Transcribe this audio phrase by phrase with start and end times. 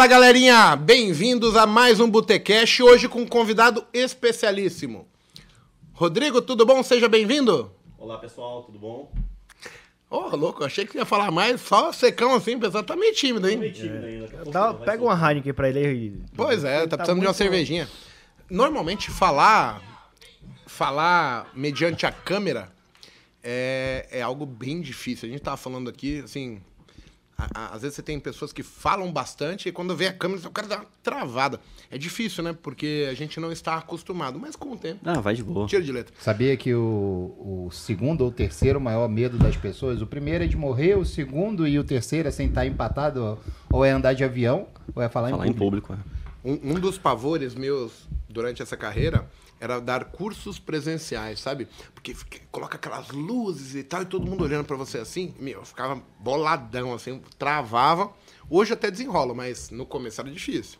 [0.00, 5.06] Fala galerinha, bem-vindos a mais um Botecash, hoje com um convidado especialíssimo.
[5.92, 6.82] Rodrigo, tudo bom?
[6.82, 7.70] Seja bem-vindo.
[7.98, 9.12] Olá pessoal, tudo bom?
[10.08, 13.14] Ô, oh, louco, achei que ia falar mais, só secão assim, o pessoal tá meio
[13.14, 13.56] tímido, hein?
[13.56, 14.26] Tô meio tímido ainda.
[14.26, 14.38] vai
[14.86, 15.00] pega soltar.
[15.00, 16.22] uma Heineken pra ele aí.
[16.34, 17.86] Pois é, Ele tá precisando de uma muito- cervejinha.
[18.48, 19.82] Normalmente falar
[20.66, 22.72] falar mediante a câmera
[23.44, 25.28] é, é algo bem difícil.
[25.28, 26.62] A gente tava falando aqui, assim,
[27.40, 30.46] a- a- às vezes você tem pessoas que falam bastante e quando vê a câmera
[30.46, 31.60] o cara dá uma travada.
[31.90, 32.54] É difícil, né?
[32.62, 35.00] Porque a gente não está acostumado, mas com o tempo.
[35.04, 35.66] Ah, vai de boa.
[35.66, 36.14] Tiro de letra.
[36.20, 40.56] Sabia que o, o segundo ou terceiro maior medo das pessoas, o primeiro é de
[40.56, 43.38] morrer, o segundo e o terceiro é sentar empatado,
[43.72, 45.88] ou é andar de avião, ou é falar, Falar em em público.
[45.88, 46.10] público.
[46.16, 46.20] é.
[46.42, 49.28] Um, um dos pavores meus durante essa carreira
[49.60, 51.68] era dar cursos presenciais, sabe?
[51.94, 55.58] Porque fica- coloca aquelas luzes e tal, e todo mundo olhando pra você assim, meu,
[55.60, 58.10] eu ficava boladão, assim, travava.
[58.48, 60.78] Hoje até desenrola, mas no começo era difícil.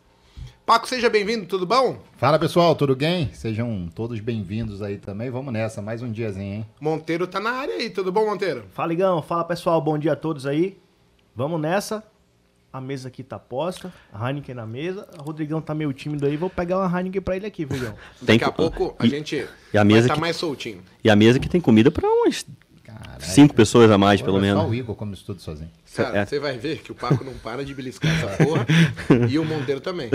[0.65, 1.99] Paco, seja bem-vindo, tudo bom?
[2.17, 3.33] Fala pessoal, tudo bem?
[3.33, 5.29] Sejam todos bem-vindos aí também.
[5.29, 6.65] Vamos nessa, mais um diazinho, hein?
[6.79, 8.65] Monteiro tá na área aí, tudo bom, Monteiro?
[8.71, 9.21] Fala, Igão.
[9.21, 9.81] Fala, pessoal.
[9.81, 10.79] Bom dia a todos aí.
[11.35, 12.03] Vamos nessa.
[12.73, 13.91] A mesa aqui tá posta.
[14.13, 15.07] A Heineken na mesa.
[15.19, 16.37] O Rodrigão tá meio tímido aí.
[16.37, 17.93] Vou pegar uma Heineken pra ele aqui, Vigão.
[18.25, 20.35] Tem Daqui a co- pouco a e- gente e a mesa vai estar que- mais
[20.37, 20.81] soltinho.
[21.03, 22.45] E a mesa que tem comida pra umas
[22.83, 23.21] Caralho.
[23.21, 24.71] cinco pessoas a mais, pelo Olha, Só menos.
[24.71, 25.69] o Igor come isso tudo sozinho.
[25.95, 26.25] Cara, É.
[26.25, 28.65] você vai ver que o Paco não para de beliscar essa porra
[29.29, 30.09] e o Monteiro também.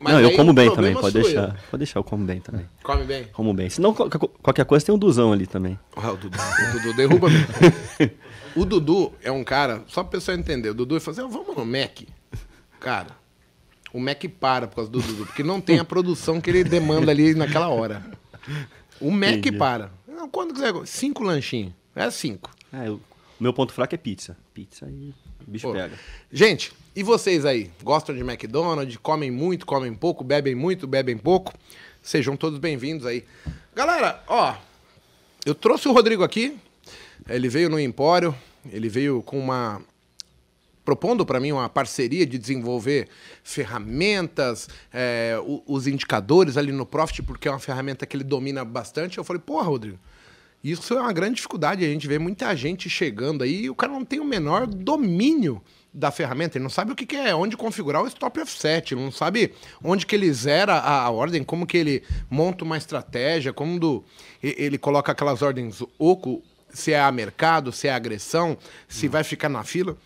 [0.00, 1.48] Mas não, eu como bem também, pode deixar.
[1.48, 1.54] eu.
[1.70, 2.64] Pode deixar, eu como bem também.
[2.84, 3.24] Come bem?
[3.32, 3.68] Como bem.
[3.68, 5.76] Senão, qualquer, qualquer coisa tem um Duzão ali também.
[5.96, 7.48] Ah, o Dudu, o Dudu derruba mesmo.
[8.58, 11.56] O Dudu é um cara, só pra pessoa entender, o Dudu fala assim, "Ah, vamos
[11.56, 12.00] no Mac.
[12.80, 13.16] Cara,
[13.92, 17.10] o Mac para por causa do Dudu, porque não tem a produção que ele demanda
[17.10, 18.04] ali naquela hora.
[19.00, 19.52] O Mac Entendi.
[19.52, 19.92] para.
[20.06, 21.72] Não, Quando quiser, cinco lanchinhos.
[21.94, 22.50] É cinco.
[22.72, 24.36] Ah, eu- o meu ponto fraco é pizza.
[24.52, 25.14] Pizza aí
[25.46, 25.72] o bicho Pô.
[25.74, 25.96] pega.
[26.32, 27.70] Gente, e vocês aí?
[27.82, 28.96] Gostam de McDonald's?
[28.96, 31.54] Comem muito, comem pouco, bebem muito, bebem pouco?
[32.02, 33.24] Sejam todos bem-vindos aí.
[33.74, 34.54] Galera, ó,
[35.46, 36.58] eu trouxe o Rodrigo aqui.
[37.28, 38.34] Ele veio no Empório,
[38.72, 39.80] ele veio com uma
[40.84, 43.08] propondo para mim uma parceria de desenvolver
[43.44, 45.36] ferramentas, é,
[45.66, 49.18] os indicadores ali no Profit, porque é uma ferramenta que ele domina bastante.
[49.18, 49.98] Eu falei, porra, Rodrigo,
[50.64, 51.84] isso é uma grande dificuldade.
[51.84, 55.62] A gente vê muita gente chegando aí e o cara não tem o menor domínio
[55.92, 56.56] da ferramenta.
[56.56, 59.52] Ele não sabe o que, que é, onde configurar o stop offset, ele não sabe
[59.82, 64.04] onde que ele zera a, a ordem, como que ele monta uma estratégia, como do,
[64.42, 68.56] ele coloca aquelas ordens oco, se é a mercado, se é agressão,
[68.88, 69.96] se vai ficar na fila.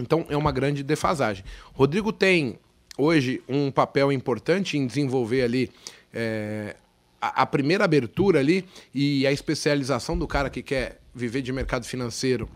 [0.00, 1.44] Então é uma grande defasagem.
[1.72, 2.58] Rodrigo tem
[2.98, 5.70] hoje um papel importante em desenvolver ali
[6.12, 6.76] é,
[7.20, 11.84] a, a primeira abertura ali e a especialização do cara que quer viver de mercado
[11.84, 12.48] financeiro,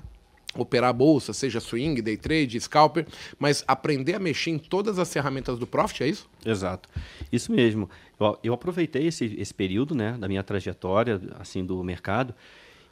[0.54, 3.06] operar a bolsa, seja swing, day trade, scalper,
[3.38, 6.28] mas aprender a mexer em todas as ferramentas do Profit, é isso?
[6.44, 6.88] Exato.
[7.30, 7.88] Isso mesmo.
[8.18, 12.34] Eu, eu aproveitei esse, esse período né, da minha trajetória assim do mercado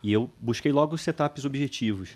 [0.02, 2.10] e eu busquei logo os setups objetivos,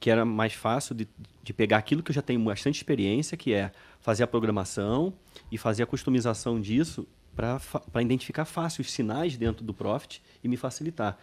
[0.00, 1.06] que era mais fácil de,
[1.42, 5.12] de pegar aquilo que eu já tenho bastante experiência, que é fazer a programação
[5.50, 7.60] e fazer a customização disso para
[8.00, 11.18] identificar fácil os sinais dentro do Profit e me facilitar.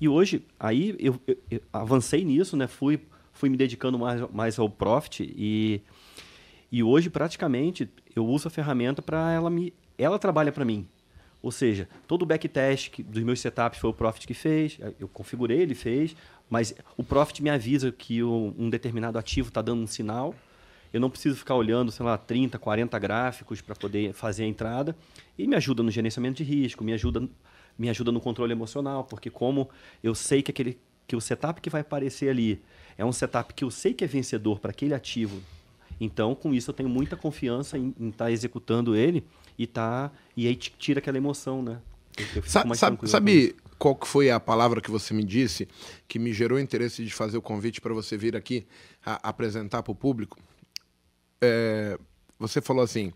[0.00, 2.66] E hoje, aí eu, eu- eu avancei nisso, né?
[2.66, 3.00] fui,
[3.32, 5.80] fui me dedicando mais, mais ao Profit e
[6.72, 9.72] e hoje, praticamente, eu uso a ferramenta para ela me.
[9.96, 10.88] Ela trabalha para mim.
[11.44, 15.60] Ou seja, todo o backtest dos meus setups foi o Profit que fez, eu configurei,
[15.60, 16.16] ele fez,
[16.48, 20.34] mas o Profit me avisa que um determinado ativo está dando um sinal.
[20.90, 24.96] Eu não preciso ficar olhando, sei lá, 30, 40 gráficos para poder fazer a entrada.
[25.36, 27.28] E me ajuda no gerenciamento de risco, me ajuda,
[27.76, 29.68] me ajuda no controle emocional, porque como
[30.02, 32.62] eu sei que, aquele, que o setup que vai aparecer ali
[32.96, 35.42] é um setup que eu sei que é vencedor para aquele ativo
[36.00, 39.24] então, com isso, eu tenho muita confiança em estar executando ele
[39.58, 41.80] e tá e aí tira aquela emoção, né?
[42.46, 45.68] Sabe com sabe qual que foi a palavra que você me disse
[46.06, 48.66] que me gerou interesse de fazer o convite para você vir aqui
[49.04, 50.38] apresentar para o público?
[51.40, 51.98] É,
[52.38, 53.12] você falou assim,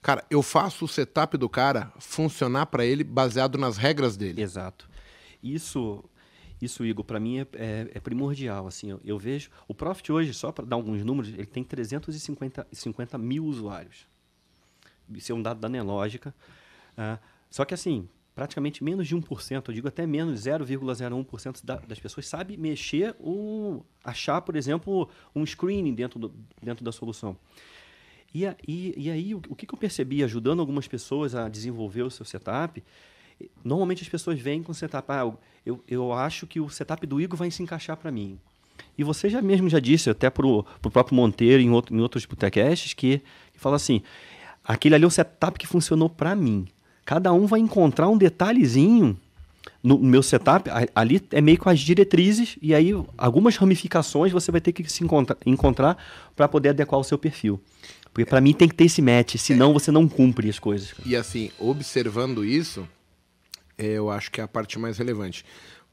[0.00, 4.40] cara, eu faço o setup do cara funcionar para ele baseado nas regras dele.
[4.40, 4.88] Exato.
[5.42, 6.04] Isso,
[6.62, 8.66] isso Igor, para mim é, é- é primordial.
[8.66, 12.66] Assim, eu, eu vejo o Profit hoje, só para dar alguns números, ele tem 350
[12.72, 14.06] 50 mil usuários.
[15.14, 16.34] Isso é um dado da Nelogica.
[16.96, 17.18] Ah,
[17.50, 22.26] só que assim, praticamente menos de 1%, eu digo até menos 0,01% da, das pessoas
[22.26, 26.32] sabe mexer ou achar, por exemplo, um screening dentro, do,
[26.62, 27.36] dentro da solução.
[28.34, 31.48] E, a- e, e aí, o, o que, que eu percebi ajudando algumas pessoas a
[31.48, 32.82] desenvolver o seu setup?
[33.64, 35.32] Normalmente as pessoas vêm com o setup, ah,
[35.64, 38.38] eu, eu acho que o setup do Igor vai se encaixar para mim.
[38.96, 42.26] E você já mesmo já disse, até para o próprio Monteiro, em, outro, em outros
[42.26, 43.22] podcasts, que,
[43.52, 44.02] que fala assim,
[44.68, 46.68] aquele ali é um setup que funcionou para mim.
[47.06, 49.18] Cada um vai encontrar um detalhezinho
[49.82, 54.60] no meu setup, ali é meio com as diretrizes, e aí algumas ramificações você vai
[54.60, 55.96] ter que se encontra, encontrar
[56.36, 57.60] para poder adequar o seu perfil.
[58.12, 60.92] Porque para mim tem que ter esse match, senão você não cumpre as coisas.
[61.06, 62.86] E assim, observando isso,
[63.78, 65.44] eu acho que é a parte mais relevante.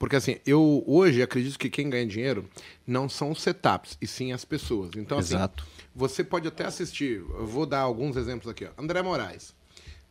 [0.06, 2.48] Porque assim, eu hoje acredito que quem ganha dinheiro
[2.86, 4.92] não são os setups, e sim as pessoas.
[4.96, 5.66] Então, assim, Exato.
[5.96, 8.66] você pode até assistir, eu vou dar alguns exemplos aqui.
[8.66, 8.70] Ó.
[8.80, 9.56] André Moraes.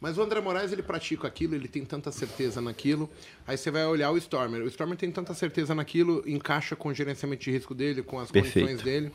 [0.01, 3.09] Mas o André Moraes, ele pratica aquilo, ele tem tanta certeza naquilo.
[3.47, 4.63] Aí você vai olhar o Stormer.
[4.63, 8.33] O Stormer tem tanta certeza naquilo, encaixa com o gerenciamento de risco dele, com as
[8.33, 8.67] Perfeito.
[8.67, 9.13] condições dele.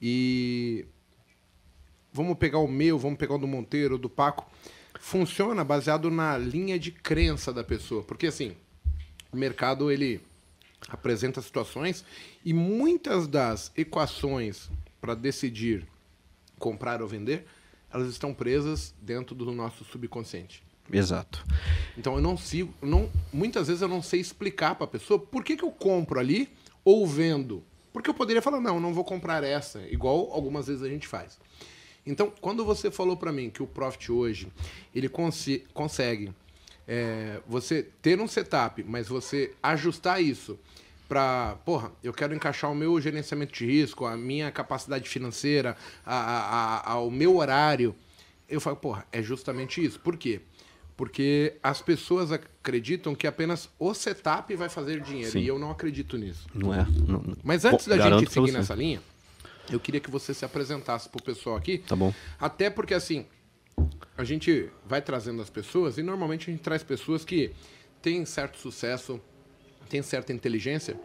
[0.00, 0.86] E
[2.12, 4.48] vamos pegar o meu, vamos pegar o do Monteiro, do Paco.
[5.00, 8.04] Funciona baseado na linha de crença da pessoa.
[8.04, 8.54] Porque assim,
[9.32, 10.20] o mercado ele
[10.88, 12.04] apresenta situações
[12.44, 14.70] e muitas das equações
[15.00, 15.86] para decidir
[16.58, 17.46] comprar ou vender,
[17.92, 20.62] elas estão presas dentro do nosso subconsciente.
[20.92, 21.44] Exato.
[21.98, 25.42] Então eu não sigo, não, muitas vezes eu não sei explicar para a pessoa por
[25.44, 26.48] que, que eu compro ali
[26.84, 27.62] ou vendo.
[27.92, 31.08] Porque eu poderia falar, não, eu não vou comprar essa, igual algumas vezes a gente
[31.08, 31.38] faz.
[32.04, 34.48] Então, quando você falou para mim que o Profit hoje,
[34.94, 36.32] ele consegue
[36.86, 40.58] é, você ter um setup, mas você ajustar isso
[41.08, 46.16] para, porra, eu quero encaixar o meu gerenciamento de risco, a minha capacidade financeira, a,
[46.16, 47.94] a, a, o meu horário.
[48.48, 49.98] Eu falo, porra, é justamente isso.
[50.00, 50.40] Por quê?
[50.96, 55.30] Porque as pessoas acreditam que apenas o setup vai fazer dinheiro.
[55.30, 55.40] Sim.
[55.40, 56.46] E eu não acredito nisso.
[56.54, 56.86] Não é?
[57.06, 57.36] Não, não.
[57.44, 59.00] Mas antes Bom, da gente seguir nessa linha,
[59.70, 61.78] eu queria que você se apresentasse pro pessoal aqui.
[61.78, 62.14] Tá bom.
[62.40, 63.26] Até porque, assim,
[64.16, 67.50] a gente vai trazendo as pessoas e normalmente a gente traz pessoas que
[68.00, 69.20] têm certo sucesso,
[69.88, 70.96] têm certa inteligência.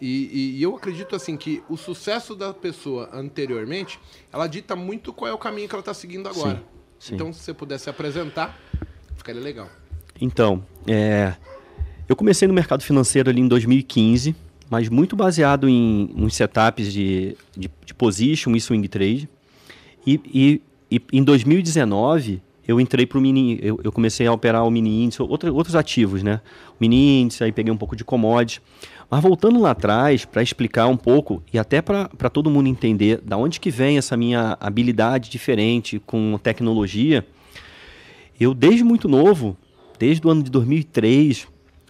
[0.00, 3.98] E, e- e eu acredito, assim, que o sucesso da pessoa anteriormente,
[4.32, 6.56] ela dita muito qual é o caminho que ela está seguindo agora.
[6.56, 6.62] Sim,
[6.98, 7.14] sim.
[7.14, 8.58] Então, se você pudesse se apresentar,
[9.16, 9.68] ficaria legal.
[10.20, 11.34] Então, é,
[12.08, 14.34] eu comecei no mercado financeiro ali em 2015,
[14.70, 19.28] mas muito baseado em uns setups de, de, de position e swing trade.
[20.06, 24.64] E, e, e em 2019 eu entrei para o mini, eu, eu comecei a operar
[24.64, 26.40] o mini índice, outra, outros ativos, né?
[26.80, 28.60] Mini índice, aí peguei um pouco de commodities.
[29.10, 33.36] Mas voltando lá atrás, para explicar um pouco e até para todo mundo entender da
[33.36, 37.26] onde que vem essa minha habilidade diferente com tecnologia,
[38.38, 39.56] eu, desde muito novo,
[39.98, 41.48] desde o ano de 2003,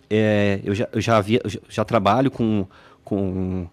[0.09, 2.67] é, eu, já, eu já, havia, eu já trabalho com,
[3.05, 3.69] com.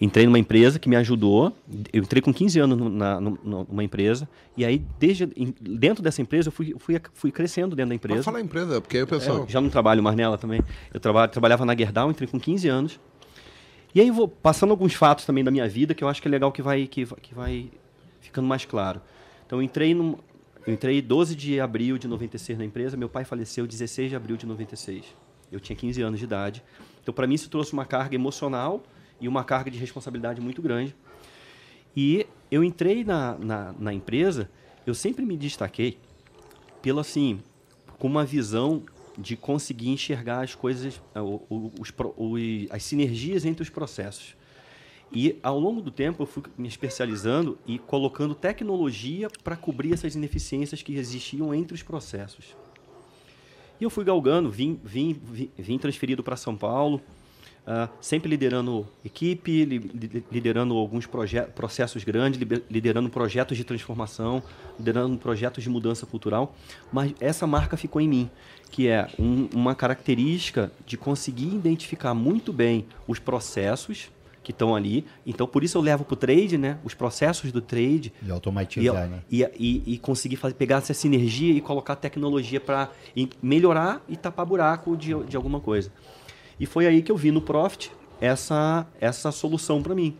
[0.00, 1.52] Entrei numa empresa que me ajudou.
[1.92, 4.26] Eu entrei com 15 anos no- na, numa empresa.
[4.56, 5.26] E aí, desde,
[5.60, 8.22] dentro dessa empresa, eu fui, fui, fui crescendo dentro da empresa.
[8.22, 9.44] falar a empresa, porque aí o pessoal...
[9.44, 10.62] É, já não trabalho mais nela também.
[10.92, 13.00] Eu traba, trabalhava na Gerdau, entrei com 15 anos.
[13.94, 16.30] E aí vou passando alguns fatos também da minha vida que eu acho que é
[16.30, 17.70] legal que vai, que, que vai
[18.20, 19.02] ficando mais claro.
[19.44, 20.16] Então eu entrei num,
[20.66, 24.36] eu entrei 12 de abril de 96 na empresa, meu pai faleceu 16 de abril
[24.36, 25.04] de 96.
[25.50, 26.62] Eu tinha 15 anos de idade.
[27.02, 28.82] Então para mim isso trouxe uma carga emocional
[29.20, 30.94] e uma carga de responsabilidade muito grande.
[31.96, 34.50] E eu entrei na, na, na empresa,
[34.86, 35.98] eu sempre me destaquei
[36.80, 37.40] pelo assim,
[37.98, 38.82] com uma visão
[39.18, 41.00] de conseguir enxergar as coisas,
[41.48, 44.34] os, os- as sinergias entre os processos.
[45.12, 50.14] E ao longo do tempo eu fui me especializando e colocando tecnologia para cobrir essas
[50.14, 52.56] ineficiências que existiam entre os processos.
[53.80, 57.00] E eu fui galgando, vim, vim, vim, vim transferido para São Paulo,
[57.72, 61.06] ah, sempre liderando equipe, li- li- liderando alguns
[61.54, 64.42] processos grandes, liber- liderando projetos de transformação,
[64.76, 66.52] liderando projetos de mudança cultural.
[66.92, 68.30] Mas essa marca ficou em mim,
[68.72, 74.10] que é um- uma característica de conseguir identificar muito bem os processos
[74.42, 75.04] que estão ali.
[75.24, 76.78] Então, por isso eu levo para o trade, né?
[76.82, 79.20] Os processos do trade, E e, automatizar, né?
[79.30, 82.90] e, e, e conseguir fazer, pegar essa sinergia e colocar tecnologia para
[83.42, 85.92] melhorar e tapar buraco de, de alguma coisa.
[86.60, 87.90] E foi aí que eu vi no Profit
[88.20, 90.14] essa, essa solução para mim.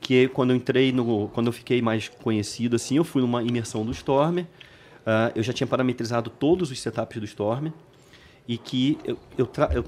[0.00, 1.28] Que quando eu entrei no.
[1.28, 4.44] Quando eu fiquei mais conhecido, assim, eu fui numa imersão do Stormer.
[5.06, 7.72] ah, eu já tinha parametrizado todos os setups do Stormer.
[8.48, 9.84] E que eu, eu, eu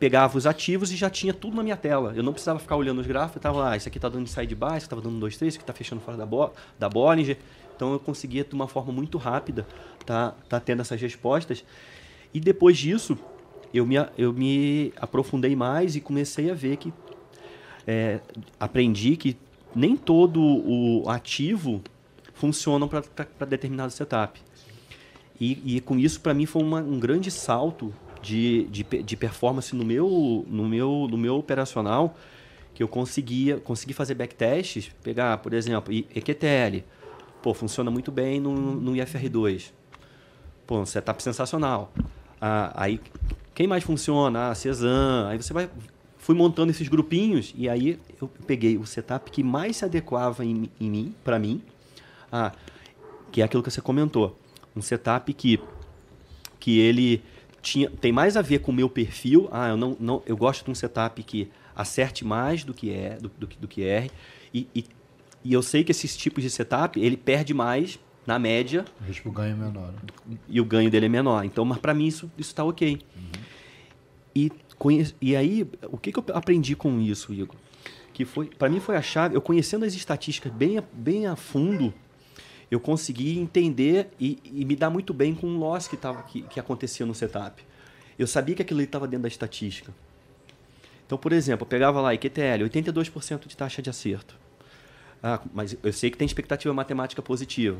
[0.00, 2.12] pegava os ativos e já tinha tudo na minha tela.
[2.16, 4.54] Eu não precisava ficar olhando os gráficos, eu tava lá, isso aqui está dando inside
[4.54, 7.36] buy, isso estava dando 2, 3, isso aqui está fechando fora da, Bo da Bollinger.
[7.76, 9.66] Então eu conseguia, de uma forma muito rápida,
[10.04, 11.62] tá, tá tendo essas respostas.
[12.32, 13.16] E depois disso,
[13.72, 16.92] eu me, eu me aprofundei mais e comecei a ver que
[17.86, 18.20] é,
[18.58, 19.36] aprendi que
[19.74, 21.80] nem todo o ativo
[22.34, 24.40] funciona para determinado setup.
[25.40, 29.74] E, e com isso, para mim, foi uma- um grande salto de, de, de performance
[29.74, 32.16] no meu, no, meu, no meu operacional,
[32.74, 36.82] que eu conseguia consegui fazer backtests, pegar, por exemplo, EQTL.
[37.42, 39.72] Pô, funciona muito bem no, no IFR2.
[40.66, 41.90] Pô, um setup sensacional.
[42.40, 43.00] Ah, aí,
[43.60, 44.48] quem mais funciona?
[44.48, 45.32] Ah, Cezanne.
[45.32, 45.68] Aí você vai...
[46.16, 50.70] Fui montando esses grupinhos e aí eu peguei o setup que mais se adequava em,
[50.80, 51.60] em mim, para mim.
[52.32, 52.52] Ah,
[53.30, 54.38] que é aquilo que você comentou.
[54.74, 55.60] Um setup que
[56.58, 57.22] que ele
[57.60, 59.46] tinha, tem mais a ver com o meu perfil.
[59.52, 63.16] Ah, eu não, não eu gosto de um setup que acerte mais do que é
[63.20, 64.10] do, do, que- do que erre.
[64.54, 64.84] E, e,
[65.44, 69.30] e eu sei que esses tipos de setup ele perde mais na média O risco
[69.30, 69.92] ganho é menor.
[70.48, 71.44] e o ganho dele é menor.
[71.44, 72.98] Então, mas para mim isso isso está ok.
[74.46, 74.52] E
[75.20, 77.54] e aí o que, que eu aprendi com isso, Igor?
[78.14, 79.36] Que foi para mim foi a chave.
[79.36, 81.92] Eu conhecendo as estatísticas bem a, bem a fundo,
[82.70, 86.42] eu consegui entender e, e me dar muito bem com o loss que tava que,
[86.42, 87.62] que acontecia no setup.
[88.18, 89.92] Eu sabia que aquilo estava dentro da estatística.
[91.04, 94.36] Então, por exemplo, eu pegava lá IQTL, 82% de taxa de acerto.
[95.22, 97.78] Ah, mas eu sei que tem expectativa matemática positiva.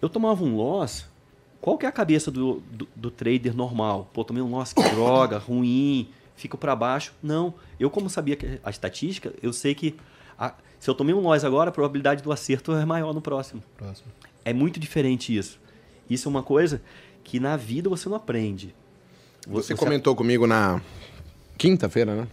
[0.00, 1.06] Eu tomava um loss,
[1.62, 4.10] qual que é a cabeça do, do, do trader normal?
[4.12, 7.14] Pô, tomei um loss, que droga, ruim, fico para baixo.
[7.22, 9.94] Não, eu como sabia que a estatística, eu sei que
[10.38, 13.62] a- se eu tomei um loss agora, a probabilidade do acerto é maior no próximo.
[13.78, 14.08] Próximo.
[14.44, 15.58] É muito diferente isso.
[16.10, 16.82] Isso é uma coisa
[17.22, 18.74] que na vida você não aprende.
[19.46, 20.80] Você comentou comigo na
[21.56, 22.28] quinta-feira, né?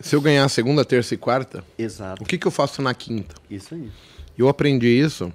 [0.00, 2.22] Se eu ganhar segunda, terça e quarta, Exato.
[2.22, 3.34] o que, que eu faço na quinta?
[3.48, 3.90] Isso aí.
[4.36, 5.32] Eu aprendi isso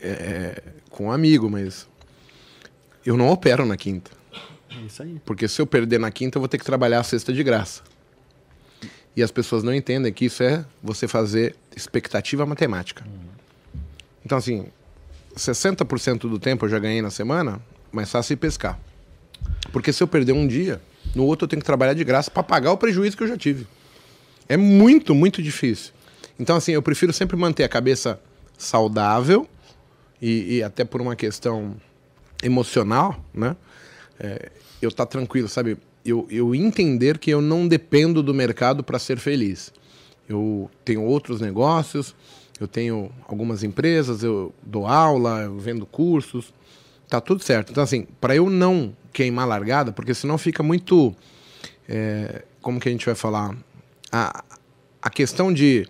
[0.00, 1.88] é, com um amigo, mas
[3.04, 4.10] eu não opero na quinta.
[4.70, 5.20] É isso aí.
[5.24, 7.82] Porque se eu perder na quinta, eu vou ter que trabalhar a sexta de graça.
[9.16, 13.04] E as pessoas não entendem que isso é você fazer expectativa matemática.
[14.24, 14.66] Então, assim,
[15.36, 18.78] 60% do tempo eu já ganhei na semana, mas fácil ir pescar.
[19.72, 20.80] Porque se eu perder um dia,
[21.14, 23.36] no outro eu tenho que trabalhar de graça para pagar o prejuízo que eu já
[23.36, 23.66] tive.
[24.48, 25.92] É muito, muito difícil.
[26.38, 28.20] Então, assim, eu prefiro sempre manter a cabeça
[28.56, 29.48] saudável
[30.20, 31.76] e, e até por uma questão
[32.42, 33.56] emocional, né?
[34.18, 35.76] É, eu tá tranquilo, sabe?
[36.04, 39.72] Eu, eu entender que eu não dependo do mercado para ser feliz.
[40.28, 42.14] Eu tenho outros negócios,
[42.60, 46.52] eu tenho algumas empresas, eu dou aula, eu vendo cursos,
[47.08, 47.70] tá tudo certo.
[47.70, 51.14] Então, assim, para eu não queimar largada, porque senão fica muito.
[51.88, 53.56] é, como que a gente vai falar?
[54.12, 54.44] A,
[55.02, 55.86] a questão de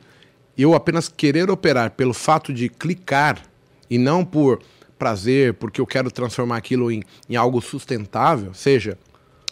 [0.57, 3.43] eu apenas querer operar pelo fato de clicar
[3.91, 4.61] e não por
[4.99, 8.99] prazer, porque eu quero transformar aquilo em, em algo sustentável, seja,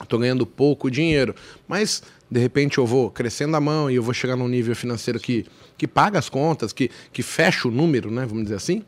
[0.03, 1.35] estou ganhando pouco dinheiro,
[1.69, 5.21] mas de repente eu vou crescendo a mão e eu vou chegar num nível financeiro
[5.21, 5.47] que,
[5.79, 8.83] que paga as contas, que, que fecha o número, né, vamos dizer assim,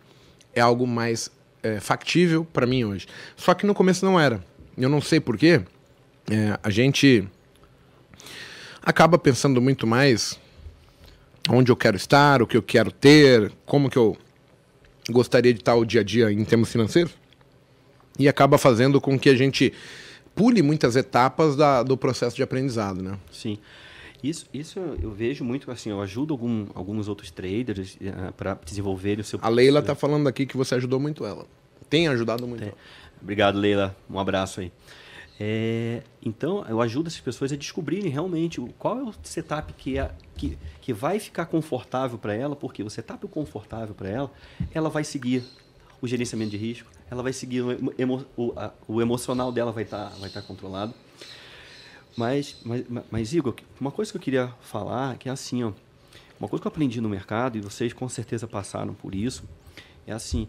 [0.54, 1.30] é algo mais
[1.62, 3.06] é, factível para mim hoje.
[3.36, 4.44] Só que no começo não era.
[4.76, 5.60] Eu não sei porquê.
[6.30, 7.26] É, a gente
[8.82, 10.38] acaba pensando muito mais
[11.48, 14.16] onde eu quero estar, o que eu quero ter, como que eu
[15.08, 17.12] gostaria de estar o dia a dia em termos financeiros.
[18.18, 19.72] E acaba fazendo com que a gente
[20.34, 23.18] pule muitas etapas da, do processo de aprendizado, né?
[23.30, 23.58] Sim.
[24.22, 27.96] Isso, isso eu vejo muito assim, eu ajudo algum, alguns outros traders
[28.36, 31.46] para desenvolverem o seu A Leila tá falando aqui que você ajudou muito ela.
[31.88, 32.64] Tem ajudado muito.
[32.64, 32.74] ela.
[33.22, 33.96] Obrigado, Leila.
[34.10, 34.72] Um abraço aí.
[35.40, 40.10] É, então, eu ajudo essas pessoas a descobrirem realmente qual é o setup que, é,
[40.36, 44.32] que, que vai ficar confortável para ela, porque o setup confortável para ela,
[44.74, 45.44] ela vai seguir
[46.00, 49.84] o gerenciamento de risco, ela vai seguir o, emo- o, a- o emocional dela vai
[49.84, 50.92] estar vai tá controlado.
[52.16, 55.72] Mas, mas, mas, Igor, uma coisa que eu queria falar, que é assim, ó,
[56.40, 59.44] uma coisa que eu aprendi no mercado, e vocês com certeza passaram por isso,
[60.04, 60.48] é assim,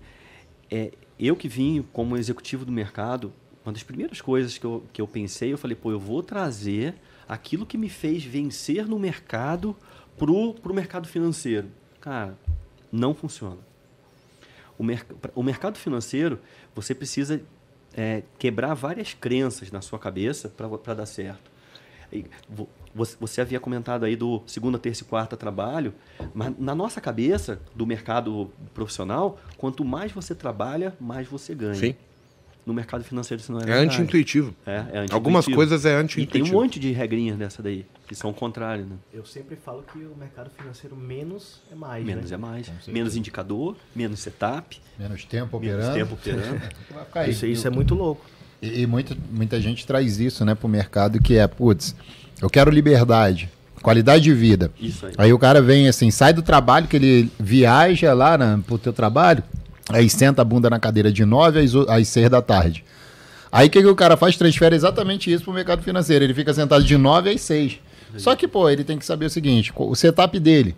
[0.71, 3.31] é, eu que vim como executivo do mercado,
[3.65, 6.95] uma das primeiras coisas que eu, que eu pensei, eu falei, pô, eu vou trazer
[7.27, 9.75] aquilo que me fez vencer no mercado
[10.17, 11.67] pro, pro mercado financeiro.
[12.01, 12.37] Cara,
[12.91, 13.57] não funciona.
[14.77, 16.39] O, merc o mercado financeiro,
[16.73, 17.41] você precisa
[17.95, 21.51] é, quebrar várias crenças na sua cabeça para dar certo.
[22.11, 25.93] E vo- Você, você havia comentado aí do segunda, terça e quarta trabalho,
[26.33, 31.75] mas na nossa cabeça, do mercado profissional, quanto mais você trabalha, mais você ganha.
[31.75, 31.95] Sim.
[32.69, 34.53] No mercado financeiro isso não é É anti-intuitivo.
[34.63, 35.15] É, é anti-intuitivo.
[35.15, 36.53] Algumas coisas é E tem um anti-intuitivo.
[36.55, 38.95] monte de regrinhas dessa daí, que são o contrário, né?
[39.11, 42.05] Eu sempre falo que o mercado financeiro menos é mais.
[42.05, 42.35] Menos né?
[42.35, 42.71] é mais.
[42.87, 45.97] Menos indicador, menos setup, Menos tempo menos operando.
[45.97, 46.61] tempo operando.
[47.15, 47.31] Aí.
[47.31, 48.23] Isso, isso é muito louco.
[48.61, 51.95] E, e muita, muita gente traz isso, né, pro mercado, que é, putz,
[52.39, 53.49] eu quero liberdade,
[53.81, 54.71] qualidade de vida.
[54.79, 55.13] Isso aí.
[55.17, 58.93] Aí o cara vem assim, sai do trabalho, que ele viaja lá na, pro teu
[58.93, 59.43] trabalho,
[59.89, 62.83] aí senta a bunda na cadeira de 9 às, às 6 da tarde.
[63.51, 64.37] Aí o que, que o cara faz?
[64.37, 66.23] Transfere exatamente isso pro mercado financeiro.
[66.23, 67.79] Ele fica sentado de 9 às 6.
[68.17, 70.75] Só que, pô, ele tem que saber o seguinte: o setup dele,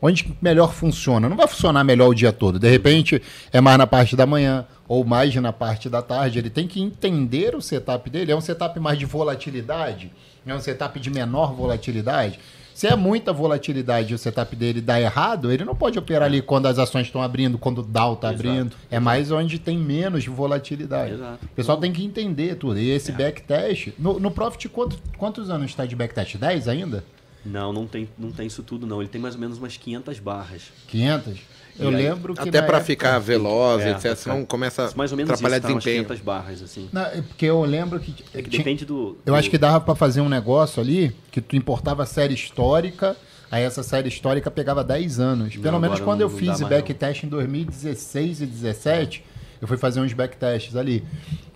[0.00, 1.28] onde melhor funciona?
[1.28, 2.58] Não vai funcionar melhor o dia todo.
[2.58, 3.22] De repente,
[3.52, 6.38] é mais na parte da manhã ou mais na parte da tarde.
[6.38, 8.32] Ele tem que entender o setup dele.
[8.32, 10.10] É um setup mais de volatilidade?
[10.46, 12.38] É um setup de menor volatilidade?
[12.78, 16.40] Se é muita volatilidade e o setup dele dá errado, ele não pode operar ali
[16.40, 18.76] quando as ações estão abrindo, quando o Dow está abrindo.
[18.88, 21.14] É mais onde tem menos volatilidade.
[21.14, 21.44] Exato.
[21.44, 22.78] O pessoal tem que entender tudo.
[22.78, 23.88] E esse backtest.
[23.98, 26.36] No, no Profit, quanto- quantos anos está de backtest?
[26.36, 27.02] 10 ainda?
[27.44, 29.00] Não, não tem, não tem isso tudo, não.
[29.02, 30.62] Ele tem mais ou menos umas 500 barras.
[30.86, 31.36] 500?
[31.78, 32.48] Eu E aí, lembro que.
[32.48, 34.16] Até época- ficar veloz, É, etc.
[34.16, 36.04] Senão começa mais ou a menos atrapalhar isso, tá desempenho.
[36.04, 36.88] 500 barras, assim.
[36.92, 38.14] Não, é porque eu lembro que.
[38.34, 39.16] É que tinha- depende do...
[39.24, 42.34] Eu do- acho que dava pra fazer um negócio ali que tu importava a série
[42.34, 43.16] histórica,
[43.50, 45.56] aí essa série histórica pegava 10 anos.
[45.56, 49.24] Pelo Não, menos quando não- eu fiz backtest em 2016 e 2017,
[49.60, 51.04] eu fui fazer uns backtests ali.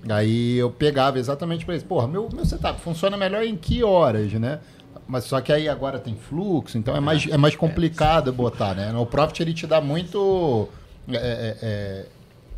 [0.08, 1.84] Aí eu pegava exatamente para isso.
[1.84, 4.58] Porra, meu, meu setup funciona melhor em que horas, né?
[5.12, 8.96] Mas só que aí agora tem fluxo, então é mais, é mais complicado botar, né?
[8.96, 10.70] O Profit ele te dá muito
[11.06, 12.06] é, é, é,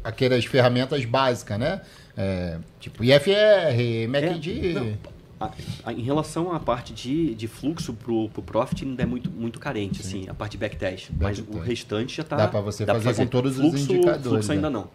[0.05, 1.81] aquelas ferramentas básicas, né?
[2.17, 4.71] É, tipo IFR, MACD.
[4.71, 4.93] É, não,
[5.41, 5.51] a-
[5.83, 9.59] a- em relação à parte de, de fluxo pro, pro Profit, ainda é muito, muito
[9.59, 11.11] carente, assim, a parte de backtest.
[11.19, 12.37] Mas o restante já tá...
[12.37, 14.79] Dá pra você fazer com todos os fluxo, indicadores, Fluxo ainda né?
[14.79, 14.89] não.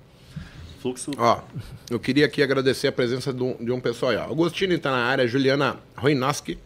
[0.81, 1.11] Fluxo...
[1.17, 1.41] Ó,
[1.91, 4.17] eu queria aqui agradecer a presença de um, de um pessoal aí.
[4.17, 4.31] Ó.
[4.31, 6.57] Agostini tá na área, Juliana Roinoski,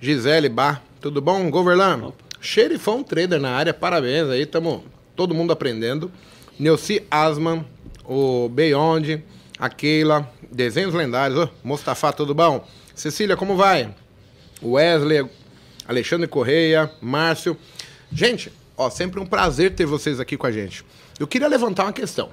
[0.00, 1.50] Gisele Bar, tudo bom?
[1.50, 2.24] Goverlan, Opa.
[2.40, 4.82] Xerifão Trader na área, parabéns aí, tamo
[5.14, 6.10] todo mundo aprendendo.
[6.58, 7.66] Neuci Asman,
[8.04, 9.22] o Beyond,
[9.58, 12.66] a Keila, Desenhos Lendários, ó, Mustafa, tudo bom?
[12.94, 13.94] Cecília, como vai?
[14.62, 15.28] Wesley,
[15.86, 17.54] Alexandre Correia, Márcio.
[18.10, 20.82] Gente, ó, sempre um prazer ter vocês aqui com a gente.
[21.18, 22.30] Eu queria levantar uma questão.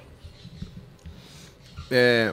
[1.90, 2.32] É,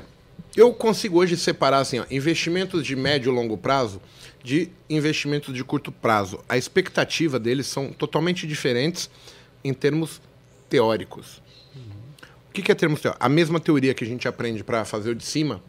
[0.56, 4.02] eu consigo hoje separar assim, ó, investimentos de médio e longo prazo
[4.44, 6.40] de investimentos de curto prazo.
[6.48, 9.10] A expectativa deles são totalmente diferentes
[9.64, 10.22] em termos
[10.70, 11.42] teóricos.
[12.50, 13.26] O que que é termos teóricos?
[13.26, 15.62] A mesma teoria que a gente aprende para fazer o de cima,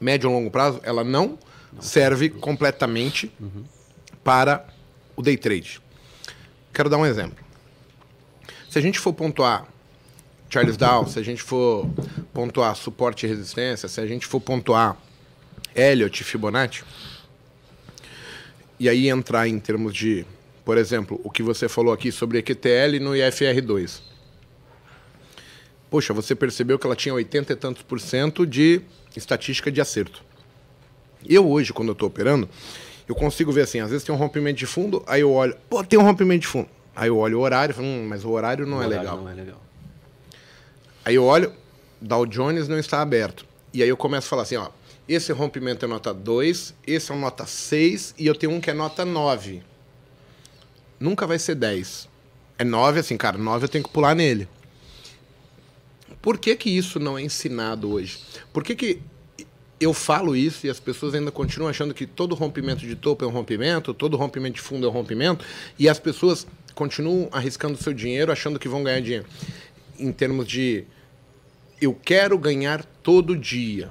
[0.00, 1.38] médio e longo prazo, ela não,
[1.78, 3.32] serve completamente
[4.24, 4.66] para
[5.16, 5.80] o day trade.
[6.74, 7.44] Quero dar um exemplo.
[8.68, 9.66] Se a gente for pontuar
[10.50, 11.88] Charles Dow, se a gente for
[12.34, 14.96] pontuar suporte e resistência, se a gente for pontuar
[15.76, 16.82] Elliott e Fibonacci,
[18.78, 20.26] e aí entrar em termos de,
[20.64, 24.00] por exemplo, o que você falou aqui sobre EQTL no IFR2.
[25.88, 28.80] Poxa, você percebeu que ela tinha 80 e tantos por cento de
[29.16, 30.24] estatística de acerto.
[31.28, 32.48] Eu hoje, quando eu estou operando,
[33.06, 35.84] eu consigo ver assim, às vezes tem um rompimento de fundo, aí eu olho, pô,
[35.84, 36.68] tem um rompimento de fundo.
[36.96, 39.02] Aí eu olho o horário e falo, hum, mas o horário não o é horário
[39.02, 39.20] legal.
[39.20, 39.69] Não é legal.
[41.04, 41.52] Aí eu olho,
[42.00, 43.46] Dow Jones não está aberto.
[43.72, 44.68] E aí eu começo a falar assim, ó,
[45.08, 48.70] esse rompimento é nota 2, esse é um nota 6 e eu tenho um que
[48.70, 49.62] é nota 9.
[50.98, 52.08] Nunca vai ser 10.
[52.58, 54.48] É 9, assim, cara, 9 eu tenho que pular nele.
[56.20, 58.18] Por que que isso não é ensinado hoje?
[58.52, 59.02] Por que que
[59.80, 63.26] eu falo isso e as pessoas ainda continuam achando que todo rompimento de topo é
[63.26, 65.44] um rompimento, todo rompimento de fundo é um rompimento,
[65.78, 69.24] e as pessoas continuam arriscando seu dinheiro achando que vão ganhar dinheiro.
[70.00, 70.84] Em termos de
[71.80, 73.90] eu quero ganhar todo dia.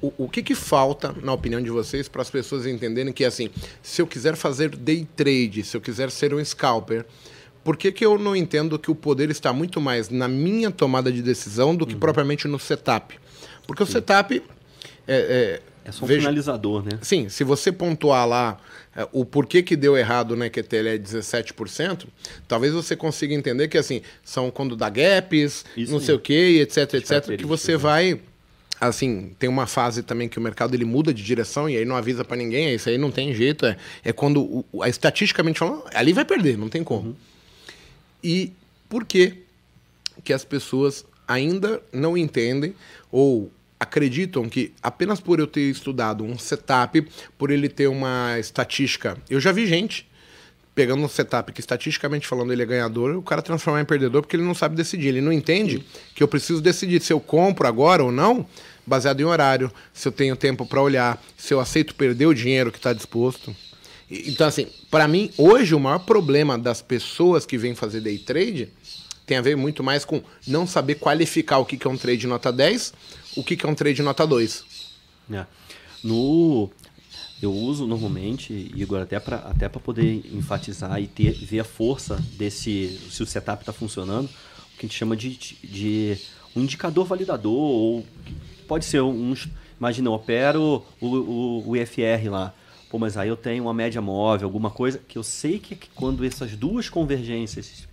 [0.00, 3.50] O, o que, que falta, na opinião de vocês, para as pessoas entenderem que, assim,
[3.82, 7.06] se eu quiser fazer day trade, se eu quiser ser um scalper,
[7.62, 11.10] por que, que eu não entendo que o poder está muito mais na minha tomada
[11.10, 13.18] de decisão do que propriamente no setup?
[13.66, 14.42] Porque o setup.
[15.06, 16.98] É, É só um finalizador, né?
[17.02, 18.58] Sim, se você pontuar lá
[18.96, 22.06] é, o porquê que deu errado na QTL é 17%,
[22.48, 26.04] talvez você consiga entender que assim, são quando dá gaps, Isso não aí.
[26.06, 27.78] sei o que, etc, etc, que você né?
[27.78, 28.20] vai
[28.80, 31.96] assim, tem uma fase também que o mercado ele muda de direção e aí não
[31.96, 35.84] avisa pra ninguém, isso aí não tem jeito, é, é quando o- a, estatisticamente falando,
[35.94, 37.08] ali vai perder, não tem como.
[37.10, 37.14] Uhum.
[38.22, 38.52] E
[38.88, 39.34] por que
[40.22, 42.74] que as pessoas ainda não entendem
[43.10, 43.50] ou
[43.84, 47.06] acreditam que apenas por eu ter estudado um setup,
[47.38, 49.16] por ele ter uma estatística.
[49.30, 50.06] Eu já vi gente
[50.74, 54.34] pegando um setup que estatisticamente falando ele é ganhador, o cara transformar em perdedor porque
[54.34, 58.02] ele não sabe decidir, ele não entende que eu preciso decidir se eu compro agora
[58.02, 58.44] ou não,
[58.84, 62.72] baseado em horário, se eu tenho tempo para olhar, se eu aceito perder o dinheiro
[62.72, 63.54] que está disposto.
[64.10, 68.70] Então, assim, para mim, hoje o maior problema das pessoas que vêm fazer day trade
[69.26, 72.52] tem a ver muito mais com não saber qualificar o que é um trade nota
[72.52, 72.92] 10,
[73.36, 74.64] o que que é um trade nota 2.
[75.32, 75.46] É.
[76.02, 76.70] No,
[77.42, 82.98] eu uso normalmente, Igor, até para até poder enfatizar e ter, ver a força desse,
[83.10, 86.18] se o setup está funcionando, o que a gente chama de, de
[86.54, 88.06] um indicador validador, ou
[88.66, 89.34] pode ser um,
[89.78, 92.54] imagina, eu opero o, o, o IFR lá.
[92.90, 96.24] Pô, mas aí eu tenho uma média móvel, alguma coisa, que eu sei que quando
[96.24, 97.88] essas duas convergências,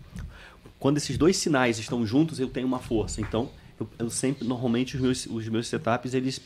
[0.80, 3.20] quando esses dois sinais estão juntos, eu tenho uma força.
[3.20, 3.50] Então,
[3.82, 6.42] eu, eu sempre, normalmente, os meus, os meus setups, eles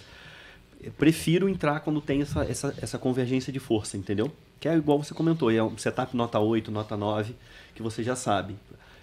[0.98, 4.32] prefiro entrar quando tem essa, essa, essa convergência de força, entendeu?
[4.60, 7.36] Que é igual você comentou, é um setup nota 8, nota 9,
[7.74, 8.56] que você já sabe.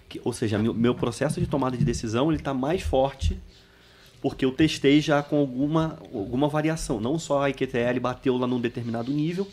[0.07, 3.39] Que, ou seja, meu, meu processo de tomada de decisão ele está mais forte
[4.21, 7.01] porque eu testei já com alguma, alguma variação.
[7.01, 9.45] Não só a IQTL bateu lá num determinado nível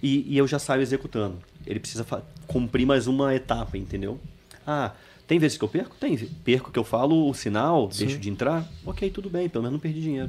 [0.00, 1.38] e, e eu já saio executando.
[1.66, 2.06] Ele precisa
[2.46, 4.20] cumprir mais uma etapa, entendeu?
[4.64, 4.92] Ah,
[5.30, 5.94] tem vezes que eu perco?
[5.94, 6.16] Tem.
[6.42, 8.06] Perco que eu falo o sinal, Sim.
[8.06, 8.68] deixo de entrar.
[8.84, 10.28] Ok, tudo bem, pelo menos não perdi dinheiro.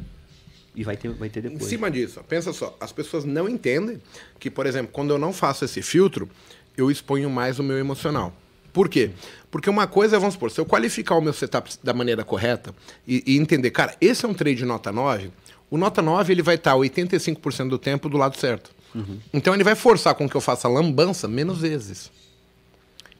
[0.76, 1.64] E vai ter, vai ter depois.
[1.64, 4.00] Em cima disso, pensa só, as pessoas não entendem
[4.40, 6.30] que, por exemplo, quando eu não faço esse filtro,
[6.78, 8.32] eu exponho mais o meu emocional.
[8.72, 9.10] Por quê?
[9.50, 12.72] Porque uma coisa é, vamos supor, se eu qualificar o meu setup da maneira correta
[13.08, 15.32] e, e entender, cara, esse é um trade nota 9,
[15.72, 18.70] o nota 9 ele vai estar 85% do tempo do lado certo.
[18.94, 19.18] Uhum.
[19.34, 22.12] Então ele vai forçar com que eu faça lambança menos vezes.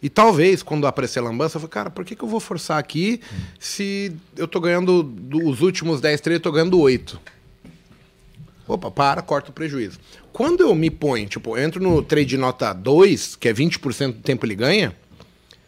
[0.02, 3.22] E talvez, quando aparecer lambança, eu falo, cara, por que, que eu vou forçar aqui
[3.32, 3.40] uhum.
[3.60, 7.22] se eu tô ganhando dos últimos 10 trades, eu tô ganhando 8?
[8.68, 10.00] Opa, para, corta o prejuízo.
[10.32, 14.22] Quando eu me ponho, tipo, eu entro no trade nota 2, que é 20% do
[14.22, 14.96] tempo ele ganha,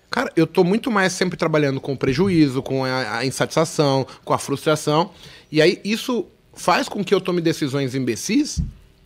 [0.10, 4.34] cara, eu tô muito mais sempre trabalhando com o prejuízo, com a, a insatisfação, com
[4.34, 5.12] a frustração.
[5.52, 8.60] E aí isso faz com que eu tome decisões imbecis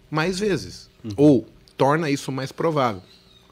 [0.09, 0.89] mais vezes.
[1.03, 1.11] Uhum.
[1.17, 3.01] Ou torna isso mais provável.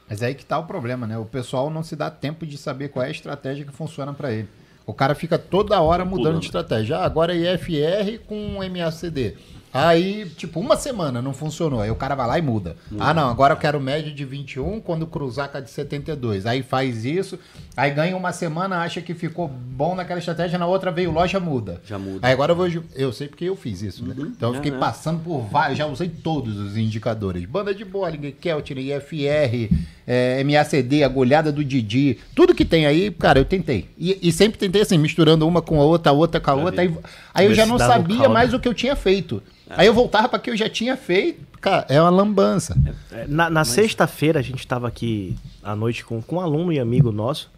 [0.10, 1.18] Mas é aí que tá o problema, né?
[1.18, 4.32] O pessoal não se dá tempo de saber qual é a estratégia que funciona para
[4.32, 4.48] ele.
[4.86, 6.40] O cara fica toda hora mudando Pulando.
[6.42, 6.98] de estratégia.
[6.98, 9.36] Ah, agora é IFR com MACD.
[9.76, 11.82] Aí, tipo, uma semana não funcionou.
[11.82, 12.78] Aí o cara vai lá e muda.
[12.98, 16.46] Ah, não, agora eu quero média de 21 quando cruzar com a de 72.
[16.46, 17.38] Aí faz isso,
[17.76, 21.82] aí ganha uma semana, acha que ficou bom naquela estratégia, na outra veio loja, muda.
[21.86, 22.26] Já muda.
[22.26, 22.68] Aí agora eu vou.
[22.96, 24.16] Eu sei porque eu fiz isso, né?
[24.18, 24.28] Uhum.
[24.28, 27.44] Então eu fiquei é, passando por vários, já usei todos os indicadores.
[27.44, 29.76] Banda de Bollinger, Keltner, IFR,
[30.08, 33.90] é, MACD, agulhada do Didi, tudo que tem aí, cara, eu tentei.
[33.98, 36.82] E, e sempre tentei assim, misturando uma com a outra, a outra com a outra.
[36.82, 36.94] Aí,
[37.36, 39.44] aí eu já não sabia mais o que eu tinha feito.
[39.70, 41.46] Aí eu voltava para que eu já tinha feito.
[41.60, 42.78] Cara, é uma lambança.
[43.12, 43.70] É, na, na Mas...
[43.70, 47.52] sexta-feira a gente estava aqui à noite com, com um aluno e amigo nosso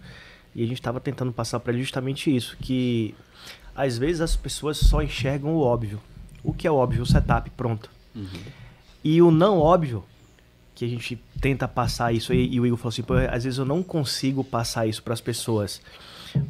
[0.56, 3.14] e a gente estava tentando passar para ele justamente isso, que
[3.76, 6.02] às vezes as pessoas só enxergam o óbvio.
[6.44, 7.04] O que é óbvio?
[7.04, 7.92] O setup, pronto.
[8.16, 8.28] Uhum.
[9.04, 10.04] E o não óbvio,
[10.74, 13.66] que a gente tenta passar isso, e, e o Igor falou assim, às vezes eu
[13.66, 15.80] não consigo passar isso para as pessoas,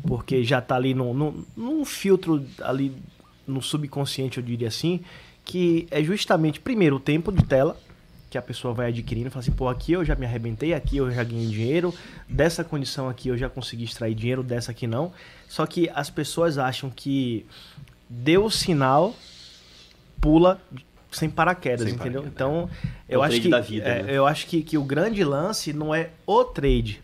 [0.03, 2.95] porque já está ali num, num, num filtro ali
[3.47, 5.01] no subconsciente, eu diria assim,
[5.45, 7.77] que é justamente, primeiro, o tempo de tela
[8.29, 11.09] que a pessoa vai adquirindo, fala assim, pô, aqui eu já me arrebentei, aqui eu
[11.09, 11.93] já ganhei dinheiro,
[12.27, 15.13] dessa condição aqui eu já consegui extrair dinheiro, dessa aqui não.
[15.47, 17.45] Só que as pessoas acham que
[18.09, 19.15] deu o sinal,
[20.19, 20.61] pula
[21.09, 22.23] sem paraquedas, sem entendeu?
[22.23, 22.69] Paraquedas, então,
[23.07, 23.15] é.
[23.15, 24.13] eu, acho que, vida, é, né?
[24.13, 27.01] eu acho que, que o grande lance não é o trade,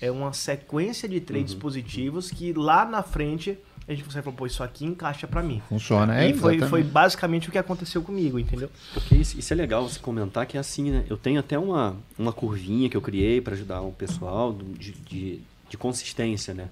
[0.00, 1.60] é uma sequência de trades uhum.
[1.60, 3.58] positivos que lá na frente
[3.92, 5.60] a gente consegue falar, pô, isso aqui encaixa para mim.
[5.68, 6.30] Funciona, é.
[6.30, 8.70] E foi, foi basicamente o que aconteceu comigo, entendeu?
[8.94, 11.04] Porque isso, isso, é legal você comentar que é assim, né?
[11.08, 15.40] Eu tenho até uma, uma curvinha que eu criei para ajudar o pessoal de, de,
[15.68, 16.68] de consistência, né?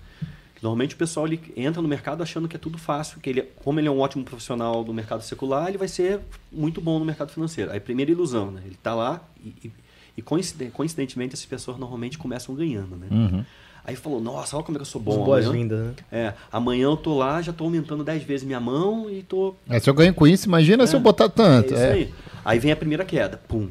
[0.63, 3.79] Normalmente o pessoal ele entra no mercado achando que é tudo fácil, que ele, como
[3.79, 7.31] ele é um ótimo profissional do mercado secular, ele vai ser muito bom no mercado
[7.31, 7.71] financeiro.
[7.71, 8.63] Aí primeira ilusão, né?
[8.65, 9.73] Ele está lá e, e,
[10.17, 13.07] e coincidentemente essas pessoas normalmente começam ganhando, né?
[13.11, 13.45] Uhum.
[13.89, 15.25] Aí falou, nossa, olha como é que eu sou bom.
[15.25, 15.95] Boas-vindas, né?
[16.13, 19.55] É, amanhã eu tô lá, já tô aumentando 10 vezes minha mão e tô.
[19.67, 21.73] É, se eu ganho com isso, imagina é, se eu botar tanto.
[21.73, 21.93] É isso é.
[21.93, 22.15] aí.
[22.45, 23.71] Aí vem a primeira queda, pum.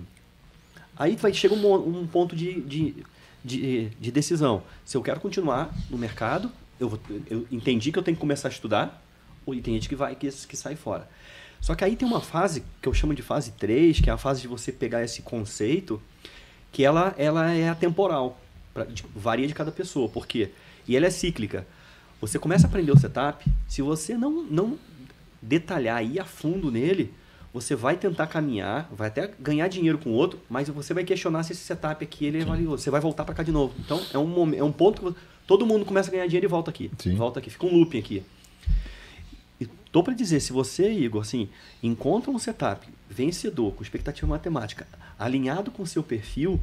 [0.98, 2.96] Aí vai, chega um, um ponto de, de,
[3.46, 4.64] de, de, decisão.
[4.84, 7.00] Se eu quero continuar no mercado, eu,
[7.30, 9.00] eu entendi que eu tenho que começar a estudar,
[9.46, 11.08] ou tem gente que vai que, que sai fora.
[11.62, 14.18] Só que aí tem uma fase que eu chamo de fase 3, que é a
[14.18, 16.02] fase de você pegar esse conceito,
[16.72, 18.36] que ela, ela é atemporal.
[18.78, 20.08] Pra, de, varia de cada pessoa.
[20.08, 20.52] Por quê?
[20.88, 21.66] E ela é cíclica.
[22.22, 24.78] Você começa a aprender o setup, se você não, não
[25.42, 27.12] detalhar e ir a fundo nele,
[27.52, 31.54] você vai tentar caminhar, vai até ganhar dinheiro com outro, mas você vai questionar se
[31.54, 32.48] esse setup aqui ele é Sim.
[32.48, 32.84] valioso.
[32.84, 33.74] Você vai voltar para cá de novo.
[33.80, 36.70] Então é um, é um ponto que todo mundo começa a ganhar dinheiro e volta
[36.70, 36.92] aqui.
[37.00, 37.16] Sim.
[37.16, 38.24] Volta aqui, fica um looping aqui.
[39.60, 41.50] E tô para dizer, se você, Igor, assim,
[41.82, 44.86] encontra um setup vencedor, com expectativa matemática,
[45.18, 46.60] alinhado com o seu perfil,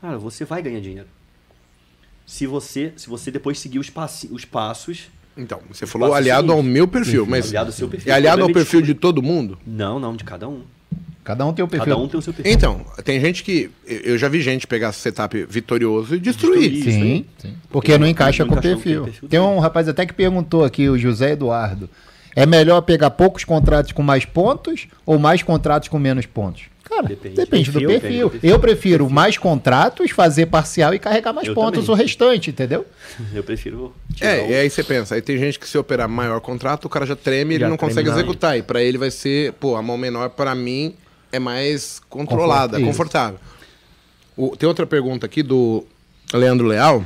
[0.00, 1.08] cara, você vai ganhar dinheiro
[2.26, 5.08] se você, se você depois seguir os, passi, os passos.
[5.36, 6.56] Então, você falou aliado seguinte.
[6.56, 7.48] ao meu perfil, mas.
[7.48, 8.12] Aliado ao seu perfil.
[8.12, 9.56] É aliado ao perfil de todo mundo?
[9.64, 10.62] Não, não, de cada um.
[11.22, 11.86] Cada um tem o perfil.
[11.86, 12.52] Cada um tem o seu perfil.
[12.52, 13.70] Então, tem gente que.
[13.86, 16.70] Eu já vi gente pegar setup vitorioso e destruir.
[16.70, 19.04] destruir sim, sim, Porque não encaixa não com o perfil.
[19.04, 19.28] perfil.
[19.28, 21.88] Tem um rapaz até que perguntou aqui, o José Eduardo.
[22.34, 26.64] É melhor pegar poucos contratos com mais pontos ou mais contratos com menos pontos?
[26.88, 28.00] Cara, depende, depende do perfil.
[28.00, 28.30] perfil.
[28.30, 28.50] perfil.
[28.50, 29.14] Eu prefiro perfil.
[29.14, 32.00] mais contratos, fazer parcial e carregar mais eu pontos também.
[32.00, 32.86] o restante, entendeu?
[33.34, 33.92] Eu prefiro.
[34.20, 34.50] É, o...
[34.50, 37.16] e aí você pensa, aí tem gente que se operar maior contrato, o cara já
[37.16, 38.56] treme e ele não consegue executar.
[38.56, 40.94] E para ele vai ser, pô, a mão menor para mim
[41.32, 43.40] é mais controlada, confortável.
[44.36, 45.84] O, tem outra pergunta aqui do
[46.32, 47.04] Leandro Leal.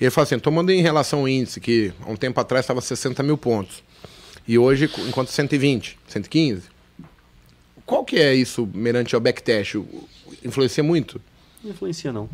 [0.00, 3.22] Ele fala assim: tomando em relação ao índice, que há um tempo atrás estava 60
[3.22, 3.82] mil pontos,
[4.48, 6.62] e hoje, enquanto 120, 115,
[7.86, 9.76] qual que é isso merante ao backtest?
[10.44, 11.20] Influencia muito?
[11.62, 12.28] Não influencia, não.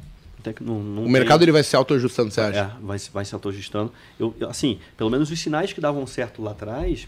[0.61, 1.12] Não, não o tem...
[1.12, 2.59] mercado ele vai se auto-ajustando, você acha?
[2.59, 3.93] É, vai, vai se auto-ajustando.
[4.19, 7.07] Eu, assim, pelo menos os sinais que davam certo lá atrás,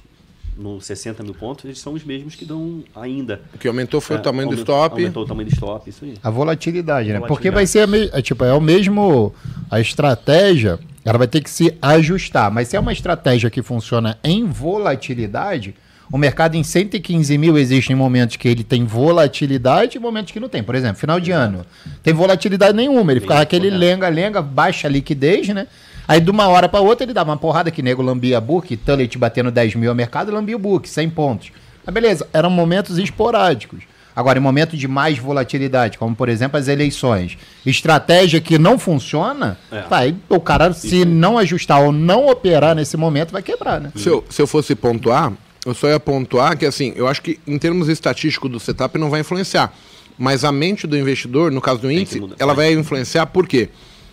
[0.56, 3.42] no 60 mil pontos, eles são os mesmos que dão ainda.
[3.54, 4.94] O que aumentou foi é, o tamanho aumentou, do stop.
[4.94, 6.14] Aumentou o tamanho do stop, isso aí.
[6.22, 7.16] A volatilidade, né?
[7.16, 7.28] A volatilidade.
[7.28, 8.08] Porque vai ser me...
[8.12, 9.34] é, tipo, é o mesmo.
[9.70, 12.50] A estratégia, ela vai ter que se ajustar.
[12.50, 15.74] Mas se é uma estratégia que funciona em volatilidade,
[16.12, 20.40] o mercado em 115 mil existe em momentos que ele tem volatilidade e momentos que
[20.40, 20.62] não tem.
[20.62, 21.64] Por exemplo, final de ano.
[22.02, 23.12] Tem volatilidade nenhuma.
[23.12, 25.66] Ele ficava aquele lenga-lenga, baixa liquidez, né?
[26.06, 29.16] Aí de uma hora para outra ele dava uma porrada que nego lambia book, Tullet
[29.16, 31.52] batendo 10 mil ao mercado, lambia o book, 100 pontos.
[31.84, 33.84] Mas beleza, eram momentos esporádicos.
[34.16, 37.36] Agora, em momentos de mais volatilidade, como por exemplo as eleições,
[37.66, 39.82] estratégia que não funciona, é.
[39.88, 43.90] vai, o cara, se não ajustar ou não operar nesse momento, vai quebrar, né?
[43.96, 45.32] Se eu, se eu fosse pontuar,
[45.64, 49.10] eu só ia pontuar que, assim, eu acho que em termos estatísticos do setup não
[49.10, 49.72] vai influenciar.
[50.18, 53.68] Mas a mente do investidor, no caso do índice, ela vai influenciar por quê?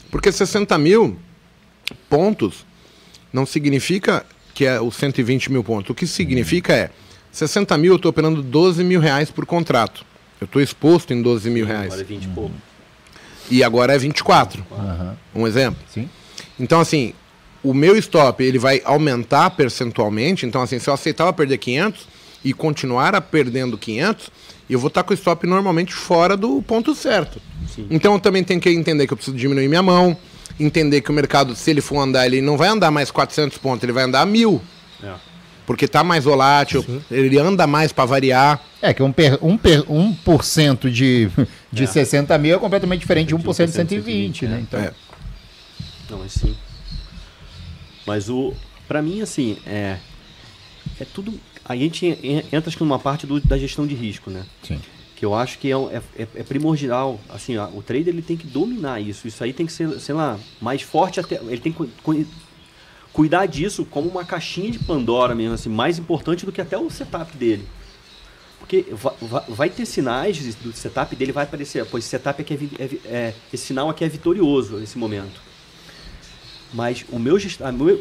[0.09, 1.17] Porque 60 mil
[2.09, 2.65] pontos
[3.31, 5.89] não significa que é os 120 mil pontos.
[5.91, 6.89] O que significa é
[7.31, 10.05] 60 mil eu estou operando 12 mil reais por contrato.
[10.39, 11.93] Eu estou exposto em 12 mil reais.
[11.93, 12.51] Agora é 20 uhum.
[13.49, 14.65] E agora é 24.
[14.71, 15.41] Uhum.
[15.43, 15.81] Um exemplo?
[15.93, 16.09] Sim.
[16.59, 17.13] Então, assim,
[17.63, 20.45] o meu stop ele vai aumentar percentualmente.
[20.45, 22.07] Então, assim, se eu aceitava perder 500
[22.43, 24.31] e continuar a perdendo 500,
[24.69, 27.41] eu vou estar com o stop normalmente fora do ponto certo.
[27.75, 27.87] Sim.
[27.89, 30.17] Então, eu também tenho que entender que eu preciso diminuir minha mão,
[30.59, 33.83] entender que o mercado, se ele for andar, ele não vai andar mais 400 pontos,
[33.83, 34.61] ele vai andar mil.
[35.03, 35.13] É.
[35.65, 37.01] Porque está mais volátil, Sim.
[37.11, 38.61] ele anda mais para variar.
[38.81, 41.29] É que um, per, um, per, 1% de,
[41.71, 41.87] de é.
[41.87, 44.59] 60 mil é completamente diferente de 1% de 120, né?
[44.61, 44.79] Então...
[44.79, 44.91] É.
[46.09, 46.55] Não, mas sim.
[48.11, 48.53] Mas o.
[48.89, 49.97] para mim, assim, é.
[50.99, 51.33] É tudo.
[51.63, 52.05] A gente
[52.51, 54.45] entra acho que numa parte do, da gestão de risco, né?
[54.61, 54.79] Sim
[55.15, 57.19] que eu acho que é, é, é, é primordial.
[57.29, 59.27] Assim, ó, o trader ele tem que dominar isso.
[59.27, 61.35] Isso aí tem que ser, sei lá, mais forte até.
[61.35, 62.25] Ele tem que cu,
[63.13, 66.89] cuidar disso como uma caixinha de Pandora mesmo, assim, mais importante do que até o
[66.89, 67.67] setup dele.
[68.57, 68.87] Porque
[69.21, 72.87] vai, vai ter sinais do setup dele, vai aparecer, pois esse setup aqui é, é,
[73.05, 75.39] é, esse sinal aqui é vitorioso nesse momento.
[76.73, 77.37] Mas o meu,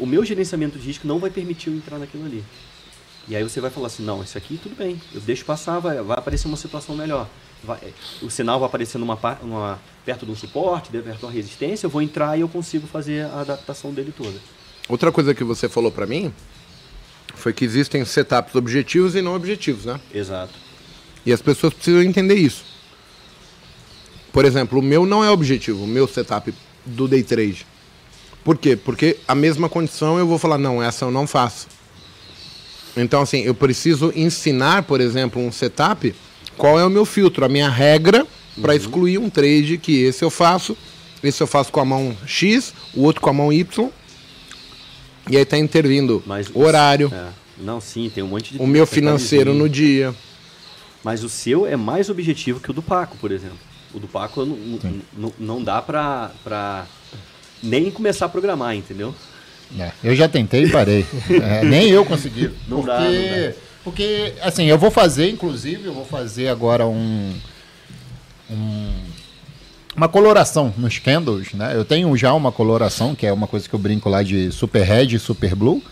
[0.01, 2.45] o meu gerenciamento de risco não vai permitir eu entrar naquilo ali.
[3.29, 6.01] E aí você vai falar assim, não, isso aqui tudo bem, eu deixo passar, vai,
[6.03, 7.29] vai aparecer uma situação melhor.
[7.63, 7.79] Vai,
[8.23, 11.91] o sinal vai aparecer numa, numa, perto de um suporte, perto de uma resistência, eu
[11.91, 14.39] vou entrar e eu consigo fazer a adaptação dele toda.
[14.89, 16.33] Outra coisa que você falou para mim
[17.35, 20.01] foi que existem setups objetivos e não objetivos, né?
[20.13, 20.55] Exato.
[21.25, 22.65] E as pessoas precisam entender isso.
[24.33, 26.53] Por exemplo, o meu não é objetivo, o meu setup
[26.85, 27.67] do day trade.
[28.45, 28.77] Por quê?
[28.77, 31.69] Porque a mesma condição eu vou falar, não, essa eu não faço.
[32.97, 36.15] Então, assim, eu preciso ensinar, por exemplo, um setup,
[36.57, 38.27] qual é o meu filtro, a minha regra
[38.61, 38.79] para uhum.
[38.79, 40.77] excluir um trade que esse eu faço,
[41.23, 43.91] esse eu faço com a mão X, o outro com a mão Y.
[45.29, 47.13] E aí tá intervindo Mas, horário.
[47.15, 47.29] É.
[47.59, 48.59] Não, sim, tem um monte de.
[48.59, 50.15] O meu financeiro no dia.
[51.05, 53.59] Mas o seu é mais objetivo que o do Paco, por exemplo.
[53.93, 56.87] O do Paco não, não dá pra, pra
[57.63, 59.15] nem começar a programar, entendeu?
[59.79, 61.07] É, eu já tentei e parei.
[61.31, 62.51] É, nem eu consegui.
[62.67, 63.53] Não porque, dá, não dá.
[63.85, 67.33] Porque, assim, eu vou fazer, inclusive, eu vou fazer agora um,
[68.51, 68.91] um
[69.97, 71.73] uma coloração nos candles, né?
[71.75, 74.83] Eu tenho já uma coloração, que é uma coisa que eu brinco lá de Super
[74.83, 75.83] Red e Super Blue,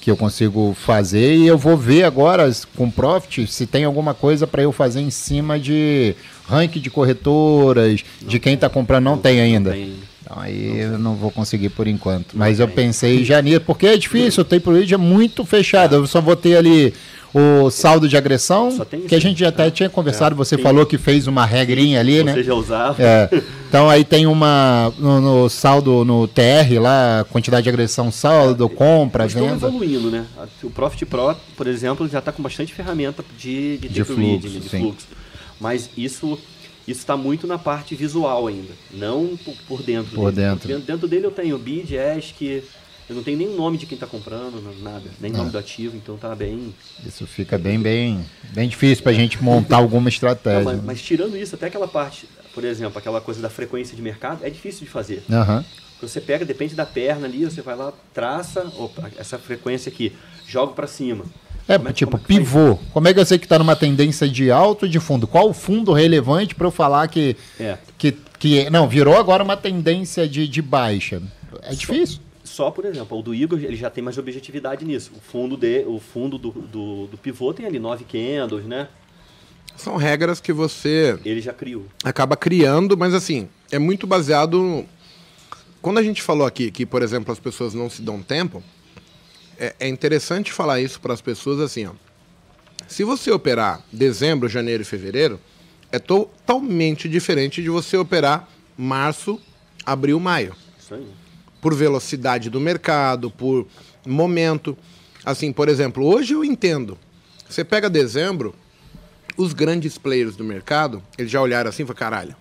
[0.00, 4.46] que eu consigo fazer e eu vou ver agora com Profit se tem alguma coisa
[4.46, 6.16] para eu fazer em cima de
[6.48, 9.70] ranking de corretoras, não de quem está comprando, não, não tem ainda.
[9.70, 9.94] Não tem.
[10.32, 12.34] Então aí eu não vou conseguir por enquanto.
[12.34, 15.96] Mas eu pensei em janeiro, porque é difícil, o Tape Read é muito fechado.
[15.96, 16.94] Eu só vou ter ali
[17.34, 18.70] o saldo de agressão,
[19.08, 22.34] que a gente já até tinha conversado, você falou que fez uma regrinha ali, né?
[22.34, 23.02] Você já usava.
[23.02, 23.28] É.
[23.72, 29.24] Então aí tem uma no, no, saldo no TR lá, quantidade de agressão, saldo, compra,
[29.24, 29.66] Estão venda.
[29.66, 30.26] evoluindo, né?
[30.62, 34.60] O Profit Pro, por exemplo, já está com bastante ferramenta de, de, de fluxo, read,
[34.60, 35.06] de fluxo.
[35.58, 36.38] Mas isso
[36.86, 40.14] isso está muito na parte visual ainda, não por, por dentro.
[40.14, 40.48] Por dele.
[40.48, 40.68] dentro.
[40.68, 40.84] dentro.
[40.86, 42.62] Dentro dele eu tenho bid, ESC,
[43.08, 45.58] Eu não tenho nem o nome de quem está comprando, não- nada, nem nome do
[45.58, 46.72] ativo, então tá bem.
[47.04, 50.62] Isso fica bem, bem, bem difícil pra gente montar alguma Não, estratégia.
[50.64, 50.82] mas, né?
[50.86, 54.48] mas tirando isso, até aquela parte, por exemplo, aquela coisa da frequência de mercado, é
[54.48, 55.22] difícil de fazer.
[55.30, 55.64] Aham.
[56.00, 60.12] Você pega, depende da perna ali, você vai lá, traça opa, essa frequência aqui,
[60.48, 61.24] joga para cima.
[61.68, 62.26] É, Como tipo, como faz?
[62.38, 62.76] pivô.
[62.92, 65.26] Como é que eu sei que tá numa tendência de alto ou de fundo?
[65.26, 67.78] Qual o fundo relevante para eu falar que, É.
[67.96, 68.68] que, que.
[68.70, 71.22] Não, virou agora uma tendência de, de baixa.
[71.62, 72.18] É difícil.
[72.44, 75.12] Só, por exemplo, o do Igor, ele já tem mais objetividade nisso.
[75.16, 78.88] O fundo, de, o fundo do, do, do pivô tem ali nove candles, né?
[79.76, 81.86] São regras que você Ele já criou.
[82.04, 84.84] acaba criando, mas assim, é muito baseado.
[85.80, 88.62] Quando a gente falou aqui que, por exemplo, as pessoas não se dão tempo,
[89.62, 91.92] é, é interessante falar isso para as pessoas assim, ó.
[92.88, 95.38] Se você operar dezembro, janeiro e fevereiro,
[95.92, 99.40] é totalmente diferente de você operar março,
[99.86, 101.06] abril, maio Isso aí.
[101.60, 103.68] por velocidade do mercado, por
[104.04, 104.76] momento.
[105.24, 106.98] Assim, por exemplo, hoje eu entendo.
[107.48, 108.52] Você pega dezembro,
[109.36, 112.36] os grandes players do mercado, eles já olharam assim e falaram, caralho,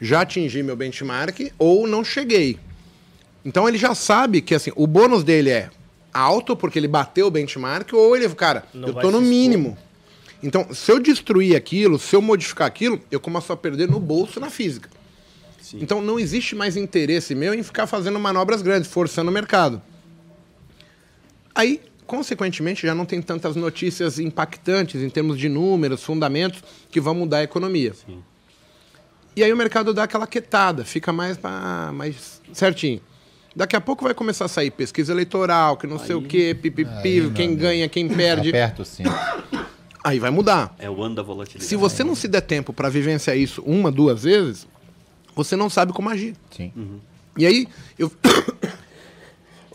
[0.00, 2.56] já atingi meu benchmark ou não cheguei.
[3.44, 5.70] Então ele já sabe que assim, o bônus dele é
[6.12, 9.76] alto porque ele bateu o benchmark ou ele, cara, Não eu tô no mínimo.
[10.42, 14.40] Então, se eu destruir aquilo, se eu modificar aquilo, eu começo a perder no bolso
[14.40, 14.90] na física.
[15.60, 15.78] Sim.
[15.80, 19.80] Então não existe mais interesse meu em ficar fazendo manobras grandes, forçando o mercado.
[21.54, 27.14] Aí, consequentemente, já não tem tantas notícias impactantes em termos de números, fundamentos, que vão
[27.14, 27.94] mudar a economia.
[27.94, 28.22] Sim.
[29.34, 33.00] E aí o mercado dá aquela quietada, fica mais, pá, mais certinho.
[33.54, 36.88] Daqui a pouco vai começar a sair pesquisa eleitoral, que não sei o quê, pipipi,
[36.88, 38.48] Aí, quem ganha, quem perde.
[38.48, 39.10] Aperta o cinto.
[40.02, 40.74] Aí vai mudar.
[40.78, 41.68] É o ano da volatilidade.
[41.68, 44.66] Se você não se der tempo para vivenciar isso uma, duas vezes,
[45.34, 46.34] você não sabe como agir.
[46.50, 46.72] Sim.
[47.36, 48.10] E aí, eu.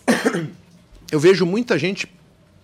[1.12, 2.12] eu vejo muita gente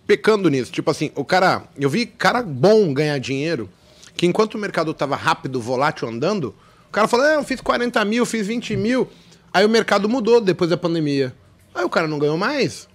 [0.06, 0.70] pecando nisso.
[0.72, 1.64] Tipo assim, o cara.
[1.76, 3.70] Eu vi cara bom ganhar dinheiro,
[4.16, 6.54] que enquanto o mercado tava rápido, volátil, andando,
[6.88, 9.08] o cara falou: é, eu fiz 40 mil, fiz 20 mil.
[9.54, 11.32] Aí o mercado mudou depois da pandemia.
[11.72, 12.88] Aí o cara não ganhou mais.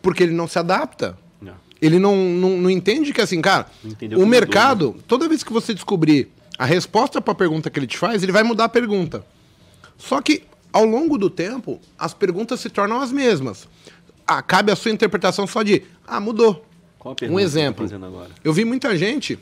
[0.00, 1.18] Porque ele não se adapta.
[1.42, 1.54] Não.
[1.82, 5.42] Ele não, não, não entende que assim, cara, entendeu o que mudou, mercado, toda vez
[5.42, 8.66] que você descobrir a resposta para a pergunta que ele te faz, ele vai mudar
[8.66, 9.26] a pergunta.
[9.98, 13.66] Só que, ao longo do tempo, as perguntas se tornam as mesmas.
[14.24, 16.64] Ah, cabe a sua interpretação só de, ah, mudou.
[16.96, 18.06] Qual a Um tá exemplo.
[18.06, 18.30] agora?
[18.44, 19.36] Eu vi muita gente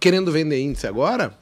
[0.00, 1.38] querendo vender índice agora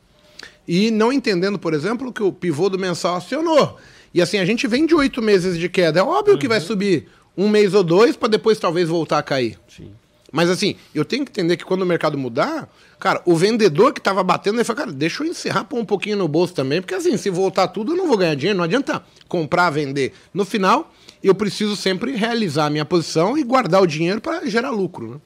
[0.69, 3.79] e não entendendo, por exemplo, que o pivô do mensal acionou.
[4.14, 6.01] E assim, a gente vem de oito meses de queda.
[6.01, 9.59] É óbvio que vai subir um mês ou dois para depois talvez voltar a cair.
[9.68, 9.90] Sim.
[10.33, 12.66] Mas assim, eu tenho que entender que quando o mercado mudar,
[12.98, 16.16] cara, o vendedor que tava batendo, ele fala, cara, deixa eu encerrar pôr um pouquinho
[16.16, 19.05] no bolso também, porque assim, se voltar tudo, eu não vou ganhar dinheiro, não adianta
[19.29, 20.14] comprar, vender.
[20.33, 20.90] No final,
[21.22, 25.20] eu preciso sempre realizar a minha posição e guardar o dinheiro para gerar lucro, né?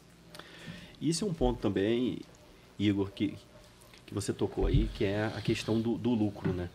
[1.01, 2.19] Isso é um ponto também,
[2.77, 3.35] Igor, que,
[4.07, 6.69] que você tocou aí, que é a questão do, do lucro, né?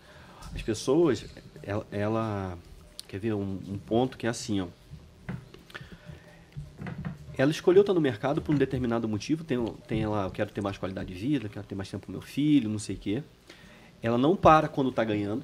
[0.55, 1.25] As pessoas,
[1.63, 2.57] ela, ela-
[3.07, 4.67] quer ver um, um ponto que é assim, ó.
[7.37, 10.61] Ela escolheu estar no mercado por um determinado motivo, tem, tem ela, eu quero ter
[10.61, 13.23] mais qualidade de vida, quero ter mais tempo com meu filho, não sei o quê.
[14.01, 15.43] Ela não para quando está ganhando.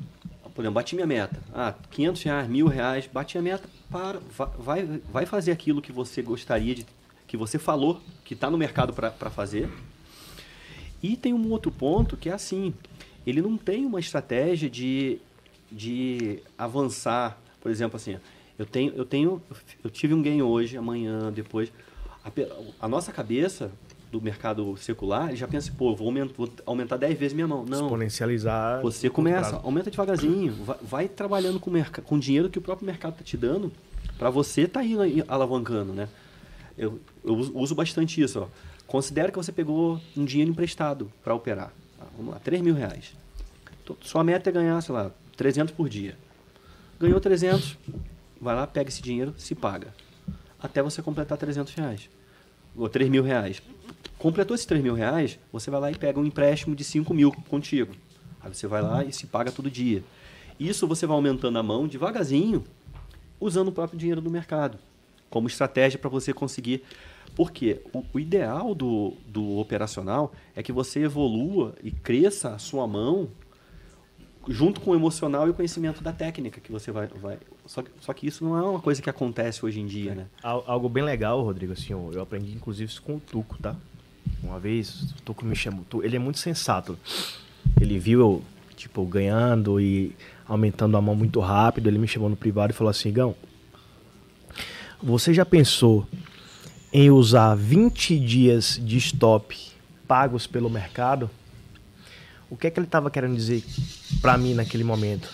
[0.53, 1.39] Por exemplo, bati minha meta.
[1.53, 5.91] Ah, 500 reais, mil reais, bati a meta, para, va- vai, vai fazer aquilo que
[5.91, 6.85] você gostaria de,
[7.27, 9.69] que você falou que está no mercado para fazer.
[11.01, 12.73] E tem um outro ponto que é assim,
[13.25, 15.19] ele não tem uma estratégia de,
[15.71, 18.17] de avançar, por exemplo, assim,
[18.57, 19.41] eu tenho, eu tenho,
[19.83, 21.71] eu tive um ganho hoje, amanhã, depois.
[22.23, 22.31] A,
[22.85, 23.71] a nossa cabeça
[24.11, 27.65] do mercado secular, ele já pensa, pô, vou aumentar, vou aumentar 10 vezes minha mão.
[27.65, 27.85] Não.
[27.85, 28.81] Exponencializar.
[28.81, 29.65] Você começa, prazo.
[29.65, 31.71] aumenta devagarzinho, vai, vai trabalhando com,
[32.03, 33.71] com o dinheiro que o próprio mercado está te dando,
[34.17, 36.07] para você estar indo aí alavancando, né?
[36.77, 38.47] Eu, eu uso uso bastante isso, ó.
[38.85, 41.73] Considera que você pegou um dinheiro emprestado para operar.
[41.99, 43.13] Tá, vamos lá, 3 mil reais.
[43.83, 46.17] Então, Sua meta é ganhar, sei lá, 300 por dia.
[46.99, 47.77] Ganhou 300,
[48.41, 49.93] vai lá, pega esse dinheiro, se paga.
[50.59, 52.09] Até você completar 300 reais.
[52.75, 53.61] Ou 3 mil reais.
[54.17, 57.31] Completou esses 3 mil reais, você vai lá e pega um empréstimo de 5 mil
[57.31, 57.93] contigo.
[58.41, 60.03] Aí você vai lá e se paga todo dia.
[60.59, 62.63] Isso você vai aumentando a mão devagarzinho,
[63.39, 64.79] usando o próprio dinheiro do mercado.
[65.29, 66.83] Como estratégia para você conseguir.
[67.35, 72.87] Porque o, o ideal do, do operacional é que você evolua e cresça a sua
[72.87, 73.29] mão
[74.49, 77.07] junto com o emocional e o conhecimento da técnica que você vai.
[77.07, 80.15] vai só, que, só que isso não é uma coisa que acontece hoje em dia,
[80.15, 80.27] né?
[80.41, 83.75] Al- Algo bem legal, Rodrigo, assim, eu aprendi inclusive isso com o Tuco, tá?
[84.43, 85.83] Uma vez, o Tuco me chamou.
[86.03, 86.97] Ele é muito sensato.
[87.79, 88.43] Ele viu eu,
[88.75, 90.15] tipo, ganhando e
[90.47, 91.87] aumentando a mão muito rápido.
[91.87, 93.35] Ele me chamou no privado e falou assim: Gão,
[95.01, 96.07] Você já pensou
[96.93, 99.57] em usar 20 dias de stop
[100.07, 101.29] pagos pelo mercado?
[102.49, 103.63] O que é que ele estava querendo dizer
[104.21, 105.29] para mim naquele momento?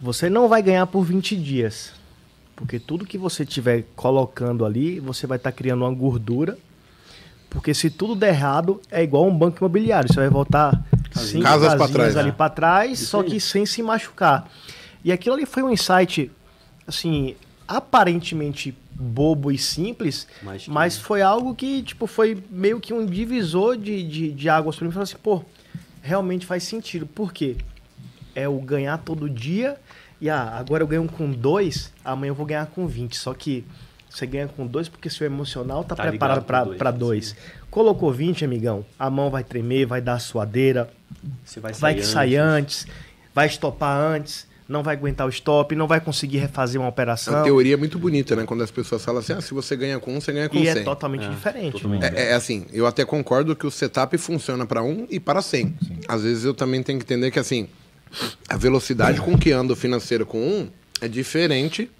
[0.00, 1.92] Você não vai ganhar por 20 dias.
[2.54, 6.58] Porque tudo que você estiver colocando ali, você vai estar tá criando uma gordura.
[7.48, 10.12] Porque se tudo der errado, é igual um banco imobiliário.
[10.12, 12.34] Você vai voltar cinco Casas casinhas trás, ali né?
[12.36, 13.30] para trás, Isso só aí.
[13.30, 14.50] que sem se machucar.
[15.04, 16.30] E aquilo ali foi um insight,
[16.86, 23.06] assim, aparentemente bobo e simples, Mas mas foi algo que, tipo, foi meio que um
[23.06, 24.92] divisor de, de, de águas para mim.
[24.92, 25.44] Falei assim, pô,
[26.02, 27.06] realmente faz sentido.
[27.06, 27.56] Por quê?
[28.34, 29.76] É o ganhar todo dia
[30.20, 33.16] e ah, agora eu ganho com dois, amanhã eu vou ganhar com 20.
[33.16, 33.64] Só que
[34.08, 37.36] você ganha com dois porque seu emocional tá, Tá preparado para dois.
[37.70, 40.90] Colocou 20, amigão, a mão vai tremer, vai dar suadeira,
[41.44, 42.10] Você vai sair vai que antes.
[42.10, 42.86] sair antes,
[43.34, 47.42] vai estopar antes, não vai aguentar o stop, não vai conseguir refazer uma A operação.
[47.42, 48.44] teoria é muito bonita, né?
[48.44, 50.66] Quando as pessoas falam assim, ah, se você ganha com um, você ganha com E
[50.70, 50.82] 100.
[50.82, 51.72] é totalmente diferente.
[51.72, 52.04] totalmente.
[52.04, 55.74] É, é assim, eu até concordo que o setup funciona para um e para 100.
[56.06, 57.66] Às vezes eu também tenho que entender que assim,
[58.48, 60.68] a velocidade com que anda o financeiro com um
[61.00, 61.90] é diferente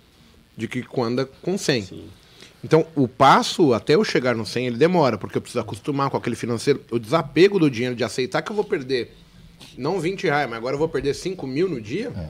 [0.56, 2.08] de que quando anda com 100.
[2.64, 6.16] Então, o passo até eu chegar no 100, ele demora, porque eu preciso acostumar com
[6.16, 9.16] aquele financeiro, o desapego do dinheiro, de aceitar que eu vou perder
[9.76, 12.28] não 20 reais, mas agora eu vou perder 5 mil no dia, É,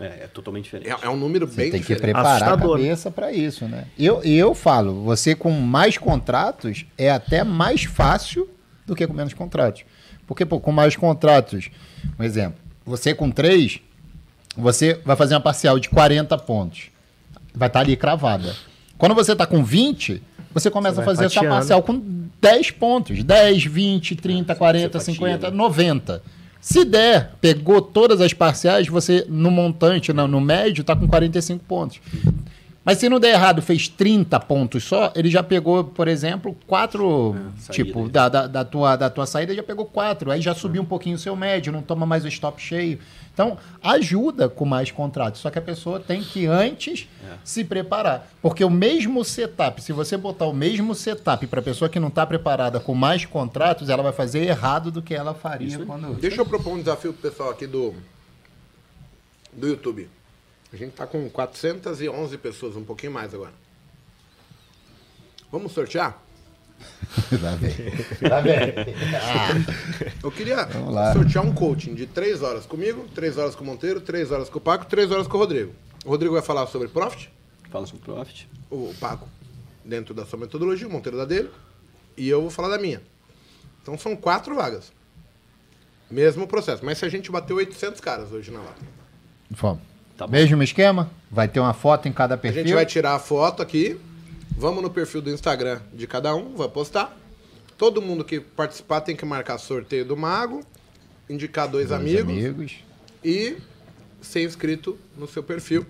[0.00, 0.88] é totalmente diferente.
[0.90, 2.14] é, é um número Você bem tem que diferente.
[2.14, 2.76] preparar Assustador.
[2.76, 3.84] a cabeça para isso, né?
[3.98, 8.48] Eu, eu falo, você com mais contratos é até mais fácil
[8.86, 9.84] do que com menos contratos.
[10.26, 11.68] Porque, pô, com mais contratos,
[12.18, 13.80] um exemplo, você com três,
[14.56, 16.84] você vai fazer uma parcial de 40 pontos.
[17.54, 18.54] Vai estar ali cravada.
[18.96, 20.22] Quando você está com 20,
[20.54, 21.54] você começa Você a fazer a sua fatiando.
[21.56, 23.22] parcial com 10 pontos.
[23.22, 25.56] 10, 20, 30, 40, fatia, 50, né?
[25.56, 26.22] 90.
[26.62, 31.64] Se der, pegou todas as parciais, você no montante, no, no médio, tá com 45
[31.64, 32.00] pontos.
[32.84, 37.34] Mas se não der errado, fez 30 pontos só, ele já pegou, por exemplo, quatro.
[37.58, 37.72] saída.
[37.72, 40.30] tipo, da, da, da tua, da tua saída já pegou quatro.
[40.30, 43.00] Aí já subiu um pouquinho o seu médio, não toma mais o stop cheio.
[43.32, 45.40] Então, ajuda com mais contratos.
[45.40, 47.08] Só que a pessoa tem que antes
[47.42, 48.30] se preparar.
[48.42, 52.26] Porque o mesmo setup, se você botar o mesmo setup para pessoa que não está
[52.26, 56.14] preparada com mais contratos, ela vai fazer errado do que ela faria quando.
[56.14, 57.94] Deixa eu propor um desafio pro pessoal aqui do,
[59.52, 60.08] do YouTube.
[60.72, 63.52] A gente tá com 411 pessoas, um pouquinho mais agora.
[65.50, 66.18] Vamos sortear?
[67.40, 67.72] Lá vem.
[68.28, 68.54] Lá vem.
[69.14, 69.48] Ah,
[70.22, 70.66] Eu queria
[71.12, 74.58] sortear um coaching de 3 horas comigo, 3 horas com o Monteiro, 3 horas com
[74.58, 75.72] o Paco, 3 horas com o Rodrigo.
[76.04, 77.30] O Rodrigo vai falar sobre Profit,
[77.70, 78.48] Fala sobre profit.
[78.70, 79.28] o Paco
[79.84, 81.50] dentro da sua metodologia, o Monteiro da dele,
[82.16, 83.00] e eu vou falar da minha.
[83.82, 84.92] Então são quatro vagas.
[86.10, 86.84] Mesmo processo.
[86.84, 88.82] Mas se a gente bater 800 caras hoje na lata.
[89.50, 89.80] Vamos.
[90.16, 90.32] Tá bom.
[90.32, 91.10] Mesmo esquema?
[91.30, 92.62] Vai ter uma foto em cada A perfil?
[92.64, 93.98] gente vai tirar a foto aqui.
[94.56, 97.16] Vamos no perfil do Instagram de cada um, vai postar.
[97.76, 100.62] Todo mundo que participar tem que marcar sorteio do Mago,
[101.28, 102.72] indicar dois, Dois amigos, amigos.
[103.24, 103.56] e
[104.20, 105.84] ser inscrito no seu perfil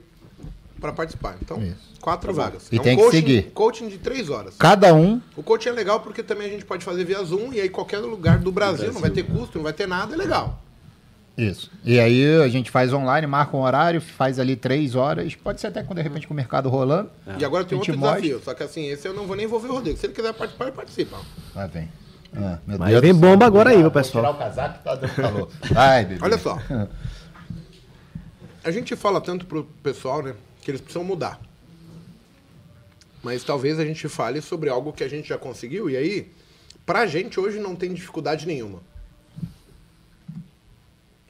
[0.80, 1.36] para participar.
[1.42, 2.00] Então, Isso.
[2.00, 2.68] quatro vagas.
[2.72, 3.50] E um tem que coaching, seguir.
[3.52, 4.54] coaching de três horas.
[4.58, 5.20] Cada um.
[5.36, 7.98] O coaching é legal porque também a gente pode fazer via Zoom e aí qualquer
[7.98, 10.62] lugar do Brasil, não vai ter custo, não vai ter nada, é legal.
[11.36, 11.70] Isso.
[11.82, 15.34] E aí a gente faz online, marca um horário, faz ali três horas.
[15.34, 17.10] Pode ser até com, de repente, com o mercado rolando.
[17.38, 18.20] E agora tem outro mostra.
[18.20, 19.98] desafio, só que assim, esse eu não vou nem envolver o Rodrigo.
[19.98, 21.18] Se ele quiser participar, ele participa.
[21.54, 21.88] Lá vem.
[22.34, 24.24] Ah, meu Mas Deus vem bomba agora aí, meu Vou pessoal.
[24.24, 25.48] tirar o casaco que tá dando calor.
[25.70, 26.24] Vai, bebê.
[26.24, 26.58] Olha só.
[28.64, 31.40] A gente fala tanto pro pessoal, né, que eles precisam mudar.
[33.22, 36.32] Mas talvez a gente fale sobre algo que a gente já conseguiu e aí,
[36.86, 38.78] pra gente hoje não tem dificuldade nenhuma.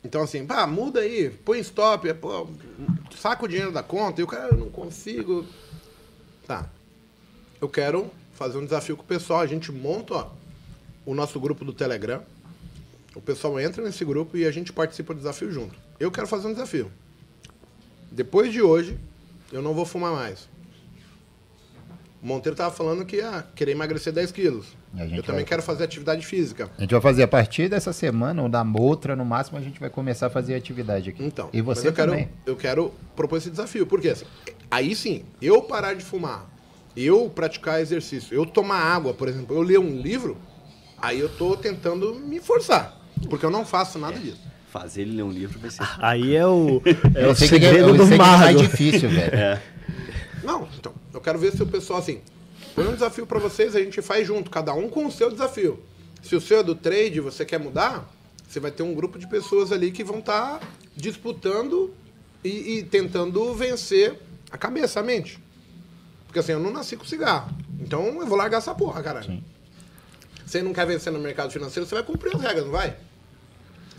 [0.05, 2.49] Então assim, pá, muda aí, põe stop, é, pô,
[3.17, 5.47] saca o dinheiro da conta e o cara, eu não consigo.
[6.47, 6.69] Tá.
[7.61, 10.31] Eu quero fazer um desafio com o pessoal, a gente monta ó,
[11.07, 12.23] o nosso grupo do Telegram.
[13.15, 15.77] O pessoal entra nesse grupo e a gente participa do desafio junto.
[16.01, 16.91] Eu quero fazer um desafio.
[18.11, 18.99] Depois de hoje,
[19.53, 20.49] eu não vou fumar mais.
[22.23, 24.67] O Monteiro tava falando que ia querer emagrecer 10 quilos.
[24.95, 26.71] Eu também vai- quero fazer atividade física.
[26.79, 29.81] A gente vai fazer a partir dessa semana ou da outra, no máximo, a gente
[29.81, 31.25] vai começar a fazer atividade aqui.
[31.25, 32.29] Então, e você eu quero, também.
[32.47, 33.87] eu quero propor esse desafio.
[33.87, 34.25] Porque assim,
[34.71, 36.47] aí sim, eu parar de fumar,
[36.97, 40.37] eu praticar exercício, eu tomar água, por exemplo, eu ler um livro,
[40.99, 42.97] aí eu tô tentando me forçar.
[43.29, 44.41] Porque eu não faço nada disso.
[44.69, 45.83] Fazer ele ler um livro vai ser.
[45.99, 46.81] Aí é o,
[47.15, 49.33] é o é- segredo eu do sei que é mais difícil, velho.
[49.35, 49.72] Então,
[51.13, 52.21] eu quero ver se o pessoal, assim,
[52.75, 55.83] põe um desafio pra vocês, a gente faz junto, cada um com o seu desafio.
[56.23, 58.09] Se o seu é do trade e você quer mudar,
[58.49, 60.61] você vai ter um grupo de pessoas ali que vão estar
[60.97, 61.93] disputando
[62.45, 64.19] e, e tentando vencer
[64.51, 65.39] a cabeça, a mente.
[66.27, 67.55] Porque assim, eu não nasci com cigarro.
[67.81, 69.27] Então eu vou largar essa porra, caralho.
[69.27, 69.45] Sim.
[70.47, 72.97] Você não quer vencer no mercado financeiro, você vai cumprir as regras, não vai?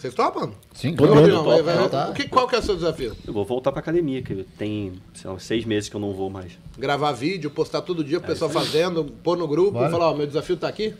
[0.03, 0.51] Vocês topam?
[0.73, 1.13] Sim, Ô, claro.
[1.15, 2.09] Rodrigão, vai- vai- tá.
[2.09, 3.15] o que, qual que é o seu desafio?
[3.25, 6.29] Eu vou voltar pra academia, que tem sei lá, seis meses que eu não vou
[6.29, 6.51] mais.
[6.77, 9.89] Gravar vídeo, postar todo dia, o pessoal fazendo, pôr no grupo, Bora.
[9.89, 10.93] falar, ó, meu desafio tá aqui.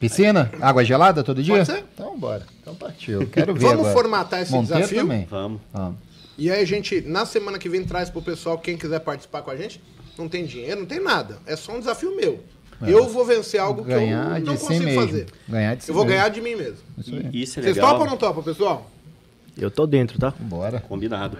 [0.00, 0.50] Piscina?
[0.62, 1.56] Água gelada todo dia?
[1.56, 1.84] Pode ser.
[1.92, 2.46] Então bora.
[2.62, 3.26] Então partiu.
[3.28, 3.92] Quero ver Vamos agora.
[3.92, 5.02] formatar esse Monteiro desafio?
[5.02, 5.26] também.
[5.28, 5.60] Vamos.
[5.70, 5.98] Vamos.
[6.38, 9.50] E aí a gente, na semana que vem, traz pro pessoal, quem quiser participar com
[9.50, 9.78] a gente,
[10.16, 11.36] não tem dinheiro, não tem nada.
[11.44, 12.40] É só um desafio meu.
[12.82, 15.00] Eu vou vencer algo que eu Ganhar não si consigo mesmo.
[15.00, 15.26] fazer.
[15.48, 16.16] Ganhar de si Eu vou mesmo.
[16.16, 16.78] ganhar de mim mesmo.
[16.98, 17.14] Isso.
[17.32, 17.88] E é Vocês legal.
[17.90, 18.90] topam ou não topam, pessoal?
[19.56, 20.32] Eu tô dentro, tá?
[20.38, 20.80] Bora.
[20.80, 21.36] Combinado.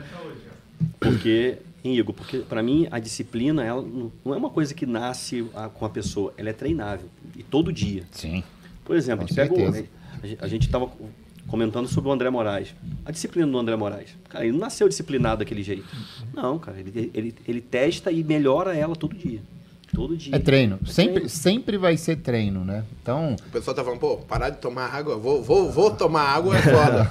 [0.99, 5.47] Porque, hein, Igor, porque para mim a disciplina ela não é uma coisa que nasce
[5.55, 7.09] ah, com a pessoa, ela é treinável.
[7.37, 8.03] E todo dia.
[8.13, 8.43] Sim.
[8.85, 9.87] Por exemplo, Com a gente pega o- certeza.
[10.23, 10.91] a gente- a gente estava
[11.47, 12.75] comentando sobre o André Moraes.
[13.05, 14.11] A disciplina do André Moraes.
[14.29, 15.85] Cara, ele não nasceu disciplinado daquele jeito.
[16.35, 19.41] Não, cara, ele, ele, ele testa e melhora ela todo dia.
[19.95, 20.35] Todo dia.
[20.37, 20.79] É treino.
[20.87, 21.29] É Sempre, treino.
[21.31, 22.85] sempre vai ser treino, né?
[23.03, 26.57] Então, O pessoal tá falando, pô, parar de tomar água, vou, vou, vou tomar água
[26.57, 27.09] é foda.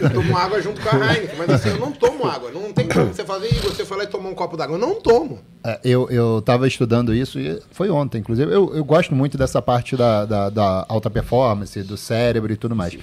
[0.00, 2.50] eu tomo água junto com a Heineken, mas assim, eu não tomo água.
[2.50, 4.76] Não tem como você fazer, e você foi lá e tomou um copo d'água.
[4.76, 5.40] Eu não tomo.
[5.64, 8.50] é, eu, eu tava estudando isso e foi ontem, inclusive.
[8.52, 12.74] Eu, eu gosto muito dessa parte da, da, da alta performance, do cérebro e tudo
[12.76, 12.96] mais.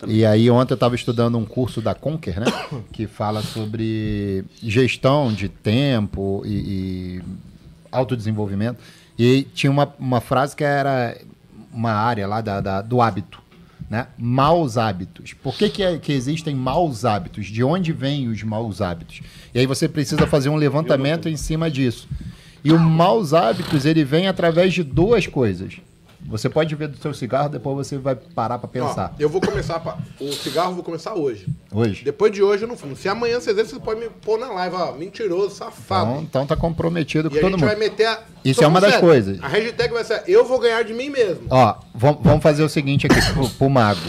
[0.00, 0.16] também.
[0.16, 2.46] E aí ontem eu estava estudando um curso da Conquer, né?
[2.92, 6.54] Que fala sobre gestão de tempo e,
[7.20, 7.22] e
[7.94, 8.78] autodesenvolvimento.
[9.18, 11.16] E tinha uma, uma frase que era
[11.72, 13.40] uma área lá da, da- do hábito,
[13.88, 14.08] né?
[14.18, 15.32] Maus hábitos.
[15.34, 17.46] Por que, que, é- que existem maus hábitos?
[17.46, 19.20] De onde vêm os maus hábitos?
[19.54, 22.08] E aí você precisa fazer um levantamento em cima disso.
[22.64, 25.74] E os maus hábitos, ele vem através de duas coisas.
[26.26, 29.12] Você pode ver do seu cigarro, depois você vai parar para pensar.
[29.12, 31.46] Ó, eu vou começar, pa- o cigarro eu vou começar hoje.
[31.70, 32.02] Hoje.
[32.02, 32.96] Depois de hoje eu não fumo.
[32.96, 36.10] Se amanhã vocês verem, vocês podem me pôr na live, ó, mentiroso, safado.
[36.12, 37.68] Então, então tá comprometido com e a todo gente mundo.
[37.68, 38.20] vai meter a...
[38.42, 39.06] Isso Tô é uma das sério.
[39.06, 39.38] coisas.
[39.42, 41.42] A hashtag vai ser, eu vou ganhar de mim mesmo.
[41.50, 44.00] Ó, vam- vamos fazer o seguinte aqui pro, pro mago.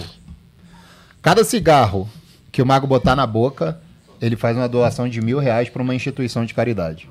[1.22, 2.10] Cada cigarro
[2.52, 3.80] que o mago botar na boca,
[4.22, 7.10] ele faz uma doação de mil reais para uma instituição de caridade.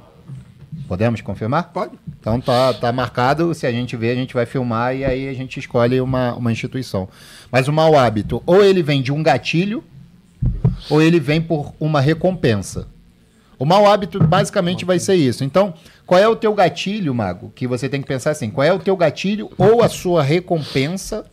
[0.87, 1.73] Podemos confirmar?
[1.73, 1.93] Pode.
[2.21, 5.35] Então tá, tá marcado, se a gente ver, a gente vai filmar e aí a
[5.35, 7.09] gente escolhe uma, uma instituição.
[7.51, 9.83] Mas o mau hábito, ou ele vem de um gatilho,
[10.91, 12.89] ou ele vem por uma recompensa.
[13.59, 15.45] O mau hábito basicamente vai ser isso.
[15.45, 15.75] Então,
[16.07, 17.53] qual é o teu gatilho, Mago?
[17.55, 21.25] Que você tem que pensar assim, qual é o teu gatilho ou a sua recompensa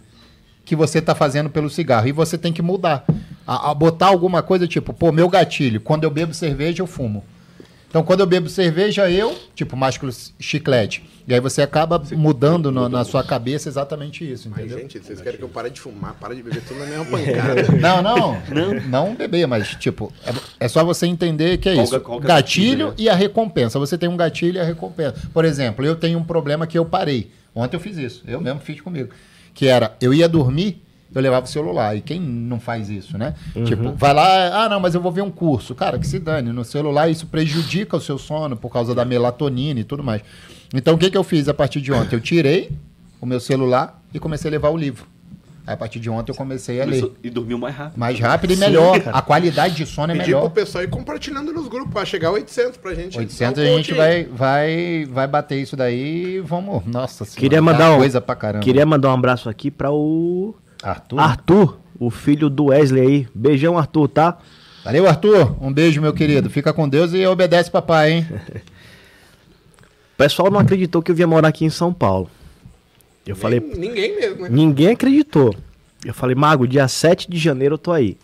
[0.64, 2.08] que você está fazendo pelo cigarro?
[2.08, 3.04] E você tem que mudar.
[3.46, 7.24] A, a botar alguma coisa tipo, pô, meu gatilho, quando eu bebo cerveja, eu fumo.
[7.92, 11.04] Então, quando eu bebo cerveja, eu, tipo, másculo chiclete.
[11.28, 14.80] E aí você acaba mudando no- na sua cabeça exatamente isso, Mas, entendeu?
[14.80, 17.64] gente, vocês querem que eu pare de fumar, para de beber tudo na mesma pancada.
[17.80, 18.42] Não, não,
[18.88, 21.96] não, beber, mas tipo, é, é só você entender que é Qual isso.
[21.96, 22.94] é o gatilho gatilho, né?
[22.98, 23.78] e a recompensa.
[23.78, 25.16] Você tem um gatilho e a recompensa.
[25.34, 27.30] Por exemplo, eu tenho um problema que eu parei.
[27.54, 29.10] Ontem eu fiz isso, eu mesmo fiz comigo.
[29.54, 30.82] Que era, eu ia dormir,
[31.14, 31.96] eu levava o celular.
[31.96, 33.34] E quem não faz isso, né?
[33.66, 35.76] Tipo, vai lá, ah, não, mas eu vou ver um curso.
[35.76, 36.52] Cara, que se dane.
[36.52, 40.22] No celular isso prejudica o seu sono por causa da melatonina e tudo mais.
[40.74, 42.16] Então o que, que eu fiz a partir de ontem?
[42.16, 42.72] Eu tirei
[43.20, 45.06] o meu celular e comecei a levar o livro.
[45.66, 47.12] Aí, a partir de ontem eu comecei a ler.
[47.24, 48.00] E dormiu mais rápido.
[48.00, 49.00] Mais rápido e Sim, melhor.
[49.00, 49.18] cara.
[49.18, 50.50] A qualidade de sono é Pedir pro melhor.
[50.50, 53.18] pessoal ir compartilhando nos grupos, pra chegar a 800 pra gente.
[53.18, 56.84] 800 Dá a gente vai, vai, vai bater isso daí e vamos.
[56.86, 57.40] Nossa senhora.
[57.40, 58.64] Queria tá mandar um, coisa pra caramba.
[58.64, 61.20] Queria mandar um abraço aqui para o Arthur.
[61.20, 63.28] Arthur, o filho do Wesley aí.
[63.34, 64.38] Beijão, Arthur, tá?
[64.84, 65.56] Valeu, Arthur.
[65.64, 66.50] Um beijo, meu querido.
[66.50, 68.28] Fica com Deus e obedece papai, hein?
[70.14, 72.30] O pessoal não acreditou que eu vinha morar aqui em São Paulo.
[73.26, 74.50] Eu Nem- falei, Ninguém mesmo, né?
[74.52, 75.56] ninguém acreditou.
[76.06, 78.18] Eu falei, Mago, dia 7 de janeiro eu tô aí.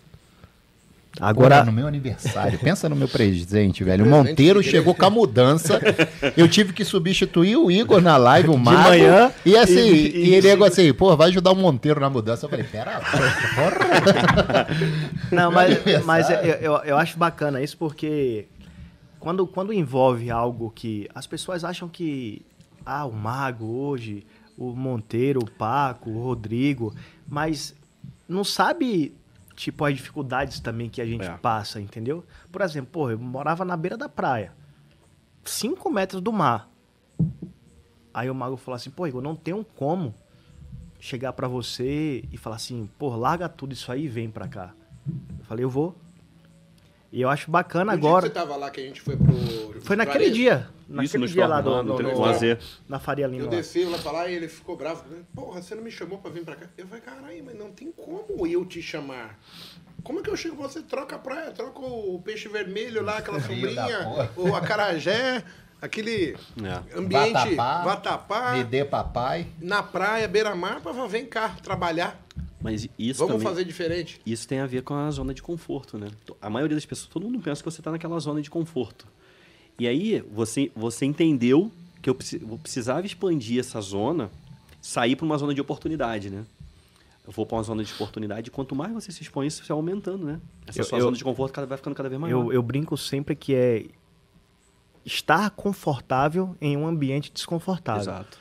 [1.20, 2.58] Agora, no meu aniversário.
[2.60, 4.04] Pensa no meu presente, velho.
[4.04, 5.80] O Monteiro de chegou com a mudança.
[6.36, 8.88] Eu tive que substituir o Igor na live, o Mago.
[8.90, 12.46] manhã, E assim, e- e, e- ele assim, pô, vai ajudar o Monteiro na mudança.
[12.46, 14.66] Eu falei, pera lá, porra.
[15.32, 18.46] Não, mas, mas eu, eu, eu acho bacana isso porque
[19.18, 22.42] quando, quando envolve algo que as pessoas acham que
[22.86, 24.24] ah, o Mago hoje,
[24.56, 26.94] o Monteiro, o Paco, o Rodrigo,
[27.28, 27.74] mas
[28.28, 29.14] não sabe
[29.58, 31.36] tipo as dificuldades também que a gente É.
[31.36, 32.24] passa, entendeu?
[32.52, 34.52] Por exemplo, pô, eu morava na beira da praia,
[35.44, 36.70] 5 metros do mar.
[38.14, 40.14] Aí o Mago falou assim, pô, Igor, não tenho como
[41.00, 44.72] chegar pra você e falar assim, pô, larga tudo isso aí e vem pra cá.
[45.38, 45.94] Eu falei, eu vou.
[47.12, 48.28] E eu acho bacana No dia agora.
[48.28, 49.80] que você tava lá que a gente foi pro.
[49.82, 50.68] Foi naquele dia.
[50.88, 52.58] Naquele Isso no dia lá do, no, no no- no
[52.88, 53.42] na Faria Lima.
[53.44, 55.04] Eu desci lá pra lá e ele ficou bravo.
[55.34, 56.66] Porra, você não me chamou pra vir pra cá?
[56.78, 59.38] Eu falei, caralho, mas não tem como eu te chamar.
[60.02, 60.80] Como é que eu chego você?
[60.80, 65.44] Troca a praia, troca o peixe vermelho lá, aquela sombrinha, o acarajé.
[65.82, 66.98] aquele É.
[66.98, 69.46] ambiente Vatapá, vatapá, Me dê papai.
[69.60, 72.18] na praia, beira-mar, vem cá, trabalhar.
[72.60, 74.20] Mas isso Vamos também, fazer diferente.
[74.26, 76.08] isso tem a ver com a zona de conforto, né?
[76.42, 79.06] A maioria das pessoas, todo mundo pensa que você está naquela zona de conforto.
[79.78, 81.70] E aí você, você entendeu
[82.02, 84.30] que eu, preci- eu precisava expandir essa zona,
[84.80, 86.44] sair para uma zona de oportunidade, né?
[87.26, 89.76] Eu vou para uma zona de oportunidade, e quanto mais você se expõe, isso vai
[89.76, 90.40] aumentando, né?
[90.66, 92.44] Essa Eu- sua eu- zona de conforto vai ficando cada vez maior.
[92.46, 93.84] Eu, eu brinco sempre que é
[95.04, 98.02] estar confortável em um ambiente desconfortável.
[98.02, 98.38] Exato.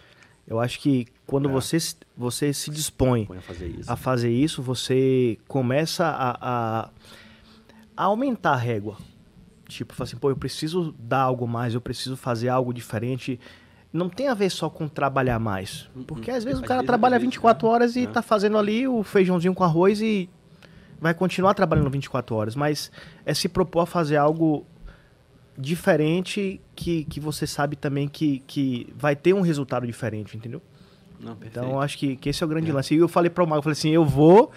[0.47, 1.51] Eu acho que quando É.
[1.51, 3.91] você, se- você se dispõe Põe a fazer isso.
[3.91, 6.37] a fazer isso, você começa a,
[6.85, 6.89] a,
[7.95, 8.97] a aumentar a régua.
[9.67, 13.39] Tipo, fala assim, pô, eu preciso dar algo mais, eu preciso fazer algo diferente.
[13.91, 15.89] Não tem a ver só com trabalhar mais.
[16.05, 17.69] Porque às vezes o cara vezes, trabalha às vezes, 24 é.
[17.69, 18.07] horas e É.
[18.07, 20.29] tá fazendo ali o feijãozinho com arroz e
[20.99, 22.55] vai continuar trabalhando 24 horas.
[22.55, 22.91] Mas
[23.25, 24.65] é se propor a fazer algo
[25.57, 30.61] diferente que, que você sabe também que, que vai ter um resultado diferente, entendeu?
[31.19, 31.35] Não.
[31.43, 32.93] Então, acho que, que esse é o grande lance.
[32.93, 34.51] E eu falei para o Mago, eu falei assim, eu vou,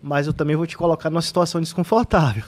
[0.00, 2.44] mas eu também vou te colocar numa situação desconfortável.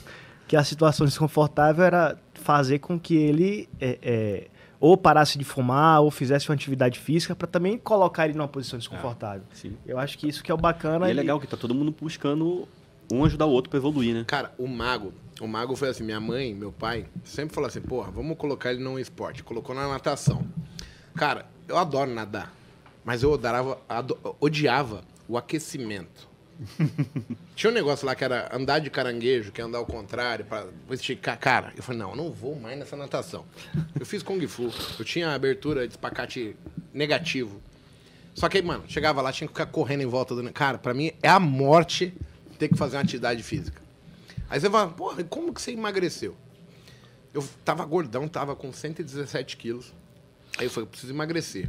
[0.49, 4.47] Que a situação desconfortável era fazer com que ele é, é,
[4.79, 8.79] ou parasse de fumar, ou fizesse uma atividade física, para também colocar ele numa posição
[8.79, 9.43] desconfortável.
[9.53, 9.77] Sim.
[9.87, 11.09] Eu acho que isso que é o bacana.
[11.09, 12.69] E é legal que tá todo mundo buscando
[13.13, 14.25] um ajudar o outro para evoluir, né?
[14.27, 18.11] Cara, o mago, o mago foi assim, minha mãe, meu pai, sempre falou assim, porra,
[18.11, 19.43] vamos colocar ele num esporte.
[19.43, 20.45] Colocou na natação.
[21.15, 22.53] Cara, eu adoro nadar,
[23.05, 26.29] mas eu odiava, ado- odiava o aquecimento.
[27.55, 30.67] Tinha um negócio lá que era andar de caranguejo, que é andar ao contrário, pra
[30.91, 31.39] esticar.
[31.39, 33.45] Cara, eu falei, não, eu não vou mais nessa natação.
[33.99, 36.57] Eu fiz Kung Fu, eu tinha abertura de espacate
[36.93, 37.61] negativo.
[38.35, 40.53] Só que mano, chegava lá, tinha que ficar correndo em volta do.
[40.53, 42.15] Cara, pra mim é a morte
[42.59, 43.81] ter que fazer uma atividade física.
[44.49, 46.37] Aí você fala, porra, como que você emagreceu?
[47.33, 49.93] Eu tava gordão, tava com 117 quilos.
[50.59, 51.69] Aí eu falei, eu preciso emagrecer.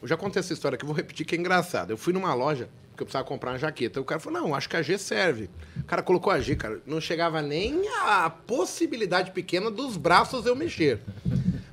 [0.00, 1.90] Eu já contei essa história aqui, eu vou repetir que é engraçado.
[1.90, 3.98] Eu fui numa loja que eu precisava comprar uma jaqueta.
[3.98, 5.50] Aí o cara falou, não, acho que a G serve.
[5.76, 6.80] O cara colocou a G, cara.
[6.86, 11.00] Não chegava nem a possibilidade pequena dos braços eu mexer.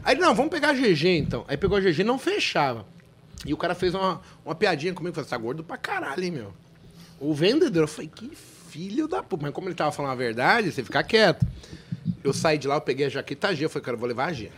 [0.03, 1.45] Aí, não, vamos pegar a GG então.
[1.47, 2.85] Aí pegou a GG e não fechava.
[3.45, 6.31] E o cara fez uma, uma piadinha comigo, falou, você tá gordo pra caralho, hein,
[6.31, 6.53] meu.
[7.19, 8.35] O vendedor, eu falei, que
[8.73, 9.43] filho da puta.
[9.43, 11.45] Mas como ele tava falando a verdade, você fica quieto.
[12.23, 14.25] Eu saí de lá, eu peguei a jaqueta G, eu falei, cara, eu vou levar
[14.25, 14.51] a G.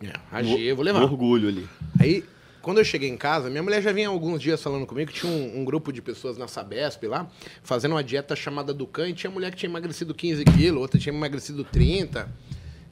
[0.00, 1.00] É, a G eu vou levar.
[1.00, 1.68] Um orgulho ali.
[1.98, 2.24] Aí,
[2.62, 5.30] quando eu cheguei em casa, minha mulher já vinha alguns dias falando comigo que tinha
[5.30, 7.28] um, um grupo de pessoas na Sabesp lá,
[7.62, 11.12] fazendo uma dieta chamada Ducan, e tinha mulher que tinha emagrecido 15 quilos, outra tinha
[11.12, 12.28] emagrecido 30.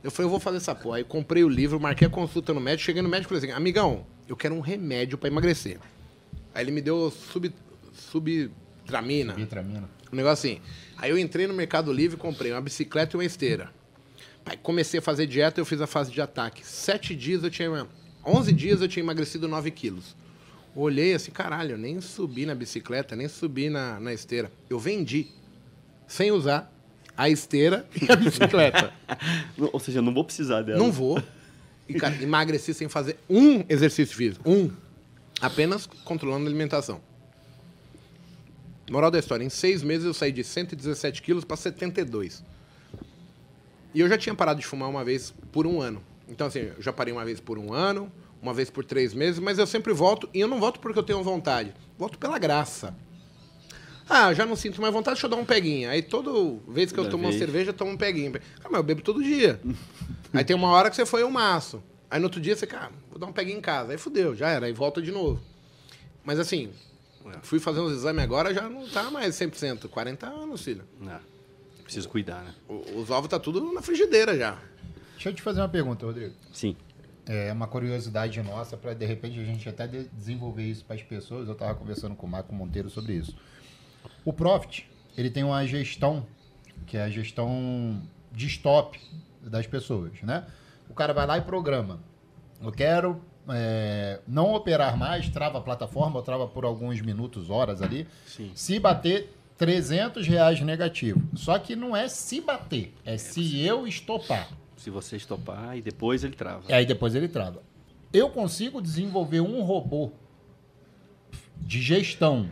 [0.02, 0.96] Eu falei, eu vub fazer essa porra.
[0.98, 3.58] Aí comprei o livro, marquei a consulta no médico, cheguei no médico e falei assim,
[3.58, 5.78] amigão, eu quero um remédio pra emagrecer.
[6.54, 7.52] Aí ele me deu sub,
[7.92, 9.88] subtramina, Vitramina.
[10.12, 10.60] um negócio assim.
[10.96, 13.70] Aí eu entrei no Mercado Livre e comprei uma bicicleta e uma esteira.
[14.44, 16.66] Pai, comecei a fazer dieta, eu fiz a fase de ataque.
[16.66, 17.86] Sete dias eu tinha.
[18.24, 20.16] 11 dias eu tinha emagrecido 9 quilos.
[20.74, 24.52] Olhei assim, caralho, eu nem subi na bicicleta, nem subi na, na esteira.
[24.68, 25.28] Eu vendi,
[26.06, 26.72] sem usar,
[27.16, 28.92] a esteira e a bicicleta.
[29.72, 30.78] Ou seja, eu não vou precisar dela.
[30.78, 31.22] Não vou.
[31.88, 34.48] E, cara, emagreci sem fazer um exercício físico.
[34.48, 34.70] Um.
[35.40, 37.00] Apenas controlando a alimentação.
[38.90, 42.44] Moral da história, em seis meses eu saí de 117 quilos para 72.
[43.94, 46.02] E eu já tinha parado de fumar uma vez por um ano.
[46.30, 48.10] Então, assim, eu já parei uma vez por um ano,
[48.40, 51.02] uma vez por três meses, mas eu sempre volto, e eu não volto porque eu
[51.02, 51.74] tenho vontade.
[51.98, 52.94] Volto pela graça.
[54.08, 55.90] Ah, já não sinto mais vontade, deixa eu dar um peguinha.
[55.90, 56.30] Aí toda
[56.68, 57.40] vez que eu Toda tomo uma vez.
[57.40, 58.32] cerveja, eu tomo um peguinho.
[58.64, 59.60] Ah, mas eu bebo todo dia.
[60.32, 61.82] Aí tem uma hora que você foi um maço.
[62.10, 63.92] Aí no outro dia você, cara, vou dar um peguinho em casa.
[63.92, 65.40] Aí fudeu, já era, aí volta de novo.
[66.24, 66.70] Mas assim,
[67.42, 69.88] fui fazer uns exames agora, já não tá mais 100%.
[69.88, 70.82] 40 anos, filho.
[71.08, 71.18] É.
[71.84, 72.54] Preciso cuidar, né?
[72.68, 74.58] O- Os ovos tá tudo na frigideira já.
[75.20, 76.34] Deixa eu te fazer uma pergunta, Rodrigo.
[76.50, 76.74] Sim.
[77.26, 81.02] É uma curiosidade nossa para de repente a gente até de- desenvolver isso para as
[81.02, 81.46] pessoas.
[81.46, 83.36] Eu estava conversando com o Marco Monteiro sobre isso.
[84.24, 86.26] O Profit, ele tem uma gestão
[86.86, 88.00] que é a gestão
[88.32, 88.98] de stop
[89.42, 90.46] das pessoas, né?
[90.88, 92.00] O cara vai lá e programa.
[92.58, 97.82] Eu quero é, não operar mais, trava a plataforma, ou trava por alguns minutos, horas
[97.82, 98.08] ali.
[98.26, 98.52] Sim.
[98.54, 101.20] Se bater 300 reais negativo.
[101.36, 104.48] Só que não é se bater, é se eu estopar.
[104.80, 106.62] Se você estopar e depois ele trava.
[106.66, 107.62] E aí depois ele trava.
[108.14, 110.10] Eu consigo desenvolver um robô
[111.58, 112.50] de gestão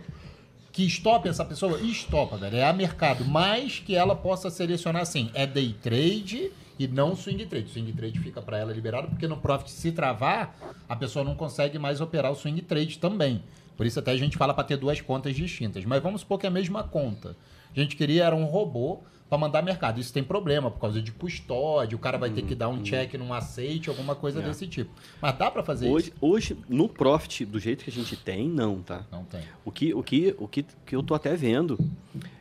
[0.70, 1.81] que estope essa pessoa?
[1.81, 2.59] Estopa, velho.
[2.59, 3.24] É a mercado.
[3.24, 7.70] Mas que ela possa selecionar assim, é day trade e não swing trade.
[7.70, 10.55] Swing trade fica para ela liberado, porque no Profit, se travar,
[10.87, 13.43] a pessoa não consegue mais operar o swing trade também.
[13.74, 15.83] Por isso até a gente fala para ter duas contas distintas.
[15.87, 17.35] Mas vamos supor que é a mesma conta.
[17.74, 20.01] A gente queria era um robô para mandar mercado.
[20.01, 23.14] Isso tem problema por causa de custódia, o cara vai ter que dar um check
[23.14, 24.43] num aceite, alguma coisa É.
[24.43, 24.91] desse tipo.
[25.20, 26.16] Mas dá para fazer Hoje, isso?
[26.20, 29.05] hoje, no Profit, do jeito que a gente tem, não, tá?
[29.12, 29.41] Não tem.
[29.64, 31.79] O que, o que, o que, que eu tô até vendo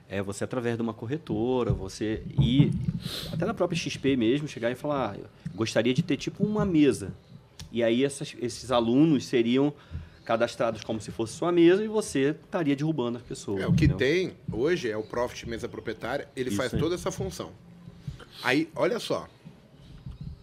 [0.10, 2.72] é você, através de uma corretora, você ir,
[3.32, 7.14] até na própria XP mesmo, chegar e falar, ah, gostaria de ter tipo uma mesa.
[7.70, 9.74] E aí essas- esses alunos seriam
[10.28, 13.62] cadastrados como se fosse sua mesa e você estaria derrubando as pessoas.
[13.64, 13.98] É, o que entendeu?
[13.98, 16.80] tem hoje é o Profit Mesa Proprietária, ele Isso faz aí.
[16.82, 17.54] toda essa função.
[18.44, 19.26] Aí, olha só.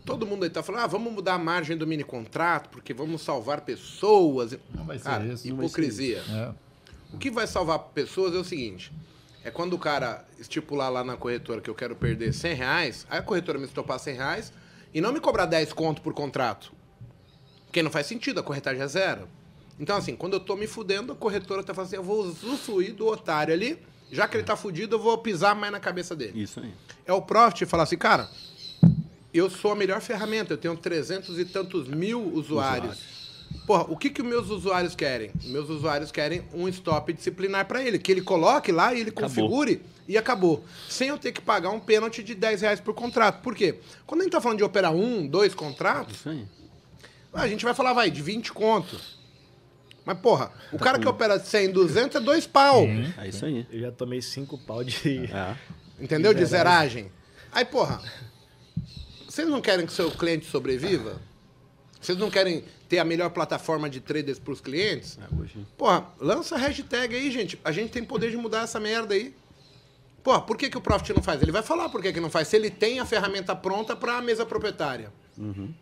[0.06, 3.20] Todo mundo aí tá falando, ah, vamos mudar a margem do mini contrato, porque vamos
[3.20, 4.56] salvar pessoas.
[4.74, 5.46] Não vai ser Cara, isso.
[5.48, 6.22] não vai ser hipocrisia.
[6.30, 6.54] É.
[7.12, 8.90] O que vai salvar pessoas é o seguinte:
[9.44, 13.18] é quando o cara estipular lá na corretora que eu quero perder 100 reais, aí
[13.18, 14.52] a corretora me estopar 100 reais
[14.94, 16.72] e não me cobrar 10 conto por contrato.
[17.66, 19.28] Porque não faz sentido, a corretagem é zero.
[19.78, 22.94] Então, assim, quando eu tô me fudendo, a corretora tá falando assim: eu vou usufruir
[22.94, 23.78] do otário ali,
[24.10, 26.42] já que ele tá fudido, eu vou pisar mais na cabeça dele.
[26.42, 26.72] Isso aí.
[27.04, 28.28] É o Profit falar assim, cara,
[29.32, 33.14] eu sou a melhor ferramenta, eu tenho 300 e tantos mil usuários.
[33.66, 35.30] Porra, o que que os meus usuários querem?
[35.44, 39.28] Meus usuários querem um stop disciplinar pra ele, que ele coloque lá e ele Acabou.
[39.28, 40.64] configure e acabou.
[40.88, 43.42] Sem eu ter que pagar um pênalti de 10 reais por contrato.
[43.42, 43.76] Por quê?
[44.06, 46.16] Quando a gente tá falando de operar um, dois contratos,
[47.32, 49.00] a gente vai falar, vai, de 20 conto.
[50.04, 52.84] Mas, porra, o cara que opera 100, 200 é dois pau.
[53.18, 53.66] É isso aí.
[53.70, 55.24] Eu já tomei cinco pau de.
[55.32, 55.56] É.
[55.98, 56.34] Entendeu?
[56.34, 57.10] De zeragem.
[57.50, 58.02] Aí, porra,
[59.26, 61.20] vocês não querem que o seu cliente sobreviva?
[62.00, 65.18] Vocês não querem ter a melhor plataforma de traders pros clientes?
[65.18, 65.66] É, hoje.
[65.76, 67.58] Porra, lança a hashtag aí, gente.
[67.64, 69.34] A gente tem poder de mudar essa merda aí.
[70.22, 71.40] Porra, por que, que o Profit não faz?
[71.40, 72.48] Ele vai falar por que, que não faz.
[72.48, 75.10] Se ele tem a ferramenta pronta para a mesa proprietária.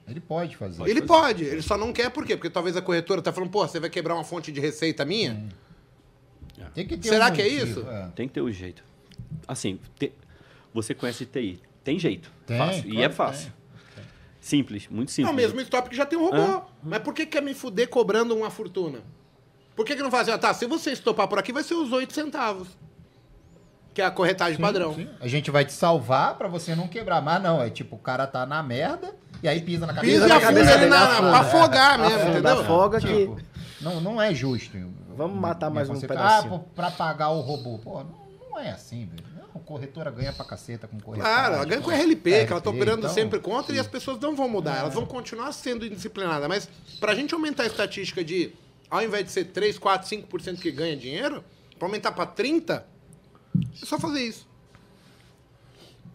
[0.08, 0.88] Ele pode fazer.
[0.88, 2.36] ele pode, ele só não quer por quê?
[2.36, 5.48] Porque talvez a corretora tá falando, pô, você vai quebrar uma fonte de receita minha?
[6.74, 7.80] Tem que ter Será um que é isso?
[7.88, 8.08] é.
[8.14, 8.82] Tem que ter o jeito.
[9.46, 10.12] Assim, te-
[10.72, 11.60] você conhece TI.
[11.84, 12.30] Tem jeito.
[12.46, 12.84] Tem, fácil.
[12.86, 13.52] E claro é que fácil.
[14.40, 15.30] Simples, muito simples.
[15.30, 16.62] Não, mesmo stop que já tem um robô.
[16.82, 19.00] Mas por que quer me fuder cobrando uma fortuna?
[19.76, 20.36] Por que, que não faz assim?
[20.36, 22.68] Ah, tá, se você estopar por aqui, vai ser os 8 centavos.
[23.94, 24.94] Que é a corretagem Sim, padrão.
[24.94, 25.08] sim.
[25.20, 27.20] A gente vai te salvar pra você não quebrar.
[27.20, 30.26] Mas não, é tipo, o cara tá na merda e aí pisa na cabeça Pisa
[30.28, 32.60] na cabeça ele dele, na, pra afogar mesmo, Afunda, entendeu?
[32.60, 33.06] afoga que.
[33.06, 33.40] Tipo,
[33.80, 34.78] não, não é justo.
[35.14, 36.54] Vamos matar mais um Você- pedacinho.
[36.54, 37.78] Ah, pô, pra pagar o robô.
[37.78, 38.14] Pô, não,
[38.50, 39.24] não é assim, velho.
[39.54, 41.30] Não, corretora ganha pra caceta com corretora.
[41.34, 44.18] Claro, ela ganha com RLP, que ela tá operando então, sempre contra e as pessoas
[44.18, 44.78] não vão mudar.
[44.78, 46.48] Elas vão continuar sendo indisciplinadas.
[46.48, 46.66] Mas
[46.98, 48.54] pra gente aumentar a estatística de,
[48.88, 51.44] ao invés de ser 3, 4, 5% que ganha dinheiro,
[51.78, 52.82] pra aumentar pra 30%,
[53.82, 54.46] é só fazer isso.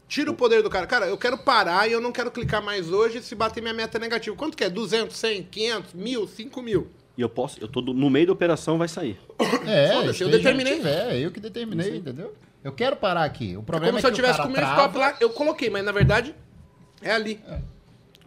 [0.08, 0.88] Tira o poder do cara.
[0.88, 4.00] Cara, eu quero parar e eu não quero clicar mais hoje se bater minha meta
[4.00, 4.36] negativa.
[4.36, 4.70] Quanto que é?
[4.70, 6.88] 200, 100, 500, 1000, 5 mil?
[7.18, 9.20] E eu posso, eu tô do- no meio da operação, vai sair.
[9.66, 10.76] É, Foda-se, eu determinei.
[10.78, 12.34] tiver, eu que determinei, entendeu?
[12.64, 13.58] Eu quero parar aqui.
[13.58, 15.30] O É problema como é, se eu tivesse com o meu trava, stop lá, eu
[15.32, 16.34] coloquei, mas na verdade
[17.02, 17.42] é ali.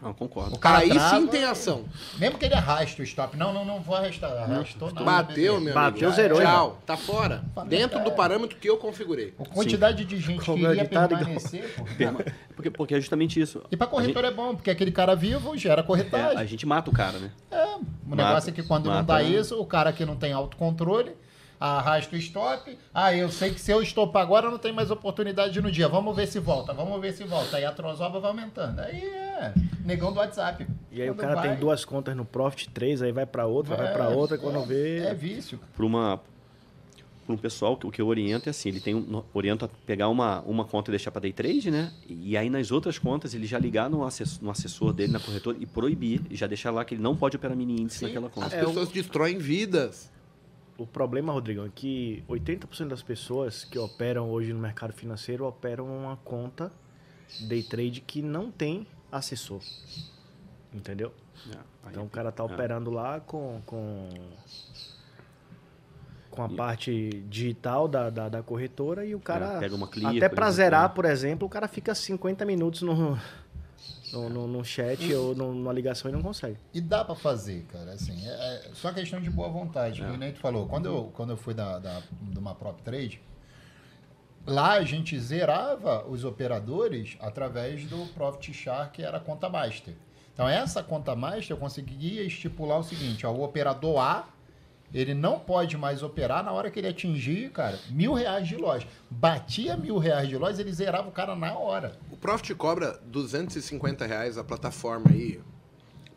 [0.02, 0.54] Ah, concordo.
[0.54, 1.84] O cara Aí trava, sim tem ação.
[2.18, 3.36] Mesmo que ele arraste o stop.
[3.36, 4.30] Não, não, não vou arrastar.
[4.32, 5.04] Arrastou nada.
[5.04, 6.12] Bateu, meu Bateu, amigo.
[6.22, 7.44] zerou, Tchau, tá fora.
[7.54, 8.02] Fala, Dentro é.
[8.02, 9.34] do parâmetro que eu configurei.
[9.38, 11.74] A quantidade de gente que Como é iria que tá, permanecer.
[11.98, 12.20] Perma-
[12.56, 13.62] Porque, porque é justamente isso.
[13.70, 16.38] E pra corretora é bom, porque aquele cara vivo gera É, corretagem.
[16.38, 17.30] a gente mata o cara, né?
[17.50, 17.64] É,
[18.10, 19.24] o negócio é que quando não mata, dá né?
[19.28, 21.12] isso, o cara que não tem autocontrole
[21.60, 22.78] arrasta o stop.
[22.94, 25.86] Ah, eu sei que se eu estopar agora não tem mais oportunidade no dia.
[25.88, 27.58] Vamos ver se volta, vamos ver se volta.
[27.58, 28.80] Aí a trozoba vai aumentando.
[28.80, 29.52] Aí é
[29.84, 30.66] negão do WhatsApp.
[30.90, 33.46] E aí o Quando cara vai, tem duas contas no Profit, três, aí vai pra
[33.46, 34.98] outra, vai pra é, outra, quando é, vê.
[35.00, 35.60] É vício.
[35.76, 36.20] Para uma
[37.26, 39.68] para um pessoal que o que eu oriento é assim, ele tem um, oriento a
[39.86, 41.92] pegar uma, uma conta e deixar para day trade, né?
[42.08, 45.56] E aí nas outras contas ele já ligar no assessor, no assessor dele na corretora
[45.60, 48.06] e proibir, e já deixar lá que ele não pode operar mini índice Sim.
[48.06, 48.56] naquela As conta.
[48.56, 50.10] É, pessoas destroem vidas.
[50.80, 55.86] O problema, Rodrigão, é que 80% das pessoas que operam hoje no mercado financeiro operam
[55.86, 56.72] uma conta
[57.48, 59.60] day trade que não tem assessor.
[60.72, 61.12] Entendeu?
[61.52, 62.46] É, aí- Então o cara tá é.
[62.46, 64.08] operando lá com, com,
[66.30, 69.56] com a parte digital da, da, da corretora e o cara.
[69.56, 70.94] É, pega uma clear, até pra exemplo, zerar, né?
[70.94, 73.18] por exemplo, o cara fica 50 minutos no,
[74.12, 76.56] no, no, no chat ou numa ligação e não consegue.
[76.72, 77.92] E dá pra fazer, cara.
[77.92, 80.02] Assim, é, é só questão de boa vontade.
[80.02, 80.16] É.
[80.16, 80.66] Nem tu falou.
[80.66, 83.20] Quando eu, quando eu fui da, da, de uma prop trade,
[84.46, 89.94] lá a gente zerava os operadores através do Profit Char, que era a conta master.
[90.32, 94.28] Então, essa conta master eu conseguia estipular o seguinte: ó, o operador A.
[94.92, 98.86] Ele não pode mais operar na hora que ele atingir, cara, mil reais de loja.
[99.08, 101.96] Batia mil reais de loja, ele zerava o cara na hora.
[102.10, 105.40] O Profit cobra 250 reais a plataforma aí.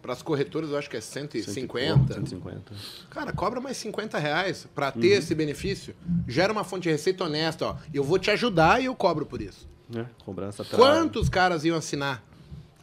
[0.02, 2.14] Para as corretoras eu acho que é 150.
[2.16, 2.74] 150.
[3.10, 5.18] Cara, cobra mais 50 reais para ter Uhum.
[5.20, 5.96] esse benefício.
[6.28, 7.76] Gera uma fonte de receita honesta, ó.
[7.94, 9.70] Eu vou te ajudar e eu cobro por isso.
[9.90, 10.06] Né?
[10.26, 10.66] Cobrança.
[10.66, 12.22] Quantos caras iam assinar?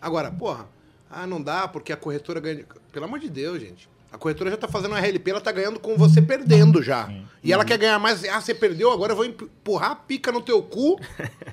[0.00, 0.66] Agora, porra,
[1.10, 2.64] ah, não dá porque a corretora ganha.
[2.90, 3.86] Pelo amor de Deus, gente.
[4.12, 7.12] A corretora já tá fazendo uma RLP, ela tá ganhando com você perdendo já.
[7.42, 8.24] E ela quer ganhar mais.
[8.24, 10.98] Ah, você perdeu, agora eu vou empurrar a pica no teu cu.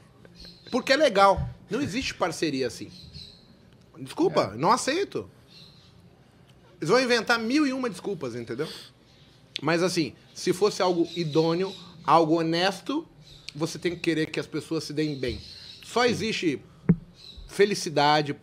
[0.72, 1.50] Porque é legal.
[1.70, 2.92] Não existe parceria assim.
[4.00, 5.30] Desculpa, não aceito.
[6.80, 8.68] Eles vão inventar mil e uma desculpas, entendeu?
[9.62, 13.08] Mas assim, se fosse algo idôneo, algo honesto,
[13.56, 15.40] você tem que querer que as pessoas se deem bem.
[15.84, 16.62] Só existe
[17.48, 18.36] felicidade,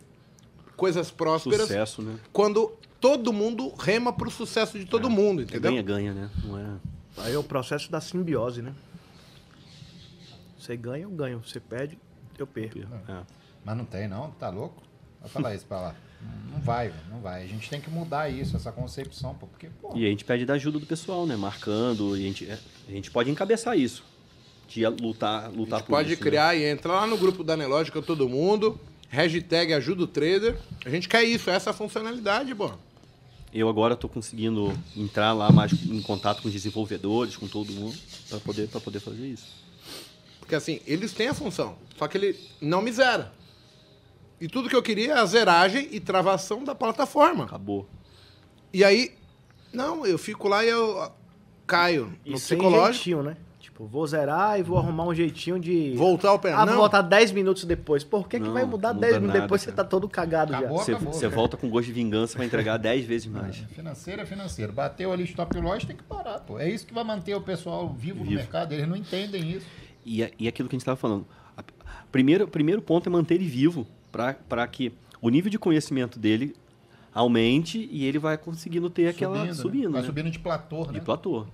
[0.75, 2.19] coisas prósperas, Sucesso, né?
[2.33, 5.69] quando todo mundo rema pro sucesso de todo mundo, entendeu?
[5.71, 6.29] Ganha-ganha, né?
[6.43, 6.75] Não é...
[7.17, 8.73] Aí é o processo da simbiose, né?
[10.57, 11.39] Você ganha, eu ganho.
[11.45, 11.99] Você perde,
[12.37, 12.79] eu perco.
[12.79, 13.21] é.
[13.63, 14.31] Mas não tem, não?
[14.31, 14.81] Tá louco?
[15.21, 15.95] Vai falar isso pra lá.
[16.51, 17.43] Não vai, não vai.
[17.43, 20.55] A gente tem que mudar isso, essa concepção, porque, pô, E a gente pede da
[20.55, 21.35] ajuda do pessoal, né?
[21.35, 24.03] Marcando, e a gente, a gente pode encabeçar isso.
[24.67, 26.29] De lutar, A lutar gente por pode isso, né?
[26.29, 28.79] criar e entrar lá no grupo da Nelógica todo mundo,
[29.09, 30.57] hashtag ajuda o trader.
[30.83, 32.71] A gente quer isso, essa funcionalidade, pô.
[33.57, 37.97] Eu agora estou conseguindo entrar lá mais em contato com os desenvolvedores, com todo mundo,
[38.27, 39.47] para poder, pra poder fazer isso.
[40.41, 43.31] Porque assim, eles têm a função, só que ele não me zera.
[44.41, 47.45] E tudo que eu queria é a zeragem e travação da plataforma.
[47.45, 47.87] Acabou.
[48.73, 49.15] E aí,
[49.71, 51.09] não, eu fico lá e eu
[51.65, 52.93] caio E no sem psicológico.
[53.05, 53.37] jeitinho, né?
[53.75, 55.93] Tipo, vou zerar e vou arrumar um jeitinho de...
[55.97, 56.53] Voltar ao pé.
[56.53, 58.05] Ah, não, voltar 10 minutos depois.
[58.05, 59.61] Por que, que Não, vai mudar muda 10 minutos nada, depois?
[59.63, 59.83] Você cara.
[59.83, 60.77] tá todo cagado Acabou.
[60.77, 60.83] já.
[60.85, 61.35] Você, acabou, você cara.
[61.35, 63.57] volta com gosto de vingança para entregar 10 vezes mais.
[63.57, 64.71] financeiro é financeiro.
[64.71, 66.57] Bateu ali stop loss, tem que parar, pô.
[66.57, 68.35] É isso que vai manter o pessoal vivo, no Vivo.
[68.37, 68.71] mercado.
[68.71, 69.67] Eles não entendem isso.
[70.05, 71.25] E, é- e aquilo que a gente estava falando.
[71.57, 71.61] A,
[72.09, 76.55] primeiro, primeiro ponto é manter ele vivo, para que o nível de conhecimento dele
[77.13, 79.53] aumente e ele vai conseguindo ter aquela né?
[79.53, 80.07] subindo, Vai né?
[80.07, 81.01] subindo de platô, de né?
[81.03, 81.45] platô.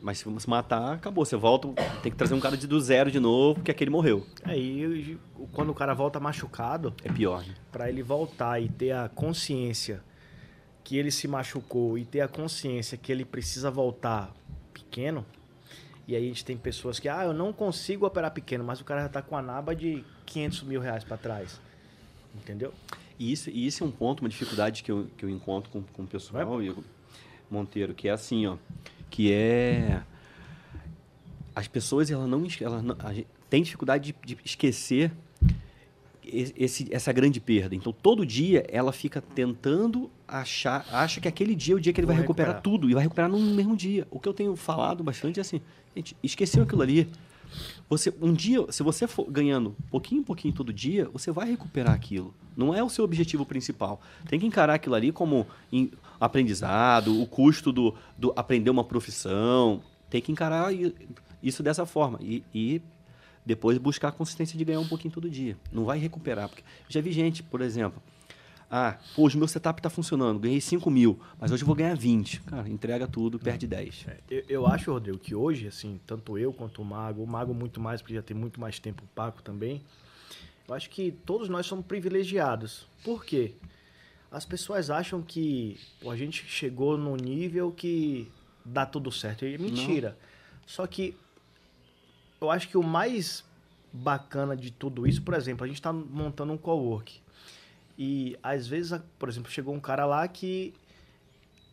[0.00, 1.24] Mas se você matar, acabou.
[1.24, 1.68] Você volta,
[2.02, 4.26] tem que trazer um cara de do zero de novo, porque aquele morreu.
[4.44, 5.18] Aí,
[5.52, 7.54] quando o cara volta machucado, É pior, né?
[7.70, 10.02] Pra ele voltar e ter a consciência
[10.84, 14.34] que ele se machucou e ter a consciência que ele precisa voltar
[14.72, 15.24] pequeno.
[16.06, 18.84] E aí a gente tem pessoas que, ah, eu não consigo operar pequeno, mas o
[18.84, 21.60] cara já tá com a naba de 500 mil reais pra trás.
[22.34, 22.72] Entendeu?
[23.18, 25.82] E isso, e isso é um ponto, uma dificuldade que eu, que eu encontro com,
[25.82, 26.82] com o pessoal, Igor
[27.50, 28.56] Monteiro, que é assim, ó,
[29.12, 30.02] que é
[31.54, 32.96] as pessoas elas não, elas não
[33.50, 35.12] tem dificuldade de, de esquecer
[36.24, 37.74] esse, essa grande perda.
[37.74, 42.00] Então todo dia ela fica tentando achar, acha que aquele dia é o dia que
[42.00, 42.62] ele vai recuperar, recuperar.
[42.62, 44.06] tudo e vai recuperar no mesmo dia.
[44.10, 45.60] O que eu tenho falado bastante é assim,
[45.94, 47.06] gente, esqueceu aquilo ali.
[47.90, 51.92] Você, um dia, se você for ganhando pouquinho em pouquinho todo dia, você vai recuperar
[51.92, 52.32] aquilo.
[52.56, 54.00] Não é o seu objetivo principal.
[54.26, 55.46] Tem que encarar aquilo ali como
[56.24, 59.82] aprendizado, o custo do, do aprender uma profissão.
[60.08, 60.72] Tem que encarar
[61.42, 62.18] isso dessa forma.
[62.22, 62.80] E, e
[63.44, 65.56] depois buscar a consistência de ganhar um pouquinho todo dia.
[65.72, 66.48] Não vai recuperar.
[66.48, 68.00] Porque já vi gente, por exemplo,
[68.70, 71.96] ah, pô, hoje meu setup está funcionando, ganhei 5 mil, mas hoje eu vou ganhar
[71.96, 72.40] 20.
[72.42, 74.06] Cara, entrega tudo, perde 10.
[74.30, 77.80] Eu, eu acho, Rodrigo, que hoje, assim, tanto eu quanto o Mago, o Mago muito
[77.80, 79.82] mais, porque já tem muito mais tempo, o Paco também.
[80.68, 82.86] Eu acho que todos nós somos privilegiados.
[83.04, 83.54] Por quê?
[84.32, 88.32] As pessoas acham que pô, a gente chegou num nível que
[88.64, 89.44] dá tudo certo.
[89.44, 90.16] E é mentira.
[90.66, 91.14] Só que
[92.40, 93.44] eu acho que o mais
[93.92, 97.20] bacana de tudo isso, por exemplo, a gente está montando um co-work.
[97.98, 100.72] E às vezes, por exemplo, chegou um cara lá que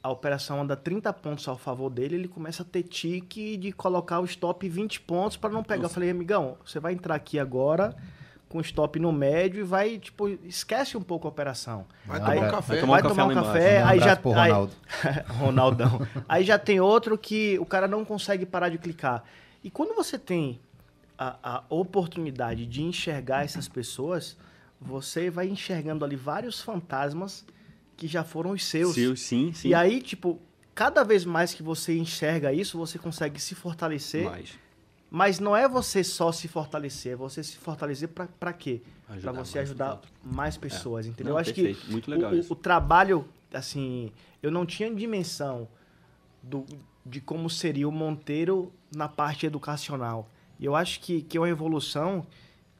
[0.04, 4.20] a operação anda 30 pontos ao favor dele, ele começa a ter tique de colocar
[4.20, 5.86] o stop 20 pontos para não pegar.
[5.86, 7.96] Eu falei, amigão, você vai entrar aqui agora
[8.50, 11.86] com stop no médio e vai, tipo, esquece um pouco a operação.
[12.06, 12.80] Vai Aí- tomar um vai café.
[12.80, 13.54] tomar Vai café tomar um lá embaixo.
[13.54, 14.74] café, Um aí já abraço pro aí- Ronaldo.
[15.40, 16.08] Ronaldão.
[16.28, 19.24] Aí já tem outro que o cara não consegue parar de clicar.
[19.64, 20.60] E quando você tem
[21.18, 24.36] a, a oportunidade de enxergar essas pessoas,
[24.82, 27.46] você vai enxergando ali vários fantasmas
[27.98, 28.96] que já foram os seus.
[28.96, 29.68] Seu, sim, sim.
[29.70, 30.40] E aí, tipo,
[30.74, 34.24] cada vez mais que você enxerga isso, você consegue se fortalecer.
[34.24, 34.58] mais.
[35.12, 38.82] Mas não é você só se fortalecer, é você se fortalecer pra quê?
[39.22, 41.32] Pra você mais ajudar mais pessoas, entendeu?
[41.34, 41.82] Não, Eu acho perfeito.
[41.82, 44.12] que Muito legal o, o trabalho, assim,
[44.44, 45.68] eu não tinha dimensão
[46.44, 46.64] do,
[47.04, 50.30] de como seria o Monteiro na parte educacional.
[50.60, 52.26] E eu acho que, que é uma evolução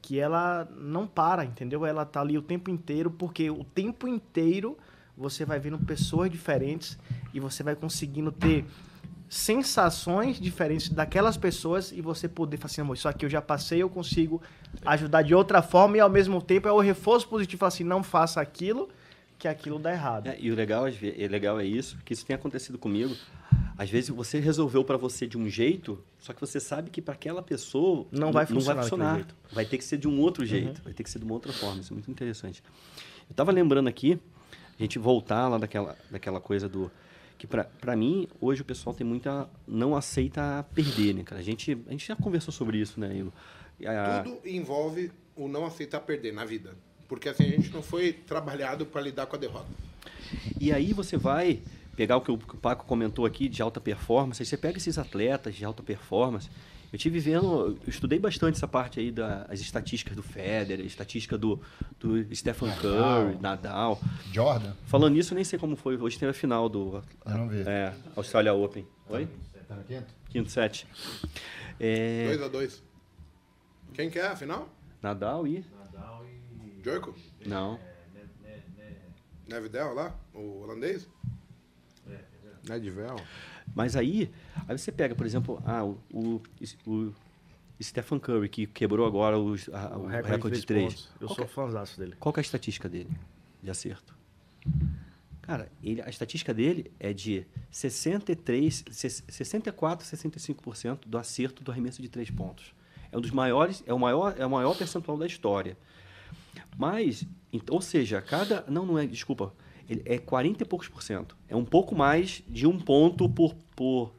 [0.00, 1.84] que ela não para, entendeu?
[1.84, 4.78] Ela tá ali o tempo inteiro, porque o tempo inteiro
[5.16, 6.98] você vai vendo pessoas diferentes
[7.34, 8.64] e você vai conseguindo ter
[9.30, 13.80] sensações diferentes daquelas pessoas e você poder falar assim, amor, isso aqui eu já passei,
[13.80, 14.42] eu consigo
[14.84, 18.40] ajudar de outra forma e ao mesmo tempo é o reforço positivo, assim, não faça
[18.40, 18.88] aquilo,
[19.38, 20.26] que aquilo dá errado.
[20.26, 23.14] É, e o legal, é legal é isso, porque isso tem acontecido comigo.
[23.78, 27.14] Às vezes você resolveu para você de um jeito, só que você sabe que para
[27.14, 29.16] aquela pessoa Não vai não funcionar vai, daquele funcionar.
[29.16, 29.54] Uhum.
[29.54, 31.52] vai ter que ser de um outro jeito, vai ter que ser de uma outra
[31.52, 31.80] forma.
[31.80, 32.64] Isso é muito interessante.
[33.28, 34.18] Eu estava lembrando aqui,
[34.76, 36.90] a gente voltar lá daquela, daquela coisa do
[37.40, 41.40] que para mim hoje o pessoal tem muita não aceita perder, né, cara?
[41.40, 43.16] A gente a gente já conversou sobre isso, né?
[43.16, 43.32] Igor?
[43.78, 46.74] E a- Tudo envolve o não aceitar perder na vida.
[47.08, 49.66] Porque assim, a gente não foi trabalhado para lidar com a derrota.
[50.60, 51.60] E aí você vai
[51.96, 54.76] pegar o que o que o Paco comentou aqui de alta performance, aí você pega
[54.76, 56.48] esses atletas de alta performance.
[56.92, 61.60] Eu tive vendo, eu estudei bastante essa parte aí das estatísticas do Federer, estatística do,
[62.00, 62.82] do Stephen Nadal.
[63.26, 64.00] Curry, Nadal.
[64.32, 64.72] Jordan?
[64.86, 65.96] Falando nisso, eu nem sei como foi.
[65.96, 67.62] Hoje tem a final do Eu não vi.
[67.62, 68.84] é, Australia Open.
[69.08, 69.28] Oi?
[69.68, 70.14] Tá no quinto?
[70.30, 70.84] Quinto set.
[71.78, 72.82] É, 2 a 2
[73.94, 74.68] Quem quer, afinal?
[75.00, 75.64] Nadal e...
[76.82, 77.14] Djorko?
[77.46, 77.78] Não.
[79.46, 80.14] Nevidel lá?
[80.34, 81.08] O holandês?
[82.68, 83.16] Nedvel.
[83.74, 84.30] Mas aí,
[84.68, 86.42] aí você pega, por exemplo, ah, o, o,
[86.86, 87.14] o
[87.82, 91.08] Stephen Curry, que quebrou agora os- a- o, recorde, de três.
[91.20, 92.14] Eu Qual sou é- fãzaço dele.
[92.18, 93.10] Qual é a estatística dele
[93.62, 94.14] de acerto?
[95.42, 102.00] Cara, ele, a estatística dele é de 63, se- 64, 65% do acerto do arremesso
[102.02, 102.74] de três pontos.
[103.10, 105.76] É um dos maiores, é o maior, é o maior percentual da história.
[106.76, 107.24] Mas,
[107.68, 108.64] ou seja, cada.
[108.68, 109.52] Não, não é, desculpa.
[109.90, 111.36] Ele é 40 e poucos por cento.
[111.48, 114.12] É um pouco mais de um ponto por, por,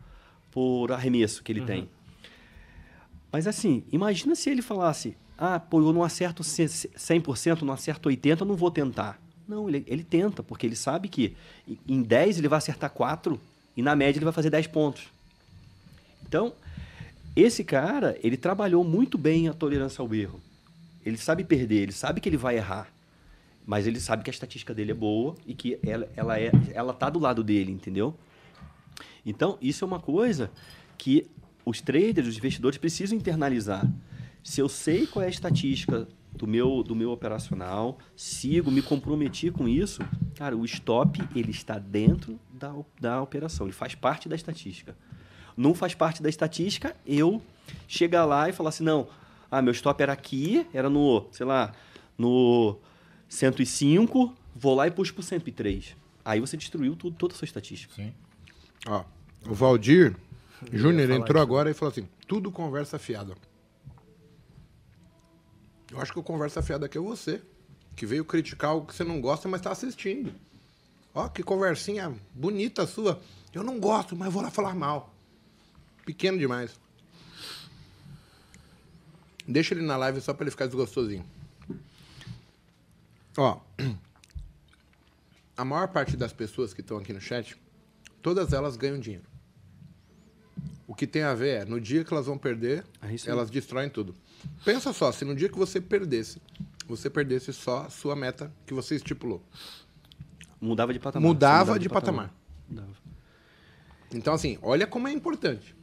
[0.51, 1.87] por arremesso que ele tem.
[3.31, 8.09] Mas assim, imagina se ele falasse: ah, pô, eu não acerto ce- 100%, não acerto
[8.09, 9.17] 80%, eu não vou tentar.
[9.47, 11.35] Não, ele, ele tenta, porque ele sabe que
[11.67, 13.39] em- em 10 ele vai acertar 4
[13.75, 15.03] e na média ele vai fazer 10 pontos.
[16.27, 16.53] Então,
[17.33, 20.41] esse cara, ele trabalhou muito bem a tolerância ao erro.
[21.05, 22.87] Ele sabe perder, ele sabe que ele vai errar.
[23.65, 26.93] Mas ele sabe que a estatística dele é boa e que ela, ela, é, ela
[26.93, 28.15] tá do lado dele, entendeu?
[29.25, 30.51] Então, isso é uma coisa
[30.97, 31.29] que
[31.65, 33.87] os traders, os investidores precisam internalizar.
[34.43, 39.51] Se eu sei qual é a estatística do meu, do meu operacional, sigo, me comprometi
[39.51, 40.01] com isso,
[40.35, 44.95] cara, o stop ele está dentro da, da operação, ele faz parte da estatística.
[45.55, 47.41] Não faz parte da estatística eu
[47.87, 49.07] chegar lá e falar assim, não,
[49.49, 51.73] ah, meu stop era aqui, era no, sei lá,
[52.17, 52.77] no
[53.31, 55.95] 105, vou lá e puxo pro 103.
[56.23, 57.95] Aí você destruiu tudo, toda a sua estatística.
[57.95, 58.13] Sim.
[58.85, 59.05] Ó,
[59.45, 60.17] o Valdir
[60.71, 61.41] Júnior entrou isso.
[61.41, 63.33] agora e falou assim: tudo conversa fiada.
[65.89, 67.41] Eu acho que o conversa fiada aqui é você,
[67.95, 70.33] que veio criticar algo que você não gosta, mas tá assistindo.
[71.13, 73.21] Ó, que conversinha bonita sua.
[73.53, 75.13] Eu não gosto, mas vou lá falar mal.
[76.05, 76.77] Pequeno demais.
[79.47, 81.25] Deixa ele na live só pra ele ficar desgostosinho.
[83.37, 83.59] Ó,
[85.55, 87.55] a maior parte das pessoas que estão aqui no chat,
[88.21, 89.25] todas elas ganham dinheiro.
[90.87, 93.89] O que tem a ver é, no dia que elas vão perder, É elas destroem
[93.89, 94.13] tudo.
[94.65, 96.41] Pensa só, se no dia que você perdesse,
[96.85, 99.41] você perdesse só a sua meta que você estipulou.
[100.59, 101.27] Mudava de patamar.
[101.27, 102.33] Mudava Você de patamar.
[102.69, 102.93] Mudava.
[104.13, 105.75] Então, assim, olha como é importante.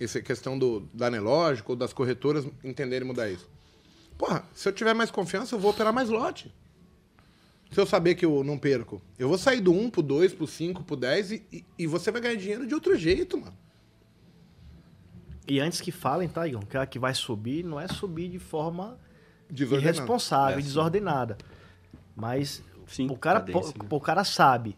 [0.00, 3.48] Essa questão do, do analógico ou das corretoras entenderem mudar isso.
[4.18, 6.52] Porra, se eu tiver mais confiança, eu vou operar mais lote.
[7.70, 10.46] Se eu saber que eu não perco, eu vou sair do 1 pro 2, pro
[10.46, 13.56] 5, pro 10 e, e, e você vai ganhar dinheiro de outro jeito, mano.
[15.48, 16.64] E antes que falem, tá, Igor?
[16.66, 18.98] Que a que vai subir não é subir de forma
[19.50, 21.36] irresponsável, É, desordenada.
[22.14, 23.88] Mas Sim, o, cara, cadência, pô, né?
[23.90, 24.76] o cara sabe.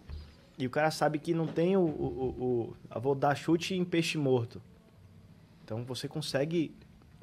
[0.58, 1.80] E o cara sabe que não tem o.
[1.80, 4.60] o, o, o eu vou dar chute em peixe morto.
[5.64, 6.74] Então você consegue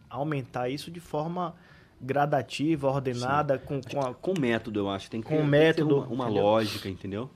[0.10, 1.56] aumentar isso de forma
[2.02, 5.10] gradativa, ordenada, com, com a, Com método, eu acho.
[5.10, 7.30] Tem que Com tem que método, uma, uma lógica, entendeu?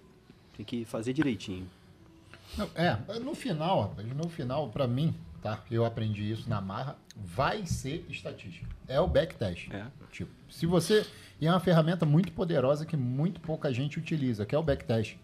[0.55, 1.67] Tem que fazer direitinho.
[2.57, 5.63] Não, é, no final, rapaz, no final, pra mim, tá?
[5.69, 8.67] Eu aprendi isso na marra, vai ser estatística.
[8.87, 9.71] É o backtest.
[9.71, 9.85] É.
[10.11, 11.05] Tipo, se você.
[11.39, 15.15] E é uma ferramenta muito poderosa que muito pouca gente utiliza, que é o backtest.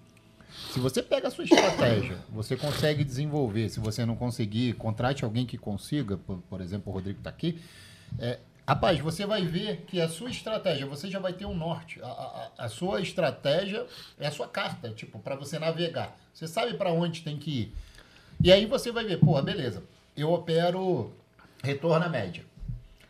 [0.72, 3.70] Se você pega a sua estratégia, você consegue desenvolver.
[3.70, 7.60] Se você não conseguir, contrate alguém que consiga, por, por exemplo, o Rodrigo está aqui.
[8.18, 12.02] É, rapaz, você vai ver que a sua estratégia, você já vai ter um norte.
[12.02, 13.86] A, a- a sua estratégia
[14.20, 16.18] é a sua carta, tipo, para você navegar.
[16.34, 17.74] Você sabe para onde tem que ir.
[18.44, 19.84] E aí você vai ver, porra, beleza,
[20.18, 21.14] eu opero
[21.64, 22.44] retorno à média.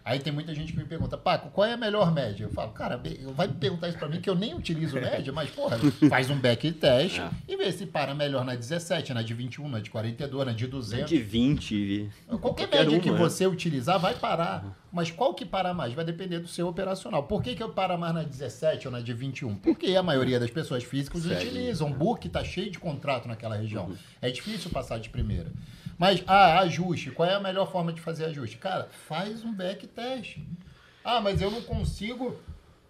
[0.05, 2.43] Aí tem muita gente que me pergunta, Paco, qual é a melhor média?
[2.43, 3.01] Eu falo, cara,
[3.33, 6.37] vai me perguntar isso pra mim que eu nem utilizo média, mas, porra, faz um
[6.37, 7.27] back test É.
[7.47, 10.67] e vê se para melhor na 17, na de 21, na de 42, na de
[10.67, 11.09] 200.
[11.09, 12.09] De 20.
[12.27, 13.19] Qualquer Qualquer média que uma, é.
[13.19, 14.77] você utilizar vai parar.
[14.93, 15.93] Mas qual que para mais?
[15.93, 17.23] Vai depender do seu operacional.
[17.23, 19.55] Por que, que eu para mais na 17 ou na de 21?
[19.55, 21.47] Porque a maioria das pessoas físicas Segue.
[21.47, 21.89] utilizam.
[21.89, 23.91] O book está cheio de contrato naquela região.
[24.21, 25.51] É difícil passar de primeira.
[25.97, 27.11] Mas, ah, ajuste.
[27.11, 28.57] Qual é a melhor forma de fazer ajuste?
[28.57, 30.37] Cara, faz um backtest.
[31.03, 32.37] Ah, mas eu não consigo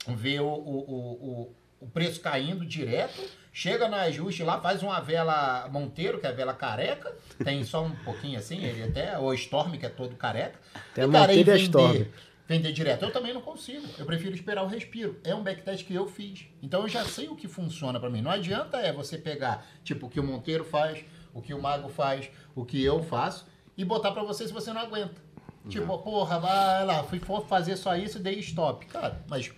[0.07, 3.21] ver o, o, o, o, preço caindo direto.
[3.51, 7.13] Chega no ajuste lá, faz uma vela Monteiro, que é a vela careca.
[7.43, 10.59] Tem só um pouquinho assim, ele até, ou Storm, que é todo careca.
[10.93, 12.05] Tem E, cara, Monteiro e vender- Storm.
[12.47, 13.87] Vender direto, eu também não consigo.
[13.97, 15.19] Eu prefiro esperar o respiro.
[15.23, 16.45] É um backtest que eu fiz.
[16.61, 18.21] Então eu já sei o que funciona pra mim.
[18.21, 21.03] Não adianta é você pegar, tipo, o que o Monteiro faz,
[21.35, 23.45] o que o Mago faz, o que eu faço,
[23.77, 25.21] e botar pra você se você não aguenta.
[25.67, 28.85] Tipo, porra, vai lá, fui for fazer só isso e dei stop.
[28.85, 29.51] Cara, mas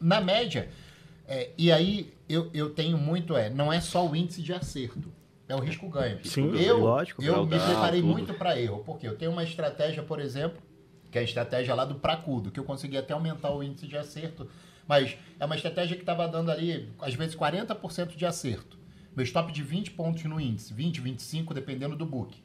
[0.00, 0.68] na média,
[1.28, 5.12] é, e aí eu, eu tenho muito, é, não é só o índice de acerto.
[5.48, 6.18] É o risco-ganho.
[6.24, 7.22] Sim, eu, lógico.
[7.22, 8.10] Eu me preparei tudo.
[8.10, 10.60] muito para erro, porque eu tenho uma estratégia, por exemplo,
[11.10, 13.96] que é a estratégia lá do Pracudo, que eu consegui até aumentar o índice de
[13.96, 14.48] acerto,
[14.88, 18.81] mas é uma estratégia que estava dando ali, às vezes, 40% de acerto.
[19.14, 22.36] Meu stop de 20 pontos no índice, 20, 25, dependendo do book.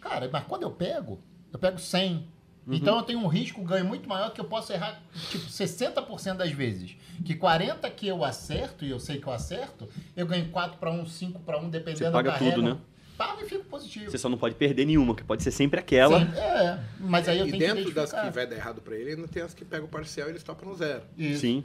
[0.00, 1.20] Cara, mas quando eu pego,
[1.52, 2.26] eu pego 100.
[2.68, 6.52] Então eu tenho um risco ganho muito maior que eu posso errar tipo 60% das
[6.52, 6.96] vezes.
[7.24, 10.90] Que 40 que eu acerto e eu sei que eu acerto, eu ganho 4 para
[10.90, 12.76] 1, 5 para 1 dependendo Você paga da tudo, né?
[13.16, 14.10] Pago e fico positivo.
[14.10, 16.20] Você só não pode perder nenhuma, que pode ser sempre aquela.
[16.20, 18.96] Sim, é, mas aí eu E tenho que dentro das que vai dar errado pra
[18.96, 21.02] ele, ainda tem as que pegam o parcial e eles topam no zero.
[21.18, 21.40] Isso.
[21.40, 21.64] Sim.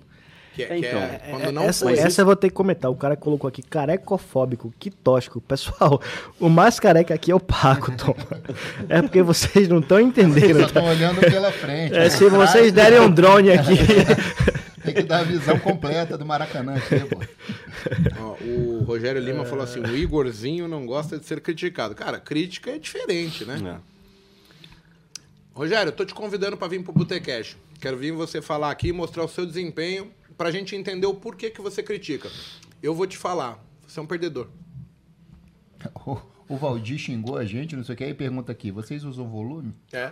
[0.56, 1.00] Que é, É, que então.
[1.02, 1.98] é quando É, não essa, foi.
[2.00, 2.90] essa eu vou ter que comentar.
[2.90, 5.42] O cara colocou aqui carecofóbico, que tóxico.
[5.42, 6.02] Pessoal,
[6.40, 8.16] o mais careca aqui é o Paco, Tom.
[8.88, 10.54] É porque vocês não estão Vocês entendendo.
[10.54, 10.66] só tá?
[10.68, 11.94] estão olhando pela frente.
[11.94, 12.10] É, né?
[12.10, 13.76] se vocês derem um drone aqui.
[14.86, 17.20] Tem que dar a visão completa do Maracanã aqui, pô.
[18.20, 21.96] Ó, o Rogério Lima falou assim: o Igorzinho não gosta de ser criticado.
[21.96, 23.58] Cara, crítica é diferente, né?
[23.66, 23.96] É.
[25.56, 27.58] Rogério, eu tô te convidando pra vir pro Botecash.
[27.82, 31.50] Quero vir você falar aqui e mostrar o seu desempenho pra gente entender o porquê
[31.50, 32.30] que você critica.
[32.82, 34.48] Eu vou te falar, você é um perdedor.
[36.06, 36.18] O,
[36.48, 39.74] o Valdir xingou a gente, não sei o que, aí pergunta aqui, vocês usam volume?
[39.92, 40.12] É.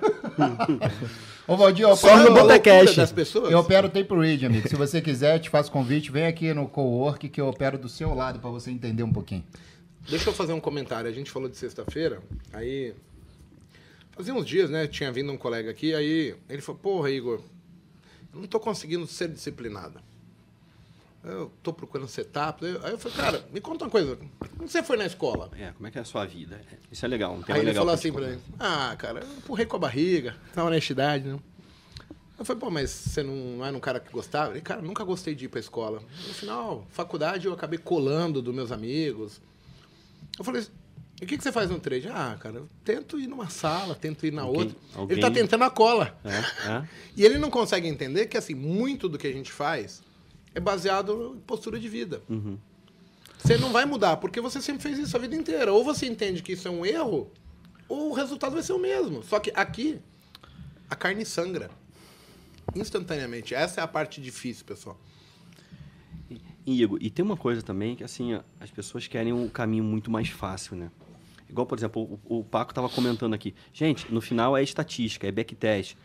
[1.48, 2.96] Ô Valdir, eu Só opero, no a Botecash.
[2.96, 3.52] das pessoas.
[3.52, 4.68] eu opero o Tape Read, amigo.
[4.68, 8.14] Se você quiser, te faço convite, vem aqui no Cowork que eu opero do seu
[8.14, 9.44] lado pra você entender um pouquinho.
[10.10, 11.10] Deixa eu fazer um comentário.
[11.10, 12.22] A gente falou de sexta-feira,
[12.52, 12.94] aí.
[14.12, 14.86] Fazia uns dias, né?
[14.88, 17.42] Tinha vindo um colega aqui, aí ele falou: Porra, Igor,
[18.34, 20.00] eu não tô conseguindo ser disciplinado.
[21.24, 22.66] Eu tô procurando setup.
[22.84, 24.18] Aí eu falei: Cara, me conta uma coisa.
[24.58, 25.50] Como você foi na escola?
[25.58, 26.60] É, como é que é a sua vida?
[26.92, 27.82] Isso é legal, um tema Aí ele legal.
[27.82, 28.40] falou assim pra mim.
[28.60, 31.40] Ah, cara, eu empurrei com a barriga, na honestidade, né?
[32.38, 34.52] Eu falei, pô, mas você não, não era um cara que gostava?
[34.52, 36.02] Ele, cara, nunca gostei de ir pra escola.
[36.28, 39.40] No final, faculdade, eu acabei colando dos meus amigos.
[40.38, 40.66] Eu falei,
[41.22, 42.10] e o que, que você faz no trade?
[42.10, 44.78] Ah, cara, eu tento ir numa sala, tento ir na Alguém- outra.
[44.96, 46.20] alguém- Ele tá tentando a cola.
[46.26, 46.88] É, é.
[47.16, 50.02] E ele não consegue entender que, assim, muito do que a gente faz
[50.56, 52.22] é baseado em postura de vida.
[52.30, 52.58] Uhum.
[53.38, 55.74] Você não vai mudar, porque você sempre fez isso a vida inteira.
[55.74, 57.30] Ou você entende que isso é um erro,
[57.90, 59.22] ou o resultado vai ser o mesmo.
[59.24, 60.00] Só que aqui,
[60.90, 61.70] a carne sangra.
[62.74, 63.54] Instantaneamente.
[63.54, 64.98] Essa é a parte difícil, pessoal.
[66.66, 70.30] Igor, e tem uma coisa também que, assim, as pessoas querem um caminho muito mais
[70.30, 70.90] fácil, né?
[71.50, 73.54] Igual, por exemplo, o, o Paco estava comentando aqui.
[73.74, 75.96] Gente, no final é estatística, é backtest.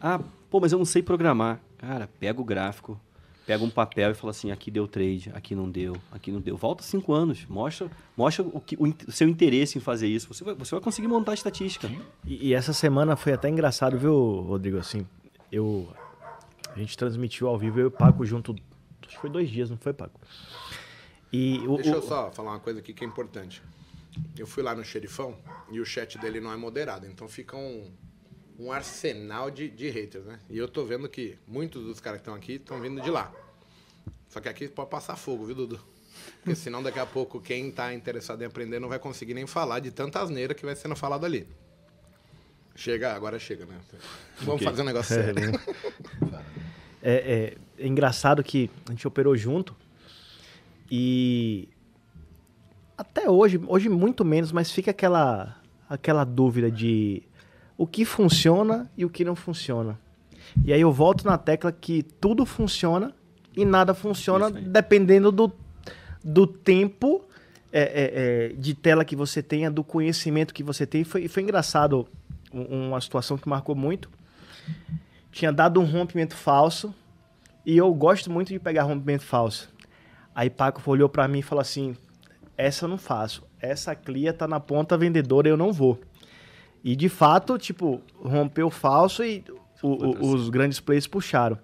[0.00, 1.60] Ah, pô, mas eu não sei programar.
[1.78, 3.00] Cara, pega o gráfico,
[3.48, 6.54] pega um papel e fala assim, aqui deu trade, aqui não deu, aqui não deu.
[6.54, 10.28] Volta cinco anos, mostra, mostra o, que, o, seu interesse em fazer isso.
[10.28, 11.90] Você vai, você vai conseguir montar a estatística.
[12.26, 14.76] E, e essa semana foi até engraçado, viu, Rodrigo?
[14.76, 15.06] Assim,
[15.50, 15.88] eu.
[16.76, 18.54] A gente transmitiu ao vivo eu e o Paco junto.
[19.00, 20.20] Acho que foi dois dias, não foi, Paco?
[21.32, 23.62] E o, Deixa eu o- só falar uma coisa aqui que é importante.
[24.36, 25.34] Eu fui lá no xerifão
[25.70, 27.90] e o chat dele não é moderado, então fica um,
[28.58, 30.40] um arsenal de, de haters, né?
[30.50, 33.32] E eu tô vendo que muitos dos caras que estão aqui estão vindo de lá.
[34.28, 35.80] Só que aqui pode passar fogo, viu, Dudu?
[36.40, 39.78] Porque senão daqui a pouco quem tá interessado em aprender não vai conseguir nem falar
[39.80, 41.46] de tanta asneira que vai sendo falado ali.
[42.74, 43.78] Chega, agora chega, né?
[44.40, 44.66] Vamos Ok.
[44.66, 45.60] fazer um negócio sério.
[47.02, 49.74] É, é- é engraçado que a gente operou junto
[50.90, 51.68] e
[52.96, 55.56] até hoje, hoje muito menos, mas fica aquela
[55.88, 57.22] aquela dúvida de
[57.78, 59.98] o que funciona e o que não funciona.
[60.64, 63.14] E aí eu volto na tecla que tudo funciona
[63.56, 65.50] e nada funciona dependendo do,
[66.22, 67.24] do tempo
[67.72, 71.04] é, é, é, de tela que você tenha, do conhecimento que você tem.
[71.04, 72.06] Foi, foi engraçado
[72.52, 74.10] um- uma situação que marcou muito
[75.30, 76.92] tinha dado um rompimento falso
[77.64, 79.70] e eu gosto muito de pegar rompimento falso.
[80.34, 81.96] Aí Paco olhou pra mim e falou assim:
[82.56, 86.00] essa eu não faço, essa clia tá na ponta vendedora, eu não vou.
[86.82, 89.44] E de fato, tipo, rompeu falso e
[89.82, 91.58] o- o- os grandes players puxaram.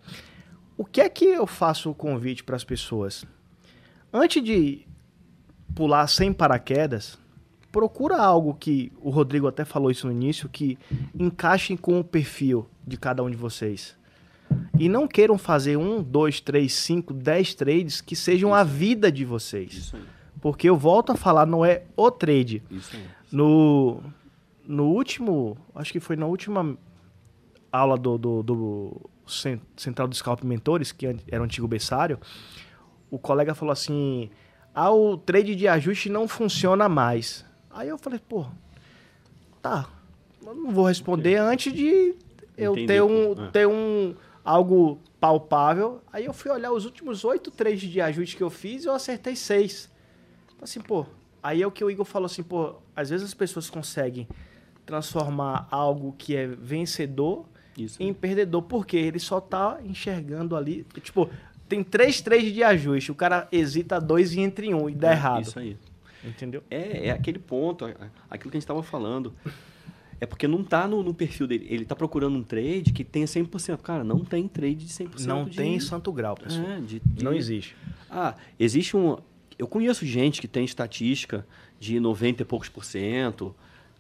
[0.77, 3.25] O que é que eu faço o convite para as pessoas?
[4.13, 4.87] Antes de
[5.75, 7.19] pular sem paraquedas,
[7.73, 10.79] procura algo que o Rodrigo até falou isso no início, que
[11.19, 13.97] encaixe com o perfil de cada um de vocês.
[14.79, 19.25] E não queiram fazer um, dois, três, cinco, dez trades que sejam a vida de
[19.25, 19.73] vocês.
[19.73, 19.97] Isso.
[20.41, 22.63] Porque eu volto a falar, não é o trade.
[22.71, 23.03] Isso aí.
[23.33, 24.01] No,
[24.67, 26.77] no último, acho que foi na última
[27.71, 32.19] aula do, do, do Cen- Central do Scalp Mentores, que era o antigo berçário,
[33.11, 34.31] o colega falou assim,
[34.75, 37.45] ah, o trade de ajuste não funciona mais.
[37.71, 38.47] Aí eu falei, pô,
[39.61, 39.89] tá,
[40.45, 42.15] eu não vou responder antes de
[42.57, 43.51] eu Entender, ter um, é.
[43.51, 44.15] ter um
[44.45, 46.01] algo palpável.
[46.13, 48.93] Aí eu fui olhar os últimos oito trades de ajuste que eu fiz e eu
[48.93, 49.91] acertei seis.
[50.47, 51.07] Então, assim, pô,
[51.43, 54.29] aí é o que o Igor falou assim, pô, às vezes as pessoas conseguem
[54.85, 57.47] transformar algo que é vencedor
[57.77, 61.29] Isso em perdedor, porque ele só tá enxergando ali, tipo,
[61.69, 65.11] tem três trades de ajuste, o cara hesita dois e entra em um e dá
[65.11, 65.43] É, errado.
[65.43, 65.77] Isso aí.
[66.23, 66.63] Entendeu?
[66.71, 69.33] É, é aquele ponto, aquilo que a gente estava falando.
[70.21, 71.67] É porque não tá no, no perfil dele.
[71.69, 73.79] Ele tá procurando um trade que tenha 100%.
[73.79, 75.27] Cara, não tem trade de 100%.
[75.27, 76.67] Não de, tem santo grau, pessoal.
[76.67, 77.77] É, de- de- Não existe.
[78.09, 79.19] Ah, existe um.
[79.59, 81.47] Eu conheço gente que tem estatística
[81.79, 83.55] de 90 e poucos por cento,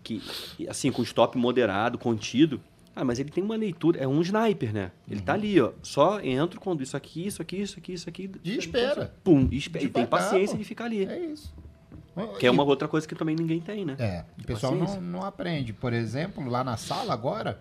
[0.04, 0.22] que,
[0.58, 2.60] e, assim, com stop moderado, contido.
[2.94, 4.92] Ah, mas ele tem uma leitura, é um sniper, né?
[5.10, 5.72] Ele tá ali, ó.
[5.82, 8.30] Só entro quando isso aqui, isso aqui, isso aqui, isso aqui.
[8.44, 9.12] E espera.
[9.24, 9.84] Pum, e espera.
[9.84, 11.04] Ele tem paciência de ficar ali.
[11.04, 11.52] É isso.
[12.38, 13.96] Que é uma outra coisa que também ninguém tem, né?
[13.98, 15.72] É, o pessoal não, não aprende.
[15.72, 17.58] Por exemplo, lá na sala agora,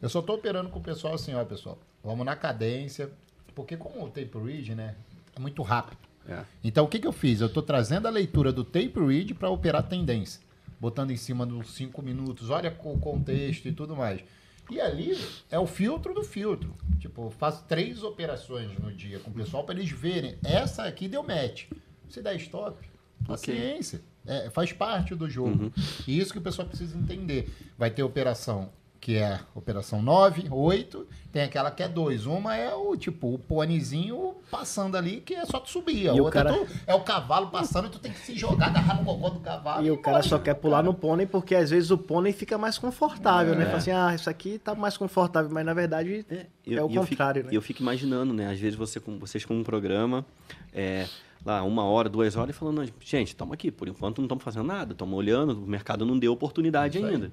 [0.00, 3.08] eu só tô operando com o pessoal assim, ó, pessoal, vamos na cadência,
[3.54, 4.96] porque como o tape read, né,
[5.36, 5.98] é muito rápido.
[6.28, 6.44] É.
[6.64, 7.40] Então, o que, que eu fiz?
[7.40, 10.40] Eu tô trazendo a leitura do tape read para operar tendência,
[10.82, 14.20] botando em cima dos 5 minutos, olha o contexto e tudo mais.
[14.68, 15.16] E ali
[15.48, 16.74] é o filtro do filtro.
[16.98, 20.36] Tipo, eu faço três operações no dia com o pessoal para eles verem.
[20.42, 21.66] Essa aqui deu match.
[22.08, 22.76] Se der stop,
[23.24, 24.00] paciência.
[24.26, 25.72] É, faz parte do jogo.
[26.04, 27.48] E isso que o pessoal precisa entender.
[27.78, 28.72] Vai ter operação
[29.02, 32.24] que é operação 9, 8, tem aquela que é 2.
[32.24, 36.08] Uma é o tipo, o pônezinho passando ali, que é só tu subir.
[36.08, 38.36] A E o outra cara- tu- é o cavalo passando e tu tem que se
[38.36, 39.84] jogar, agarrar no cocô do cavalo.
[39.84, 42.78] E o cara só quer pular no pônei porque às vezes o pônei fica mais
[42.78, 43.64] confortável, né?
[43.66, 46.94] Fala assim, ah, isso aqui tá mais confortável, mas na verdade é, Eu- o e
[46.94, 47.56] eu contrário, fico, né?
[47.56, 48.52] Eu fico imaginando, né?
[48.52, 50.24] Às vezes você, com, vocês com um programa,
[50.72, 51.08] é,
[51.44, 54.64] lá, uma hora, duas horas, e falando, gente, estamos aqui, por enquanto não estamos fazendo
[54.64, 57.32] nada, estamos olhando, o mercado não deu oportunidade Isso aí.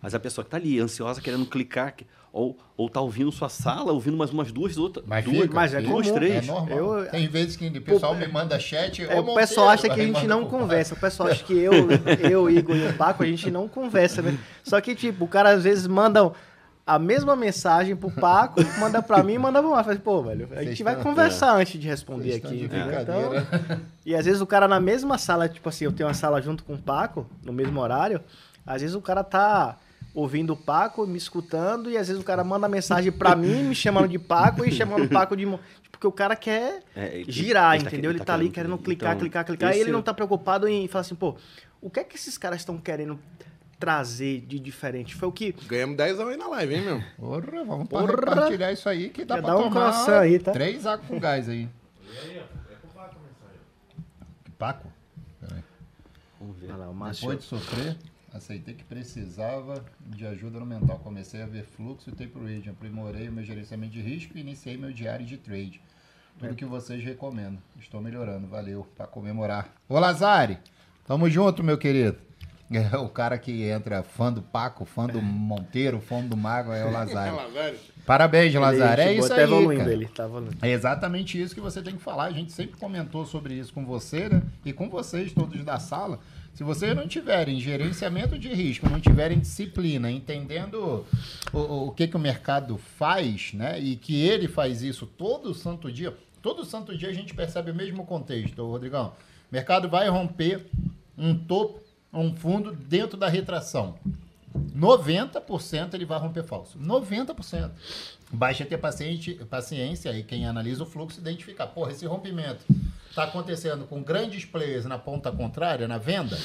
[0.00, 3.48] Mas a pessoa que está ali, ansiosa, querendo clicar, que- ou, ou tá ouvindo sua
[3.48, 5.90] sala, ouvindo mais umas duas, outras, Mas duas, fica, mas é fica.
[5.92, 6.02] comum.
[6.08, 6.46] É três.
[6.46, 6.78] normal.
[7.02, 9.02] Eu- Tem vezes que o pessoal me manda chat.
[9.02, 10.94] É, "Ô, o pessoal Monteiro", acha que a gente não conversa.
[10.94, 11.72] O pessoal acha que eu,
[12.30, 14.38] eu, Igor e o Paco, a gente não conversa, né?
[14.62, 16.30] Só que, tipo, o cara às vezes manda
[16.86, 19.86] a mesma mensagem pro Paco, manda pra mim e manda pro Marcos.
[19.94, 22.56] Fala, Pô, velho, a gente Vocês vai estão- conversar antes de responder Vocês aqui.
[22.58, 23.00] de entendeu?
[23.00, 23.80] Então, brincadeira.
[24.06, 26.62] e às vezes o cara na mesma sala, tipo assim, eu tenho uma sala junto
[26.62, 28.20] com o Paco, no mesmo horário,
[28.66, 29.76] às vezes o cara tá
[30.20, 33.74] ouvindo o Paco, me escutando, e às vezes o cara manda mensagem pra mim, me
[33.74, 35.46] chamando de Paco e chamando o Paco de...
[35.92, 38.10] Porque o cara quer É, ele- girar, ele tá- entendeu?
[38.10, 40.02] Ele ele tá, tá ali querendo- querendo clicar, então, clicar, clicar, e ele não é-
[40.02, 41.36] tá preocupado em falar assim, pô,
[41.80, 43.16] o que é que esses caras estão querendo
[43.78, 45.14] trazer de diferente?
[45.14, 45.52] Foi o que...
[45.68, 47.02] Ganhamos 10 aí na live, hein, meu?
[47.16, 48.08] Porra, vamos Porra.
[48.16, 50.50] compartilhar isso aí que dá Já pra dá um tomar aí, tá?
[50.52, 51.68] três águas com gás aí.
[54.58, 54.88] Paco?
[55.40, 55.62] Peraí.
[56.40, 56.66] Vamos ver.
[56.72, 57.20] Olha lá, o Márcio...
[57.28, 57.96] Depois de sofrer,
[58.32, 60.98] aceitei que precisava de ajuda no mental.
[60.98, 64.76] Comecei a ver fluxo e tape reading, aprimorei o meu gerenciamento de risco e iniciei
[64.76, 65.80] meu diário de trade.
[66.38, 67.58] Tudo que vocês recomendam.
[67.80, 69.74] Estou melhorando, valeu, para comemorar.
[69.88, 70.58] Ô Lazari,
[71.04, 72.18] tamo junto, meu querido.
[72.70, 76.84] É, o cara que entra fã do Paco, fã do Monteiro, fã do Mago é
[76.84, 77.34] o Lazari.
[78.04, 79.02] Parabéns, Lazari.
[79.02, 79.92] É isso aí, cara.
[79.92, 80.28] ele tá.
[80.62, 82.24] É exatamente isso que você tem que falar.
[82.24, 84.42] A gente sempre comentou sobre isso com você, né?
[84.64, 86.20] E com vocês todos da sala.
[86.58, 91.06] Se vocês não tiverem gerenciamento de risco, não tiverem disciplina, entendendo
[91.52, 93.78] o, o- que, que o mercado faz, né?
[93.78, 96.12] E que ele faz isso todo santo dia.
[96.42, 99.12] Todo santo dia a gente percebe o mesmo contexto, Rodrigão.
[99.48, 100.66] O mercado vai romper
[101.16, 101.78] um topo,
[102.12, 103.94] um fundo dentro da retração.
[104.76, 106.76] 90% ele vai romper falso.
[106.76, 107.70] 90%.
[108.32, 111.68] Basta ter paciente, paciência e quem analisa o fluxo identificar.
[111.68, 112.64] Porra, esse rompimento
[113.18, 116.38] está acontecendo com grandes players na ponta contrária, na venda.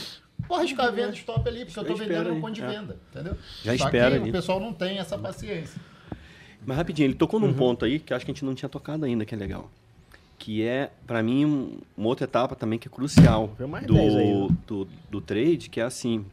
[0.48, 2.68] Porra, ficar vendo stop ali, porque eu estou vendendo no ponto de é.
[2.68, 2.98] venda.
[3.12, 3.38] Entendeu?
[3.64, 4.30] Já Só espera que ali.
[4.30, 5.80] o pessoal não tem essa paciência.
[6.66, 7.54] Mas rapidinho, ele tocou num Uhum.
[7.54, 9.70] ponto aí que acho que a gente não tinha tocado ainda, que é legal.
[10.40, 13.56] Que é, pra mim, um- uma outra etapa também que é crucial
[13.86, 14.48] do, 10 aí, né?
[14.68, 16.26] do, do trade, que é assim.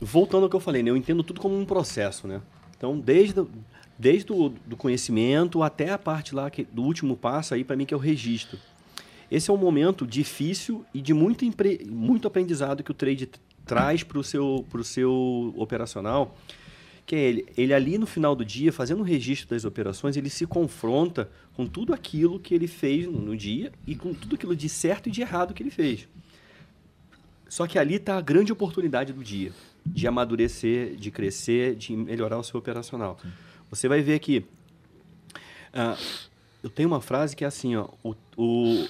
[0.00, 0.90] Voltando ao que eu falei, né?
[0.90, 2.40] Eu entendo tudo como um processo, né?
[2.76, 3.44] Então, desde,
[3.98, 7.86] desde o do conhecimento até a parte lá que, do último passo aí, para mim,
[7.86, 8.58] que é o registro.
[9.30, 13.28] Esse é um momento difícil e de muito, empre- muito aprendizado que o trade
[13.64, 16.36] traz para o seu, seu operacional,
[17.06, 20.30] que é ele, ele ali no final do dia, fazendo o registro das operações, ele
[20.30, 24.54] se confronta com tudo aquilo que ele fez no, no dia e com tudo aquilo
[24.54, 26.08] de certo e de errado que ele fez.
[27.48, 29.52] Só que ali está a grande oportunidade do dia,
[29.86, 33.18] de amadurecer, de crescer, de melhorar o seu operacional.
[33.74, 34.44] Você vai ver que
[35.72, 35.96] ah,
[36.62, 38.88] eu tenho uma frase que é assim, ó, o, o,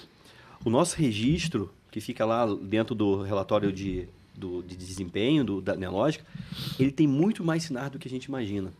[0.65, 5.74] o nosso registro, que fica lá dentro do relatório de, do, de desempenho do, da
[5.74, 6.24] Neológica,
[6.78, 8.73] ele tem muito mais sinais do que a gente imagina.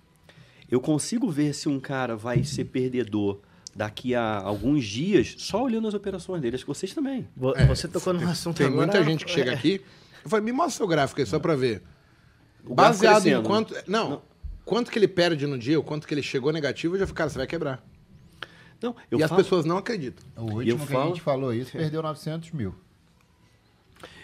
[0.71, 3.39] Eu consigo ver se um cara vai ser perdedor
[3.75, 6.57] daqui a alguns dias só olhando as operações dele.
[6.57, 7.27] Acho que vocês também.
[7.57, 9.81] É, Você tocou num assunto Tem agora- muita gente que chega aqui.
[10.25, 11.83] Eu falei, me mostra seu gráfico aí, só pra ver.
[12.65, 13.47] O Baseado em crescendo.
[13.49, 13.75] quanto.
[13.87, 14.23] Não,
[14.65, 17.17] quanto que ele perde no dia, o quanto que ele chegou negativo, eu já fico,
[17.17, 17.85] cara, você vai quebrar.
[18.83, 20.25] Não, eu e as falo, pessoas não acreditam.
[20.37, 22.75] O E eu último que falo- a gente falou isso perdeu 900 mil.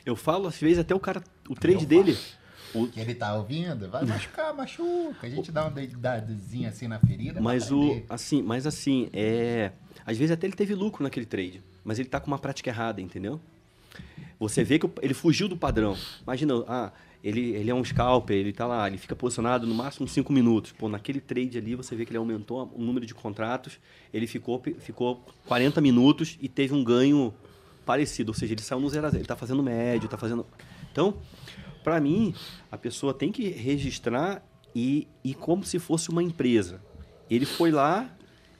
[0.04, 2.16] eu falo, às vezes, até o cara, o trade dele.
[2.74, 5.26] o- Que ele tá ouvindo, vai machucar, machuca.
[5.26, 7.40] A gente dá uma dedidadezinha assim na ferida.
[7.40, 9.72] Mas o assim, mas assim, é,
[10.06, 13.00] às vezes até ele teve lucro naquele trade, mas ele tá com uma prática errada,
[13.00, 13.40] entendeu?
[14.38, 15.96] Você vê que o- ele fugiu do padrão.
[16.22, 16.92] Imagina, ah,
[17.22, 20.72] ele, ele é um scalper, ele tá lá, ele fica posicionado no máximo 5 minutos.
[20.72, 23.78] Pô, naquele trade ali você vê que ele aumentou o número de contratos,
[24.12, 27.34] ele ficou ficou 40 minutos e teve um ganho
[27.84, 30.46] parecido, ou seja, ele saiu no zero a zero, ele tá fazendo médio, tá fazendo
[30.90, 31.14] Então,
[31.84, 32.34] para mim,
[32.70, 34.42] a pessoa tem que registrar
[34.74, 36.80] e, e como se fosse uma empresa.
[37.28, 38.10] Ele foi lá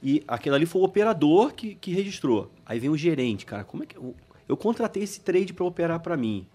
[0.03, 2.51] e aquele ali foi o operador que, que registrou.
[2.65, 4.15] Aí vem o gerente, cara, como é que eu,
[4.47, 6.45] eu contratei esse trade para operar para mim?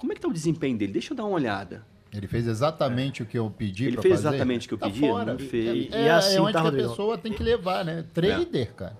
[0.00, 0.92] Como é que tá o desempenho dele?
[0.94, 1.84] Deixa eu dar uma olhada.
[2.12, 4.28] Ele fez exatamente o que eu pedi Ele fez fazer.
[4.28, 5.00] exatamente o que eu Tá pedi?
[5.00, 5.32] fora.
[5.32, 5.92] Não fez.
[5.92, 8.04] É, E assim, é onde tá, que a pessoa tem que levar, né?
[8.12, 8.98] Trader, cara.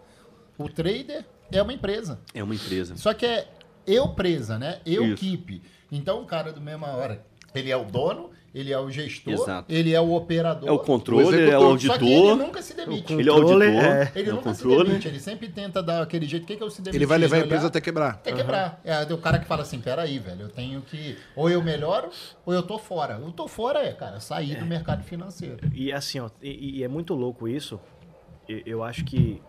[0.56, 2.20] O trader é uma empresa.
[2.34, 2.96] É uma empresa.
[2.96, 3.48] Só que é
[3.86, 4.80] eu presa, né?
[4.86, 5.16] Eu Isso.
[5.16, 5.62] keep.
[5.90, 7.24] Então o cara do mesma hora,
[7.54, 9.72] ele é o dono, ele é o gestor, Exato.
[9.72, 10.68] ele é o operador.
[10.68, 11.74] É o controle, é executor.
[11.74, 12.36] o Só que ele auditor.
[12.46, 13.12] nunca se demite.
[13.12, 13.84] Ele é o Controle, auditor.
[13.84, 14.12] é.
[14.16, 16.42] Ele é o nunca se demite, ele sempre tenta dar aquele jeito.
[16.42, 16.96] O que, que eu se demiti?
[16.98, 18.10] Ele vai levar a empresa até quebrar.
[18.14, 18.80] Até quebrar.
[18.84, 21.16] É o cara que fala assim, peraí, velho, eu tenho que...
[21.36, 22.10] Ou eu melhoro,
[22.44, 23.20] ou eu tô fora.
[23.22, 25.58] Eu tô fora é, cara, sair do mercado financeiro.
[25.72, 27.78] E assim, ó, e, e é muito louco isso.
[28.48, 29.40] E- Eu acho que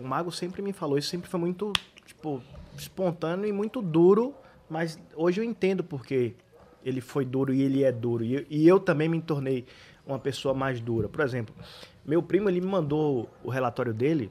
[0.00, 1.72] o Mago sempre me falou, isso sempre foi muito,
[2.04, 2.42] tipo,
[2.76, 4.34] espontâneo e muito duro,
[4.68, 6.34] mas hoje eu entendo porque
[6.84, 8.22] ele foi duro e ele é duro.
[8.24, 9.64] E, eu- e eu também me tornei
[10.06, 11.08] uma pessoa mais dura.
[11.08, 11.54] Por exemplo,
[12.04, 14.30] meu primo, ele me mandou o relatório dele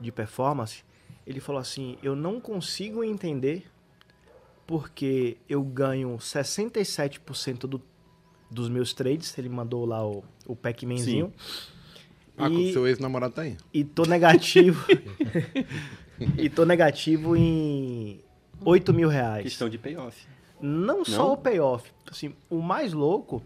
[0.00, 0.82] de performance.
[1.26, 3.64] Ele falou assim: Eu não consigo entender
[4.66, 7.80] porque eu ganho 67% do,
[8.50, 9.36] dos meus trades.
[9.38, 11.32] Ele mandou lá o, o Pac-Manzinho.
[12.36, 13.56] Ah, E- o seu ex-namorado tá aí.
[13.72, 14.84] e tô negativo.
[16.36, 18.20] e tô negativo em
[18.60, 19.44] 8 mil reais.
[19.44, 20.26] Questão de payoff.
[20.60, 21.32] Não só Não?
[21.32, 21.90] o payoff.
[22.10, 23.42] Assim, o mais louco,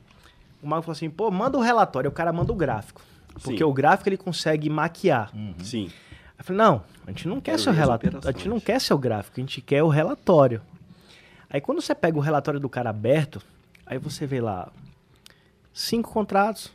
[0.62, 3.03] o Mago falou assim, pô, manda o relatório, o cara manda o gráfico.
[3.35, 3.65] Porque Sim.
[3.65, 5.32] o gráfico ele consegue maquiar.
[5.62, 5.91] Sim.
[6.39, 8.20] Eu falei, não, a gente não quer Quero seu relatório.
[8.24, 10.61] A gente não quer seu gráfico, a gente quer o relatório.
[11.49, 13.43] Aí quando você pega o relatório do cara aberto,
[13.85, 14.70] aí você vê lá
[15.73, 16.73] cinco contratos,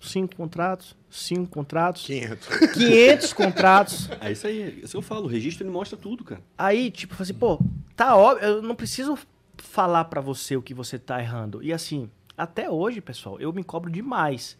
[0.00, 2.48] cinco contratos, cinco contratos, 500.
[2.74, 4.10] 500 contratos.
[4.20, 4.80] É isso aí.
[4.82, 5.24] Isso eu falo.
[5.24, 6.40] O registro ele mostra tudo, cara.
[6.56, 7.58] Aí, tipo, assim, pô,
[7.96, 9.18] tá óbvio, eu não preciso
[9.58, 11.62] falar pra você o que você tá errando.
[11.62, 14.56] E assim, até hoje, pessoal, eu me cobro demais.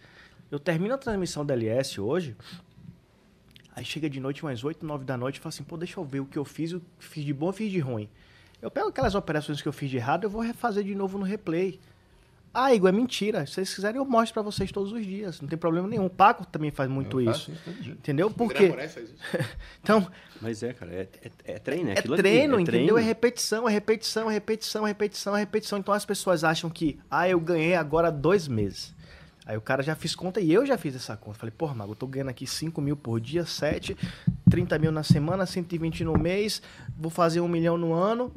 [0.50, 2.36] Eu termino a transmissão da LS hoje,
[3.76, 6.04] aí chega de noite, umas 8, 9 da noite, e falo assim, pô, deixa eu
[6.04, 8.08] ver o que eu fiz, o que fiz de bom e fiz de ruim.
[8.60, 11.24] Eu pego aquelas operações que eu fiz de errado, eu vou refazer de novo no
[11.24, 11.78] replay.
[12.52, 13.46] Ah, Igor, é mentira.
[13.46, 15.40] Se vocês quiserem, eu mostro pra vocês todos os dias.
[15.40, 16.06] Não tem problema nenhum.
[16.06, 17.50] O Paco também faz muito Eu isso.
[17.52, 17.92] faço todo dia.
[17.92, 18.30] Entendeu?
[18.30, 18.68] Por André quê?
[18.68, 19.18] Moraes faz isso.
[19.82, 20.06] Então,
[20.40, 20.92] Mas é, cara.
[20.92, 21.90] É, é, é treino.
[21.90, 22.64] É, é ali, treino, entendeu?
[22.64, 22.98] treino.
[22.98, 25.78] É repetição, é repetição, é repetição, é repetição, é repetição.
[25.78, 28.94] Então as pessoas acham que, ah, eu ganhei agora dois meses.
[29.46, 31.38] Aí o cara já fiz conta e eu já fiz essa conta.
[31.38, 33.96] Falei, porra, Mago, eu tô ganhando aqui 5 mil por dia, 7,
[34.50, 36.60] 30 mil na semana, 120 no mês,
[36.94, 38.30] vou fazer um milhão no ano.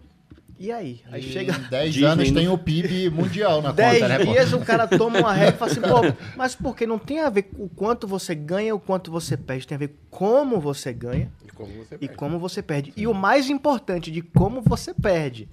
[0.64, 1.02] E aí?
[1.12, 4.08] Aí E chega Em 10 Disney anos no- tem o PIB mundial na 10 conta,
[4.08, 4.32] né, pô?
[4.32, 6.02] dias, o cara toma uma régua e fala assim, pô,
[6.38, 9.66] mas porque não tem a ver com o quanto você ganha, o quanto você perde,
[9.66, 12.16] tem a ver como você ganha E como você e perde.
[12.16, 12.94] como você perde.
[12.96, 15.50] E o mais importante, de como você perde.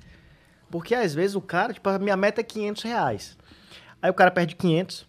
[0.70, 3.38] Porque às vezes o cara, tipo, a minha meta é 500 reais.
[4.02, 5.06] Aí o cara perde 500,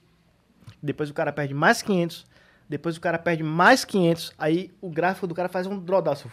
[0.81, 2.25] depois o cara perde mais 500,
[2.69, 6.13] depois o cara perde mais 500, aí o gráfico do cara faz um drawdown.
[6.13, 6.29] assim.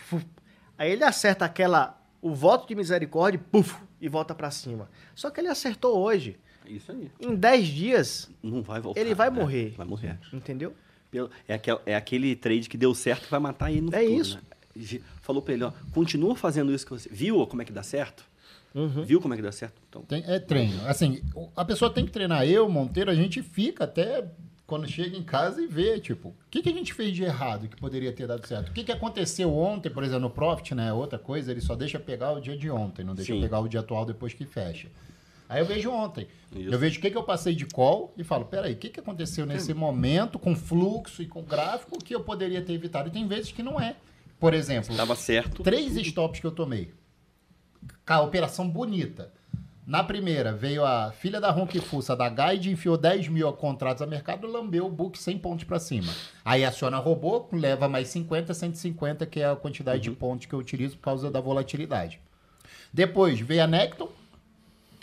[0.78, 4.88] Aí ele acerta aquela, o voto de misericórdia, puf, e volta pra cima.
[5.14, 6.36] Só que ele acertou hoje.
[6.66, 7.10] Isso aí.
[7.20, 9.01] Em 10 dias, Não vai voltar.
[9.01, 9.36] Ele vai né?
[9.40, 9.74] morrer.
[9.76, 10.18] Vai morrer.
[10.32, 10.74] entendeu?
[11.10, 14.01] Pelo- É, aquel, é aquele trade que deu certo que vai matar ele no É
[14.01, 14.36] futuro, isso.
[14.36, 15.01] né?
[15.22, 17.09] Falou pra ele, ó, continua fazendo isso que você...
[17.10, 18.24] Viu como é que dá certo?
[18.74, 19.05] Uhum.
[19.05, 19.80] Viu como é que dá certo?
[19.88, 20.86] Então, Tem- é treino.
[20.86, 21.22] Assim,
[21.56, 22.44] a pessoa tem que treinar.
[22.47, 24.24] Eu, Monteiro, a gente fica até
[24.66, 27.68] quando chega em casa e vê, tipo, o que, que a gente fez de errado
[27.68, 28.70] que poderia ter dado certo?
[28.70, 30.93] O que, que aconteceu ontem, por exemplo, no Profit, né?
[30.93, 33.40] Outra coisa, ele só deixa pegar o dia de ontem, não deixa Sim.
[33.40, 34.88] pegar o dia atual depois que fecha.
[35.48, 36.26] Aí eu vejo ontem.
[36.52, 36.68] Isso.
[36.68, 38.98] Eu vejo o que, que eu passei de call e falo, peraí, o que, que
[38.98, 43.09] aconteceu nesse momento, com fluxo e com gráfico, que eu poderia ter evitado?
[43.09, 43.94] E tem vezes que não é.
[44.40, 45.62] Por exemplo, estava certo.
[45.62, 46.93] Três stops que eu tomei.
[48.05, 49.32] A operação bonita.
[49.86, 54.06] Na primeira, veio a filha da Ronque Fussa da Guide, enfiou 10 mil contratos a
[54.06, 56.12] mercado, lambeu o book 100 pontos para cima.
[56.44, 60.58] Aí aciona robô, leva mais 50, 150, que é a quantidade de pontos que eu
[60.58, 62.18] utilizo por causa da volatilidade.
[62.92, 64.08] Depois veio a Necton,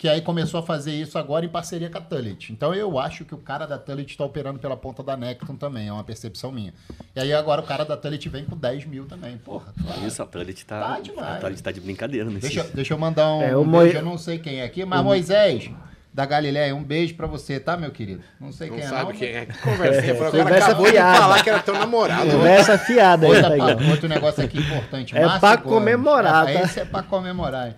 [0.04, 2.52] que aí começou a fazer isso agora em parceria com a Tullet.
[2.52, 5.88] Então eu acho que o cara da Tullet está operando pela ponta da Necton também,
[5.88, 6.74] é uma percepção minha.
[7.16, 9.72] E aí agora o cara da Tullet vem com 10 mil também, porra.
[10.06, 11.36] Isso, a Tullet tá, Tá demais.
[11.36, 12.40] a Tullet tá de brincadeira nesse...
[12.48, 14.84] Deixa, deixa eu mandar um, É, o um beijo, eu não sei quem é aqui,
[14.84, 15.70] mas Moisés,
[16.12, 18.20] da Galileia, um beijo pra você, tá, meu querido?
[18.38, 19.18] Não sei Não quem é sabe não.
[19.18, 19.46] quem é.
[19.46, 20.14] Que conversinha.
[20.16, 20.28] foi.
[20.28, 21.18] O cara Conversa acabou de fiada.
[21.18, 22.30] falar que era teu namorado.
[22.30, 23.90] Conversa fiada aí, Outra, tá pa- ligado?
[23.90, 25.16] outro negócio aqui importante.
[25.16, 25.70] É Márcio pra Gomes.
[25.78, 26.60] comemorar, É, tá?
[26.60, 27.68] Esse é pra comemorar.
[27.68, 27.74] hein?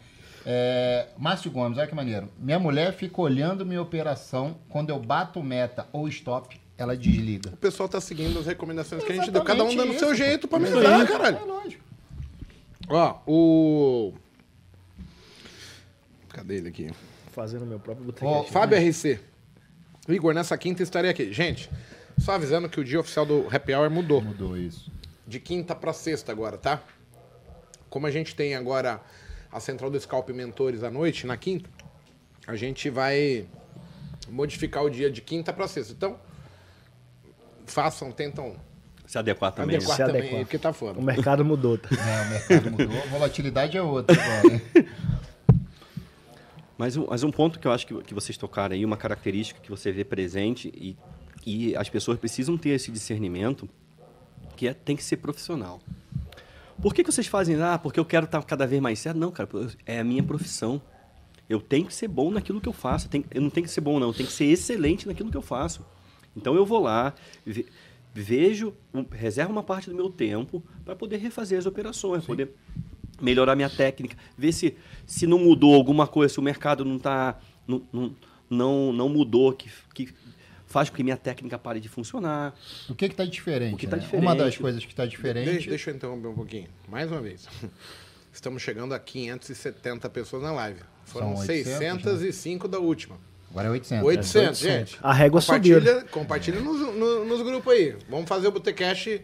[0.48, 2.28] É, Márcio Gomes, olha que maneiro.
[2.38, 4.56] Minha mulher fica olhando minha operação.
[4.68, 7.50] Quando eu bato meta ou stop, ela desliga.
[7.50, 9.42] O pessoal tá seguindo as recomendações que a gente deu.
[9.42, 11.46] Cada um dando o seu jeito pra melhorar, É caralho.
[11.46, 11.84] lógico.
[12.88, 14.14] Ó, o...
[16.28, 16.90] Cadê ele aqui?
[17.32, 18.52] Fazendo meu próprio Ó, botequete.
[18.52, 19.18] Fábio RC.
[20.08, 21.32] Igor, nessa quinta estarei aqui.
[21.32, 21.68] Gente,
[22.18, 24.20] só avisando que o dia oficial do Happy Hour mudou.
[24.22, 24.92] Mudou isso.
[25.26, 26.80] De quinta pra sexta agora, tá?
[27.90, 29.00] Como a gente tem agora
[29.50, 31.68] a central do Scalp Mentores à noite, na quinta,
[32.46, 33.46] a gente vai
[34.28, 35.92] modificar o dia de quinta pra sexta.
[35.92, 36.18] Então,
[37.66, 38.56] façam, tentam
[39.06, 39.76] Se adequar também.
[39.76, 40.40] adequar Se também, adequar.
[40.40, 40.98] porque tá foda.
[40.98, 41.88] O mercado mudou, tá?
[41.90, 44.62] É, o mercado mudou, a volatilidade é outra agora.
[46.78, 49.58] Mas um, mas um ponto que eu acho que, que vocês tocaram aí, uma característica
[49.60, 50.96] que você vê presente e,
[51.46, 53.66] e as pessoas precisam ter esse discernimento,
[54.56, 55.80] que é, tem que ser profissional.
[56.80, 59.16] Por que, que vocês fazem, ah, porque eu quero estar cada vez mais certo?
[59.16, 59.48] Não, cara,
[59.84, 60.80] é a minha profissão.
[61.48, 63.06] Eu tenho que ser bom naquilo que eu faço.
[63.06, 64.08] Eu, tenho- eu não tenho que ser bom, não.
[64.08, 65.84] Eu tenho que ser excelente naquilo que eu faço.
[66.36, 67.14] Então eu vou lá,
[67.46, 67.66] ve-
[68.12, 68.74] vejo,
[69.12, 72.50] reservo uma parte do meu tempo para poder refazer as operações, poder
[73.20, 74.76] melhorar minha técnica, ver se,
[75.06, 78.14] se não mudou alguma coisa, se o mercado não tá, não, não,
[78.50, 80.08] não, não mudou, que, que
[80.66, 82.54] faz com que minha técnica pare de funcionar.
[82.88, 83.74] O que que tá diferente?
[83.74, 84.02] O que tá né?
[84.02, 84.22] diferente?
[84.22, 85.50] Uma das coisas que tá diferente...
[85.50, 86.68] Deixa, deixa eu interromper um pouquinho.
[86.88, 87.46] Mais uma vez.
[88.32, 90.80] Estamos chegando a 570 pessoas na live.
[91.04, 93.16] Foram São 800, 605 da última.
[93.50, 94.06] Agora é 800.
[94.06, 94.58] 800, 800.
[94.60, 94.98] gente.
[95.02, 97.96] A régua compartilha, Compartilha nos, no- nos grupos aí.
[98.10, 99.22] Vamos fazer o Botecast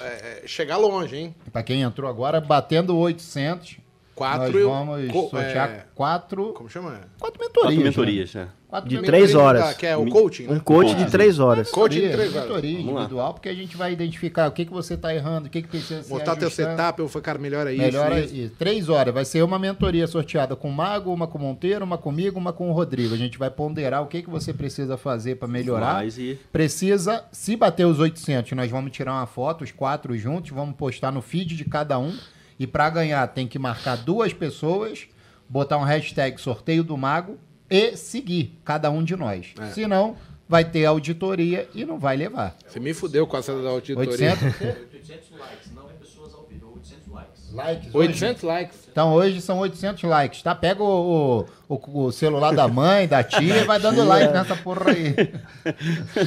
[0.00, 1.34] é, chegar longe, hein?
[1.52, 3.78] Para quem entrou agora, batendo 800,
[4.14, 7.00] Quatro nós eu- vamos co- sortear é, quatro, Como chama?
[7.18, 7.74] quatro mentorias.
[7.74, 8.48] Quatro mentorias, né?
[8.68, 9.22] Quatro De mentorias.
[9.30, 9.64] três horas.
[9.64, 10.52] Da- que é o coaching, né?
[10.54, 11.70] Um coach de três horas.
[11.70, 12.48] Coaching de Mentoria, três horas.
[12.48, 15.62] mentoria individual, porque a gente vai identificar o que, que você está errando, o que,
[15.62, 17.82] que precisa ser Mostrar teu setup, eu falei, cara, melhora isso.
[17.82, 18.34] Melhora isso.
[18.34, 18.54] isso.
[18.58, 19.14] Três horas.
[19.14, 22.52] Vai ser uma mentoria sorteada com o Mago, uma com o Monteiro, uma comigo, uma
[22.52, 23.14] com o Rodrigo.
[23.14, 25.94] A gente vai ponderar o que, que você precisa fazer para melhorar.
[25.94, 30.50] Mais e Precisa, se bater os 800, nós vamos tirar uma foto, os quatro juntos,
[30.50, 32.16] vamos postar no feed de cada um.
[32.64, 35.06] E para ganhar, tem que marcar duas pessoas,
[35.48, 37.38] botar um hashtag sorteio do Mago
[37.68, 39.52] e seguir cada um de nós.
[39.60, 39.66] É.
[39.66, 40.16] Senão,
[40.48, 42.56] vai ter auditoria e não vai levar.
[42.66, 44.10] Você me fudeu com essa da auditoria.
[44.10, 44.42] 800
[44.94, 47.52] 800 likes, não é pessoas ao vivo, 800 likes.
[47.52, 47.94] likes.
[47.94, 48.08] hoje.
[48.08, 48.78] 800 likes.
[48.90, 50.54] Então hoje são 800 likes, tá?
[50.54, 54.56] Pega o, o, o- o celular da mãe, da tia e vai dando like nessa
[54.56, 55.14] porra aí.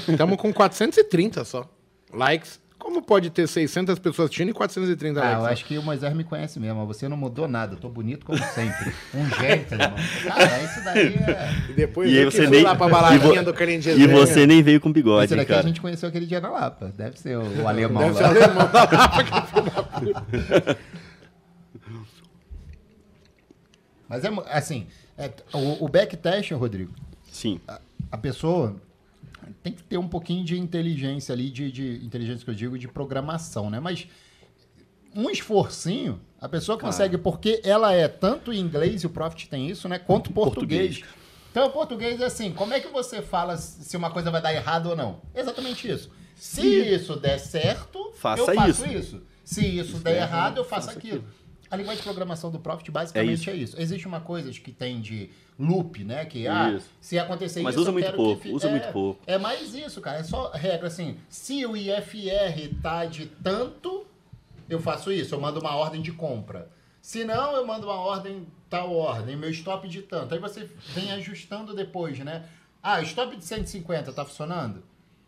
[0.07, 1.67] Estamos com 430 só.
[2.13, 2.59] Likes.
[2.87, 5.51] Como pode ter 600 pessoas assistindo e 430 Ah, eu likes?
[5.59, 6.79] acho que o Moisés me conhece mesmo.
[6.79, 7.73] mas Você não mudou nada.
[7.73, 8.93] Eu tô bonito como sempre.
[9.13, 9.93] Um gentleman.
[10.25, 11.49] Cara, isso daí é...
[11.69, 14.47] E depois E eu você fui nem- lá pra baladinha vo- do Carlinhos E você
[14.47, 15.67] nem veio com bigode, Esse daqui a cara.
[15.67, 16.93] gente conheceu aquele dia na Lapa.
[16.97, 18.29] Deve ser o, o alemão Deve ser lá.
[18.29, 20.77] alemão da Lapa, que filho da puta.
[24.07, 24.87] Mas é assim,
[25.17, 26.93] é, o, o backtest, Rodrigo,
[27.29, 27.59] Sim.
[28.09, 28.77] a pessoa
[29.63, 32.87] tem que ter um pouquinho de inteligência ali, de, de inteligência que eu digo, de
[32.87, 33.79] programação, né?
[33.79, 34.07] Mas
[35.15, 39.69] um esforcinho, a pessoa consegue, porque ela é tanto em inglês, e o Profit tem
[39.69, 39.97] isso, né?
[39.97, 40.99] Quanto português.
[40.99, 41.27] Português.
[41.51, 44.53] Então, o português é assim, como é que você fala se uma coisa vai dar
[44.53, 45.21] errado ou não?
[45.33, 46.11] Exatamente isso.
[46.35, 48.85] Se isso der certo, Faça eu faço isso.
[48.85, 49.21] isso.
[49.43, 51.23] Se isso der der errado, eu errado, faço faça aquilo.
[51.69, 53.79] A linguagem de programação do Profit basicamente é isso.
[53.79, 55.29] Existe uma coisa que tem de
[55.59, 56.25] loop, né?
[56.25, 56.89] Que ah, Isso.
[57.01, 59.21] se acontecer Mas isso, usa muito pouco, que usa é, muito pouco.
[59.27, 60.19] É mais isso, cara.
[60.19, 61.17] É só regra assim.
[61.27, 64.05] Se o IFR tá de tanto,
[64.69, 65.35] eu faço isso.
[65.35, 66.69] Eu mando uma ordem de compra.
[67.01, 69.35] Se não, eu mando uma ordem, tal ordem.
[69.35, 70.33] Meu stop de tanto.
[70.33, 72.45] Aí você vem ajustando depois, né?
[72.81, 74.83] Ah, o stop de 150 tá funcionando?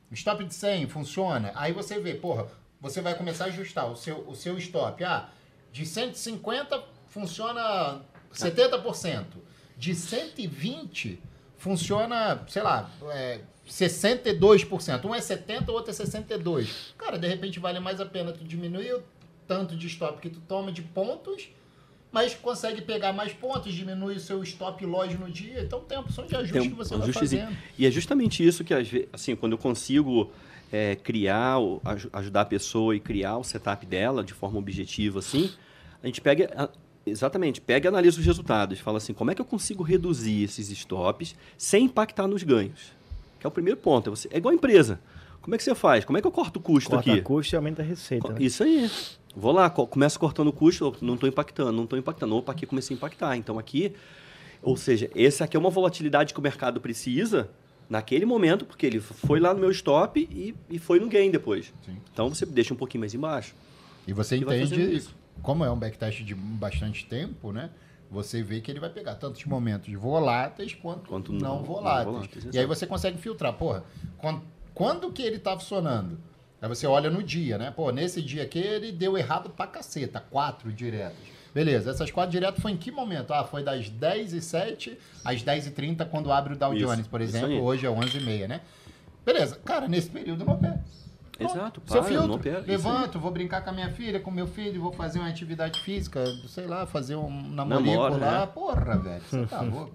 [0.10, 1.52] O stop de 100 funciona?
[1.56, 2.48] Aí você vê, porra,
[2.80, 5.04] você vai começar a ajustar o seu, o seu stop.
[5.04, 5.30] Ah,
[5.72, 8.02] de 150 funciona
[8.34, 9.26] 70%.
[9.78, 11.20] De 120
[11.58, 15.06] funciona, sei lá, é, 62%.
[15.06, 16.94] Um é 70, o outro é 62.
[16.98, 19.04] Cara, de repente vale mais a pena tu diminuir o
[19.48, 21.50] tanto de stop que tu toma de pontos,
[22.12, 25.62] mas consegue pegar mais pontos, diminui o seu stop loss no dia.
[25.62, 27.56] Então tem a opção de ajuste Tem que você um vai fazendo.
[27.78, 30.32] E é justamente isso que, às vezes, assim, quando eu consigo
[30.72, 31.58] é, criar,
[32.14, 35.50] ajudar a pessoa e criar o setup dela de forma objetiva, assim,
[36.02, 36.70] a gente pega,
[37.06, 38.80] exatamente, pega e analisa os resultados.
[38.80, 42.94] Fala assim, como é que eu consigo reduzir esses stops sem impactar nos ganhos?
[43.40, 44.08] Que é o primeiro ponto.
[44.08, 45.00] É, você, é igual a empresa.
[45.42, 46.04] Como é que você faz?
[46.06, 47.22] Como é que eu corto o custo Corta aqui?
[47.22, 48.34] custo e aumenta a receita.
[48.34, 48.36] né?
[48.42, 48.90] Isso aí.
[49.36, 52.36] Vou lá, co- começo cortando o custo, não estou impactando, não estou impactando.
[52.36, 53.38] Opa, aqui comecei a impactar.
[53.38, 53.94] Então aqui,
[54.62, 57.50] ou seja, esse aqui é uma volatilidade que o mercado precisa
[57.90, 61.74] naquele momento, porque ele foi lá no meu stop e, e foi no gain depois.
[61.86, 61.98] Sim.
[62.14, 63.56] Então você deixa um pouquinho mais embaixo.
[64.08, 65.16] E você E entende, isso.
[65.42, 67.70] como é um backtest de bastante tempo, né?
[68.12, 72.06] Você vê que ele vai pegar tantos momentos voláteis quanto, Quanto não, não- voláteis.
[72.06, 73.84] não voláteis, e aí você consegue filtrar, porra,
[74.18, 74.42] quando,
[74.74, 76.20] quando que ele tá funcionando?
[76.62, 77.72] Aí você olha no dia, né?
[77.72, 81.18] Pô, nesse dia aqui ele deu errado pra caceta, quatro diretas.
[81.54, 83.34] Beleza, essas quatro diretas foi em que momento?
[83.34, 86.86] Ah, foi das 10 e 7 às 10 e 30 quando abre o Dow Isso,
[86.86, 87.62] Jones, por exemplo.
[87.64, 88.62] Hoje é 11 e meia, né?
[89.26, 90.80] Beleza, cara, nesse período eu não opero.
[91.38, 91.56] Pronto.
[91.56, 94.46] Exato, Seu para, filtro, não opera, levanto, vou brincar com a minha filha, com meu
[94.46, 98.40] filho, vou fazer uma atividade física, sei lá, fazer um namorico Namora, lá.
[98.42, 98.46] né?
[98.48, 99.92] Porra, velho, você tá louco.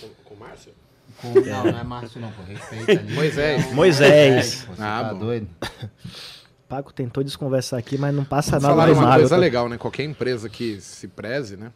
[0.00, 0.72] Com, com o Márcio?
[1.20, 3.12] Com- Não, não é Márcio não, por respeito ali.
[3.12, 3.66] Moisés.
[3.70, 4.64] É Moisés.
[4.66, 5.18] pô, Você Ah, tá bom.
[5.18, 5.48] doido?
[6.68, 9.36] Paco tentou desconversar aqui, mas não passa nada do uma coisa tá?
[9.36, 9.78] legal, né?
[9.78, 11.72] Qualquer empresa que se preze, né?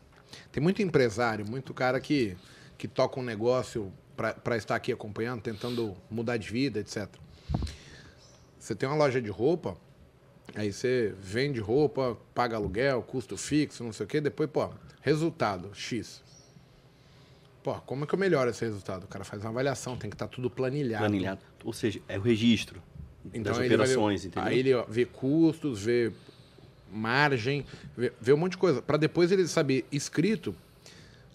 [0.53, 2.37] Tem muito empresário, muito cara que,
[2.77, 7.09] que toca um negócio para estar aqui acompanhando, tentando mudar de vida, etc.
[8.59, 9.77] Você tem uma loja de roupa,
[10.55, 14.69] aí você vende roupa, paga aluguel, custo fixo, não sei o quê, depois, pô,
[15.01, 16.23] resultado, X.
[17.63, 19.05] Pô, como é que eu melhoro esse resultado?
[19.05, 21.05] O cara faz uma avaliação, tem que estar tudo planilhado.
[21.05, 21.41] Planilhado.
[21.65, 22.83] Ou seja, é o registro
[23.25, 24.49] das ele vai ver- operações, entendeu?
[24.49, 26.13] Aí ele ó, vê custos, vê
[26.91, 27.65] margem,
[27.97, 28.83] vê, vê um monte de coisa.
[28.83, 30.55] Para depois ele saber escrito,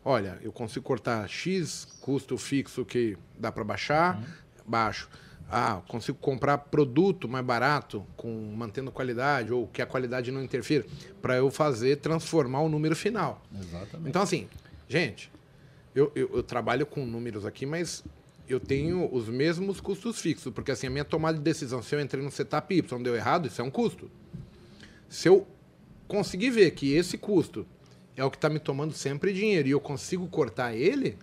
[0.05, 4.21] olha, eu consigo cortar X custo fixo que dá para baixar,
[4.65, 5.09] baixo.
[5.49, 10.85] Ah, consigo comprar produto mais barato, com mantendo qualidade, ou que a qualidade não interfira,
[11.21, 13.41] para eu fazer, transformar o número final.
[13.57, 14.09] Exatamente.
[14.09, 14.49] Então, assim,
[14.89, 15.31] gente,
[15.95, 18.03] eu, eu, eu trabalho com números aqui, mas
[18.47, 21.99] eu tenho os mesmos custos fixos, porque assim, a minha tomada de decisão, se eu
[21.99, 24.09] entrei no setup Y, deu errado, isso é um custo.
[25.09, 25.47] Se eu
[26.07, 27.65] conseguir ver que esse custo
[28.15, 31.17] é o que está me tomando sempre dinheiro e eu consigo cortar ele,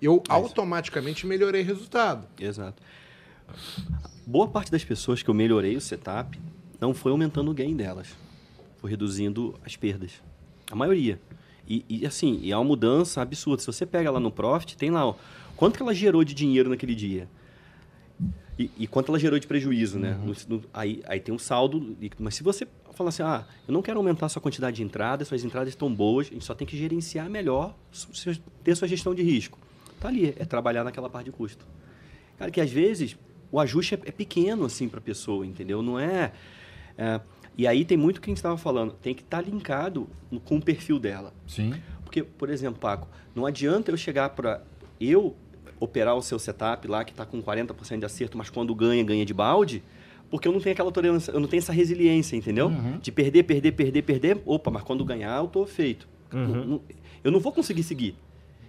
[0.00, 2.26] eu automaticamente melhorei resultado.
[2.38, 2.82] Exato.
[4.26, 6.38] Boa parte das pessoas que eu melhorei o setup
[6.80, 8.08] não foi aumentando o gain delas,
[8.78, 10.22] foi reduzindo as perdas.
[10.70, 11.18] A maioria.
[11.66, 13.60] E, e, assim, e é uma mudança absurda.
[13.60, 15.14] Se você pega lá no Profit, tem lá ó,
[15.58, 17.28] quanto que ela gerou de dinheiro naquele dia.
[18.58, 20.18] E, e quanto ela gerou de prejuízo, né?
[20.24, 21.96] No- no- aí, aí tem um saldo.
[22.18, 25.28] Mas se você falar assim, ah, eu não quero aumentar a sua quantidade de entradas,
[25.28, 27.76] suas entradas estão boas, a gente só tem que gerenciar melhor,
[28.64, 29.58] ter sua gestão de risco.
[30.00, 31.64] Tá ali, é trabalhar naquela parte de custo.
[32.38, 33.16] Cara, que às vezes
[33.52, 35.80] o ajuste é, é pequeno assim para a pessoa, entendeu?
[35.82, 36.32] Não é,
[36.96, 37.20] é,
[37.56, 40.56] E aí tem muito que a gente estava falando, tem que estar linkado no- com
[40.56, 41.32] o perfil dela.
[41.46, 41.74] Sim.
[42.04, 44.62] Porque, por exemplo, Paco, não adianta eu chegar para
[45.00, 45.36] eu
[45.80, 49.24] operar o seu setup lá que está com 40% de acerto, mas quando ganha, ganha
[49.24, 49.82] de balde,
[50.30, 52.68] porque eu não tenho aquela tolerância, eu não tenho essa resiliência, entendeu?
[53.00, 54.42] De perder, perder, perder, perder.
[54.44, 56.06] Opa, mas quando ganhar, eu tô feito.
[56.66, 56.80] Não-
[57.24, 58.14] eu não vou conseguir seguir.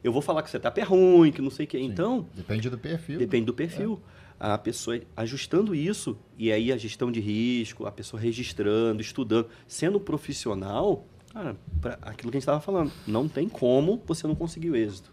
[0.03, 1.77] Eu vou falar que o setup é ruim, que não sei o quê.
[1.79, 3.19] Então, Depende do perfil.
[3.19, 3.99] Depende do perfil.
[4.39, 9.99] A pessoa ajustando isso, e aí a gestão de risco, a pessoa registrando, estudando, sendo
[9.99, 11.57] profissional, cara,
[12.01, 15.11] aquilo que a gente estava falando, não tem como você não conseguir o êxito.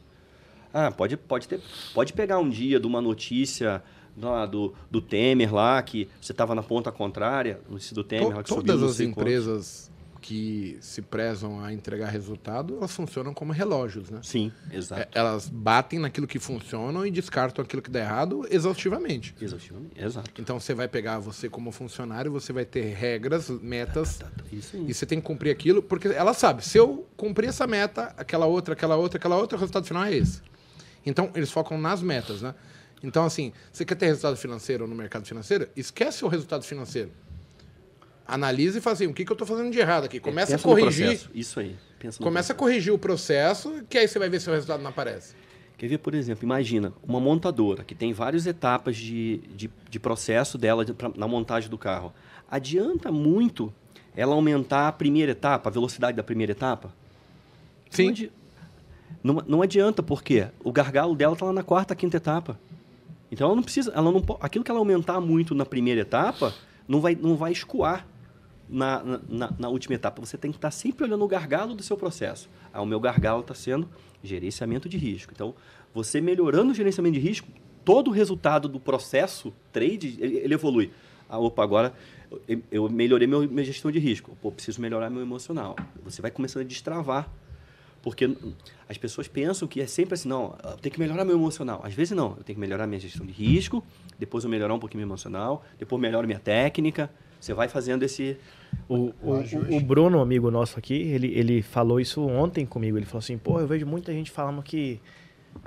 [0.79, 1.61] Ah, pode, pode, ter,
[1.95, 3.83] pode pegar um dia de uma notícia
[4.51, 7.61] do, do Temer lá, que você estava na ponta contrária,
[7.93, 9.01] do Temer To- lá que todas as quantos.
[9.01, 9.91] empresas
[10.21, 14.19] que se prezam a entregar resultado, elas funcionam como relógios, né?
[14.25, 15.03] Sim, exato.
[15.03, 19.37] É, elas batem naquilo que funciona e descartam aquilo que dá errado exaustivamente.
[19.41, 20.29] Exaustivamente, exato.
[20.41, 24.19] Então você vai pegar você como funcionário, você vai ter regras, metas,
[24.53, 24.87] Isso aí.
[24.89, 28.47] e você tem que cumprir aquilo, porque ela sabe, se eu cumprir essa meta, aquela
[28.47, 30.43] outra, aquela outra, aquela outra, o resultado final é esse.
[31.07, 32.55] Então eles focam nas metas, né?
[33.03, 35.69] Então assim, você quer ter resultado financeiro no mercado financeiro?
[35.77, 37.11] Esquece o resultado financeiro.
[38.27, 40.19] Analise e fala assim, o que, que eu estou fazendo de errado aqui?
[40.19, 41.31] Começa a Pensa corrigir.
[41.33, 41.77] Isso aí.
[41.99, 42.59] Pensa começa a processo.
[42.59, 45.35] corrigir o processo, que aí você vai ver se o resultado não aparece.
[45.79, 50.59] Quer ver, por exemplo, imagina uma montadora que tem várias etapas de, de, de processo
[50.59, 52.13] dela de- pra- na montagem do carro.
[52.51, 53.73] Adianta muito
[54.17, 56.93] ela aumentar a primeira etapa, a velocidade da primeira etapa?
[57.91, 58.09] Sim.
[58.09, 58.33] Adi-
[59.23, 62.59] não, não adianta, porque o gargalo dela está lá na quarta, quinta etapa.
[63.31, 66.55] Então ela não precisa, ela não, aquilo que ela aumentar muito na primeira etapa
[66.87, 68.07] não vai, não vai escoar
[68.69, 70.25] na, na- na, última etapa.
[70.25, 72.49] Você tem que estar sempre olhando o gargalo do seu processo.
[72.73, 73.89] Ah, o meu gargalo está sendo
[74.23, 75.33] gerenciamento de risco.
[75.35, 75.55] Então,
[75.95, 77.49] você melhorando o gerenciamento de risco,
[77.85, 80.91] todo o resultado do processo trade, ele, ele evolui.
[81.29, 81.93] Ah, opa, agora
[82.47, 84.37] eu, eu melhorei meu, minha gestão de risco.
[84.41, 85.77] Pô, preciso melhorar meu emocional.
[86.05, 87.29] Você vai começando a destravar.
[88.07, 88.37] Porque
[88.89, 91.81] as pessoas pensam que é sempre assim, não, eu tenho que melhorar meu emocional.
[91.83, 93.83] Às vezes não, eu tenho que melhorar minha gestão de risco,
[94.17, 97.11] depois eu melhorar um pouquinho meu emocional, depois melhoro minha técnica.
[97.41, 98.37] Você vai fazendo esse...
[98.89, 102.97] O, o, o Bruno, amigo nosso aqui, ele, ele falou isso ontem comigo.
[102.97, 105.01] Ele falou assim, pô, eu vejo muita gente falando que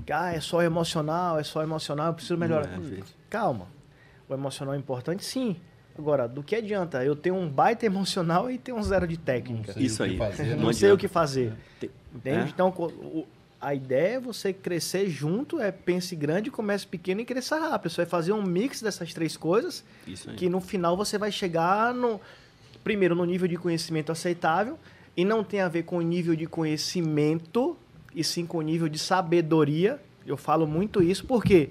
[0.09, 2.69] ah, é só emocional, é só emocional, eu preciso melhorar.
[2.69, 2.99] É.
[3.29, 3.67] Calma.
[4.29, 5.57] O emocional é importante, sim.
[5.97, 9.73] Agora, do que adianta eu ter um baita emocional e ter um zero de técnica?
[9.73, 10.17] sei Isso o que aí.
[10.17, 10.45] fazer?
[10.55, 11.53] Não, Não sei o que fazer.
[11.77, 12.47] Tem- Entende?
[12.47, 12.49] É.
[12.49, 13.25] Então, o-
[13.61, 17.91] a ideia é você crescer junto, é pense grande, comece pequeno e cresça rápido.
[17.91, 19.83] Você vai fazer um mix dessas três coisas
[20.37, 22.19] que no final você vai chegar no
[22.83, 24.79] primeiro no nível de conhecimento aceitável
[25.15, 27.77] e não tem a ver com o nível de conhecimento
[28.15, 29.99] e sim com o nível de sabedoria.
[30.25, 31.69] Eu falo muito isso porque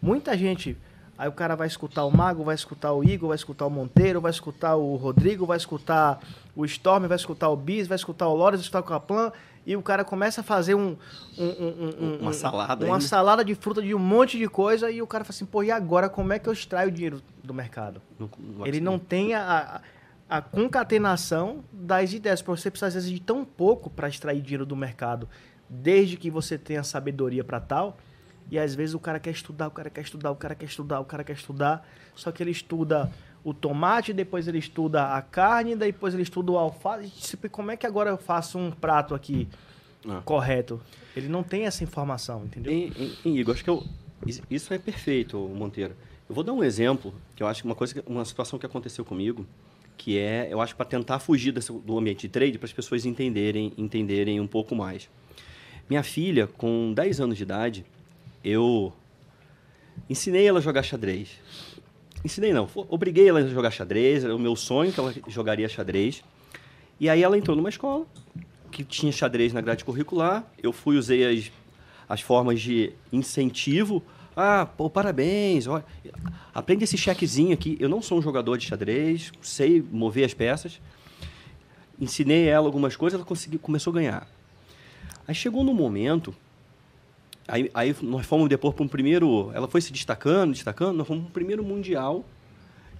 [0.00, 0.76] muita gente
[1.18, 4.20] aí o cara vai escutar o Mago, vai escutar o Igor, vai escutar o Monteiro,
[4.20, 6.20] vai escutar o Rodrigo, vai escutar
[6.54, 9.32] o Storm, vai escutar o Bis, vai escutar o Lores, vai escutar o Caplan
[9.66, 10.96] e o cara começa a fazer um,
[11.36, 13.06] um- um- um- Uma um- salada uma ainda.
[13.06, 15.70] salada de fruta de um monte de coisa e o cara fala assim, pô, e
[15.72, 18.00] agora como é que eu extraio o dinheiro do mercado?
[18.18, 19.82] Não vai Ele não tem a,
[20.28, 22.40] a, a concatenação das ideias.
[22.42, 25.28] Porque você precisa, às vezes, de tão pouco para extrair dinheiro do mercado,
[25.68, 27.96] desde que você tenha sabedoria para tal.
[28.48, 31.00] E às vezes o cara quer estudar, o cara quer estudar, o cara quer estudar,
[31.00, 31.84] o cara quer estudar.
[32.14, 33.10] Só que ele estuda
[33.48, 37.08] o tomate, depois ele estuda a carne, depois ele estuda o alface.
[37.10, 39.46] Tipo, como é que agora eu faço um prato aqui
[40.08, 40.20] Ah.
[40.24, 40.80] correto?
[41.16, 42.72] Ele não tem essa informação, entendeu?
[43.24, 43.84] Igor, acho que eu,
[44.26, 45.94] is- isso é perfeito, Monteiro.
[46.28, 49.04] Eu vou dar um exemplo, que eu acho que uma coisa, uma situação que aconteceu
[49.04, 49.46] comigo,
[49.96, 53.06] que é, eu acho para tentar fugir desse, do ambiente de trade, para as pessoas
[53.06, 55.08] entenderem, entenderem um pouco mais.
[55.88, 57.86] Minha filha, com 10 anos de idade,
[58.42, 58.92] eu
[60.10, 61.28] ensinei ela a jogar xadrez.
[62.26, 66.24] Ensinei não, obriguei ela a jogar xadrez, era o meu sonho que ela jogaria xadrez.
[66.98, 68.04] E aí ela entrou numa escola
[68.68, 70.44] que tinha xadrez na grade curricular.
[70.60, 71.52] Eu fui, usei as,
[72.08, 74.02] as formas de incentivo.
[74.36, 75.68] Ah, pô, parabéns.
[75.68, 75.84] Olha,
[76.52, 77.76] aprende esse chequezinho aqui.
[77.78, 80.80] Eu não sou um jogador de xadrez, sei mover as peças.
[82.00, 84.28] Ensinei ela algumas coisas, ela conseguiu, começou a ganhar.
[85.28, 86.34] Aí chegou no momento,
[87.48, 89.50] aí, aí nós fomos depois para um primeiro.
[89.54, 92.24] Ela foi se destacando, destacando, nós fomos para um primeiro mundial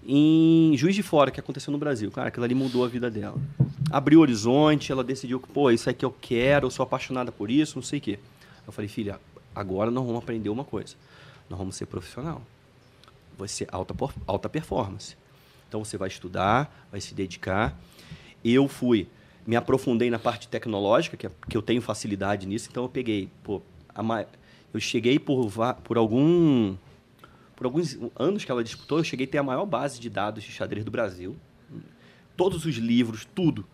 [0.06, 2.10] em Juiz de Fora, que aconteceu no Brasil.
[2.10, 3.36] Cara, aquilo ali mudou a vida dela.
[3.90, 7.50] Abriu o horizonte, ela decidiu que, pô, isso aqui eu quero, eu sou apaixonada por
[7.50, 8.18] isso, não sei o quê.
[8.66, 9.20] Eu falei, filha,
[9.54, 10.94] agora nós vamos aprender uma coisa.
[11.48, 12.42] Nós vamos ser profissional.
[13.38, 13.94] Vai ser alta,
[14.26, 15.16] alta performance.
[15.68, 17.76] Então você vai estudar, vai se dedicar.
[18.44, 19.08] Eu fui,
[19.46, 23.28] me aprofundei na parte tecnológica, que, é- que eu tenho facilidade nisso, então eu peguei,
[23.42, 23.60] pô,
[23.96, 24.26] a
[24.72, 25.50] eu cheguei por,
[25.82, 26.76] por algum
[27.56, 30.44] por alguns anos que ela disputou, eu cheguei a ter a maior base de dados
[30.44, 31.34] de xadrez do Brasil.
[32.36, 33.66] Todos os livros, tudo.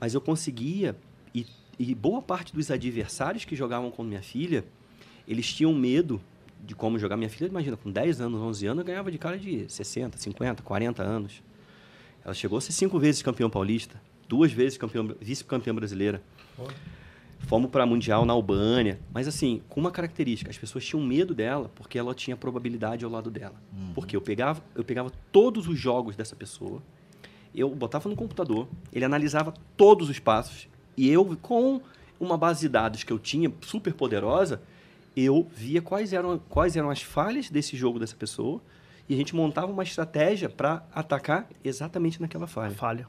[0.00, 0.96] Mas eu conseguia,
[1.34, 1.44] e,
[1.78, 4.64] e boa parte dos adversários que jogavam com minha filha,
[5.26, 6.18] eles tinham medo
[6.64, 7.18] de como jogar.
[7.18, 10.62] Minha filha, imagina, com 10 anos, 11 anos, eu ganhava de cara de 60, 50,
[10.62, 11.42] 40 anos.
[12.24, 16.22] Ela chegou a ser cinco vezes campeã paulista, duas vezes campeã, vice-campeã brasileira.
[17.40, 18.98] Fomos para Mundial na Albânia.
[19.12, 23.10] Mas, assim, com uma característica: as pessoas tinham medo dela porque ela tinha probabilidade ao
[23.10, 23.54] lado dela.
[23.94, 26.82] Porque eu pegava, eu pegava todos os jogos dessa pessoa,
[27.54, 31.80] eu botava no computador, ele analisava todos os passos, e eu, com
[32.20, 34.60] uma base de dados que eu tinha super poderosa,
[35.16, 38.60] eu via quais eram, quais eram as falhas desse jogo dessa pessoa,
[39.08, 42.74] e a gente montava uma estratégia para atacar exatamente naquela falha.
[42.74, 43.06] Falha.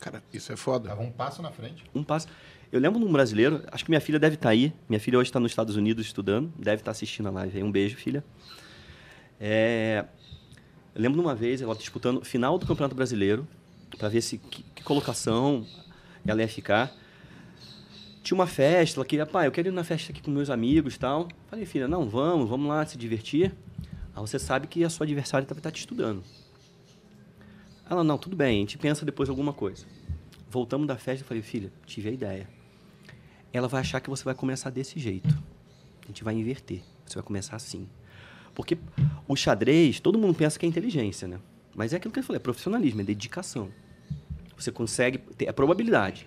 [0.00, 0.90] Cara, isso é foda.
[0.90, 1.84] Tava um passo na frente.
[1.94, 2.28] Um passo.
[2.72, 4.72] Eu lembro de um brasileiro, acho que minha filha deve estar aí.
[4.88, 7.62] Minha filha hoje está nos Estados Unidos estudando, deve estar assistindo a live.
[7.62, 8.24] Um beijo, filha.
[9.40, 10.04] É,
[10.94, 13.46] eu lembro de uma vez, ela disputando final do Campeonato Brasileiro,
[13.98, 15.66] para ver se que, que colocação
[16.26, 16.92] ela ia ficar.
[18.22, 20.96] Tinha uma festa, ela queria, pai, eu quero ir na festa aqui com meus amigos
[20.96, 21.28] tal.
[21.50, 23.52] Falei, filha, não, vamos, vamos lá se divertir.
[24.14, 26.22] Aí você sabe que a sua adversária vai estar te estudando.
[27.88, 29.84] Ela, não, tudo bem, a gente pensa depois alguma coisa.
[30.54, 32.48] Voltamos da festa, eu falei, filha, tive a ideia.
[33.52, 35.28] Ela vai achar que você vai começar desse jeito.
[36.04, 36.80] A gente vai inverter.
[37.04, 37.88] Você vai começar assim.
[38.54, 38.78] Porque
[39.26, 41.40] o xadrez, todo mundo pensa que é inteligência, né?
[41.74, 43.68] Mas é aquilo que eu falei, é profissionalismo, é dedicação.
[44.56, 46.24] Você consegue ter a probabilidade.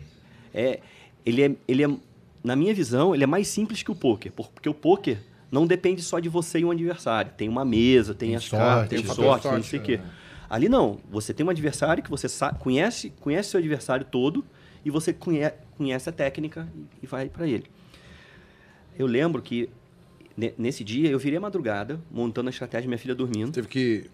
[0.53, 0.81] É,
[1.25, 1.97] ele é, ele é,
[2.43, 6.01] na minha visão, ele é mais simples que o poker, porque o poker não depende
[6.01, 7.31] só de você e um adversário.
[7.37, 9.83] Tem uma mesa, tem, Tem as sorte, cartas, tem sorte, tem não sorte, sei o
[9.83, 10.01] quê.
[10.49, 12.27] Ali não, você tem um adversário que você
[12.59, 14.45] conhece, conhece seu adversário todo
[14.85, 17.65] e você conhe- conhece a técnica e- e vai para ele.
[18.97, 19.69] Eu lembro que
[20.35, 23.51] ne- nesse dia eu virei a madrugada montando a estratégia minha filha dormindo.
[23.51, 24.09] Teve que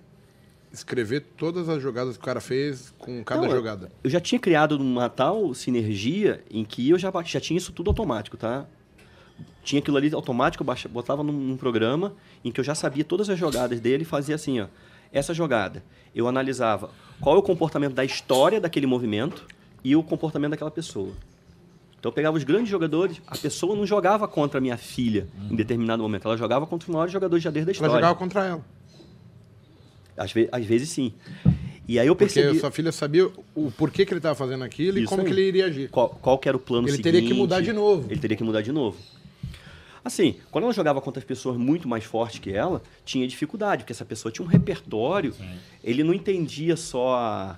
[0.72, 3.92] escrever todas as jogadas que o cara fez com cada Não, jogada.
[4.04, 7.90] Eu já tinha criado uma tal sinergia em que eu já, já tinha isso tudo
[7.92, 8.66] automático, tá?
[9.64, 13.30] Tinha aquilo ali automático, eu botava num, num programa em que eu já sabia todas
[13.30, 14.68] as jogadas dele e fazia assim, ó.
[15.14, 15.84] Essa jogada,
[16.14, 16.90] eu analisava
[17.22, 19.46] qual é o comportamento da história daquele movimento
[19.84, 21.12] e o comportamento daquela pessoa.
[22.00, 25.56] Então eu pegava os grandes jogadores, a pessoa não jogava contra a minha filha em
[25.56, 27.96] determinado momento, ela jogava contra os maiores jogadores de xadrez da Ela história.
[27.96, 28.66] jogava contra ela.
[30.18, 31.14] Às, ve- às vezes sim.
[31.88, 34.98] E aí eu Porque percebi sua filha sabia o porquê que ele estava fazendo aquilo
[34.98, 35.28] e Isso como aí.
[35.28, 35.90] que ele iria agir.
[35.90, 37.12] qual, qual era o plano Ele seguinte.
[37.12, 38.10] teria que mudar de novo.
[38.12, 38.98] Ele teria que mudar de novo.
[40.06, 43.94] Assim, quando ela jogava contra as pessoas muito mais fortes que ela, tinha dificuldade, porque
[43.94, 45.34] essa pessoa tinha um repertório.
[45.84, 47.16] Ele não entendia só.
[47.16, 47.58] a-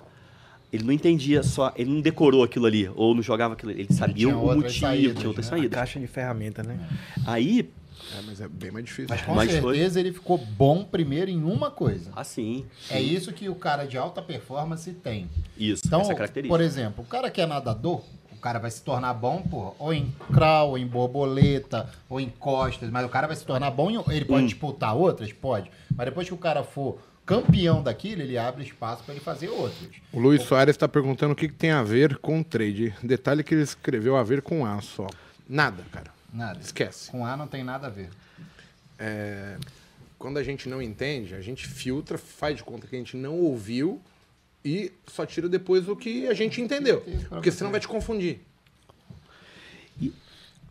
[0.72, 1.72] Ele não entendia só.
[1.76, 3.82] Ele não decorou aquilo ali, ou não jogava aquilo ali.
[3.82, 5.50] Ele sabia tinha o motivo, saídas, tinha outras né?
[5.56, 5.70] saídas.
[5.78, 6.78] Caixa de ferramenta, né?
[7.24, 7.70] Aí,
[8.18, 9.06] É, mas é bem mais difícil.
[9.08, 12.10] Mas com Mas foi- certeza ele ficou bom primeiro em uma coisa.
[12.14, 12.64] assim.
[12.90, 15.28] É isso que o cara de alta performance tem.
[15.56, 16.54] Isso, Então, essa característica.
[16.54, 18.02] por exemplo, o cara que é nadador,
[18.36, 22.28] o cara vai se tornar bom, pô, ou em crawl, ou em borboleta, ou em
[22.28, 24.02] costas, mas o cara vai se tornar bom em.
[24.14, 24.46] Ele pode Hum.
[24.46, 25.32] disputar outras?
[25.32, 25.70] Pode.
[25.96, 29.90] Mas depois que o cara for campeão daquilo, ele abre espaço para ele fazer outras.
[30.12, 32.94] O Luiz Soares está perguntando o que, que tem a ver com trade.
[33.02, 35.06] Detalhe que ele escreveu a ver com A só.
[35.48, 36.10] Nada, cara.
[36.32, 36.60] Nada.
[36.60, 37.10] Esquece.
[37.10, 38.10] Com A não tem nada a ver.
[38.98, 39.56] É,
[40.18, 43.34] Quando a gente não entende, a gente filtra, faz de conta que a gente não
[43.38, 44.00] ouviu
[44.66, 47.04] e só tira depois o que a gente entendeu.
[47.28, 48.40] Porque senão vai te confundir.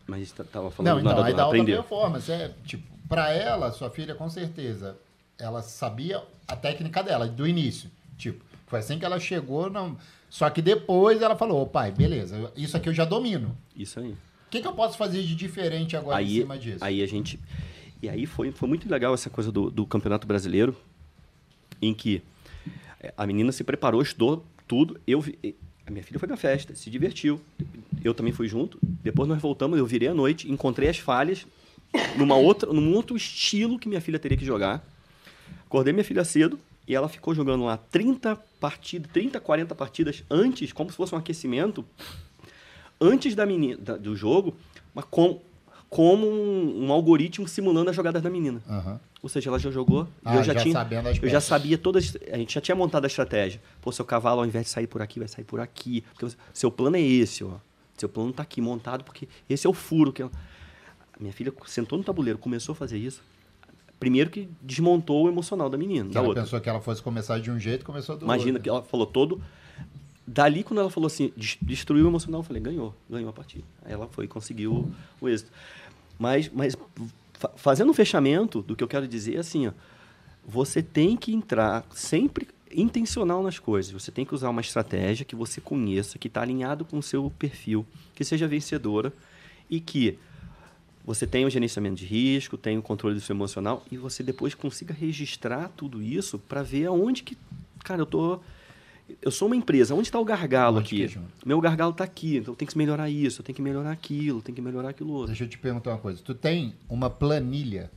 [0.08, 1.82] Mas tá- tava falando Não, do então, aí nadador, da alta aprendeu.
[1.82, 4.96] performance, é, tipo, pra ela, sua filha, com certeza,
[5.40, 7.90] ela sabia a técnica dela, do início.
[8.18, 9.98] Tipo, foi assim que ela chegou, não...
[10.30, 13.58] Só que depois ela falou, ô pai, beleza, isso aqui eu já domino.
[13.76, 14.12] Isso aí.
[14.12, 14.18] O
[14.52, 16.84] que, que eu posso fazer de diferente agora em aí, cima disso?
[16.84, 17.40] aí a gente.
[18.02, 20.76] E aí foi, foi muito legal essa coisa do, do Campeonato Brasileiro,
[21.82, 22.22] em que
[23.18, 25.00] a menina se preparou, estudou tudo.
[25.06, 25.38] Eu vi-
[25.86, 27.40] a minha filha foi na festa, se divertiu.
[28.04, 28.78] Eu também fui junto.
[28.82, 31.46] Depois nós voltamos, eu virei à noite, encontrei as falhas
[32.18, 34.84] numa outra, num outro estilo que minha filha teria que jogar.
[35.66, 40.72] Acordei minha filha cedo e ela ficou jogando lá 30 partidas, 30, 40 partidas antes,
[40.74, 41.86] como se fosse um aquecimento,
[43.00, 44.56] antes da menina, da- do jogo,
[44.94, 45.42] mas com,
[45.96, 48.62] como um, um algoritmo simulando as jogadas da menina.
[48.68, 49.00] Aham.
[49.24, 50.74] Ou seja, ela já jogou Ah, eu já, já tinha.
[50.74, 52.18] sabendo as eu já sabia todas.
[52.32, 53.62] A gente já tinha montado a estratégia.
[53.82, 56.02] Pô, seu cavalo, ao invés de sair por aqui, vai sair por aqui.
[56.12, 57.54] Porque você- seu plano é esse, ó.
[57.98, 60.12] Seu plano tá aqui montado, porque esse é o furo.
[60.12, 60.32] Que eu-
[61.18, 63.24] minha filha sentou no tabuleiro, começou a fazer isso.
[63.98, 66.44] Primeiro que desmontou o emocional da menina, Que da ela outra.
[66.44, 68.64] pensou que ela fosse começar de um jeito, começou do Imagina outro.
[68.64, 69.42] que ela falou todo.
[70.28, 73.64] Dali, quando ela falou assim, des- destruiu o emocional, eu falei, ganhou, ganhou a partida.
[73.86, 74.92] Aí ela foi e conseguiu
[75.22, 75.52] o êxito.
[76.18, 76.76] Mas, mas
[77.34, 79.72] fa- fazendo um fechamento do que eu quero dizer é assim, ó,
[80.48, 83.92] você tem que entrar sempre intencional nas coisas.
[83.92, 87.32] Você tem que usar uma estratégia que você conheça, que está alinhado com o seu
[87.40, 89.14] perfil, que seja vencedora
[89.70, 90.18] e que
[91.06, 94.56] você tenha o gerenciamento de risco, tenha o controle do seu emocional e você depois
[94.56, 97.38] consiga registrar tudo isso para ver aonde que,
[97.84, 98.40] cara, eu tô
[99.22, 101.10] eu sou uma empresa, onde está o gargalo aqui?
[101.46, 104.40] Meu gargalo está aqui, então eu tenho que melhorar isso, eu tenho que melhorar aquilo,
[104.40, 105.28] eu tenho que melhorar aquilo outro.
[105.28, 106.22] Deixa eu te perguntar uma coisa.
[106.24, 107.92] Tu tem uma planilha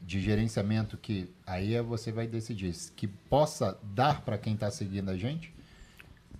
[0.00, 5.10] de gerenciamento que aí é você vai decidir que possa dar para quem está seguindo
[5.10, 5.52] a gente?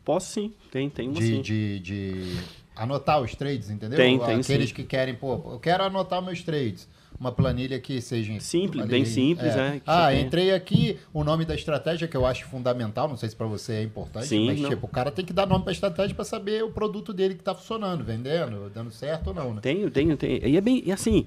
[0.04, 1.42] Posso sim, tem, tem uma de, sim.
[1.42, 2.36] de, de
[2.74, 3.96] anotar os trades, entendeu?
[3.96, 4.74] Tem, tem, Aqueles sim.
[4.74, 6.88] que querem, pô, eu quero anotar meus trades.
[7.22, 11.54] Uma planilha que seja Simples, bem simples, é, que Ah, entrei aqui, o nome da
[11.54, 14.70] estratégia que eu acho fundamental, não sei se para você é importante, Sim, mas não.
[14.70, 17.42] tipo, o cara tem que dar nome para estratégia para saber o produto dele que
[17.44, 19.60] tá funcionando, vendendo, dando certo ou não, né?
[19.62, 20.44] Tenho, tenho, tenho.
[20.44, 21.26] E é bem, e assim,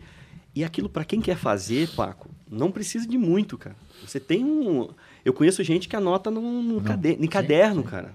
[0.54, 3.78] e aquilo para quem quer fazer, Paco, não precisa de muito, cara.
[4.06, 4.90] Você tem um,
[5.24, 8.14] eu conheço gente que anota num, num cade- em caderno, cara.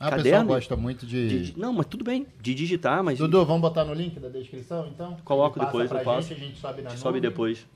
[0.00, 1.50] Ah, o pessoal Caderno gosta muito de- de...
[1.52, 4.86] de- não, mas tudo bem, de digitar, mas Dudu, vamos botar no link da descrição,
[4.86, 5.16] então?
[5.24, 6.28] Coloco depois, pra eu passo.
[6.28, 7.20] Gente, a gente sobe na sobe nuvem.
[7.22, 7.66] depois.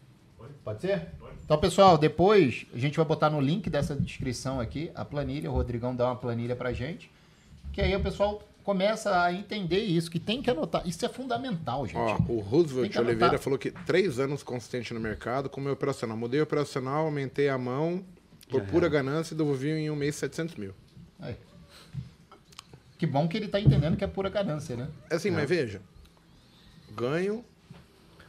[0.64, 1.08] Pode ser?
[1.44, 5.50] Então, pessoal, depois a gente vai botar no link dessa descrição aqui a planilha.
[5.50, 7.10] O Rodrigão dá uma planilha pra gente.
[7.72, 10.86] Que aí o pessoal começa a entender isso, que tem que anotar.
[10.86, 11.96] Isso é fundamental, gente.
[11.96, 12.94] Ó, o Roosevelt.
[12.96, 16.16] Oliveira falou que três anos consistente no mercado com o meu operacional.
[16.16, 18.04] Mudei o operacional, aumentei a mão
[18.48, 18.92] por Já pura era.
[18.92, 20.72] ganância e devolvi em um mês 700 mil.
[21.18, 21.34] Aí.
[23.02, 24.86] Que bom que ele tá entendendo que é pura ganância, né?
[25.10, 25.82] É assim, mas veja.
[26.96, 27.44] Ganho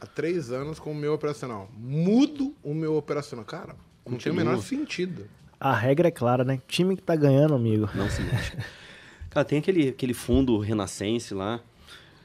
[0.00, 1.70] há três anos com o meu operacional.
[1.78, 3.44] Mudo o meu operacional.
[3.44, 5.28] Cara, não tem o menor sentido.
[5.60, 6.60] A regra é clara, né?
[6.66, 7.88] Time que tá ganhando, amigo.
[7.94, 8.56] Não se mexe.
[9.30, 11.60] Cara, tem aquele, aquele fundo renascense lá,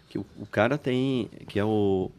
[0.09, 2.09] que o, o cara tem, que é o...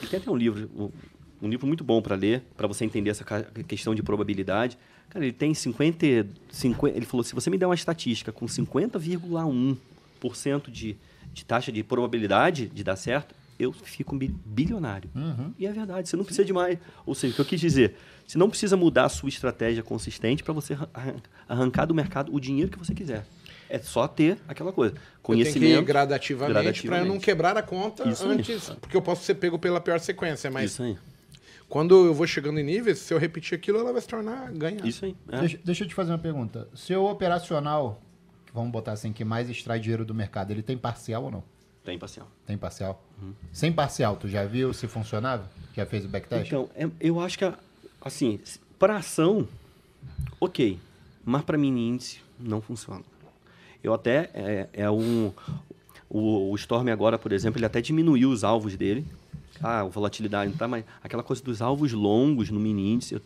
[0.00, 0.92] Ele tem até um livro, o-
[1.40, 3.24] um livro muito bom para ler, para você entender essa
[3.68, 4.76] questão de probabilidade.
[5.16, 6.94] Cara, ele tem 50, e- 50...
[6.94, 10.94] Ele falou, se você me der uma estatística com 50,1% de,
[11.32, 15.08] de taxa de probabilidade de dar certo, eu fico bi- bilionário.
[15.58, 16.78] E é verdade, você não precisa de mais.
[17.06, 20.42] Ou seja, o que eu quis dizer, você não precisa mudar a sua estratégia consistente
[20.42, 21.16] para você arran- arran-
[21.48, 23.24] arrancar do mercado o dinheiro que você quiser.
[23.70, 24.94] É só ter aquela coisa.
[24.94, 25.84] Eu tenho que Conhecimento.
[25.86, 27.24] gradativamente, para eu não gradativamente.
[27.24, 30.82] quebrar a conta Isso antes, porque eu posso ser pego pela pior sequência, mas Isso
[30.82, 30.96] aí.
[31.68, 34.84] Quando eu vou chegando em níveis, se eu repetir aquilo, ela vai se tornar ganhar.
[34.86, 35.16] Isso aí.
[35.30, 35.40] é.
[35.40, 36.68] Deixa, deixa eu te fazer uma pergunta.
[36.74, 38.00] Seu operacional,
[38.54, 41.44] vamos botar assim, que mais extrai dinheiro do mercado, ele tem parcial ou não?
[41.84, 42.28] Tem parcial.
[42.46, 43.02] Tem parcial?
[43.22, 43.32] Uhum.
[43.52, 45.48] Sem parcial, tu já viu se funcionava?
[45.74, 46.46] Já fez o backtest?
[46.48, 47.56] Então, é- eu acho que, a-
[48.00, 48.40] assim,
[48.78, 49.46] para ação,
[50.40, 50.78] ok.
[51.24, 53.02] Mas para mini índice, não funciona.
[53.82, 55.32] Eu até, é, é um...
[56.08, 59.04] O, o Storm agora, por exemplo, ele até diminuiu os alvos dele.
[59.62, 63.20] Ah, a volatilidade não tá, mas aquela coisa dos alvos longos no mini índice,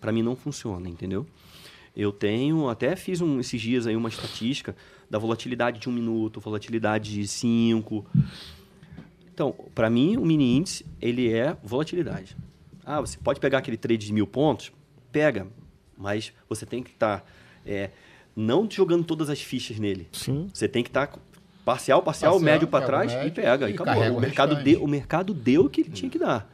[0.00, 1.26] para mim não funciona, entendeu?
[1.96, 4.76] Eu tenho, até fiz um, esses dias aí uma estatística
[5.10, 8.06] da volatilidade de um minuto, volatilidade de cinco.
[9.32, 12.36] Então, para mim, o mini índice, ele é volatilidade.
[12.84, 14.72] Ah, você pode pegar aquele trade de mil pontos?
[15.10, 15.46] Pega,
[15.96, 17.24] mas você tem que estar
[18.36, 20.08] não jogando todas as fichas nele.
[20.12, 20.48] Sim.
[20.54, 21.18] Você tem que estar
[21.72, 23.68] parcial, parcial, Parcial, médio para o trás e médio pega.
[23.68, 24.02] e E acabou.
[24.02, 24.64] O o mercado, restante.
[24.74, 26.50] deu, o mercado deu o que ele tinha que dar.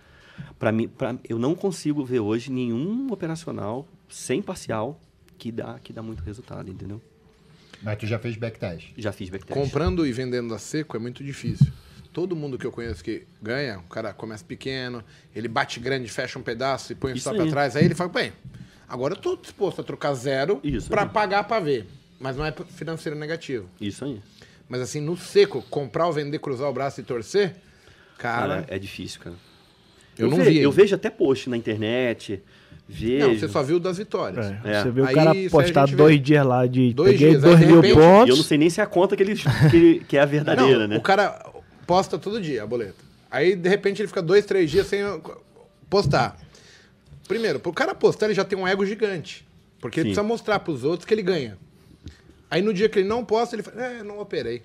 [0.58, 5.00] Para mim, pra, eu não consigo ver hoje nenhum operacional sem parcial
[5.38, 7.00] que dá, que dá muito resultado, entendeu?
[7.82, 8.92] Mas tu já fez backtest?
[8.96, 9.58] Já fiz backtest.
[9.60, 11.66] Comprando e vendendo a seco é muito difícil.
[12.12, 15.02] Todo mundo que eu conheço que ganha, o cara começa pequeno,
[15.34, 17.48] ele bate grande, fecha um pedaço e põe o Isso stop aí.
[17.48, 17.76] atrás.
[17.76, 18.32] Aí ele fala, bem,
[18.88, 21.86] agora eu tô disposto a trocar zero Isso para pagar para ver.
[22.20, 23.68] Mas não é financeiro negativo.
[23.80, 24.20] Isso aí.
[24.68, 27.54] Mas assim, no seco, comprar ou vender, cruzar o braço e torcer,
[28.18, 29.36] cara, Cara, é difícil, cara.
[30.18, 30.58] eu, não ve- vi.
[30.58, 32.42] Eu vejo até post na internet.
[32.88, 33.28] Vejo.
[33.28, 34.46] Não, você só viu das vitórias.
[34.46, 34.82] É, É.
[34.82, 36.20] Você vê o Aí, cara aí postar dois vê.
[36.20, 38.46] dias lá de Dois peguei dias, aí, dois de mil repente, E eu não pontos.
[38.46, 39.34] sei nem se é a conta que, ele,
[39.70, 40.96] que, que é a verdadeira, não, né?
[40.96, 41.44] o cara
[41.86, 43.02] posta todo dia a boleta.
[43.30, 45.00] Aí, de repente, ele fica dois, três dias sem
[45.90, 46.38] postar.
[47.26, 49.46] Primeiro, pro cara postar, ele já tem um ego gigante.
[49.80, 50.14] Porque ele Sim.
[50.14, 51.56] precisa mostrar pros outros que ele ganha.
[52.54, 54.62] Aí, no dia que ele não posta, ele fala, é, não operei.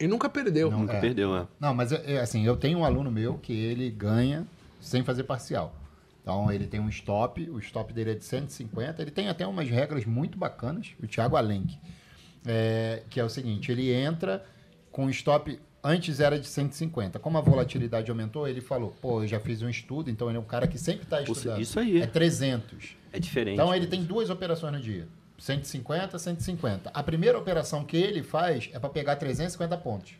[0.00, 0.70] E nunca perdeu.
[0.70, 0.80] Não.
[0.80, 1.00] Nunca É.
[1.00, 1.46] perdeu, né?
[1.60, 4.46] Não, mas é, é assim, eu tenho um aluno meu que ele ganha
[4.80, 5.74] sem fazer parcial.
[6.22, 9.68] Então ele tem um stop, o stop dele é de 150, ele tem até umas
[9.68, 11.78] regras muito bacanas, o Thiago Alenque,
[12.46, 14.42] é, que é o seguinte, ele entra
[14.90, 19.38] com stop, antes era de 150, como a volatilidade aumentou, ele falou, pô, eu já
[19.38, 21.60] fiz um estudo, então ele é um cara que sempre está estudando.
[21.60, 22.00] isso aí.
[22.00, 22.96] É 300.
[23.12, 23.54] É diferente.
[23.56, 25.06] Então ele tem duas operações no dia.
[25.38, 26.90] 150, 150.
[26.92, 30.12] A primeira operação que ele faz é para pegar 350 pontos.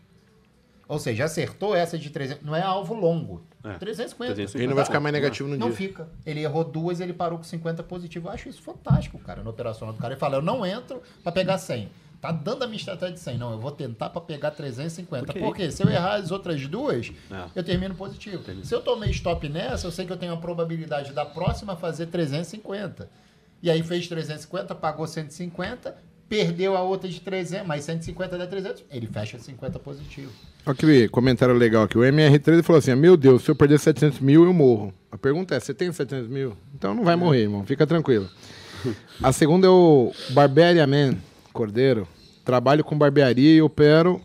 [0.87, 2.45] Ou seja, acertou essa de 300.
[2.45, 3.43] Não é alvo longo.
[3.65, 4.35] É, 350.
[4.35, 4.59] 350.
[4.59, 5.77] Ele não vai ficar mais negativo no Não dia.
[5.77, 6.09] fica.
[6.27, 8.29] Ele errou duas ele parou com 50 positivo.
[8.29, 10.13] Eu acho isso fantástico, cara, na operacional do cara.
[10.13, 11.89] Ele fala, eu não entro para pegar 100.
[12.21, 13.39] Tá dando a minha estratégia de 100.
[13.39, 15.31] Não, eu vou tentar para pegar 350.
[15.31, 15.43] Ok.
[15.43, 17.45] Porque se eu errar as outras duas, É.
[17.55, 18.43] eu termino positivo.
[18.63, 22.07] Se eu tomei stop nessa, eu sei que eu tenho a probabilidade da próxima fazer
[22.07, 23.09] 350.
[23.65, 25.97] E aí fez 350, pagou 150,
[26.29, 30.31] perdeu a outra de 300, mais 150 dá 300, ele fecha 50 positivo.
[30.67, 31.97] Olha que comentário legal aqui.
[31.97, 34.93] O MR13 falou assim: Meu Deus, se eu perder 700 mil, eu morro.
[35.11, 36.55] A pergunta é: você tem 700 mil?
[36.75, 37.65] Então não vai morrer, irmão.
[37.65, 38.29] Fica tranquilo.
[39.23, 41.17] A segunda é o Barbarian Man
[41.51, 42.07] Cordeiro.
[42.45, 44.21] Trabalho com barbearia e opero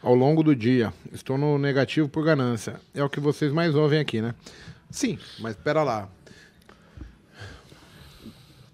[0.00, 0.92] ao longo do dia.
[1.12, 2.76] Estou no negativo por ganância.
[2.94, 4.36] É o que vocês mais ouvem aqui, né?
[4.88, 6.08] Sim, mas pera lá.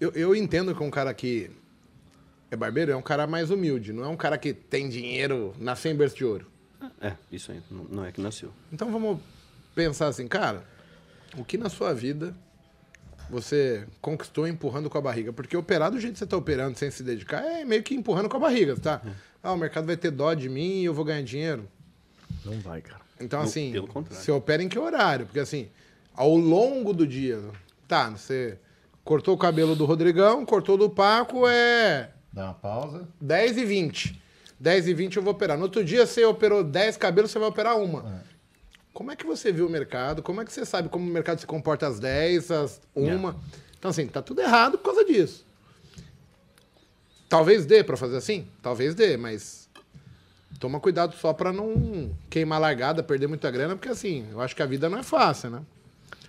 [0.01, 1.51] Eu, eu entendo que um cara que
[2.51, 5.93] é barbeiro é um cara mais humilde, não é um cara que tem dinheiro, nasceu
[5.93, 6.47] em berço de ouro.
[7.01, 7.63] É, isso aí.
[7.71, 8.53] Não, é que nasceu.
[8.73, 9.21] Então vamos
[9.75, 10.65] pensar assim, cara,
[11.37, 12.35] o que na sua vida
[13.31, 15.33] você conquistou empurrando com a barriga?
[15.33, 18.29] Porque operar do jeito que você está operando sem se dedicar é meio que empurrando
[18.29, 19.01] com a barriga, tá?
[19.43, 21.69] Ah, o mercado vai ter dó de mim e eu vou ganhar dinheiro.
[22.45, 23.03] Não vai, cara.
[23.21, 24.25] Então, assim, pelo contrário.
[24.25, 25.27] você opera em que horário?
[25.27, 25.69] Porque, assim,
[26.15, 27.41] ao longo do dia,
[27.87, 28.59] tá, você
[29.05, 33.07] cortou o cabelo do Rodrigão, cortou do Paco, é Dá uma pausa.
[33.21, 34.21] 10 e 20.
[34.59, 35.57] 10 e 20 eu vou operar.
[35.57, 38.25] No outro dia, você operou 10 cabelos, você vai operar uma.
[38.93, 40.21] Como é que você viu o mercado?
[40.21, 43.35] Como é que você sabe como o mercado se comporta às 10, às 1?
[43.79, 45.47] Então, assim, tá tudo errado por causa disso.
[47.29, 48.49] Talvez dê pra fazer assim?
[48.61, 49.69] Talvez dê, mas
[50.59, 54.63] toma cuidado só pra não queimar largada, perder muita grana, porque assim, eu acho que
[54.63, 55.63] a vida não é fácil, né?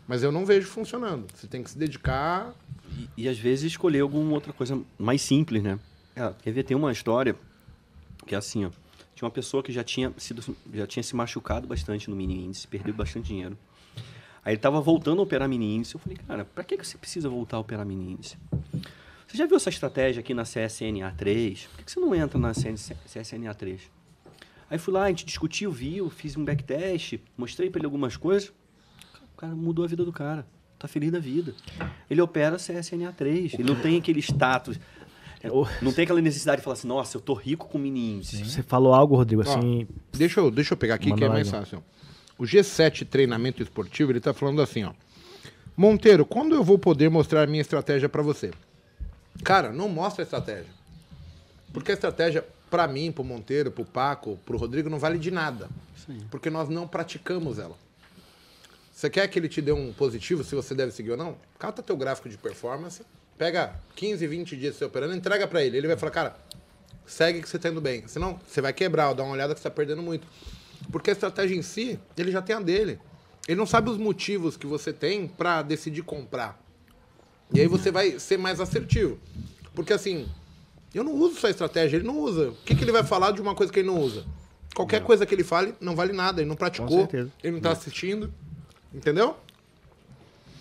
[0.07, 1.25] Mas eu não vejo funcionando.
[1.33, 2.53] Você tem que se dedicar.
[2.95, 5.79] E, e às vezes escolher alguma outra coisa mais simples, né?
[6.15, 6.63] É, quer ver?
[6.63, 7.35] Tem uma história
[8.25, 8.69] que é assim, ó.
[9.13, 12.67] Tinha uma pessoa que já tinha, sido, já tinha se machucado bastante no mini índice,
[12.67, 13.57] perdeu bastante dinheiro.
[14.43, 15.95] Aí ele tava voltando a operar mini índice.
[15.95, 18.37] Eu falei, cara, pra que que você precisa voltar a operar mini índice?
[19.25, 21.67] Você já viu essa estratégia aqui na CSNA3?
[21.67, 23.79] Por que que você não entra na CN CSNA3?
[24.69, 28.49] Aí fui lá, a gente discutiu, viu, fiz um backtest, mostrei pra ele algumas coisas.
[29.33, 30.45] O cara mudou a vida do cara.
[30.77, 31.53] Tá feliz da vida.
[32.09, 33.53] Ele opera CSNA3.
[33.53, 34.79] Ele não tem aquele status.
[35.41, 35.47] é,
[35.81, 38.43] Não tem aquela necessidade de falar assim, nossa, eu tô rico com índice.
[38.43, 39.87] Você falou algo, Rodrigo, Ó, assim.
[40.11, 41.83] Deixa eu, deixa eu pegar aqui Manda que é mais fácil.
[42.37, 44.91] O G7 Treinamento Esportivo, ele tá falando assim, ó.
[45.77, 48.51] Monteiro, quando eu vou poder mostrar a minha estratégia pra você?
[49.43, 50.73] Cara, não mostra a estratégia.
[51.73, 55.69] Porque a estratégia, pra mim, pro Monteiro, pro Paco, pro Rodrigo, não vale de nada.
[56.29, 57.75] Porque nós não praticamos ela.
[58.95, 61.35] Você quer que ele te dê um positivo, se você deve seguir ou não?
[61.59, 63.03] Cata teu gráfico de performance,
[63.37, 65.75] pega 15, 20 dias você operando, entrega pra ele.
[65.75, 66.35] Ele vai falar, cara,
[67.05, 68.07] segue que você tá indo bem.
[68.07, 70.25] Senão, você vai quebrar, dar uma olhada que você tá perdendo muito.
[70.93, 72.97] Porque a estratégia em si, ele já tem a dele.
[73.45, 76.57] Ele não sabe os motivos que você tem pra decidir comprar.
[77.53, 79.19] E aí você vai ser mais assertivo.
[79.73, 80.25] Porque assim,
[80.93, 82.47] eu não uso só estratégia, ele não usa.
[82.47, 84.23] O que, que ele vai falar de uma coisa que ele não usa?
[84.73, 87.09] Qualquer coisa que ele fale não vale nada, ele não praticou,
[87.43, 88.33] ele não tá assistindo.
[88.95, 89.35] Entendeu?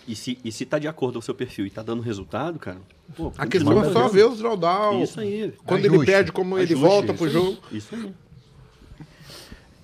[0.07, 2.59] E se, e se tá de acordo com o seu perfil e tá dando resultado,
[2.59, 2.77] cara,
[3.15, 5.01] pô, A questão é só ver os drawdown.
[5.01, 5.51] Isso aí.
[5.65, 5.97] Quando Ajuste.
[5.97, 7.57] ele perde, como ele Ajuste, volta isso pro jogo.
[7.71, 8.13] Isso aí.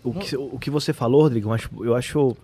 [0.04, 2.36] O que, o que você falou, Rodrigo, eu acho, eu acho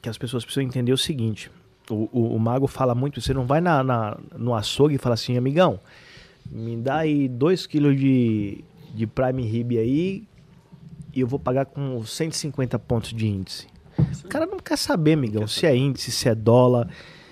[0.00, 1.50] que as pessoas precisam entender o seguinte.
[1.90, 5.14] O, o, o mago fala muito, você não vai na, na- no açougue e fala
[5.14, 5.80] assim, amigão,
[6.50, 8.64] me dá aí 2 kg de,
[8.94, 10.24] de Prime Rib aí
[11.14, 13.66] e eu vou pagar com 150 pontos de índice.
[14.24, 16.88] O cara não quer saber, amigão, se é índice, se é dólar,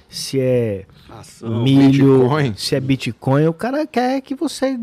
[0.09, 1.63] se é Ação.
[1.63, 2.55] milho, Bitcoin.
[2.57, 3.47] se é Bitcoin.
[3.47, 4.79] O cara quer que você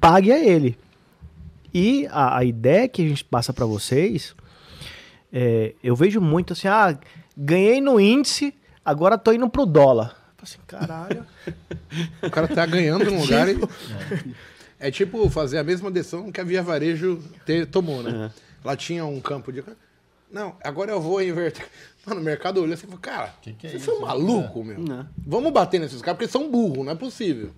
[0.00, 0.78] pague a ele.
[1.72, 4.34] E a, a ideia que a gente passa para vocês,
[5.32, 6.98] é, eu vejo muito assim, ah,
[7.36, 8.52] ganhei no índice,
[8.84, 10.16] agora tô indo pro dólar.
[10.42, 11.24] Assim, caralho.
[12.22, 13.58] O cara tá ganhando num lugar e...
[14.82, 18.30] É tipo fazer a mesma decisão que a Via Varejo te- tomou, né?
[18.64, 19.62] Lá tinha um campo de...
[20.30, 21.66] Não, agora eu vou inverter.
[22.06, 24.64] Mano, o mercado olhou assim e falou, cara, Que que é vocês isso, são malucos,
[24.64, 24.78] meu.
[24.78, 25.06] Não.
[25.18, 27.50] Vamos bater nesses caras, porque eles são burros, não é possível.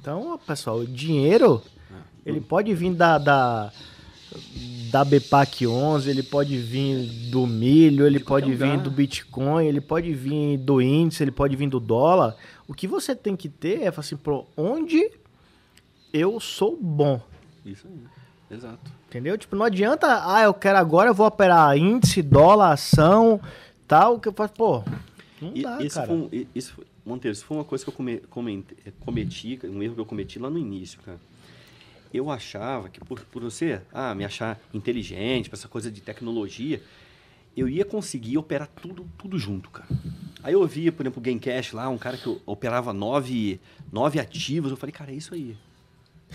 [0.00, 1.62] Então, pessoal, o dinheiro,
[2.24, 3.72] ele pode vir da, da,
[4.90, 8.82] da BPAC 11, ele pode vir do milho, ele pode qualquer vir lugar.
[8.84, 12.36] do Bitcoin, ele pode vir do índice, ele pode vir do dólar.
[12.66, 15.10] O que você tem que ter é, falar assim, pô, onde
[16.12, 17.20] eu sou bom?
[17.64, 18.56] Isso aí.
[18.56, 19.01] Exato.
[19.12, 19.36] Entendeu?
[19.36, 23.38] Tipo, não adianta, ah, eu quero agora, eu vou operar índice, dólar, ação,
[23.86, 24.82] tal, que eu faço, pô,
[25.38, 26.06] não E, dá, esse cara.
[26.06, 29.96] foi isso foi- Monteiro, isso foi uma coisa que eu come- comente- cometi, um erro
[29.96, 31.18] que eu cometi lá no início, cara.
[32.14, 36.80] Eu achava que por, por você ah, me achar inteligente, pra essa coisa de tecnologia,
[37.54, 39.88] eu ia conseguir operar tudo, tudo junto, cara.
[40.42, 43.60] Aí eu via, por exemplo, o Gamecash lá, um cara que operava nove,
[43.92, 44.70] nove ativos.
[44.70, 45.54] Eu falei, cara, é isso aí.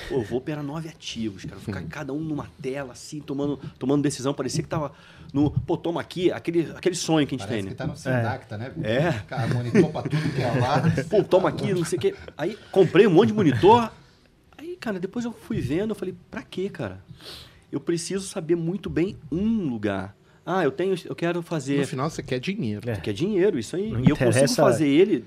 [0.07, 1.59] Pô, eu vou operar nove ativos, cara.
[1.59, 4.33] Ficar cada um numa tela, assim, tomando, tomando decisão.
[4.33, 4.91] Parecia que tava
[5.33, 5.51] no.
[5.51, 7.85] Pô, toma aqui, aquele, aquele sonho que a gente Parece tem, que né?
[7.85, 8.71] tá no Sindacta, né?
[8.83, 9.11] É.
[9.27, 10.83] Cara, monitor pra tudo que é lá.
[11.09, 12.15] Pô, toma aqui, não sei o quê.
[12.37, 13.91] Aí comprei um monte de monitor.
[14.57, 17.03] Aí, cara, depois eu fui vendo, eu falei, pra quê, cara?
[17.71, 20.15] Eu preciso saber muito bem um lugar.
[20.45, 21.79] Ah, eu tenho, eu quero fazer.
[21.79, 22.89] No final, você quer dinheiro.
[22.89, 22.95] É.
[22.95, 23.91] Que é dinheiro, isso aí.
[23.91, 25.25] Não e eu consigo fazer ele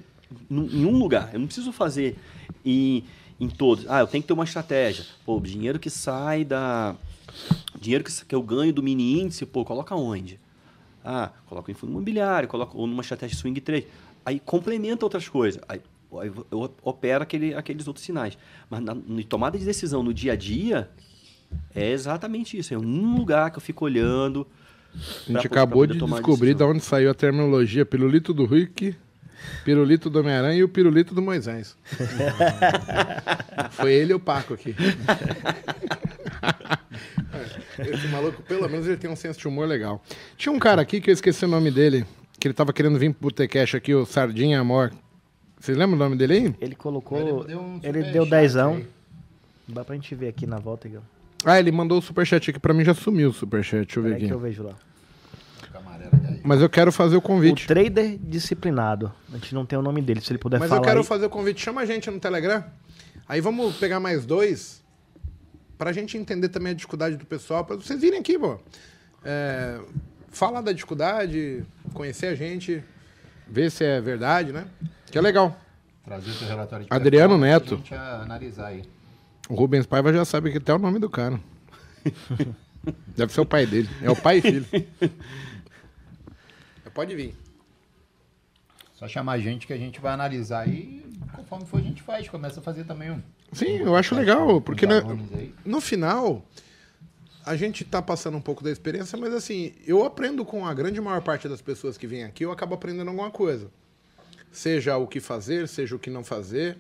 [0.51, 1.31] em um lugar.
[1.33, 2.17] Eu não preciso fazer
[2.65, 3.05] em,
[3.41, 3.87] em todos.
[3.89, 5.05] Ah, eu tenho que ter uma estratégia.
[5.25, 6.95] Pô, o dinheiro que sai da.
[7.81, 10.39] Dinheiro que, que eu ganho do mini índice, pô, coloca onde?
[11.03, 13.87] Ah, coloco em fundo imobiliário, coloco ou numa estratégia swing trade.
[14.25, 15.63] Aí complementa outras coisas.
[15.67, 15.81] Aí,
[16.21, 18.37] aí eu opero aquele, aqueles outros sinais.
[18.69, 20.91] Mas na, na tomada de decisão no dia a dia,
[21.75, 22.75] é exatamente isso.
[22.75, 24.47] É um lugar que eu fico olhando.
[25.27, 28.95] A gente acabou de descobrir de onde saiu a terminologia pirulito do Rick,
[29.65, 31.77] pirulito do Homem-Aranha e o pirulito do Moisés.
[33.73, 34.75] Foi ele e o Paco aqui.
[37.79, 40.03] Esse maluco, pelo menos, ele tem um senso de humor legal.
[40.37, 42.05] Tinha um cara aqui que eu esqueci o nome dele,
[42.39, 44.93] que ele tava querendo vir pro Botecash aqui, o Sardinha Amor.
[45.59, 46.55] Vocês lembram o nome dele aí?
[46.61, 47.19] Ele colocou.
[47.83, 48.75] Ele deu um dezão.
[48.77, 48.87] aí.
[49.69, 51.01] Dá pra gente ver aqui na volta, Igor.
[51.45, 53.87] Ah, ele mandou o superchat aqui pra mim, já sumiu o superchat.
[53.87, 54.35] Deixa eu ver Peraí que aqui.
[54.35, 54.75] eu vejo lá.
[56.43, 57.67] Mas eu quero fazer o O convite.
[57.67, 59.13] trader disciplinado.
[59.33, 60.81] A gente não tem o nome dele, se ele puder Mas falar.
[60.81, 61.07] eu quero aí.
[61.07, 61.61] fazer o convite.
[61.61, 62.65] Chama a gente no Telegram.
[63.29, 64.83] Aí vamos pegar mais dois.
[65.79, 67.65] Pra gente entender também a dificuldade do pessoal.
[67.65, 68.59] Pra vocês virem aqui, pô.
[69.25, 69.79] É,
[70.31, 71.65] falar da dificuldade,
[71.95, 72.83] conhecer a gente,
[73.49, 74.67] ver se é verdade, né?
[75.11, 75.57] Que é legal.
[76.05, 77.77] Trazer seu relatório de Adriano Neto.
[77.77, 78.83] pra gente analisar aí.
[79.49, 81.39] O Rubens Paiva já sabe que até o nome do cara.
[83.17, 83.89] Deve ser o pai dele.
[84.03, 84.67] É o pai e filho.
[86.95, 87.35] Pode vir.
[88.95, 91.05] Só chamar a gente que a gente vai analisar aí.
[91.35, 92.29] Conforme for, a gente faz.
[92.29, 93.23] Começa a fazer também um.
[93.53, 95.55] Sim, eu acho legal, porque aí.
[95.65, 96.45] no final
[97.45, 101.01] a gente tá passando um pouco da experiência, mas assim, eu aprendo com a grande
[101.01, 103.71] maior parte das pessoas que vêm aqui, eu acabo aprendendo alguma coisa.
[104.53, 106.77] Seja o que fazer, seja o que não fazer.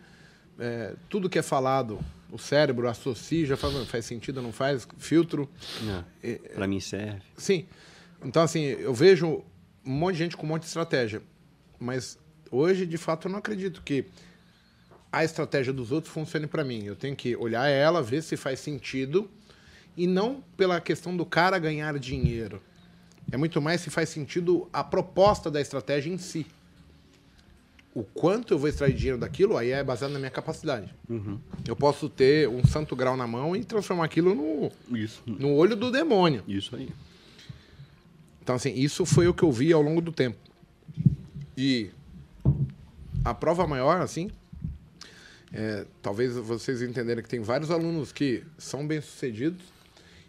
[0.59, 1.99] É, tudo que é falado,
[2.31, 5.49] o cérebro associa, já faz, faz sentido, não faz, filtro.
[6.23, 7.23] É, Para mim serve.
[7.37, 7.67] Sim.
[8.23, 9.43] Então, assim, eu vejo
[9.91, 11.21] um monte de gente com um monte de estratégia.
[11.79, 12.17] Mas
[12.51, 14.05] hoje, de fato, eu não acredito que
[15.11, 16.85] a estratégia dos outros funcione para mim.
[16.85, 19.29] Eu tenho que olhar ela, ver se faz sentido
[19.97, 22.63] e não pela questão do cara ganhar dinheiro.
[23.33, 26.47] É muito mais se faz sentido a proposta da estratégia em si.
[27.93, 30.95] O quanto eu vou extrair dinheiro daquilo, aí é baseado na minha capacidade.
[31.67, 35.21] Eu posso ter um santo grau na mão e transformar aquilo no, Isso.
[35.27, 36.45] no olho do demônio.
[36.47, 36.91] Isso aí.
[38.51, 40.37] Então, assim, isso foi o que eu vi ao longo do tempo.
[41.57, 41.89] E
[43.25, 44.29] a prova maior, assim,
[45.53, 49.63] é, talvez vocês entenderem que tem vários alunos que são bem-sucedidos.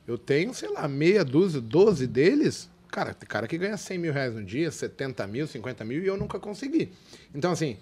[0.06, 2.70] Eu tenho, sei lá, meia dúzia, 12 deles.
[2.92, 6.06] Cara, tem cara que ganha 100 mil reais no dia, 70 mil, 50 mil, e
[6.06, 6.94] eu nunca consegui.
[7.34, 7.78] Então, assim,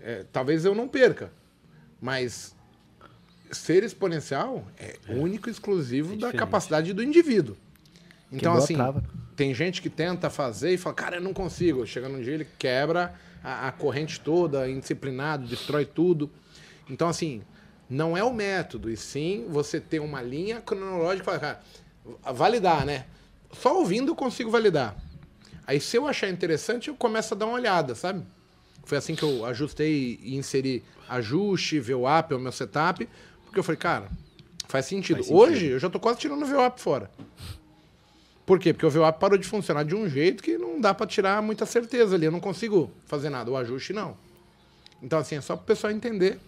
[0.00, 1.30] é, talvez eu não perca.
[2.00, 2.56] Mas
[3.52, 6.38] ser exponencial é único e exclusivo da diferente.
[6.38, 7.56] capacidade do indivíduo.
[8.32, 9.06] Então, Quebrou assim.
[9.36, 11.86] Tem gente que tenta fazer e fala, cara, eu não consigo.
[11.86, 13.14] Chega num dia, ele quebra
[13.44, 16.30] a, a corrente toda, indisciplinado, destrói tudo.
[16.88, 17.42] Então, assim,
[17.88, 21.60] não é o método, e sim você ter uma linha cronológica e falar, cara,
[22.32, 23.04] validar, né?
[23.52, 24.96] Só ouvindo eu consigo validar.
[25.66, 28.24] Aí, se eu achar interessante, eu começo a dar uma olhada, sabe?
[28.84, 33.06] Foi assim que eu ajustei e inseri ajuste, VWAP, o meu setup,
[33.44, 34.08] porque eu falei, cara,
[34.68, 35.16] faz sentido.
[35.16, 35.40] Faz sentido.
[35.40, 37.10] Hoje, eu já tô quase tirando o VWAP fora.
[38.46, 38.72] Por quê?
[38.72, 41.66] Porque o VWAP parou de funcionar de um jeito que não dá para tirar muita
[41.66, 42.26] certeza ali.
[42.26, 43.50] Eu não consigo fazer nada.
[43.50, 44.16] O ajuste, não.
[45.02, 46.38] Então, assim, é só para o pessoal entender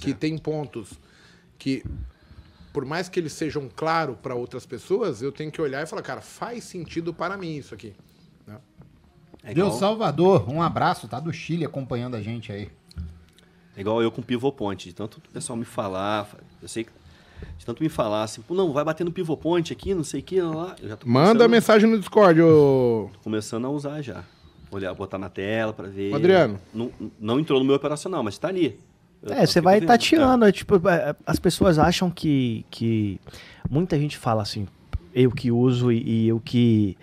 [0.00, 0.92] que tem pontos
[1.56, 1.84] que,
[2.72, 6.02] por mais que eles sejam claros para outras pessoas, eu tenho que olhar e falar,
[6.02, 7.94] cara, faz sentido para mim isso aqui.
[8.46, 8.58] né?
[9.42, 12.68] É Deu igual, Salvador, um abraço, tá do Chile acompanhando a gente aí.
[13.76, 14.88] é igual eu com pivô point.
[14.88, 16.28] De tanto o pessoal me falar,
[16.60, 16.90] eu sei que.
[17.58, 20.20] De tanto me falar assim, pô, não, vai bater no pivô point aqui, não sei
[20.20, 20.74] o que, lá.
[20.82, 23.10] Eu já tô Manda começando- mensagem no Discord, ô.
[23.22, 24.24] começando a usar já.
[24.70, 26.14] Olhar, botar na tela para ver.
[26.14, 26.58] Adriano.
[26.72, 26.90] Não,
[27.20, 28.78] não entrou no meu operacional, mas tá ali.
[29.22, 29.88] Eu- É, você vai vendo.
[29.88, 30.44] tateando.
[30.46, 33.20] é tipo, é, as pessoas acham que, que.
[33.68, 34.66] Muita gente fala assim,
[35.14, 36.96] eu que uso e, e eu que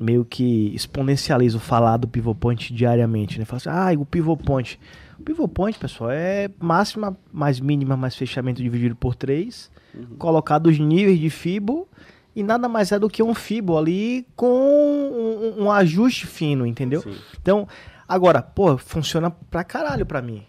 [0.00, 3.44] meio que exponencializo falar do pivot point diariamente, né?
[3.44, 4.78] Fala assim, ah, o pivot point.
[5.18, 9.70] O pivot point, pessoal, é máxima mais mínima mais fechamento dividido por 3,
[10.18, 11.88] colocado os níveis de Fibo
[12.36, 17.02] e nada mais é do que um Fibo ali com um, um ajuste fino, entendeu?
[17.02, 17.16] Sim.
[17.40, 17.66] Então,
[18.06, 20.44] agora, pô, funciona pra caralho pra mim.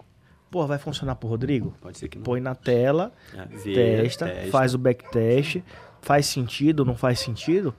[0.52, 1.74] Pô, vai funcionar pro Rodrigo?
[1.82, 2.24] Pode ser que não.
[2.24, 4.52] Põe na tela, É, testa, testa.
[4.52, 5.62] faz o backtest,
[6.02, 7.74] faz sentido, não faz sentido.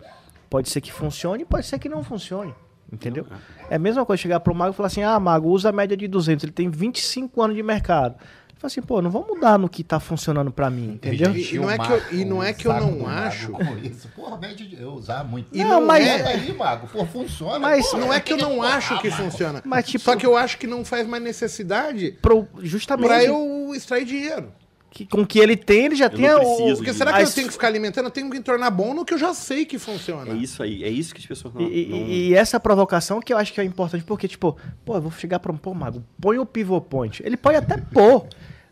[0.48, 2.52] Pode ser que funcione, pode ser que não funcione.
[2.92, 3.26] Entendeu?
[3.68, 5.96] É a mesma coisa chegar pro mago e falar assim: ah, mago, usa a média
[5.96, 8.16] de 200, ele tem 25 anos de mercado.
[8.58, 11.34] Fala assim, pô, não vou mudar no que tá funcionando pra mim, entendeu?
[11.34, 13.52] E- e não é que eu- e não é que eu não acho-
[13.82, 14.06] isso.
[14.14, 15.48] Porra, média de eu usar muito.
[15.50, 16.86] E não mas- é- aí, mago.
[16.88, 17.58] Pô, funciona.
[17.58, 19.22] Mas Porra, Não é que eu não porra, acho que mago.
[19.22, 19.62] funciona.
[19.64, 23.06] Mas, tipo- Só que eu acho que não faz mais necessidade Pro, justamente.
[23.08, 24.52] para eu extrair dinheiro.
[24.90, 27.22] Que com o que ele tem, ele já Eu tem não o- Porque será que
[27.22, 28.06] eu tenho que ficar alimentando?
[28.06, 30.32] Eu tenho que tornar bom no que eu já sei que funciona.
[30.32, 31.62] É isso aí, é isso que as pessoas não.
[31.62, 35.00] E, não- e essa provocação que eu acho que é importante, porque, tipo, pô, eu
[35.02, 37.22] vou chegar pra um, pô, Mago, põe o pivô point.
[37.24, 38.26] Ele pode até pôr,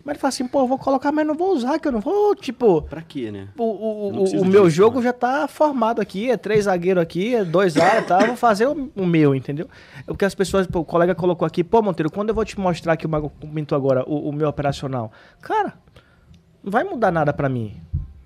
[0.05, 2.01] mas ele fala assim, pô, eu vou colocar, mas não vou usar, que eu não
[2.01, 3.49] vou, tipo, Pra quê, né?
[3.59, 5.05] o, o, o- o meu disso, jogo né?
[5.05, 8.37] já tá formado aqui, é três zagueiros aqui, é dois áreas e tal, eu vou
[8.37, 9.69] fazer o, o meu, entendeu?
[10.01, 12.59] É porque as pessoas, pô, o colega colocou aqui, pô, Monteiro, quando eu vou te
[12.59, 15.13] mostrar que o Mago comentou agora, o, o meu operacional,
[15.43, 15.75] cara,
[16.69, 17.81] não vai mudar nada pra mim.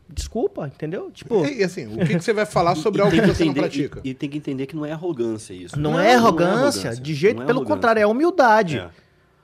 [0.08, 1.10] Desculpa, entendeu?
[1.10, 3.52] Tipo, E assim, o que, que você vai falar sobre E algo que você não
[3.52, 4.00] entender- pratica?
[4.04, 5.78] E, e tem que entender que não é arrogância isso.
[5.78, 7.76] não, é arrogância, de jeito, não é pelo arrogância.
[7.76, 8.78] contrário, é humildade.
[8.78, 8.90] É.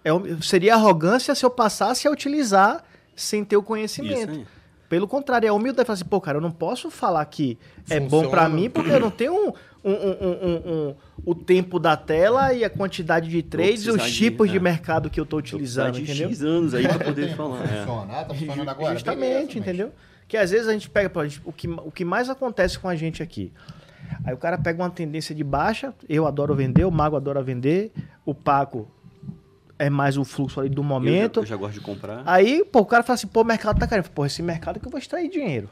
[0.04, 0.10] É
[0.42, 2.84] seria arrogância se eu passasse a utilizar
[3.16, 4.30] sem ter o conhecimento.
[4.32, 4.46] Isso aí.
[4.88, 5.86] Pelo contrário, é humildade.
[5.86, 7.58] Falar assim, pô, cara, eu não posso falar que
[7.90, 8.28] é bom Funciona.
[8.30, 9.54] pra mim porque eu não tenho
[9.89, 10.94] um, um- um- um- um-
[11.24, 14.60] o tempo da tela e a quantidade de trades e os de- tipos de, é.
[14.60, 16.28] mercado que eu tô Vou utilizando, de entendeu?
[16.28, 17.65] X anos aí pra poder falar.
[17.65, 17.85] É.
[17.85, 18.12] Funciona.
[18.20, 18.93] Ah, tá funcionando agora.
[18.94, 19.93] Justamente, Beleza, mas- entendeu?
[20.28, 21.10] Que às vezes a gente pega,
[21.44, 23.51] o, que, o que mais acontece com a gente aqui.
[24.24, 27.93] Aí o cara pega uma tendência de baixa, eu adoro vender, o Mago adora vender,
[28.27, 28.86] o Paco
[29.78, 31.40] é mais o fluxo ali do Eu já- momento.
[31.40, 32.23] Eu já, gosto de comprar.
[32.27, 34.09] Aí, pô, o cara fala assim, pô, o mercado tá caindo.
[34.10, 35.69] Pô, esse mercado que eu vou extrair dinheiro.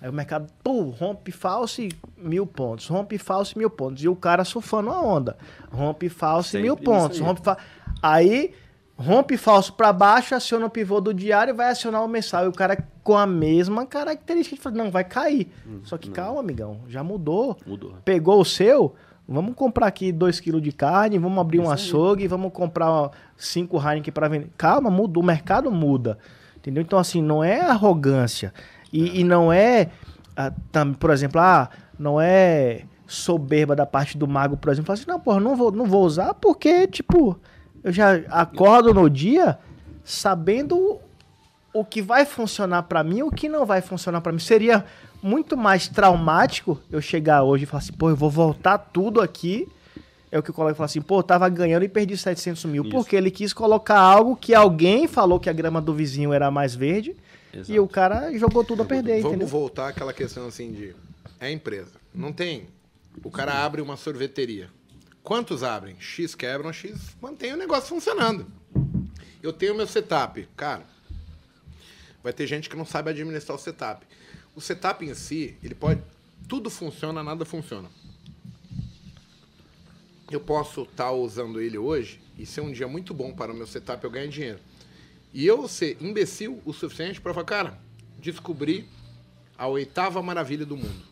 [0.00, 4.02] Aí o mercado, pô, rompe falso e mil pontos, rompe falso e mil pontos.
[4.02, 5.36] E o cara surfando a onda.
[5.70, 7.20] Rompe falso e mil isso pontos.
[7.20, 7.26] aí.
[7.26, 7.58] Rompe fa...
[8.02, 8.54] Aí,
[8.96, 12.46] rompe falso pra baixo, aciona o pivô do diário e vai acionar o mensal.
[12.46, 15.52] E o cara com a mesma característica de falar, não, vai cair.
[15.82, 17.58] Só que calma, amigão, já mudou.
[17.66, 17.94] Mudou.
[18.02, 18.94] Pegou o seu,
[19.28, 24.12] vamos comprar aqui 2 kg de carne, vamos abrir um açougue, vamos comprar 5 Heineken
[24.12, 24.50] para vender.
[24.56, 26.18] Calma, muda, o mercado muda.
[26.56, 26.82] Entendeu?
[26.82, 28.52] Então, assim, não é arrogância.
[28.92, 29.88] E, e não é,
[30.36, 31.68] ah, tam- por exemplo, ah,
[31.98, 35.72] não é soberba da parte do mago, por exemplo, falar assim, não, porra, não vou,
[35.72, 37.38] não vou usar porque, tipo,
[37.82, 39.58] eu já acordo no dia
[40.04, 40.98] sabendo
[41.72, 44.38] o que vai funcionar pra mim e o que não vai funcionar pra mim.
[44.38, 44.84] Seria
[45.22, 49.68] muito mais traumático eu chegar hoje e falar assim, pô, eu vou voltar tudo aqui.
[50.32, 52.82] É o que o colega fala assim, pô, eu tava ganhando e perdi 700 mil.
[52.84, 52.92] Isso.
[52.92, 56.74] Porque ele quis colocar algo que alguém falou que a grama do vizinho era mais
[56.74, 57.16] verde
[57.52, 57.72] Exato.
[57.72, 59.48] e o cara jogou tudo a perder, Vamos entendeu?
[59.48, 60.94] voltar àquela questão assim de.
[61.38, 61.92] É empresa.
[62.14, 62.68] Não tem.
[63.24, 64.70] O cara abre uma sorveteria.
[65.22, 65.96] Quantos abrem?
[65.98, 68.46] X quebram, X mantém o negócio funcionando.
[69.42, 70.46] Eu tenho meu setup.
[70.56, 70.84] Cara,
[72.22, 74.06] vai ter gente que não sabe administrar o setup.
[74.54, 76.02] O setup em si, ele pode.
[76.48, 77.88] Tudo funciona, nada funciona.
[80.30, 83.66] Eu posso estar usando ele hoje e ser um dia muito bom para o meu
[83.66, 84.58] setup, eu ganhar dinheiro.
[85.32, 87.78] E eu ser imbecil o suficiente para falar, cara,
[88.18, 88.88] descobri
[89.56, 91.10] a oitava maravilha do mundo.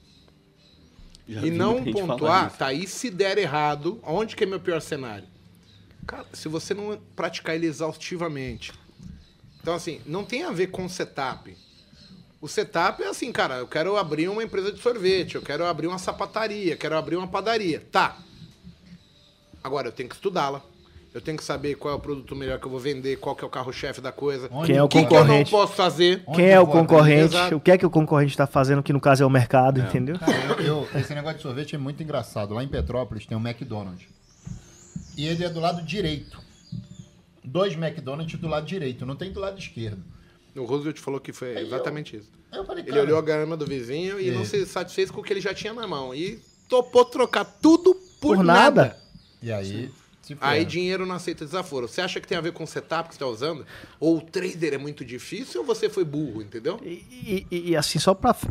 [1.28, 5.28] Já e não pontuar, tá aí se der errado, onde que é meu pior cenário?
[6.06, 8.72] Cara, se você não praticar ele exaustivamente.
[9.60, 11.54] Então, assim, não tem a ver com setup.
[12.40, 15.86] O setup é assim, cara, eu quero abrir uma empresa de sorvete, eu quero abrir
[15.86, 17.86] uma sapataria, quero abrir uma padaria.
[17.92, 18.16] Tá.
[19.62, 20.64] Agora, eu tenho que estudá-la.
[21.18, 23.42] Eu tenho que saber qual é o produto melhor que eu vou vender, qual que
[23.42, 24.48] é o carro-chefe da coisa.
[24.52, 25.50] Onde- Quem é o O que, que eu não concorrente?
[25.50, 26.22] posso fazer?
[26.24, 27.34] Onde Quem é o concorrente?
[27.34, 27.56] Exato.
[27.56, 30.16] O que é que o concorrente está fazendo, que no caso é o mercado, entendeu?
[30.16, 30.32] Cara,
[30.62, 32.54] eu- eu- esse negócio de sorvete é muito engraçado.
[32.54, 34.06] Lá em Petrópolis tem um McDonald's.
[35.16, 36.38] E ele é do lado direito.
[37.42, 40.00] Dois McDonald's do lado direito, não tem do lado esquerdo.
[40.54, 42.30] O Roosevelt falou que foi Aí eu- exatamente isso.
[42.52, 44.32] Eu falei, Ele olhou a grama do vizinho e É.
[44.32, 46.14] não se satisfez com o que ele já tinha na mão.
[46.14, 48.82] E topou trocar tudo por, Por nada.
[48.82, 48.98] nada.
[49.42, 49.90] E aí, se
[50.40, 50.64] Aí ferra.
[50.70, 51.86] dinheiro não aceita desaforo.
[51.88, 53.64] Você acha que tem a ver com o setup que você está usando?
[54.00, 56.78] Ou o trader é muito difícil ou você foi burro, entendeu?
[56.82, 58.48] E, e- e, assim, só pra f-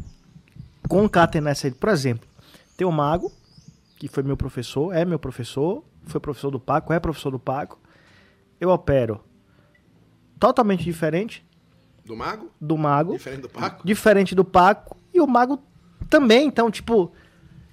[0.90, 2.28] concatenar essa aí, por exemplo,
[2.76, 3.32] tem o Mago,
[3.98, 7.80] que foi meu professor, é meu professor, foi professor do Paco, é professor do Paco.
[8.60, 9.24] Eu opero
[10.40, 11.45] totalmente diferente
[12.06, 12.49] Do mago?
[12.62, 13.86] do Mago, Diferente do Paco?
[13.86, 15.62] diferente do Paco, e o Mago
[16.10, 16.48] também.
[16.48, 17.12] Então, tipo,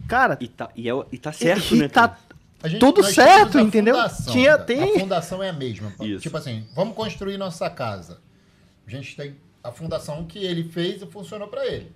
[0.09, 1.89] cara, E tá, e, é, e tá certo, e né?
[1.89, 2.19] tá cara?
[2.31, 2.34] A
[2.69, 3.95] gente- tudo certo, entendeu?
[3.95, 5.93] fundação, Tinha- tem- A fundação é a mesma.
[6.01, 6.23] Isso.
[6.23, 8.21] Tipo assim, vamos construir nossa casa.
[8.87, 11.91] A gente tem a fundação que ele fez e funcionou pra ele.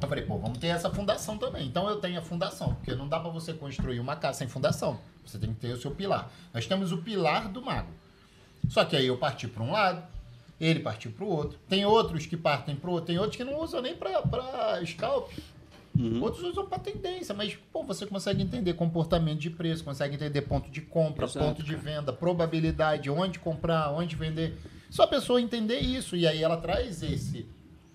[0.00, 1.66] Eu falei, pô, vamos ter essa fundação também.
[1.66, 4.98] Então eu tenho a fundação, porque não dá pra você construir uma casa sem fundação.
[5.24, 6.30] Você tem que ter o seu pilar.
[6.52, 7.88] Nós temos o pilar do mago.
[8.68, 10.02] Só que aí eu parti para um lado,
[10.60, 11.58] ele partiu para o outro.
[11.68, 15.30] Tem outros que partem para o outro, tem outros que não usam nem para scalp.
[15.98, 16.20] Uhum.
[16.22, 20.68] Outros usam para tendência, mas pô, você consegue entender comportamento de preço, consegue entender ponto
[20.70, 21.82] de compra, Exato, ponto de cara.
[22.00, 24.58] venda, probabilidade, onde comprar, onde vender.
[24.90, 27.46] Só a pessoa entender isso e aí ela traz esse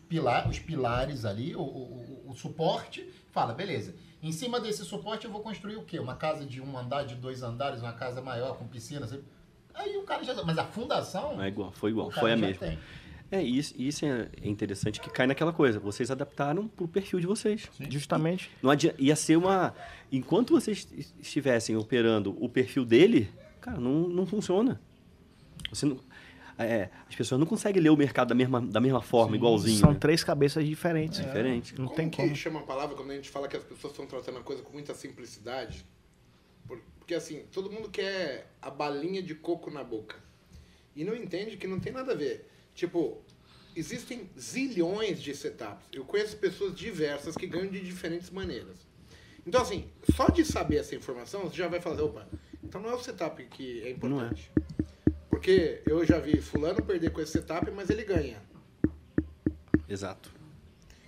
[0.07, 3.93] pilar, os pilares ali, o, o- o- o suporte, fala, beleza.
[4.23, 5.99] Em cima desse suporte eu vou construir o quê?
[5.99, 9.05] Uma casa de um andar, de dois andares, uma casa maior com piscina.
[9.05, 9.21] assim.
[9.73, 10.33] Aí o cara já.
[10.43, 11.41] Mas a fundação.
[11.41, 12.57] É igual, foi igual, foi a mesma.
[12.67, 12.79] tem.
[13.31, 15.79] É, isso, isso é interessante que cai naquela coisa.
[15.79, 17.69] Vocês adaptaram pro perfil de vocês.
[17.89, 18.49] Justamente.
[18.61, 19.75] Não adianta, ia ser uma.
[20.11, 20.87] Enquanto vocês
[21.19, 23.29] estivessem operando o perfil dele,
[23.61, 24.81] cara, não, não funciona.
[25.69, 25.99] Você não,
[26.57, 29.77] é, as pessoas não conseguem ler o mercado da mesma, da mesma forma, igualzinho.
[29.79, 29.97] São né?
[29.99, 31.19] três cabeças diferentes.
[31.19, 31.77] Diferente.
[31.77, 32.35] Não como tem que como.
[32.35, 34.73] chama a palavra quando a gente fala que as pessoas estão tratando a coisa com
[34.73, 35.85] muita simplicidade?
[36.67, 40.15] Por- Porque assim, todo mundo quer a balinha de coco na boca.
[40.95, 42.49] E não entende que não tem nada a ver.
[42.73, 43.21] Tipo,
[43.75, 45.85] existem zilhões de setups.
[45.91, 48.87] Eu conheço pessoas diversas que ganham de diferentes maneiras.
[49.45, 52.27] Então, assim, só de saber essa informação, você já vai falar, opa,
[52.63, 54.51] então não é o setup que é importante.
[55.29, 58.41] Porque eu já vi fulano perder com esse setup, mas ele ganha.
[59.87, 60.31] Exato.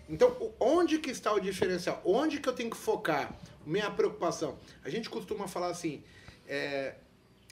[0.09, 2.01] Então, onde que está o diferencial?
[2.03, 3.37] Onde que eu tenho que focar?
[3.65, 4.57] Minha preocupação.
[4.83, 6.03] A gente costuma falar assim,
[6.47, 6.95] é,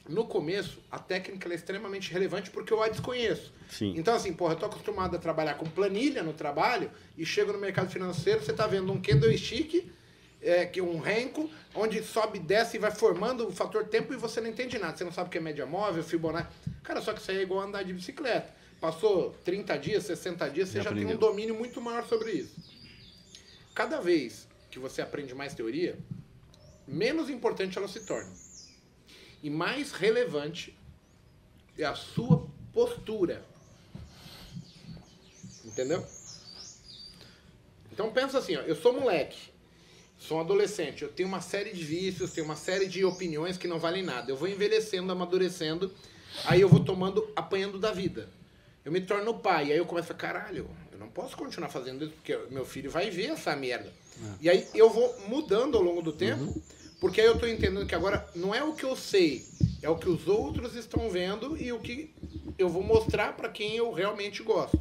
[0.10, 3.53] no começo, a técnica é extremamente relevante porque eu a desconheço.
[3.69, 3.94] Sim.
[3.95, 7.60] Então, assim, porra, eu tô acostumado a trabalhar com planilha no trabalho e chego no
[7.60, 9.88] mercado financeiro, você tá vendo um candlestick,
[10.41, 14.18] é, que é um renco, onde sobe, desce e vai formando o fator tempo e
[14.18, 14.98] você não entende nada.
[14.98, 16.49] Você não sabe o que é média móvel, Fibonacci.
[16.84, 18.52] Cara, só que isso aí é igual andar de bicicleta.
[18.81, 22.56] Passou 30 dias, 60 dias, você Já já, tem um domínio muito maior sobre isso.
[23.76, 25.99] Cada vez que você aprende mais teoria,
[26.88, 28.49] menos importante ela se torna.
[29.41, 30.76] E mais relevante
[31.78, 33.44] é a sua postura.
[35.64, 36.06] Entendeu?
[37.91, 39.38] Então pensa assim, ó, eu sou moleque,
[40.18, 43.68] sou um adolescente, eu tenho uma série de vícios, tenho uma série de opiniões que
[43.68, 44.32] não valem nada.
[44.32, 45.91] Eu vou envelhecendo, amadurecendo,
[46.45, 48.30] aí eu vou tomando, apanhando da vida.
[48.86, 52.14] Eu me torno pai, aí eu começo a caralho, eu não posso continuar fazendo isso,
[52.14, 53.91] porque meu filho vai ver essa merda.
[54.41, 56.61] E aí eu vou mudando ao longo do tempo,
[57.00, 59.46] porque aí eu tô entendendo que agora não é o que eu sei,
[59.82, 62.14] é o que os outros estão vendo e o que
[62.58, 64.80] eu vou mostrar para quem eu realmente gosto.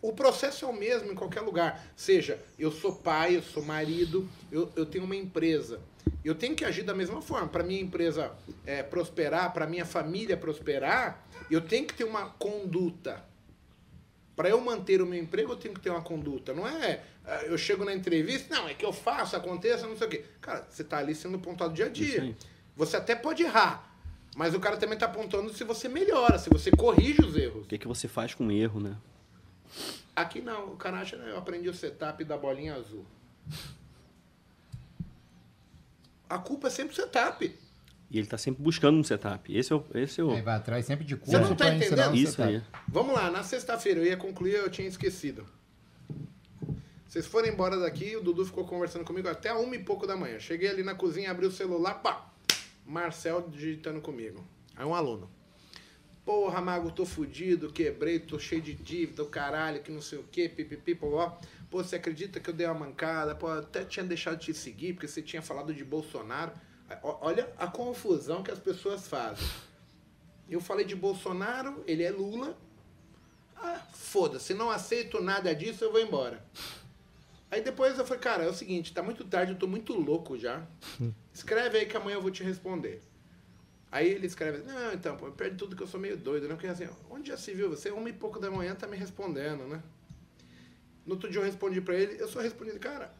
[0.00, 1.84] O processo é o mesmo em qualquer lugar.
[1.96, 5.80] Seja, eu sou pai, eu sou marido, eu, eu tenho uma empresa.
[6.24, 7.48] Eu tenho que agir da mesma forma.
[7.48, 8.32] Para minha empresa
[8.64, 13.24] é, prosperar, para minha família prosperar, eu tenho que ter uma conduta.
[14.36, 16.52] Para eu manter o meu emprego, eu tenho que ter uma conduta.
[16.52, 20.06] Não é ah, eu chego na entrevista, não, é que eu faço, aconteça, não sei
[20.06, 20.24] o quê.
[20.40, 22.36] Cara, você está ali sendo pontuado dia a dia.
[22.76, 23.92] Você até pode errar,
[24.36, 27.64] mas o cara também está apontando se você melhora, se você corrige os erros.
[27.64, 28.96] O que, que você faz com o erro, né?
[30.14, 33.04] Aqui não, o cara acha, né, eu aprendi o setup da bolinha azul.
[36.28, 37.58] A culpa é sempre o setup.
[38.10, 39.54] E ele tá sempre buscando um setup.
[39.56, 39.84] Esse é o.
[39.94, 42.12] Esse é o Aí vai atrás sempre de curso Você não tá entendendo?
[42.12, 42.54] o isso setup.
[42.54, 42.62] aí.
[42.88, 45.46] Vamos lá, na sexta-feira eu ia concluir, eu tinha esquecido.
[47.08, 50.38] Vocês foram embora daqui, o Dudu ficou conversando comigo até uma e pouco da manhã.
[50.38, 52.30] Cheguei ali na cozinha, abri o celular, pá!
[52.84, 54.44] Marcel digitando comigo.
[54.76, 55.28] Aí um aluno.
[56.24, 60.24] Porra, Mago, tô fudido, quebrei, tô cheio de dívida, o caralho, que não sei o
[60.24, 61.30] quê, pipipi, pô,
[61.70, 63.34] Pô, você acredita que eu dei uma mancada?
[63.34, 66.52] Pô, até tinha deixado de te seguir, porque você tinha falado de Bolsonaro.
[67.02, 69.46] Olha a confusão que as pessoas fazem.
[70.48, 72.56] Eu falei de Bolsonaro, ele é Lula.
[73.56, 76.44] Ah, foda-se, não aceito nada disso, eu vou embora.
[77.50, 80.38] Aí depois eu falei, cara, é o seguinte, tá muito tarde, eu tô muito louco
[80.38, 80.66] já.
[81.32, 83.02] Escreve aí que amanhã eu vou te responder.
[83.90, 86.54] Aí ele escreve, não, então, pô, perde tudo que eu sou meio doido, né?
[86.54, 87.70] Porque assim, onde já se viu?
[87.70, 89.82] Você, uma e pouco da manhã, tá me respondendo, né?
[91.06, 93.14] No outro dia eu respondi pra ele, eu só respondi, cara,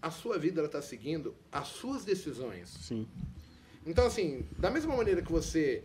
[0.00, 2.68] a sua vida, ela tá seguindo as suas decisões.
[2.68, 3.06] Sim.
[3.86, 5.84] Então, assim, da mesma maneira que você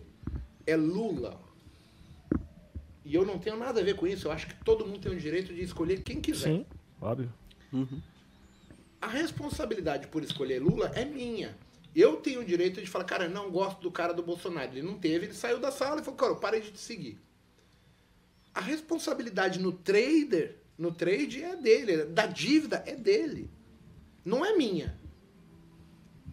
[0.66, 1.40] é Lula,
[3.06, 5.12] e eu não tenho nada a ver com isso, eu acho que todo mundo tem
[5.12, 6.50] o direito de escolher quem quiser.
[6.50, 6.66] Sim,
[7.02, 7.32] óbvio.
[7.72, 8.02] Uhum.
[9.02, 11.58] A responsabilidade por escolher Lula é minha.
[11.96, 14.72] Eu tenho o direito de falar, cara, não gosto do cara do Bolsonaro.
[14.72, 17.20] Ele não teve, ele saiu da sala e falou, cara, eu parei de te seguir.
[18.54, 23.50] A responsabilidade no trader, no trade é dele, da dívida é dele.
[24.24, 24.98] Não é minha.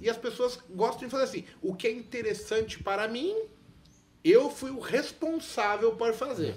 [0.00, 3.34] E as pessoas gostam de fazer assim, o que é interessante para mim,
[4.24, 6.54] eu fui o responsável por fazer.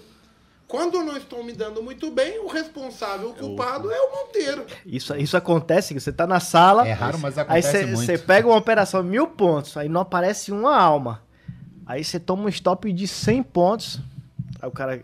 [0.68, 4.66] Quando eu não estou me dando muito bem, o responsável, o culpado é o Monteiro.
[4.86, 6.88] Isso, isso acontece, você tá na sala.
[6.88, 7.98] É raro, mas Aí acontece muito.
[7.98, 11.22] você pega uma operação mil pontos, aí não aparece uma alma.
[11.86, 14.00] Aí você toma um stop de 100 pontos.
[14.62, 15.04] Aí o cara.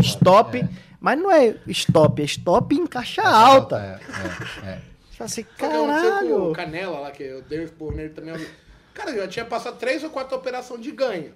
[0.00, 0.58] Stop.
[0.58, 0.68] É.
[1.00, 3.76] Mas não é stop, é stop em caixa alta.
[3.76, 4.82] É, é, é.
[5.18, 6.52] Fala assim, que aconteceu com o caralho.
[6.52, 8.34] Canela lá, que eu dei o expor nele também.
[8.34, 8.48] eu-
[8.94, 11.34] Cara, eu já tinha passado três ou quatro operações de ganho.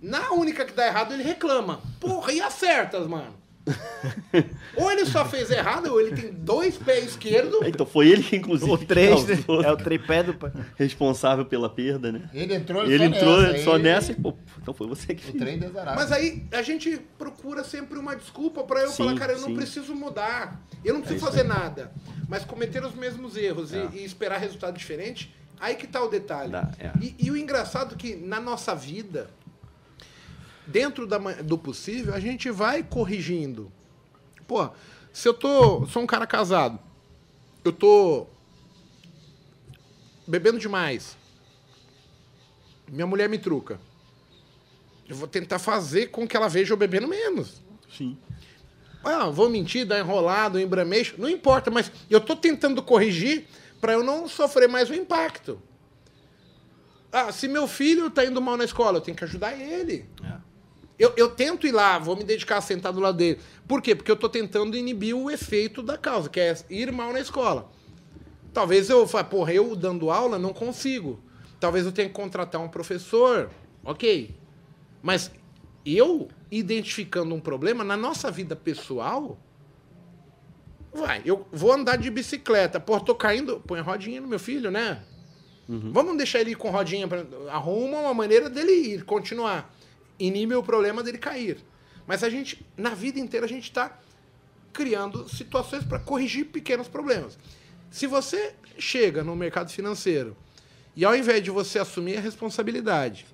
[0.00, 1.80] Na única que dá errado, ele reclama.
[2.00, 3.34] Porra, e acertas, mano?
[4.76, 7.60] ou ele só fez errado, ou ele tem dois pés esquerdos.
[7.64, 9.36] Então foi ele que, inclusive, O 3, né?
[9.36, 10.36] causou, É o tripé do.
[10.76, 12.28] responsável pela perda, né?
[12.32, 15.22] Ele entrou Ele só entrou nessa, só aí nessa e, pô, então foi você que
[15.28, 15.38] O fez.
[15.44, 15.96] trem desarado.
[15.96, 19.48] Mas aí a gente procura sempre uma desculpa pra eu Sim, falar, cara, eu não
[19.48, 19.54] sim.
[19.56, 20.60] preciso mudar.
[20.84, 21.48] Eu não preciso isso fazer aí.
[21.48, 21.92] nada.
[22.28, 23.88] Mas cometer os mesmos erros e- É.
[23.94, 26.50] e, esperar resultado diferente, aí que tá o detalhe.
[26.50, 26.90] Dá, é.
[27.00, 29.30] e, e o engraçado é que na nossa vida,
[30.66, 33.70] dentro da do possível, a gente vai corrigindo.
[34.46, 34.68] Pô,
[35.12, 35.86] se eu tô.
[35.86, 36.78] Sou um cara casado,
[37.64, 38.26] eu tô
[40.26, 41.16] bebendo demais.
[42.88, 43.80] Minha mulher me truca.
[45.08, 47.62] Eu vou tentar fazer com que ela veja eu bebendo menos.
[47.90, 48.16] Sim.
[49.04, 53.46] Ah, vou mentir, dar enrolado, embrameixo, não importa, mas eu tô tentando corrigir
[53.80, 55.60] para eu não sofrer mais o impacto.
[57.10, 60.06] Ah, se meu filho tá indo mal na escola, eu tenho que ajudar ele.
[60.22, 60.31] É.
[60.98, 63.40] Eu, eu tento ir lá, vou me dedicar a sentar do lado dele.
[63.66, 63.94] Por quê?
[63.94, 67.70] Porque eu tô tentando inibir o efeito da causa, que é ir mal na escola.
[68.52, 71.18] Talvez eu fale, porra, eu dando aula não consigo.
[71.58, 73.50] Talvez eu tenha que contratar um professor.
[73.84, 74.34] Ok.
[75.02, 75.30] Mas
[75.84, 79.38] eu identificando um problema na nossa vida pessoal.
[80.92, 82.78] Vai, eu vou andar de bicicleta.
[82.78, 83.60] Pô, tô caindo.
[83.60, 85.02] Põe a rodinha no meu filho, né?
[85.92, 87.08] Vamos deixar ele ir com rodinha.
[87.08, 89.74] Pra, arruma uma maneira dele ir, continuar.
[90.26, 91.58] Inibe o problema dele cair.
[92.06, 93.98] Mas a gente, na vida inteira, a gente está
[94.72, 97.38] criando situações para corrigir pequenos problemas.
[97.90, 100.36] Se você chega no mercado financeiro
[100.96, 103.26] e ao invés de você assumir a responsabilidade,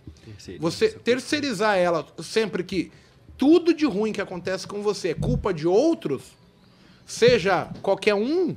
[0.59, 2.91] você terceirizar ela sempre que
[3.37, 6.23] tudo de ruim que acontece com você é culpa de outros,
[7.07, 8.57] seja qualquer um.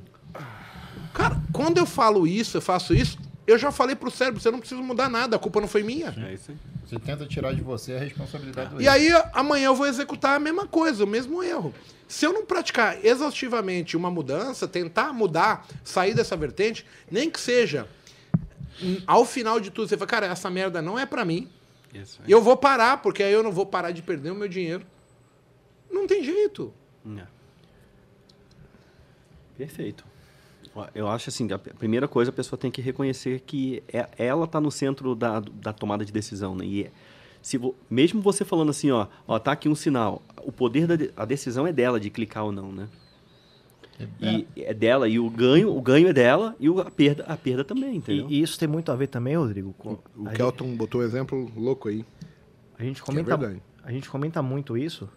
[1.13, 3.17] Cara, quando eu falo isso, eu faço isso,
[3.47, 6.13] eu já falei pro cérebro, você não precisa mudar nada, a culpa não foi minha.
[6.27, 6.57] É isso aí.
[6.85, 10.39] Você tenta tirar de você a responsabilidade do E aí, amanhã eu vou executar a
[10.39, 11.73] mesma coisa, o mesmo erro.
[12.07, 17.88] Se eu não praticar exaustivamente uma mudança, tentar mudar, sair dessa vertente, nem que seja
[18.84, 21.49] hum, ao final de tudo, você fala, cara, essa merda não é pra mim.
[21.93, 22.30] Isso aí.
[22.30, 24.85] E eu vou parar, porque aí eu não vou parar de perder o meu dinheiro.
[25.89, 26.73] Não tem jeito.
[27.18, 27.23] É.
[29.57, 30.10] Perfeito.
[30.95, 34.60] Eu acho assim, a primeira coisa a pessoa tem que reconhecer que é- ela está
[34.61, 36.65] no centro da, da tomada de decisão, né?
[36.65, 36.91] E é-
[37.41, 40.95] se vo- mesmo você falando assim, ó, ó, tá aqui um sinal, o poder da
[41.18, 42.88] a decisão é dela de clicar ou não, né?
[44.19, 47.35] E é dela e o ganho, o ganho é dela e o- a perda, a
[47.38, 48.27] perda também, entendeu?
[48.30, 49.73] E, e isso tem muito a ver também, Rodrigo.
[49.77, 51.98] com- O a, Kelton botou um exemplo louco aí.
[51.98, 52.07] gente,
[52.80, 53.61] a gente é comenta, verdade.
[53.84, 55.07] a gente comenta muito isso.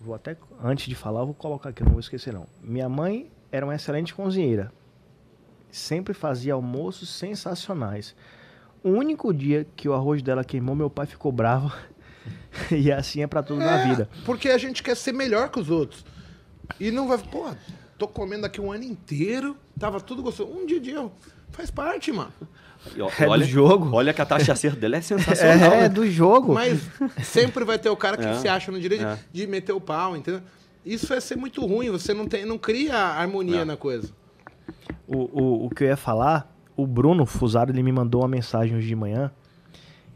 [0.00, 2.46] Vou até antes de falar, eu vou colocar aqui, eu não vou esquecer não.
[2.62, 4.72] Minha mãe era uma excelente cozinheira.
[5.70, 8.14] Sempre fazia almoços sensacionais.
[8.82, 11.72] O único dia que o arroz dela queimou, meu pai ficou bravo.
[12.70, 14.08] e assim é pra tudo na vida.
[14.24, 16.04] Porque a gente quer ser melhor que os outros.
[16.80, 17.46] E não vai, pô,
[17.98, 20.50] tô comendo aqui um ano inteiro, tava tudo gostoso.
[20.50, 21.12] Um dia de erro.
[21.50, 22.32] Faz parte, mano.
[22.94, 23.90] E ó, É do olha, jogo.
[23.94, 25.72] Olha que a taxa de acerto dela é sensacional.
[25.72, 25.88] É, né?
[25.88, 26.54] do jogo.
[26.54, 26.80] Mas
[27.24, 28.34] sempre vai ter o cara que É.
[28.34, 29.18] se acha no direito É.
[29.32, 30.42] de meter o pau, entendeu?
[30.86, 33.64] Isso vai ser muito ruim, você não, tem, não cria harmonia É.
[33.64, 34.10] na coisa.
[35.08, 38.76] O, o, o que eu ia falar, o Bruno Fusaro, ele me mandou uma mensagem
[38.76, 39.30] hoje de manhã.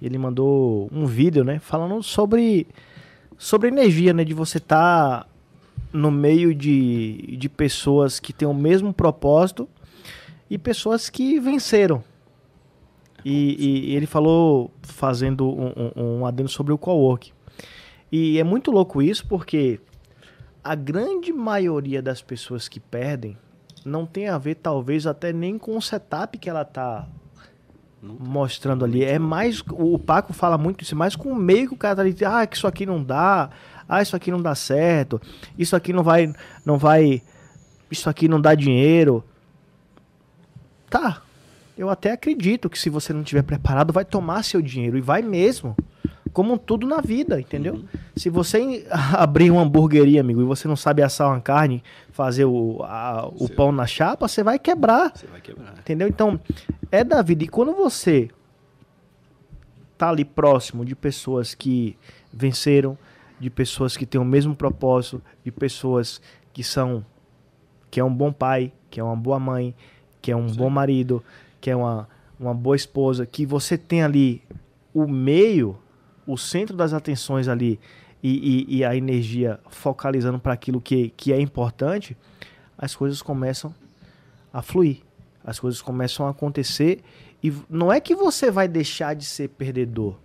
[0.01, 1.59] Ele mandou um vídeo, né?
[1.59, 2.67] Falando sobre,
[3.37, 4.25] sobre energia, né?
[4.25, 5.29] De você estar
[5.93, 9.69] no meio de, de pessoas que têm o mesmo propósito
[10.49, 12.03] e pessoas que venceram.
[13.25, 17.33] E, e- e ele falou, fazendo um, um, um adendo sobre o co-work.
[18.11, 19.79] E é muito louco isso porque
[20.71, 23.37] a grande maioria das pessoas que perdem
[23.85, 27.09] não tem a ver, talvez, até nem com o setup que ela tá
[28.01, 29.03] mostrando ali.
[29.03, 29.65] É mais.
[29.69, 32.15] O Paco fala muito isso, é mais com o meio que o cara tá ali.
[32.25, 33.51] Ah, que isso aqui não dá.
[33.89, 35.21] Ah, isso aqui não dá certo.
[35.59, 36.33] Isso aqui não vai.
[36.65, 37.21] Não vai.
[37.91, 39.25] Isso aqui não dá dinheiro.
[40.89, 41.21] Tá.
[41.77, 44.97] Eu até acredito que se você não tiver preparado, vai tomar seu dinheiro.
[44.97, 45.75] E vai mesmo.
[46.33, 47.83] Como tudo na vida, entendeu?
[48.17, 51.83] Se você abrir uma hamburgueria, amigo, e você não sabe assar uma carne,
[52.13, 53.57] fazer o, a- o Seu.
[53.57, 55.13] pão na chapa, você vai quebrar.
[55.15, 55.75] Você vai quebrar.
[55.79, 56.07] Entendeu?
[56.09, 56.39] Então,
[56.91, 57.43] é da vida.
[57.45, 58.31] E quando você
[59.99, 61.97] tá ali próximo de pessoas que
[62.33, 62.97] venceram,
[63.39, 66.21] de pessoas que têm o mesmo propósito, de pessoas
[66.53, 67.05] que são
[67.91, 69.75] que é um bom pai, que é uma boa mãe,
[70.23, 71.25] que é um bom marido,
[71.61, 72.09] que é uma,
[72.39, 74.43] uma boa esposa, que você tem ali
[74.95, 75.77] o meio,
[76.33, 77.79] o centro das atenções ali
[78.23, 82.17] e, e- e a energia focalizando para aquilo que, que é importante,
[82.77, 83.75] as coisas começam
[84.53, 84.99] a fluir.
[85.45, 87.01] As coisas começam a acontecer
[87.43, 90.17] e não é que você vai deixar de ser perdedor.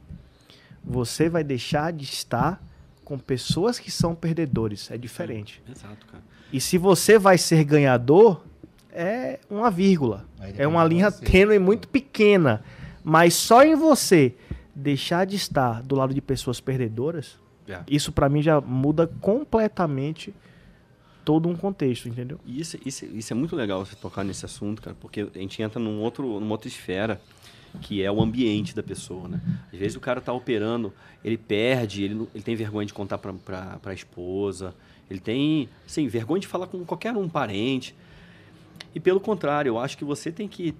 [0.84, 2.62] Você vai deixar de estar
[3.04, 4.92] com pessoas que são perdedores.
[4.92, 5.62] É diferente.
[5.70, 6.24] Exato, cara.
[6.52, 8.44] E se você vai ser ganhador,
[8.92, 10.26] é uma vírgula.
[10.58, 12.64] É uma linha tênue muito pequena.
[13.04, 14.34] Mas só em você
[14.76, 17.82] deixar de estar do lado de pessoas perdedoras, É.
[17.88, 20.34] isso pra mim já muda completamente
[21.24, 22.40] todo um contexto, entendeu?
[22.46, 25.62] E isso, isso, isso é muito legal você tocar nesse assunto, cara, porque a gente
[25.62, 27.20] entra num outro, numa outra esfera,
[27.82, 29.42] que é o ambiente da pessoa, né?
[29.74, 30.94] Às vezes o cara tá operando,
[31.24, 34.74] ele perde, ele, ele tem vergonha de contar pra, pra, pra esposa,
[35.10, 37.96] ele tem, assim, vergonha de falar com qualquer um parente.
[38.94, 40.74] E pelo contrário, eu acho que você tem que.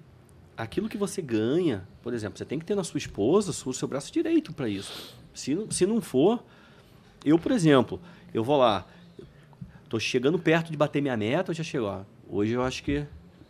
[0.56, 3.86] Aquilo que você ganha, por exemplo, você tem que ter na sua esposa o seu
[3.86, 5.14] braço direito para isso.
[5.34, 6.42] Se, não- se não for,
[7.24, 8.00] eu, por exemplo,
[8.32, 8.86] eu vou lá,
[9.88, 13.04] tô chegando perto de bater minha meta, eu já chego, ó, hoje eu acho que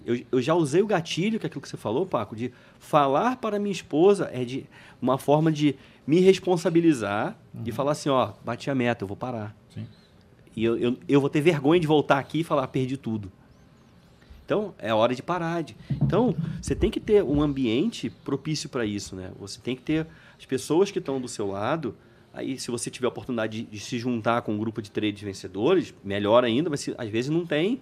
[0.04, 3.36] eu, eu já usei o gatilho, que é aquilo que você falou, Paco, de falar
[3.36, 4.66] para minha esposa é de
[5.00, 5.76] uma forma de
[6.06, 9.56] me responsabilizar e falar assim, ó, bati a meta, eu vou parar.
[9.72, 9.86] Sim.
[10.56, 13.30] E eu, eu, eu vou ter vergonha de voltar aqui e falar, perdi tudo.
[14.46, 15.62] Então, é hora de parar.
[15.62, 15.76] De...
[15.90, 19.32] Então, você tem que ter um ambiente propício para isso, né?
[19.40, 20.06] Você tem que ter
[20.38, 21.96] as pessoas que estão do seu lado.
[22.32, 25.20] Aí, se você tiver a oportunidade de, de se juntar com um grupo de trades
[25.20, 27.80] vencedores, melhor ainda, mas se, às vezes não tem,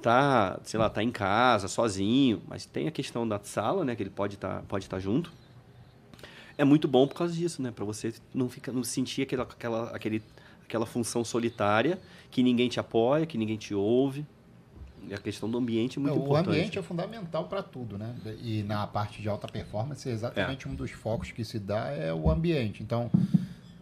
[0.00, 4.02] tá, sei lá, tá em casa, sozinho, mas tem a questão da sala, né, que
[4.02, 5.30] ele pode estar pode estar junto.
[6.56, 9.90] É muito bom por causa disso, né, para você não ficar não sentir aquela aquela
[9.90, 10.22] aquele,
[10.62, 12.00] aquela função solitária
[12.30, 14.24] que ninguém te apoia, que ninguém te ouve.
[15.12, 16.48] A questão do ambiente é muito o importante.
[16.48, 18.14] ambiente é fundamental para tudo, né?
[18.42, 22.30] E na parte de alta performance, exatamente um dos focos que se dá é o
[22.30, 22.82] ambiente.
[22.82, 23.10] Então,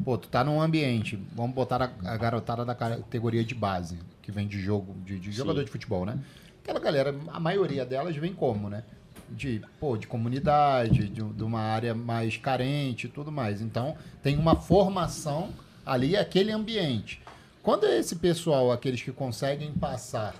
[0.04, 4.46] pô, tu tá num ambiente, vamos botar a, garotada da categoria de base, que vem
[4.46, 6.18] de jogo, de, de jogador de futebol, né?
[6.62, 8.84] Aquela galera, a maioria delas vem como, né?
[9.28, 13.60] De, pô, de comunidade, de, de uma área mais carente e tudo mais.
[13.60, 15.50] Então, tem uma formação
[15.84, 17.20] ali, aquele ambiente.
[17.62, 20.34] Quando é esse pessoal, aqueles que conseguem passar,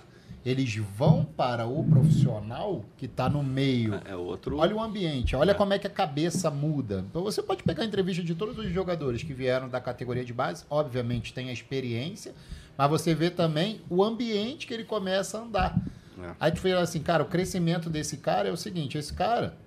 [0.45, 3.99] eles vão para o profissional que está no meio.
[4.05, 4.57] É outro.
[4.57, 7.05] Olha o ambiente, olha como é que a cabeça muda.
[7.09, 10.33] Então você pode pegar a entrevista de todos os jogadores que vieram da categoria de
[10.33, 12.33] base, obviamente tem a experiência,
[12.77, 15.77] mas você vê também o ambiente que ele começa a andar.
[16.21, 16.35] É.
[16.39, 19.57] Aí tu fala assim, cara, o crescimento desse cara é o seguinte, esse cara,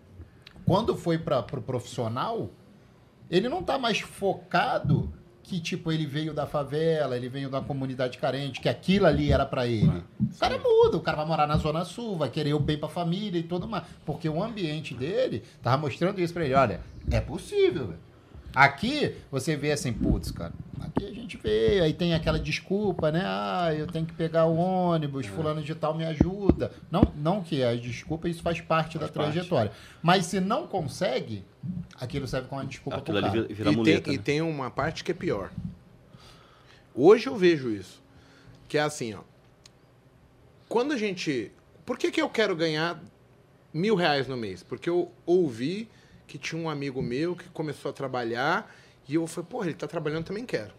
[0.66, 2.50] quando foi para o pro profissional,
[3.30, 5.12] ele não tá mais focado
[5.46, 9.46] que, tipo, ele veio da favela, ele veio da comunidade carente, que aquilo ali era
[9.46, 10.02] para ele.
[10.20, 12.88] O cara muda, o cara vai morar na Zona Sul, vai querer o bem pra
[12.88, 13.84] família e tudo mais.
[14.04, 16.54] Porque o ambiente dele tava mostrando isso pra ele.
[16.54, 16.80] Olha,
[17.12, 18.05] é possível, velho.
[18.56, 23.20] Aqui, você vê assim, putz, cara, aqui a gente vê, aí tem aquela desculpa, né?
[23.22, 26.72] Ah, eu tenho que pegar o ônibus, fulano de tal me ajuda.
[26.90, 29.32] Não, não que a desculpa, isso faz parte da Faz parte.
[29.34, 29.72] trajetória.
[30.02, 31.44] Mas se não consegue,
[32.00, 33.42] aquilo serve como uma desculpa Aquilo pro cara.
[33.46, 34.02] vira, e, muleta.
[34.04, 34.22] tem, e né?
[34.24, 35.50] tem uma parte que é pior.
[36.94, 38.02] Hoje eu vejo isso.
[38.66, 39.20] Que é assim, ó.
[40.66, 41.52] Quando a gente.
[41.84, 42.98] Por que, que eu quero ganhar
[43.70, 44.62] mil reais no mês?
[44.62, 45.90] Porque eu ouvi
[46.26, 48.74] que tinha um amigo meu que começou a trabalhar
[49.08, 50.72] e eu falei, porra, ele tá trabalhando, também quero.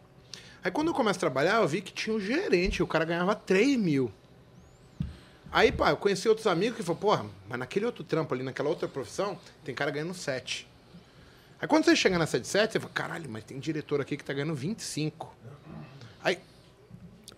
[0.64, 3.34] Aí quando eu começo a trabalhar, eu vi que tinha um gerente, o cara ganhava
[3.36, 4.12] 3 mil.
[5.50, 8.68] Aí, pá, eu conheci outros amigos que falaram, porra, mas naquele outro trampo ali, naquela
[8.68, 10.68] outra profissão, tem cara ganhando 7.
[11.60, 14.24] Aí quando você chega nessa de 7, você fala, caralho, mas tem diretor aqui que
[14.24, 15.34] tá ganhando 25.
[16.22, 16.38] Aí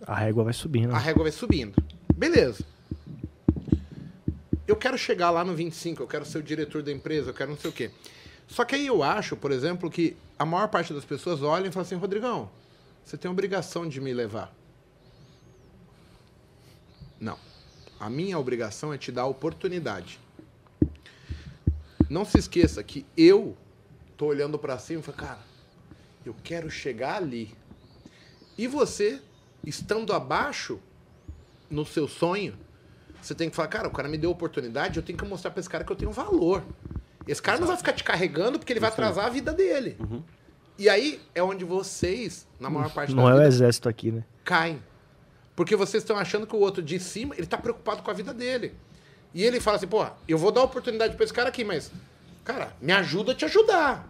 [0.06, 0.92] A régua vai subindo.
[0.94, 1.80] a régua vai subindo.
[2.14, 2.64] Beleza.
[4.70, 7.50] Eu quero chegar lá no 25, eu quero ser o diretor da empresa, eu quero
[7.50, 7.90] não sei o quê.
[8.46, 11.72] Só que aí eu acho, por exemplo, que a maior parte das pessoas olham e
[11.72, 12.48] falam assim, Rodrigão,
[13.04, 14.54] você tem a obrigação de me levar.
[17.18, 17.36] Não.
[17.98, 20.20] A minha obrigação é te dar a oportunidade.
[22.08, 23.56] Não se esqueça que eu
[24.16, 25.40] tô olhando para cima e falo, cara,
[26.24, 27.52] eu quero chegar ali.
[28.56, 29.20] E você,
[29.66, 30.78] estando abaixo
[31.68, 32.56] no seu sonho,
[33.20, 35.60] você tem que falar, cara, o cara me deu oportunidade, eu tenho que mostrar para
[35.60, 36.62] esse cara que eu tenho valor.
[37.26, 39.96] Esse cara não vai ficar te carregando porque ele vai atrasar a vida dele.
[40.78, 44.10] E aí é onde vocês, na maior parte Não da é o vida, exército aqui,
[44.10, 44.24] né?
[44.44, 44.82] caem.
[45.54, 48.32] Porque vocês estão achando que o outro de cima, ele tá preocupado com a vida
[48.32, 48.74] dele.
[49.34, 51.92] E ele fala assim, pô, eu vou dar oportunidade para esse cara aqui, mas,
[52.42, 54.08] cara, me ajuda a te ajudar.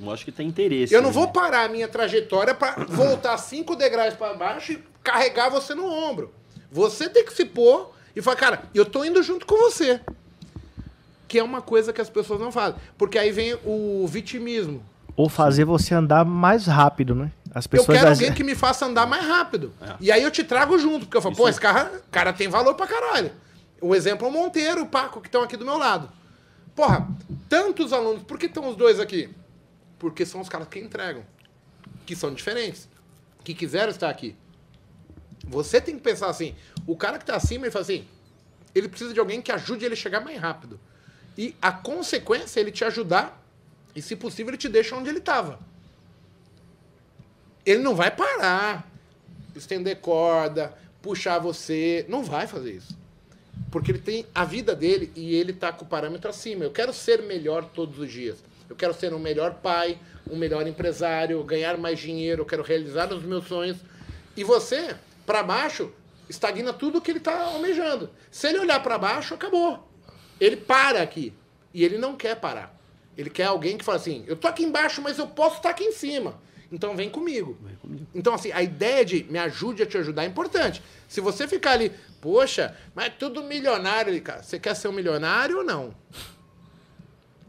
[0.00, 0.94] Eu acho que tem interesse.
[0.94, 1.14] Eu não né?
[1.14, 5.84] vou parar a minha trajetória para voltar cinco degraus para baixo e carregar você no
[5.84, 6.32] ombro.
[6.70, 10.00] Você tem que se pôr e falar, cara, eu tô indo junto com você.
[11.26, 12.78] Que é uma coisa que as pessoas não fazem.
[12.96, 14.84] Porque aí vem o vitimismo.
[15.16, 17.30] Ou fazer você andar mais rápido, né?
[17.54, 19.72] As Eu pessoas quero às- alguém que me faça andar mais rápido.
[20.00, 22.74] E aí eu te trago junto, porque eu falo, pô, esse cara, cara tem valor
[22.74, 23.30] pra caralho.
[23.80, 26.08] O exemplo é o Monteiro, o Paco, que estão aqui do meu lado.
[26.74, 27.06] Porra,
[27.48, 29.30] tantos alunos, por que estão os dois aqui?
[29.98, 31.22] Porque são os caras que entregam,
[32.04, 32.88] que são diferentes.
[33.44, 34.34] que quiseram estar aqui.
[35.46, 36.54] Você tem que pensar assim,
[36.86, 38.06] o cara que tá acima, ele fala assim,
[38.74, 40.78] ele precisa de alguém que ajude ele a chegar mais rápido.
[41.36, 43.42] E a consequência é ele te ajudar
[43.94, 45.58] e, se possível, ele te deixa onde ele estava.
[47.64, 48.90] Ele não vai parar,
[49.54, 52.04] estender corda, puxar você.
[52.08, 52.96] Não vai fazer isso.
[53.70, 56.64] Porque ele tem a vida dele e ele tá com o parâmetro acima.
[56.64, 58.38] Eu quero ser melhor todos os dias.
[58.68, 59.98] Eu quero ser um melhor pai,
[60.30, 63.78] um melhor empresário, ganhar mais dinheiro, eu quero realizar os meus sonhos.
[64.36, 64.96] E você,
[65.26, 65.92] para baixo,
[66.28, 68.10] estagna tudo que ele está almejando.
[68.30, 69.88] Se ele olhar para baixo, acabou.
[70.40, 71.32] Ele para aqui.
[71.72, 72.74] E ele não quer parar.
[73.16, 75.84] Ele quer alguém que fala assim: eu tô aqui embaixo, mas eu posso estar aqui
[75.84, 76.40] em cima.
[76.70, 77.56] Então vem comigo.
[78.14, 80.82] Então, assim, a ideia de me ajude a te ajudar é importante.
[81.06, 84.42] Se você ficar ali, poxa, mas é tudo milionário ali, cara.
[84.42, 85.94] Você quer ser um milionário ou não?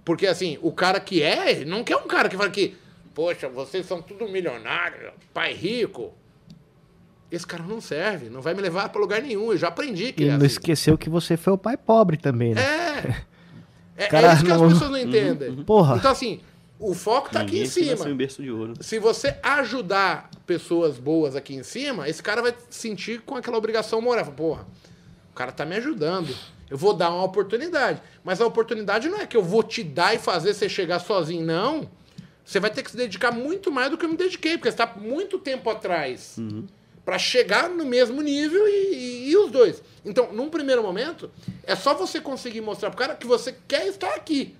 [0.04, 2.78] Porque, assim, o cara que é, não quer um cara que fala que,
[3.16, 6.14] poxa, vocês são tudo milionário, pai rico.
[7.32, 9.52] Esse cara não serve, não vai me levar para lugar nenhum.
[9.52, 10.46] Eu já aprendi que E é não assim.
[10.46, 12.62] esqueceu que você foi o pai pobre também, né?
[12.62, 13.26] É.
[13.98, 15.56] É, Cara, é isso que as não- pessoas não entendem.
[15.64, 15.96] Porra.
[15.96, 16.42] Então, assim,
[16.78, 18.10] o foco tá aqui Ninguém em cima.
[18.10, 18.74] em berço de ouro.
[18.82, 23.58] Se você ajudar pessoas boas aqui em cima, esse cara vai se sentir com aquela
[23.58, 24.26] obrigação moral.
[24.34, 24.68] Porra,
[25.32, 26.36] o cara tá me ajudando.
[26.70, 28.02] Eu vou dar uma oportunidade.
[28.22, 31.46] Mas a oportunidade não é que eu vou te dar e fazer você chegar sozinho,
[31.46, 31.90] não.
[32.44, 34.84] Você vai ter que se dedicar muito mais do que eu me dediquei, porque você
[34.84, 36.36] está muito tempo atrás
[37.06, 39.82] para chegar no mesmo nível e, e- e os dois.
[40.04, 41.32] Então, num primeiro momento,
[41.64, 44.56] é só você conseguir mostrar pro cara que você quer estar aqui.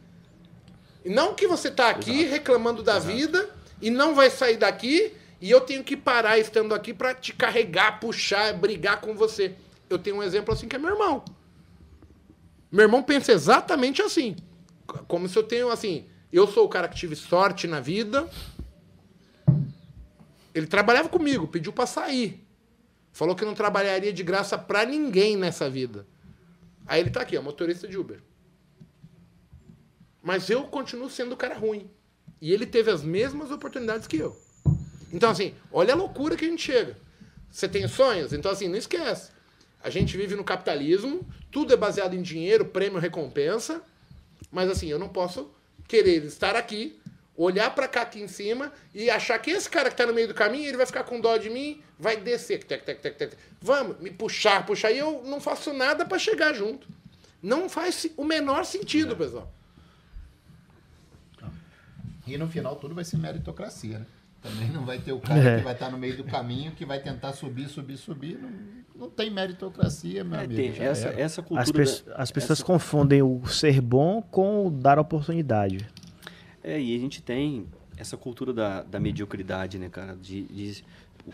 [1.04, 3.50] E não que você tá aqui reclamando da vida
[3.82, 8.00] e não vai sair daqui e eu tenho que parar estando aqui para te carregar,
[8.00, 9.54] puxar, brigar com você.
[9.90, 11.24] Eu tenho um exemplo assim que é meu irmão.
[12.72, 14.36] Meu irmão pensa exatamente assim.
[15.08, 18.28] Como se eu tenho assim, eu sou o cara que tive sorte na vida.
[20.56, 22.42] Ele trabalhava comigo, pediu para sair.
[23.12, 26.08] Falou que não trabalharia de graça para ninguém nessa vida.
[26.88, 28.22] Aí ele tá aqui, ó, motorista de Uber.
[30.24, 31.92] Mas eu continuo sendo o cara ruim.
[32.42, 34.36] E ele teve as mesmas oportunidades que eu.
[35.12, 36.98] Então, assim, olha a loucura que a gente chega.
[37.52, 38.32] Você tem sonhos?
[38.32, 39.32] Então, assim, não esquece.
[39.84, 43.82] A gente vive no capitalismo, tudo é baseado em dinheiro, prêmio, recompensa.
[44.50, 45.52] Mas, assim, eu não posso
[45.86, 47.00] querer estar aqui,
[47.38, 50.28] olhar pra cá aqui em cima e achar que esse cara que tá no meio
[50.28, 52.64] do caminho, ele vai ficar com dó de mim, vai descer.
[52.64, 53.34] Tec, tec, tec, tec.
[53.62, 54.92] Vamos, me puxar, puxar.
[54.92, 56.88] E eu não faço nada pra chegar junto.
[57.44, 59.52] Não faz o menor sentido, pessoal.
[62.28, 64.06] E no final tudo vai ser meritocracia, né?
[64.42, 65.58] Também não vai ter o cara É.
[65.58, 68.38] que vai estar no meio do caminho, que vai tentar subir, subir, subir.
[68.40, 68.52] Não,
[68.96, 70.56] não tem meritocracia, meu É, amigo.
[70.62, 71.22] tem já essa, era.
[71.22, 71.86] essa As, cultura.
[71.86, 75.88] pe- da- as pessoas essa- confundem o ser bom com o dar oportunidade.
[76.68, 80.16] É, e a gente tem essa cultura da, da mediocridade, né, cara?
[80.16, 80.84] De, de-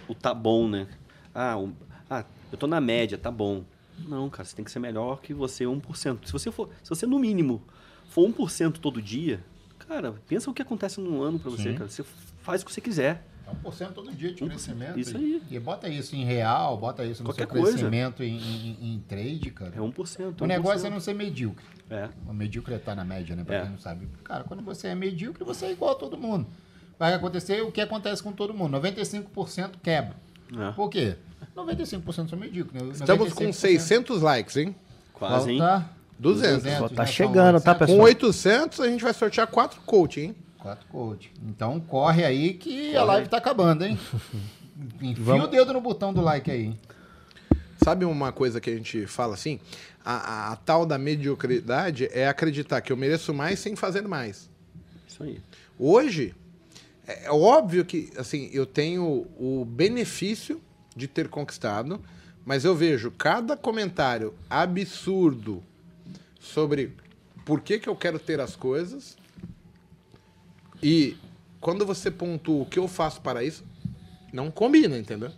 [0.10, 0.88] o, o tá bom, né?
[1.34, 1.72] Ah, o-
[2.10, 3.64] ah, eu tô na média, tá bom.
[4.08, 6.26] Não, cara, você tem que ser melhor que você 1%.
[6.26, 7.62] Se você for, se você no mínimo
[8.10, 9.40] for 1% todo dia,
[9.88, 11.76] cara, pensa o que acontece num ano pra você, Sim.
[11.78, 11.90] cara.
[11.90, 12.04] Você
[12.42, 13.26] faz o que você quiser.
[13.48, 15.00] É 1% todo dia de 1%, crescimento.
[15.00, 15.42] isso aí.
[15.50, 19.50] E bota isso em real, bota isso no Qualquer seu crescimento em, em- em trade,
[19.52, 19.74] cara.
[19.76, 20.42] É 1%.
[20.42, 20.94] O negócio é 1%.
[20.94, 21.64] não ser medíocre.
[21.92, 22.10] É.
[22.28, 23.44] O medíocre estar na média, né?
[23.44, 23.62] Pra É.
[23.64, 24.08] quem não sabe.
[24.24, 26.48] Cara, quando você é medíocre, você é igual a todo mundo.
[26.98, 28.72] Vai acontecer o que acontece com todo mundo.
[28.80, 30.16] 95% quebra.
[30.58, 30.72] É.
[30.72, 31.16] Por quê?
[31.56, 32.82] 95% são medíocres.
[32.82, 32.90] né?
[32.94, 34.76] Estamos com 95% 600 likes, hein?
[35.14, 35.60] Quase, hein?
[35.60, 36.64] Falta 200.
[36.64, 36.78] Tá né?
[36.96, 37.78] São chegando, tá, 800.
[37.80, 37.98] pessoal?
[37.98, 40.36] Com 800, a gente vai sortear quatro coach, hein?
[40.60, 41.32] Quatro coach.
[41.44, 43.06] Então corre aí que a Corre.
[43.14, 43.98] live tá acabando, hein?
[45.02, 46.74] Enfia Vamos- o dedo no botão do like aí?
[47.84, 49.60] Sabe uma coisa que a gente fala assim?
[50.04, 54.50] A, a- a tal da mediocridade é acreditar que eu mereço mais sem fazer mais.
[55.08, 55.40] Isso aí.
[55.78, 56.34] Hoje,
[57.08, 60.62] é é óbvio que assim, eu tenho o benefício
[60.96, 62.00] de ter conquistado,
[62.46, 65.62] mas eu vejo cada comentário absurdo
[66.40, 66.96] sobre
[67.46, 69.18] por que, que eu quero ter as coisas.
[70.82, 71.16] E
[71.60, 73.64] quando você pontua o que eu faço para isso,
[74.34, 75.32] não combina, entendeu?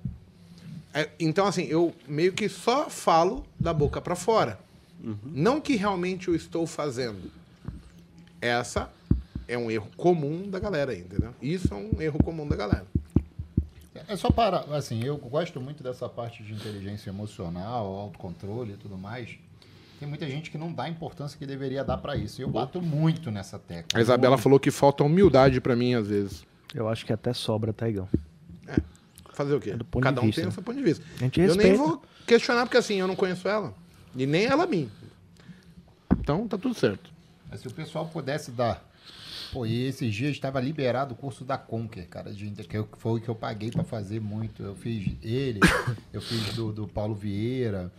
[0.94, 4.60] É, então, assim, eu meio que só falo da boca para fora.
[5.26, 7.30] Não que realmente eu estou fazendo.
[8.40, 8.90] Essa
[9.48, 11.34] é um erro comum da galera aí, entendeu?
[11.42, 12.86] Isso é um erro comum da galera.
[14.08, 18.98] É só para, assim, eu gosto muito dessa parte de inteligência emocional, autocontrole e tudo
[18.98, 19.38] mais.
[20.00, 22.42] Tem muita gente que não dá a importância que deveria dar para isso.
[22.42, 23.98] Eu bato muito nessa tecla.
[23.98, 24.44] A Isabela Muito.
[24.44, 26.46] falou que falta humildade pra mim às vezes.
[26.74, 28.10] Eu acho que até sobra, Taigão.
[29.34, 29.72] Fazer o quê?
[29.72, 30.54] É do ponto Cada de um vista, tem o né?
[30.54, 31.04] seu ponto de vista.
[31.20, 31.78] A gente Eu nem respeita.
[31.78, 33.74] vou questionar porque assim, eu não conheço ela.
[34.16, 34.90] E nem ela a mim.
[36.20, 37.12] Então tá tudo certo.
[37.50, 38.90] Mas se o pessoal pudesse dar
[39.52, 43.20] Pô, e esses dias estava liberado o curso da Conquer, cara, de, que eu- foi
[43.20, 44.64] o que eu paguei pra fazer muito.
[44.64, 45.60] Eu fiz ele,
[46.12, 47.92] eu fiz do, do Paulo Vieira,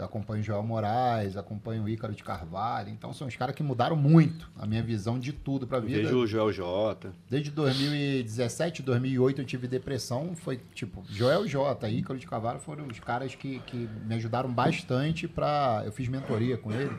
[0.00, 2.88] eu acompanho o Joel Moraes, acompanho o Ícaro de Carvalho.
[2.88, 6.02] Então são os caras que mudaram muito a minha visão de tudo pra vida.
[6.02, 7.12] Vejo o Joel J.
[7.28, 10.34] Desde 2017, 2008 eu tive depressão.
[10.34, 15.28] Foi tipo, Joel J, Ícaro de Carvalho foram os caras que, que me ajudaram bastante
[15.28, 15.82] pra.
[15.84, 16.96] Eu fiz mentoria com ele,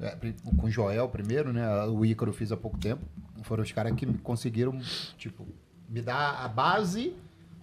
[0.00, 0.16] é,
[0.56, 1.84] com o Joel primeiro, né?
[1.84, 3.04] O Ícaro eu fiz há pouco tempo.
[3.44, 4.78] Foram os caras que me conseguiram,
[5.16, 5.46] tipo,
[5.88, 7.14] me dar a base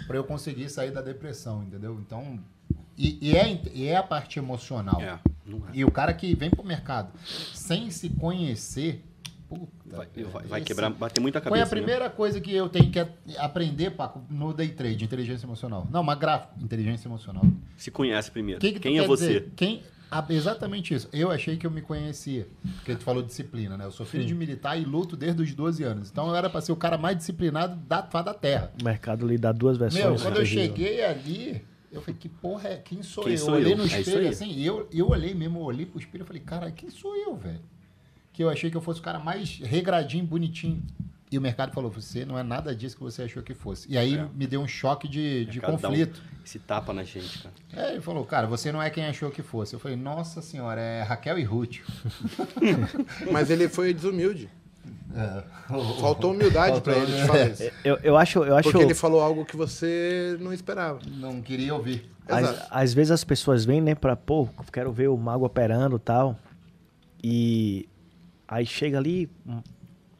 [0.07, 1.99] pra eu conseguir sair da depressão, entendeu?
[1.99, 2.39] Então.
[2.97, 5.01] E, e é, e é a parte emocional.
[5.01, 5.71] É, não é.
[5.73, 7.11] E o cara que vem pro mercado
[7.53, 9.05] sem se conhecer.
[9.47, 11.63] Puta, Vai, vai, vai quebrar, bater muita é cabeça.
[11.63, 11.69] a né?
[11.71, 12.99] primeira coisa que eu tenho que
[13.37, 15.03] aprender, Paco, no day trade?
[15.03, 15.87] Inteligência emocional.
[15.89, 17.43] Não, mas gráfico, inteligência emocional.
[17.75, 18.61] Se conhece primeiro.
[18.61, 19.25] Que que Quem é você?
[19.25, 19.51] dizer?
[19.55, 19.81] Quem,
[20.11, 21.07] ah, exatamente isso.
[21.13, 22.47] Eu achei que eu me conhecia.
[22.77, 23.85] Porque tu falou disciplina, né?
[23.85, 26.09] Eu sou filho de militar e luto desde os 12 anos.
[26.09, 28.71] Então eu era pra ser o cara mais disciplinado da, da terra.
[28.81, 30.03] O mercado lhe dá duas versões.
[30.03, 30.63] Meu, quando eu terrível.
[30.63, 32.77] cheguei ali, eu falei, que porra é?
[32.77, 33.37] Quem sou Quem eu?
[33.39, 33.77] sou olhei eu?
[33.77, 34.27] no É espelho aí.
[34.27, 37.35] assim, eu, eu olhei mesmo, eu olhei pro espelho e falei, cara, quem sou eu,
[37.35, 37.61] velho?
[38.33, 40.81] Que eu achei que eu fosse o cara mais regradinho, bonitinho.
[41.31, 43.87] E o mercado falou, você não é nada disso que você achou que fosse.
[43.91, 44.27] E aí É.
[44.33, 46.21] me deu um choque de, de dá um- conflito.
[46.43, 47.53] Esse tapa na gente, cara.
[47.71, 49.75] É, ele falou, cara, você não é quem achou que fosse.
[49.75, 51.77] Eu falei, nossa senhora, é Raquel e Ruth.
[53.31, 54.49] Mas ele foi desumilde.
[55.15, 55.43] É.
[55.99, 57.63] Faltou humildade pra ele te falar isso.
[57.83, 60.99] Eu, eu acho, eu acho Porque ele falou algo que você não esperava.
[61.07, 62.09] Não queria ouvir.
[62.27, 65.99] Às, às vezes as pessoas vêm, né, pra, pô, quero ver o mago operando e
[65.99, 66.37] tal.
[67.23, 67.89] E
[68.47, 69.61] aí chega ali, hum,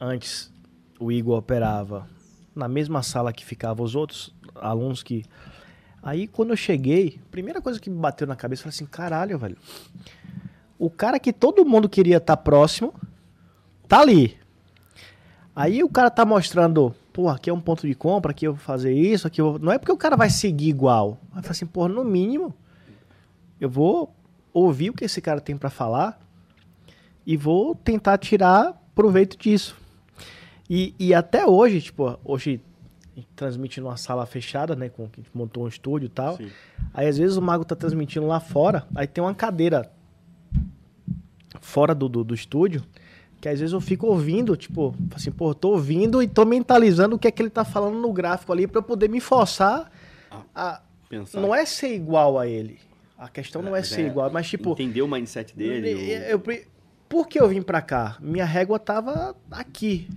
[0.00, 0.52] antes
[0.98, 2.06] o Igor operava
[2.54, 5.24] na mesma sala que ficavam os outros alunos que.
[6.02, 9.38] Aí quando eu cheguei, a primeira coisa que me bateu na cabeça foi assim: caralho,
[9.38, 9.56] velho.
[10.78, 12.92] O cara que todo mundo queria estar próximo,
[13.86, 14.39] tá ali.
[15.54, 18.60] Aí o cara tá mostrando, pô, aqui é um ponto de compra, aqui eu vou
[18.60, 19.58] fazer isso, aqui eu vou...
[19.58, 21.18] Não é porque o cara vai seguir igual.
[21.32, 22.54] Vai falar assim, pô, no mínimo,
[23.60, 24.14] eu vou
[24.52, 26.20] ouvir o que esse cara tem pra falar
[27.26, 29.76] e vou tentar tirar proveito disso.
[30.68, 32.60] E, e até hoje, tipo, hoje
[33.12, 36.36] a gente transmite numa sala fechada, né, com que montou um estúdio e tal.
[36.36, 36.50] Sim.
[36.94, 39.90] Aí às vezes o mago tá transmitindo lá fora, aí tem uma cadeira
[41.60, 42.82] fora do, do, do estúdio,
[43.40, 47.18] que às vezes eu fico ouvindo, tipo, assim, pô, tô ouvindo e tô mentalizando o
[47.18, 49.90] que é que ele tá falando no gráfico ali pra eu poder me forçar
[50.54, 50.82] a.
[51.08, 51.40] Pensar.
[51.40, 52.78] Não é ser igual a ele.
[53.18, 54.72] A questão não é Mas ser igual, mas tipo.
[54.72, 55.90] Entender o mindset dele.
[55.90, 56.64] eu, eu-
[57.08, 58.16] por que eu vim pra cá?
[58.20, 60.08] Minha régua tava aqui.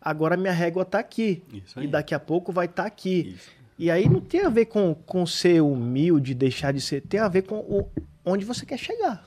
[0.00, 1.42] Agora minha régua tá aqui.
[1.76, 3.34] E daqui a pouco vai estar aqui.
[3.34, 3.50] Isso.
[3.78, 7.02] E aí não tem a ver com, com ser humilde, deixar de ser.
[7.02, 7.86] Tem a ver com o,
[8.24, 9.26] onde você quer chegar.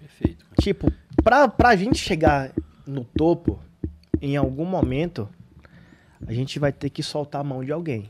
[0.00, 0.44] Perfeito.
[0.44, 0.62] cara.
[0.62, 0.92] Tipo,
[1.26, 2.52] pra, pra gente chegar
[2.86, 3.58] no topo,
[4.22, 5.28] em algum momento,
[6.24, 8.08] a gente vai ter que soltar a mão de alguém.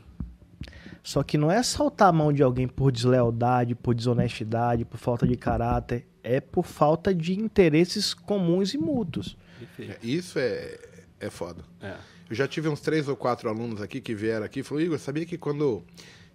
[1.01, 5.25] Só que não é soltar a mão de alguém por deslealdade, por desonestidade, por falta
[5.25, 6.05] de caráter.
[6.21, 9.35] É por falta de interesses comuns e mútuos.
[9.57, 9.93] Perfeito.
[9.93, 10.77] É, Isso é,
[11.19, 11.63] é foda.
[11.81, 11.95] É.
[12.29, 14.99] Eu já tive uns três ou quatro alunos aqui que vieram aqui e falaram, Igor,
[14.99, 15.83] sabia que quando.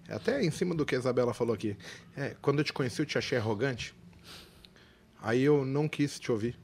[0.08, 1.76] Até em cima do que a Isabela falou aqui.
[2.16, 3.94] É, quando eu te conheci, eu te achei arrogante.
[5.22, 6.56] Aí eu não quis te ouvir.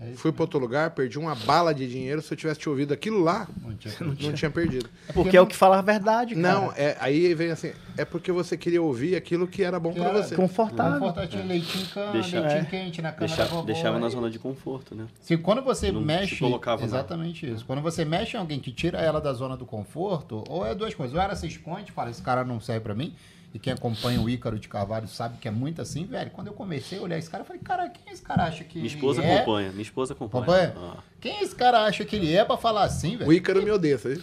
[0.00, 2.22] É Fui para outro lugar, perdi uma bala de dinheiro.
[2.22, 4.88] Se eu tivesse te ouvido aquilo lá, Não tinha não tinha perdido.
[5.12, 6.54] Porque é o que fala a verdade, cara.
[6.54, 10.12] Não, é, aí vem assim, é porque você queria ouvir aquilo que era bom para
[10.12, 10.36] você.
[10.36, 11.00] Confortável.
[11.00, 12.64] Confortável, leitinho, can, Deixa- leitinho é.
[12.66, 13.62] quente na cama Deixa- da vovó.
[13.66, 15.06] deixava na zona de conforto, né?
[15.20, 16.36] Se quando você Não mexe.
[16.36, 17.64] colocava exatamente isso.
[17.64, 20.94] Quando você mexe em alguém que tira ela da zona do conforto, ou é duas
[20.94, 21.16] coisas.
[21.16, 23.12] Ou ela se esconde, fala, esse cara não serve pra mim.
[23.54, 26.30] E quem acompanha o Ícaro de Carvalho sabe que é muito assim, velho.
[26.30, 28.78] Quando eu comecei a olhar esse cara, eu falei, cara, quem esse cara acha que
[28.78, 29.36] Minha ele esposa é?
[29.36, 29.70] acompanha.
[29.70, 30.42] Minha esposa acompanha.
[30.44, 30.74] Acompanha?
[30.76, 31.02] Ah.
[31.18, 33.32] Quem esse cara acha que ele é pra falar assim, O velho?
[33.32, 34.22] Ícaro me odeia, sabe?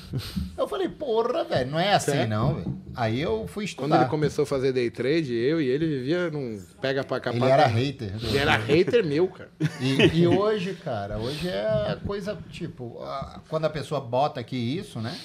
[0.55, 2.29] Eu falei, porra, velho, não é assim Certo.
[2.29, 2.77] não, velho.
[2.95, 4.01] Aí eu fui Quando estudar.
[4.01, 7.41] ele começou a fazer day trade, eu e ele vivia num pega pra capar.
[7.41, 8.13] Ele era hater.
[8.23, 9.49] Ele era hater meu, cara.
[9.81, 12.99] E, e hoje, cara, hoje é a coisa, tipo,
[13.49, 15.17] quando a pessoa bota aqui isso, né?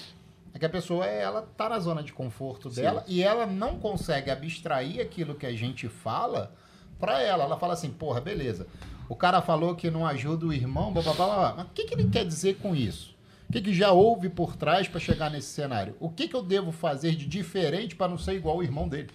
[0.52, 4.30] É que a pessoa, ela tá na zona de conforto dela e ela não consegue
[4.30, 6.52] abstrair aquilo que a gente fala
[6.98, 7.44] pra ela.
[7.44, 8.66] Ela fala assim, porra, beleza.
[9.08, 11.54] O cara falou que não ajuda o irmão, blá, blá, blá, blá.
[11.56, 13.16] mas o que, que ele quer dizer com isso?
[13.48, 15.96] O que, que já houve por trás pra chegar nesse cenário?
[15.98, 19.08] O que, que eu devo fazer de diferente pra não ser igual o irmão dele?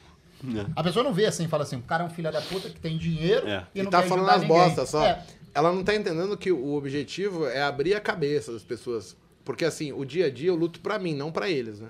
[0.44, 0.66] É.
[0.76, 2.80] A pessoa não vê assim, fala assim, o cara é um filho da puta que
[2.80, 3.66] tem dinheiro É.
[3.74, 5.06] e E não tá quer falando as bostas só.
[5.06, 5.24] É.
[5.54, 9.16] Ela não tá entendendo que o objetivo é abrir a cabeça das pessoas.
[9.46, 11.90] Porque assim, o dia a dia eu luto pra mim, não pra eles, né?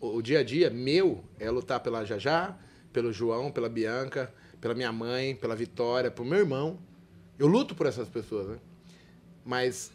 [0.00, 2.54] O, o dia a dia meu é lutar pela Jajá,
[2.92, 4.30] pelo João, pela Bianca,
[4.60, 6.78] pela minha mãe, pela Vitória, pro meu irmão.
[7.38, 8.58] Eu luto por essas pessoas, né?
[9.44, 9.90] Mas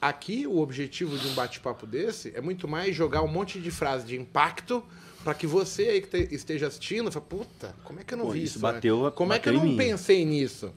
[0.00, 4.06] aqui o objetivo de um bate-papo desse é muito mais jogar um monte de frase
[4.06, 4.84] de impacto
[5.24, 8.26] para que você aí que te- esteja assistindo fale, puta, como é que eu não
[8.26, 8.72] Pô, vi isso né?
[8.74, 10.72] bateu- como é que eu bateu não mim." pensei nisso?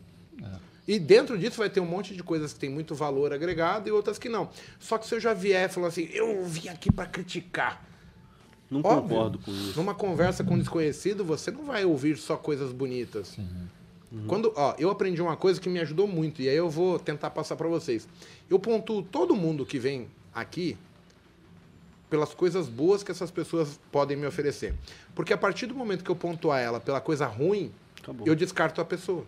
[0.91, 3.93] E dentro disso vai ter um monte de coisas que tem muito valor agregado e
[3.93, 4.49] outras que não.
[4.77, 7.81] Só que se eu já vier falando assim, eu vim aqui para criticar.
[8.69, 9.01] Não Óbvio.
[9.03, 9.77] concordo com isso.
[9.77, 13.37] Numa conversa com um desconhecido, você não vai ouvir só coisas bonitas.
[14.27, 17.29] Quando, ó, eu aprendi uma coisa que me ajudou muito e aí eu vou tentar
[17.29, 18.05] passar para vocês.
[18.49, 20.77] Eu pontuo todo mundo que vem aqui
[22.09, 24.73] pelas coisas boas que essas pessoas podem me oferecer.
[25.15, 27.71] Porque a partir do momento que eu pontuar ela pela coisa ruim,
[28.01, 28.27] Acabou.
[28.27, 29.25] eu descarto a pessoa.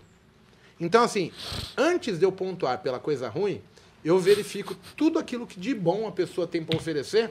[0.84, 1.32] Então, assim,
[1.78, 3.62] antes de eu pontuar pela coisa ruim,
[4.04, 7.30] eu verifico tudo aquilo que de bom a pessoa tem para oferecer.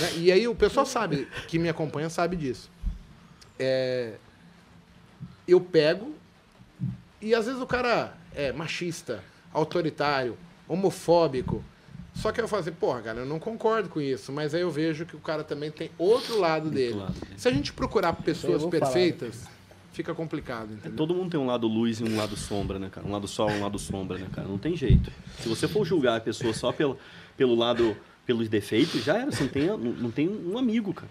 [0.00, 0.12] né?
[0.16, 2.70] E aí o pessoal sabe, que me acompanha sabe disso.
[3.58, 4.14] É,
[5.48, 6.12] eu pego
[7.20, 9.22] e às vezes o cara é machista,
[9.52, 10.36] autoritário,
[10.68, 11.64] homofóbico.
[12.14, 14.70] Só que eu falo assim, porra, cara, eu não concordo com isso, mas aí eu
[14.70, 16.94] vejo que o cara também tem outro lado dele.
[16.94, 17.34] lado dele.
[17.36, 18.92] Se a gente procurar pessoas vou falar.
[19.94, 20.96] Fica complicado, entendeu?
[20.96, 23.06] Todo mundo tem um lado luz e um lado sombra, né, cara?
[23.06, 24.48] Um lado sol e um lado sombra, né, cara?
[24.48, 25.10] Não tem jeito.
[25.38, 26.98] Se você for julgar a pessoa só pelo,
[27.36, 29.30] pelo lado, pelos defeitos, já era.
[29.30, 31.10] Você não tem, não, não tem um amigo, cara.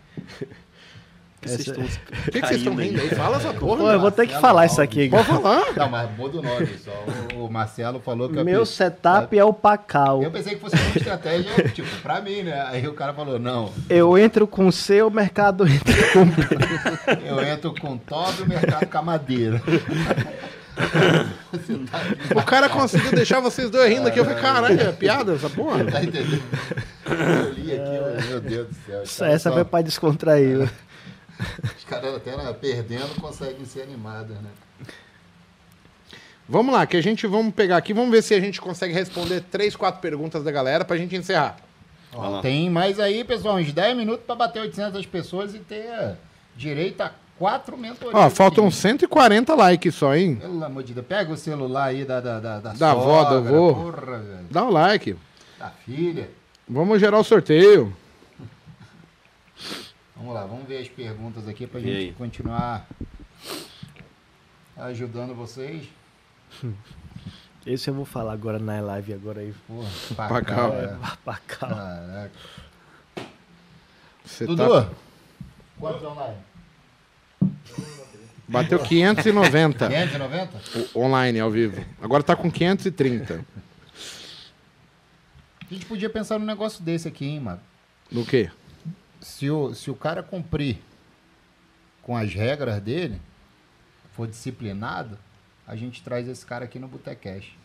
[1.43, 1.83] Que vocês estão
[2.23, 3.09] Por que, que vocês estão rindo aí?
[3.09, 3.77] Fala essa porra.
[3.77, 5.09] Pô, eu vou ter que falar isso aqui.
[5.09, 5.73] Pode falar.
[5.75, 7.05] Não, mas muda o nome só.
[7.35, 10.23] O, o Marcelo falou que eu Meu setup é o Pacal.
[10.23, 12.65] Eu pensei que fosse uma estratégia, tipo, pra mim, né?
[12.69, 16.43] Aí o cara falou, não, Eu entro com C, o mercado entra com B.
[17.27, 19.61] eu entro com top e o mercado com a madeira.
[22.35, 24.19] O cara conseguiu deixar vocês dois rindo aqui.
[24.19, 25.83] Eu falei, caralho, é piada essa porra?
[25.85, 26.41] Tá entendendo?
[27.05, 29.27] Eu li aqui, eu- meu Deus do céu.
[29.27, 30.69] Essa, foi pra descontrair.
[31.77, 34.49] Os caras até né, perdendo conseguem ser animados, né?
[36.47, 39.41] Vamos lá, que a gente vamos pegar aqui, vamos ver se a gente consegue responder
[39.49, 41.57] três, quatro perguntas da galera pra gente encerrar.
[42.13, 46.17] Ó, tem mais aí, pessoal, uns 10 minutos pra bater 800 pessoas e ter
[46.55, 48.13] direito a quatro mentorias.
[48.13, 48.75] Ó, faltam aqui.
[48.75, 50.35] 140 likes só, hein?
[50.35, 53.35] Pelo amor de Deus, pega o celular aí da, da, da, da Da avó, do
[53.35, 53.73] sogra, avô.
[53.75, 54.45] Porra, velho.
[54.51, 55.15] Dá o like.
[55.57, 56.29] Da filha.
[56.67, 57.95] Vamos gerar o sorteio.
[60.23, 62.11] Vamos lá, vamos ver as perguntas aqui pra E gente aí?
[62.13, 62.87] continuar
[64.77, 65.85] ajudando vocês.
[67.67, 69.53] Esse eu vou falar agora na live agora aí.
[69.67, 70.97] Porra, Pacal, pacal, é.
[71.25, 71.69] Pacal.
[71.69, 72.31] Caraca.
[74.23, 74.89] Você Dudu, tá...
[75.77, 76.37] quantos online?
[78.47, 80.61] Bateu 590 590?
[80.95, 81.83] o- online, ao vivo.
[82.01, 83.45] Agora tá com 530.
[85.69, 87.59] A gente podia pensar num negócio desse aqui, hein, mano.
[88.09, 88.49] No quê?
[89.23, 90.77] Se o, se o cara cumprir
[92.01, 93.19] com as regras dele,
[94.11, 95.17] for disciplinado,
[95.65, 97.55] a gente traz esse cara aqui no Botecash.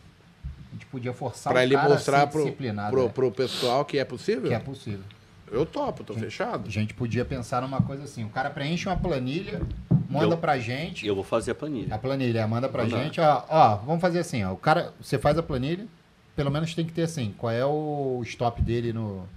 [0.69, 2.91] A gente podia forçar Pra o ele cara mostrar a ser pro, disciplinado.
[2.91, 4.47] pro, é, pro pessoal que é possível?
[4.49, 5.03] Que é possível.
[5.51, 6.69] Eu topo, tô A fechado.
[6.69, 9.61] gente podia pensar numa coisa assim: o cara preenche uma planilha,
[10.09, 11.03] manda Eu- pra gente.
[11.05, 11.93] E eu vou fazer a planilha.
[11.95, 13.03] A planilha, manda pra Mandar.
[13.03, 15.87] gente, ó, ó, vamos fazer assim, ó, o cara, você faz a planilha,
[16.35, 19.27] pelo menos tem que ter assim, qual é o stop dele no,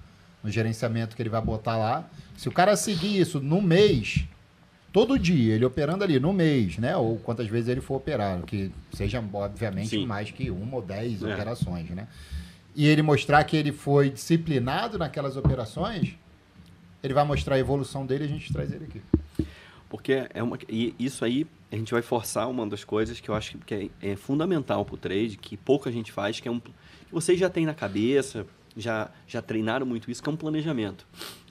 [0.43, 2.09] no gerenciamento que ele vai botar lá.
[2.37, 4.25] Se o cara seguir isso no mês,
[4.93, 8.71] todo dia, ele operando ali no mês, né, ou quantas vezes ele for operar, que
[8.93, 10.07] seja, obviamente, Sim.
[10.07, 11.33] mais que uma ou dez É.
[11.33, 12.07] operações, né.
[12.75, 16.15] E ele mostrar que ele foi disciplinado naquelas operações,
[17.03, 19.03] ele vai mostrar a evolução dele e a gente traz ele aqui.
[19.89, 23.35] Porque é uma, e isso aí a gente vai forçar uma das coisas que eu
[23.35, 26.59] acho que é, é fundamental para o trade, que pouca gente faz, que é um
[26.61, 26.71] que
[27.11, 28.47] vocês já têm na cabeça,
[28.77, 31.07] já já treinaram muito isso, que é um planejamento.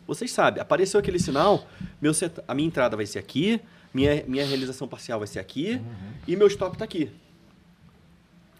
[0.08, 1.66] Vocês sabem, apareceu aquele sinal,
[2.02, 3.62] meu set- a minha entrada vai ser aqui,
[3.94, 5.80] minha, minha realização parcial vai ser aqui
[6.28, 7.10] e meu stop está aqui.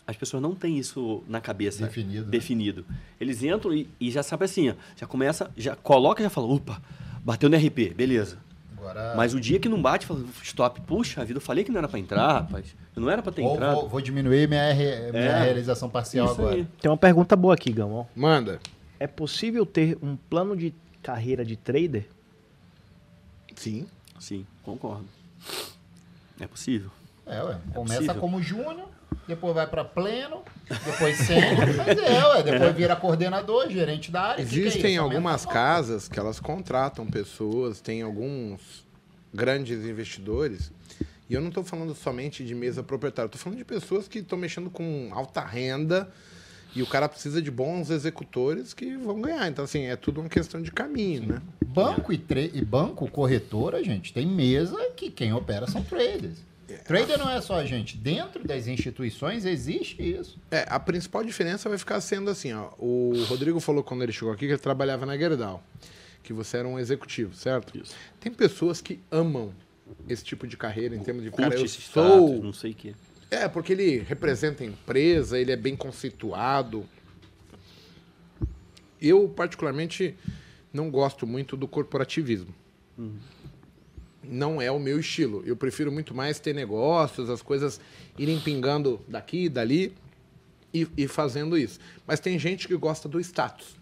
[0.06, 2.32] As pessoas não têm isso na cabeça Definido, né?
[2.32, 2.86] definido.
[3.20, 6.48] Eles entram e, e já sabe assim, ó, já começa, já coloca, e já fala,
[6.48, 6.82] opa,
[7.24, 8.38] bateu no RP, beleza.
[8.82, 11.78] Agora, Mas o dia que não bate, fala, stop, puxa vida, eu falei que não
[11.78, 12.76] era pra entrar, rapaz.
[12.96, 13.76] Eu não era pra ter Ou entrado.
[13.76, 15.44] vou, vou diminuir minha, re- minha É.
[15.44, 16.56] realização parcial Isso agora.
[16.56, 16.68] aí.
[16.82, 18.08] Tem uma pergunta boa aqui, Gamão.
[18.16, 18.60] Manda.
[19.00, 22.08] É possível ter um plano de carreira de trader?
[23.56, 23.86] Sim.
[24.20, 25.06] Sim, concordo.
[26.40, 26.90] É possível.
[27.26, 27.58] É, ué.
[27.76, 28.20] Começa possível.
[28.22, 28.88] como júnior,
[29.28, 32.44] depois vai pra pleno, depois sênior, mas é, ué.
[32.44, 34.42] Depois vira coordenador, gerente da área.
[34.42, 38.86] Existem algumas casas que elas contratam pessoas, tem alguns
[39.34, 40.72] grandes investidores.
[41.30, 44.38] E eu não estou falando somente de mesa proprietária, estou falando de pessoas que estão
[44.38, 46.12] mexendo com alta renda
[46.76, 49.48] e o cara precisa de bons executores que vão ganhar.
[49.48, 51.42] Então, assim, é tudo uma questão de caminho, né?
[51.66, 52.22] Banco e,
[52.54, 56.38] e banco, corretora, gente, tem mesa que quem opera são traders.
[56.80, 57.98] Trader não é só a gente.
[57.98, 60.40] Dentro das instituições existe isso.
[60.50, 62.70] É, a principal diferença vai ficar sendo assim, ó.
[62.78, 65.64] O Rodrigo falou quando ele chegou aqui que ele trabalhava na Gerdau,
[66.24, 67.78] que você era um executivo, certo?
[67.78, 67.96] Isso.
[68.20, 69.54] Tem pessoas que amam
[70.08, 72.30] esse tipo de carreira em termos de cara, eu esse sou.
[72.30, 72.96] status, não sei o quê.
[73.30, 76.86] É, porque ele representa a empresa, ele é bem conceituado.
[79.02, 80.16] Eu, particularmente,
[80.72, 82.54] não gosto muito do corporativismo.
[84.24, 85.42] Não é o meu estilo.
[85.46, 87.80] Eu prefiro muito mais ter negócios, as coisas
[88.18, 89.94] irem pingando daqui e dali
[90.74, 91.80] e, e fazendo isso.
[92.06, 93.80] Mas tem gente que gosta do status.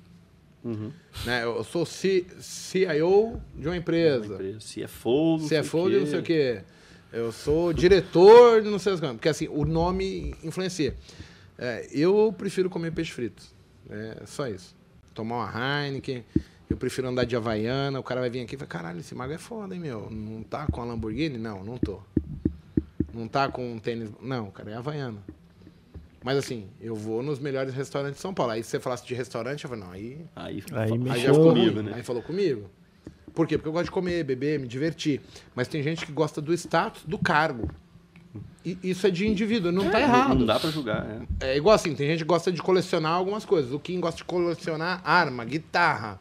[1.25, 1.43] Né?
[1.43, 4.25] Eu sou C- CIO de uma empresa.
[4.35, 4.59] Uma empresa.
[4.87, 6.61] CFO, CFO o de não sei o quê.
[7.11, 9.07] Eu sou diretor de não sei o quê.
[9.07, 10.95] Porque assim, o nome influencia.
[11.57, 13.43] É, eu prefiro comer peixe frito.
[13.89, 14.75] É só isso.
[15.13, 16.23] Tomar uma Heineken.
[16.69, 17.99] Eu prefiro andar de Havaiana.
[17.99, 20.07] O cara vai vir aqui e vai, caralho, esse mago é foda, hein, meu?
[20.11, 21.37] Não tá com a Lamborghini?
[21.37, 21.99] Não, não tô.
[23.13, 24.09] Não tá com um tênis.
[24.21, 25.17] Não, cara, é Havaiana.
[26.23, 28.51] Mas assim, eu vou nos melhores restaurantes de São Paulo.
[28.51, 31.11] Aí se você falasse de restaurante, eu falei, não, aí Aí, Aí mexeu.
[31.13, 31.93] Aí já já ficou comigo, né?
[31.95, 32.69] Aí falou comigo.
[33.33, 33.57] Por quê?
[33.57, 35.21] Porque eu gosto de comer, beber, me divertir.
[35.55, 37.69] Mas tem gente que gosta do status, do cargo.
[38.65, 40.35] E isso é de indivíduo, não tá Não- errado.
[40.39, 41.51] Não dá pra julgar, é.
[41.53, 43.71] É igual assim, tem gente que gosta de colecionar algumas coisas.
[43.71, 46.19] O Kim gosta de colecionar arma, guitarra,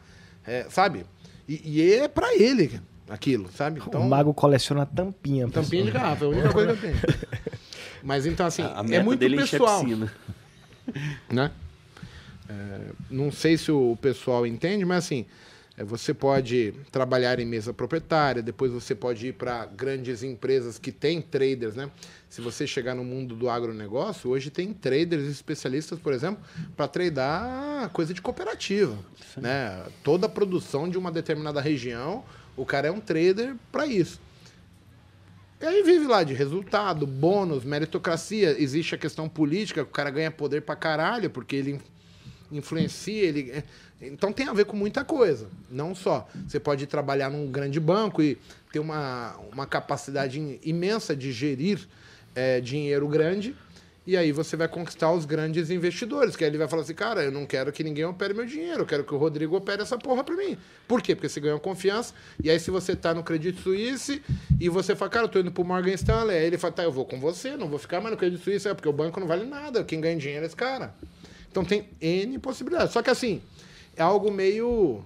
[0.49, 1.05] é, sabe?
[1.47, 3.81] E, e é pra ele aquilo, sabe?
[3.85, 5.47] Então, o mago coleciona tampinha.
[5.47, 5.63] pessoal.
[5.63, 7.01] tampinha de garrafa, é a única coisa que eu tenho.
[8.01, 9.83] Mas então, assim, A, a é muito dele é pessoal
[11.29, 11.51] né?
[12.49, 12.79] É,
[13.11, 15.25] não sei se o pessoal entende, mas assim,
[15.85, 21.21] você pode trabalhar em mesa proprietária, depois você pode ir para grandes empresas que têm
[21.21, 21.89] traders, né?
[22.29, 26.43] Se você chegar no mundo do agronegócio, hoje tem traders especialistas, por exemplo,
[26.75, 28.97] para tradar coisa de cooperativa,
[29.37, 29.85] né?
[30.03, 32.23] Toda a produção de uma determinada região,
[32.57, 34.19] o cara é um trader para isso.
[35.61, 38.55] E aí vive lá de resultado, bônus, meritocracia.
[38.61, 43.63] Existe a questão política, o cara ganha poder pra caralho, porque ele in- influencia, ele.
[44.01, 45.47] Então tem a ver com muita coisa.
[45.69, 46.27] Não só.
[46.47, 48.37] Você pode trabalhar num grande banco e
[48.71, 51.79] ter uma, uma capacidade imensa de gerir
[52.35, 53.55] é, dinheiro grande.
[54.07, 57.21] E aí você vai conquistar os grandes investidores, que aí ele vai falar assim, cara,
[57.21, 59.99] eu não quero que ninguém opere meu dinheiro, eu quero que o Rodrigo opere essa
[59.99, 60.57] porra pra mim.
[60.87, 61.13] Por quê?
[61.13, 62.11] Porque você ganhou confiança,
[62.43, 64.19] e aí se você tá no Credit Suisse
[64.59, 66.91] e você fala, cara, eu tô indo pro Morgan Stanley, aí ele fala, tá, eu
[66.91, 69.27] vou com você, não vou ficar mais no Credit Suisse, é porque o banco não
[69.27, 70.95] vale nada, quem ganha dinheiro é esse cara.
[71.51, 72.93] Então tem N possibilidades.
[72.93, 73.43] Só que assim,
[73.99, 75.01] é algo meio...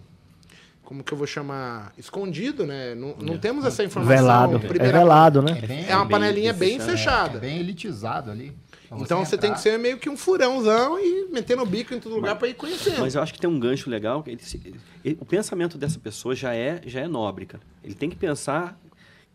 [0.83, 1.93] Como que eu vou chamar?
[1.97, 2.93] Escondido, né?
[2.93, 4.15] Não, não temos essa informação.
[4.17, 4.57] Velado.
[4.57, 5.59] É velado, né?
[5.63, 6.91] É bem, É uma bem panelinha bem fechado.
[6.97, 7.37] fechada.
[7.37, 8.53] é bem elitizado ali.
[8.95, 12.13] Então você tem que ser meio que um furãozão e metendo o bico em todo
[12.13, 12.99] lugar pra ir conhecendo.
[12.99, 14.21] Mas eu acho que tem um gancho legal.
[14.21, 14.61] que ele se-
[15.03, 17.63] ele- o pensamento dessa pessoa já é, já é nobre, cara.
[17.83, 18.77] Ele tem que pensar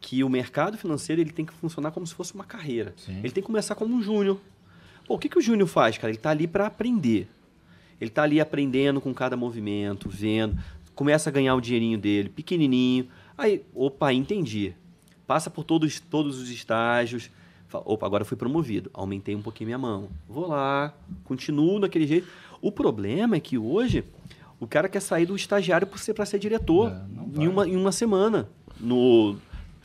[0.00, 2.94] que o mercado financeiro ele tem que funcionar como se fosse uma carreira.
[2.98, 3.18] Sim.
[3.18, 4.38] Ele tem que começar como um júnior.
[5.06, 6.10] Pô, o que, que o júnior faz, cara?
[6.10, 7.26] Ele está ali para aprender.
[8.00, 10.58] Ele está ali aprendendo com cada movimento, vendo,
[10.94, 13.08] começa a ganhar o dinheirinho dele, pequenininho.
[13.36, 14.74] Aí, opa, entendi.
[15.26, 17.30] Passa por todos, todos os estágios.
[17.68, 18.90] Fala, opa, agora fui promovido.
[18.94, 20.08] Aumentei um pouquinho minha mão.
[20.28, 20.94] Vou lá,
[21.24, 22.26] continuo daquele jeito.
[22.60, 24.04] O problema é que hoje
[24.58, 27.92] o cara quer sair do estagiário para ser, ser diretor É, em, uma, em uma
[27.92, 28.48] semana.
[28.80, 29.36] No,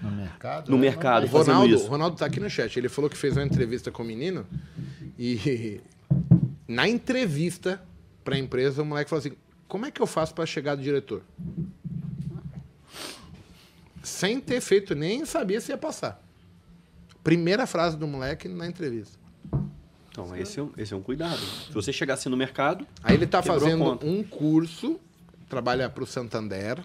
[0.02, 0.72] No mercado?
[0.72, 1.42] No é, mercado, não vai.
[1.42, 1.88] fazendo Ronaldo, isso.
[1.88, 2.78] Ronaldo tá aqui no chat.
[2.78, 4.46] Ele falou que fez uma entrevista com o menino
[5.18, 5.80] e
[6.68, 7.82] na entrevista
[8.24, 9.36] pra empresa o moleque falou assim:
[9.68, 11.22] "Como é que eu faço pra chegar do diretor?"
[14.02, 16.22] Sem ter feito nem sabia se ia passar.
[17.24, 19.18] Primeira frase do moleque na entrevista.
[20.12, 21.40] então, esse é, um- esse é um cuidado.
[21.40, 25.00] Se você chegasse no mercado, Aí ele está a fazendo um curso,
[25.50, 26.80] trabalha para o Santander.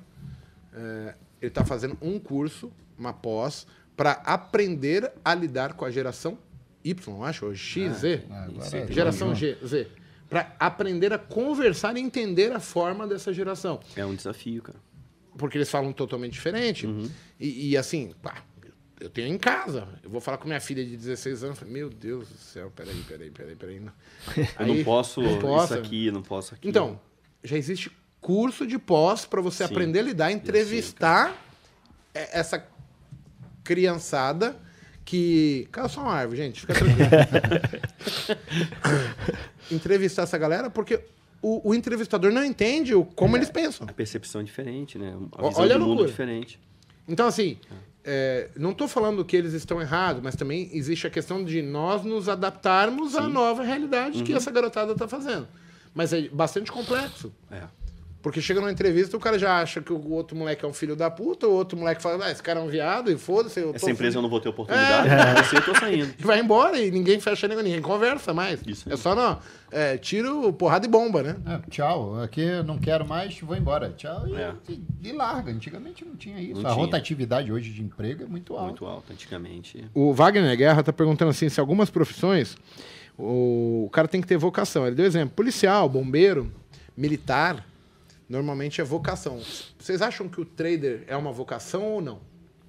[0.72, 6.38] é, ele está fazendo um curso, uma pós, para aprender a lidar com a geração
[6.84, 9.34] Y, acho, ou X, aí é tem Geração.
[9.34, 9.88] G, Z.
[10.28, 13.80] Para aprender a conversar e entender a forma dessa geração.
[13.96, 14.78] é um desafio, cara.
[15.36, 16.86] Porque eles falam totalmente diferente.
[16.86, 17.08] Uhum.
[17.38, 18.42] E, e assim, pá,
[19.00, 19.88] eu tenho em casa.
[20.02, 21.60] Eu vou falar com minha filha de 16 anos.
[21.62, 23.80] Meu Deus do céu, peraí, peraí, peraí, peraí.
[23.80, 23.92] não."
[24.58, 25.74] Eu não Aí, posso não posso.
[25.74, 26.68] isso aqui, não posso aqui.
[26.68, 27.00] Então,
[27.44, 27.90] já existe
[28.20, 29.72] curso de pós para você Sim.
[29.72, 31.36] aprender a lidar, entrevistar
[32.12, 32.66] essa
[33.62, 34.56] criançada
[35.04, 35.68] que.
[35.70, 37.08] Cara, só uma árvore, gente, fica tranquilo.
[39.70, 41.00] entrevistar essa galera porque
[41.40, 43.86] o, o entrevistador não entende o, como eles pensam.
[43.88, 45.16] A percepção é diferente, né?
[45.32, 46.58] A visão olha a de mundo é diferente.
[47.06, 47.58] Então, assim,
[48.04, 52.04] é, não estou falando que eles estão errados, mas também existe a questão de nós
[52.04, 55.48] nos adaptarmos à nova realidade que essa garotada está fazendo.
[55.94, 57.32] Mas é bastante complexo.
[57.50, 57.62] É.
[58.20, 60.96] Porque chega numa entrevista, o cara já acha que o outro moleque é um filho
[60.96, 63.60] da puta, o outro moleque fala, ah, esse cara é um viado, e foda-se.
[63.60, 66.12] Essa empresa eu fudido." não vou ter oportunidade, você eu tô saindo.
[66.18, 68.60] E vai embora e ninguém fecha ninguém, ninguém conversa mais.
[68.66, 69.38] Isso é só não,
[69.70, 71.36] é, tiro, porrada e bomba, né?
[71.46, 73.94] É, tchau, aqui eu não quero mais, vou embora.
[73.96, 74.52] Tchau e, É.
[74.68, 75.52] e- e larga.
[75.52, 76.60] Antigamente não tinha isso.
[76.60, 76.84] Não a tinha.
[76.84, 78.64] rotatividade hoje de emprego é muito alta.
[78.66, 79.84] Muito alto antigamente.
[79.94, 82.56] O Wagner Guerra tá perguntando assim, se algumas profissões
[83.16, 84.86] o, o cara tem que ter vocação.
[84.86, 86.50] Ele deu exemplo, policial, bombeiro,
[86.96, 87.64] militar,
[88.28, 89.40] normalmente é vocação.
[89.78, 92.20] Vocês acham que o trader é uma vocação ou não?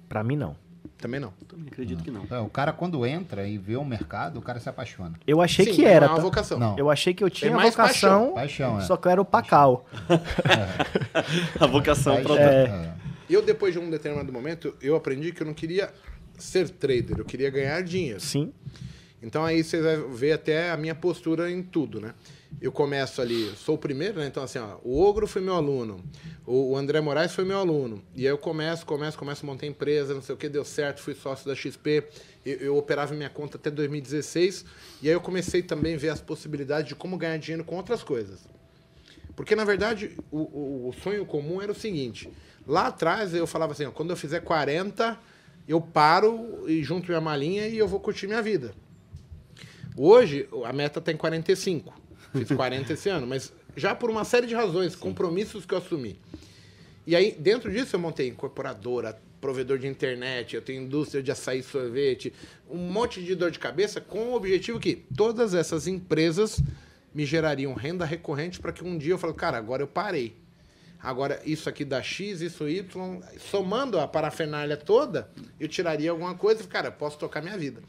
[0.08, 0.56] Pra mim, não.
[1.00, 1.32] Também não.
[1.48, 2.26] Também acredito que não.
[2.30, 5.18] É, o cara quando entra e vê o mercado, o cara se apaixona.
[5.26, 6.06] Eu achei Sim, que era.
[6.06, 6.22] Não é uma tá?
[6.22, 6.58] vocação.
[6.58, 6.78] Não.
[6.78, 8.82] Eu achei que eu tinha mais vocação, Paixão, é.
[8.82, 9.86] só que eu era o pacal.
[11.58, 12.92] A vocação pra é.
[13.28, 15.90] Eu, depois de um determinado momento, eu aprendi que eu não queria
[16.36, 18.20] ser trader, eu queria ganhar dinheiro.
[18.20, 18.52] Sim.
[19.22, 22.14] Então aí você vai ver até a minha postura em tudo, né?
[22.60, 24.26] Eu começo ali, sou o primeiro, né?
[24.26, 26.02] Então assim, ó, o Ogro foi meu aluno,
[26.46, 28.02] o André Moraes foi meu aluno.
[28.14, 31.00] E aí eu começo, começo, começo a montar empresa, não sei o que, deu certo,
[31.00, 32.04] fui sócio da XP.
[32.44, 34.64] Eu, eu operava minha conta até 2016.
[35.02, 38.02] E aí eu comecei também a ver as possibilidades de como ganhar dinheiro com outras
[38.02, 38.40] coisas.
[39.34, 42.28] Porque, na verdade, o, o- o sonho comum era o seguinte.
[42.66, 45.18] Lá atrás eu falava assim, ó, quando eu fizer 40,
[45.66, 48.74] eu paro e junto minha malinha e eu vou curtir minha vida.
[49.96, 51.94] Hoje, a meta tem 45.
[52.32, 56.18] Fiz 40 esse ano, mas já por uma série de razões, compromissos que eu assumi.
[57.06, 61.60] E aí, dentro disso, eu montei incorporadora, provedor de internet, eu tenho indústria de açaí
[61.60, 62.32] e sorvete,
[62.68, 66.62] um monte de dor de cabeça, com o objetivo que todas essas empresas
[67.12, 70.36] me gerariam renda recorrente para que um dia eu fale, cara, agora eu parei.
[71.02, 72.84] Agora, isso aqui dá X, isso Y,
[73.38, 77.80] somando a parafernália toda, eu tiraria alguma coisa e, cara, eu posso tocar minha vida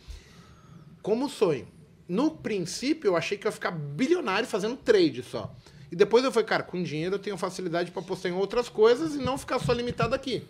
[1.01, 1.67] como sonho.
[2.11, 5.49] No princípio, eu achei que eu ia ficar bilionário fazendo trade só.
[5.89, 9.15] E depois eu falei, cara, com dinheiro eu tenho facilidade para apostar em outras coisas
[9.15, 10.43] e não ficar só limitado aqui.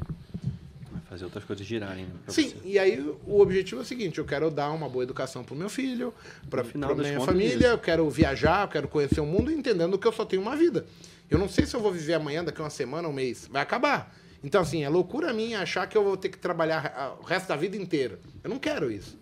[0.92, 2.06] Vai fazer outras coisas girarem.
[2.06, 2.56] Né, Sim, você.
[2.64, 5.70] e aí o objetivo é o seguinte: eu quero dar uma boa educação pro meu
[5.70, 6.12] filho,
[6.50, 10.12] para das minha família, eu quero viajar, eu quero conhecer o mundo, entendendo que eu
[10.12, 10.88] só tenho uma vida.
[11.30, 13.48] Eu não sei se eu vou viver amanhã, daqui a uma semana, um mês.
[13.52, 14.16] Vai acabar.
[14.44, 17.50] Então, assim, é loucura minha achar que eu vou ter que trabalhar ah, o resto
[17.50, 18.20] da vida inteira.
[18.44, 19.21] Eu não quero isso.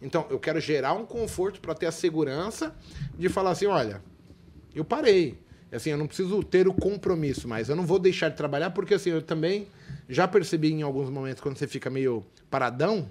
[0.00, 2.74] Então, eu quero gerar um conforto para ter a segurança
[3.18, 4.00] de falar assim: olha,
[4.74, 5.38] eu parei.
[5.70, 8.94] Assim, eu não preciso ter o compromisso, mas eu não vou deixar de trabalhar, porque
[8.94, 9.68] assim, eu também
[10.08, 13.06] já percebi em alguns momentos, quando você fica meio paradão,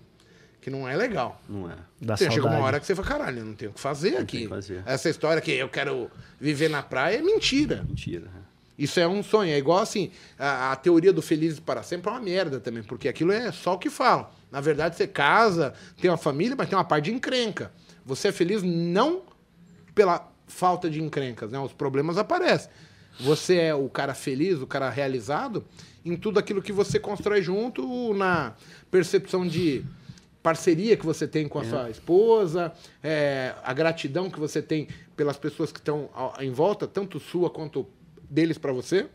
[0.60, 1.40] que não é legal.
[1.48, 1.76] Não é.
[2.02, 4.12] Da Você chega uma hora que você fala, caralho, eu não tenho o que fazer
[4.12, 4.38] tem aqui.
[4.38, 4.84] o que fazer.
[4.88, 6.10] Essa história que eu quero
[6.42, 7.86] viver na praia é mentira.
[7.88, 8.26] Mentira.
[8.26, 8.42] né?
[8.78, 9.52] Isso é um sonho.
[9.52, 13.08] É igual assim, a, a teoria do feliz para sempre é uma merda também, porque
[13.08, 14.28] aquilo é só o que falam.
[14.52, 17.72] Na verdade, você casa, tem uma família, mas tem uma parte de encrenca.
[18.06, 19.24] Você é feliz não
[19.94, 21.60] pela falta de encrencas, né?
[21.60, 22.70] Os problemas aparecem.
[23.20, 25.66] Você é o cara feliz, o cara realizado
[26.06, 28.54] em tudo aquilo que você constrói junto, na
[28.90, 29.84] percepção de
[30.42, 32.72] parceria que você tem com a sua esposa,
[33.04, 36.10] é, a gratidão que você tem pelas pessoas que estão
[36.40, 37.86] em volta, tanto sua quanto
[38.30, 39.08] deles para você.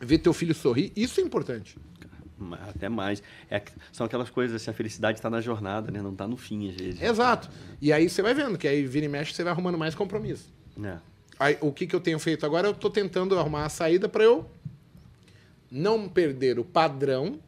[0.00, 1.78] Ver teu filho sorrir, isso é importante.
[2.68, 3.22] Até mais.
[3.50, 6.02] É, são aquelas coisas assim, a felicidade está na jornada, né?
[6.02, 7.00] Não está no fim, às vezes.
[7.00, 7.48] Exato.
[7.80, 10.52] E aí você vai vendo que aí vira e mexe, você vai arrumando mais compromisso.
[10.82, 10.98] É.
[11.38, 12.68] Aí, o que, que eu tenho feito agora?
[12.68, 14.46] Eu estou tentando arrumar a saída para eu
[15.70, 17.38] não perder o padrão,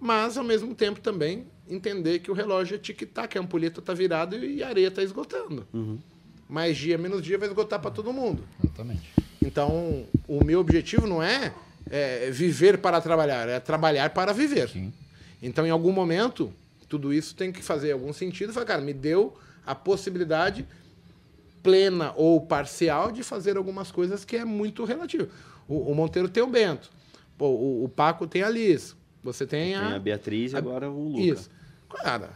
[0.00, 4.36] mas ao mesmo tempo também entender que o relógio é tic-tac, a ampulheta está virada
[4.36, 5.66] e a areia está esgotando.
[6.48, 8.42] Mais dia, menos dia vai esgotar para todo mundo.
[8.62, 9.12] Exatamente.
[9.40, 11.54] Então, o meu objetivo não é,
[11.90, 14.68] é, viver para trabalhar, é trabalhar para viver.
[14.68, 14.92] Sim.
[15.42, 16.52] Então, em algum momento,
[16.88, 18.50] tudo isso tem que fazer algum sentido.
[18.50, 19.36] e Falar, cara, me deu
[19.66, 20.66] a possibilidade
[21.62, 25.28] plena ou parcial de fazer algumas coisas que é muito relativo.
[25.68, 26.90] O, o Monteiro tem o Bento,
[27.38, 29.86] Pô, o, o Paco tem a Liz, você tem a...
[29.86, 31.20] Tem a Beatriz e agora o Luca.
[31.20, 31.50] Isso.
[32.02, 32.30] Cara,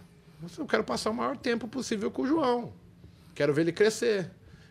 [0.58, 2.72] eu quero passar o maior tempo possível com o João.
[3.34, 4.30] Quero ver ele crescer.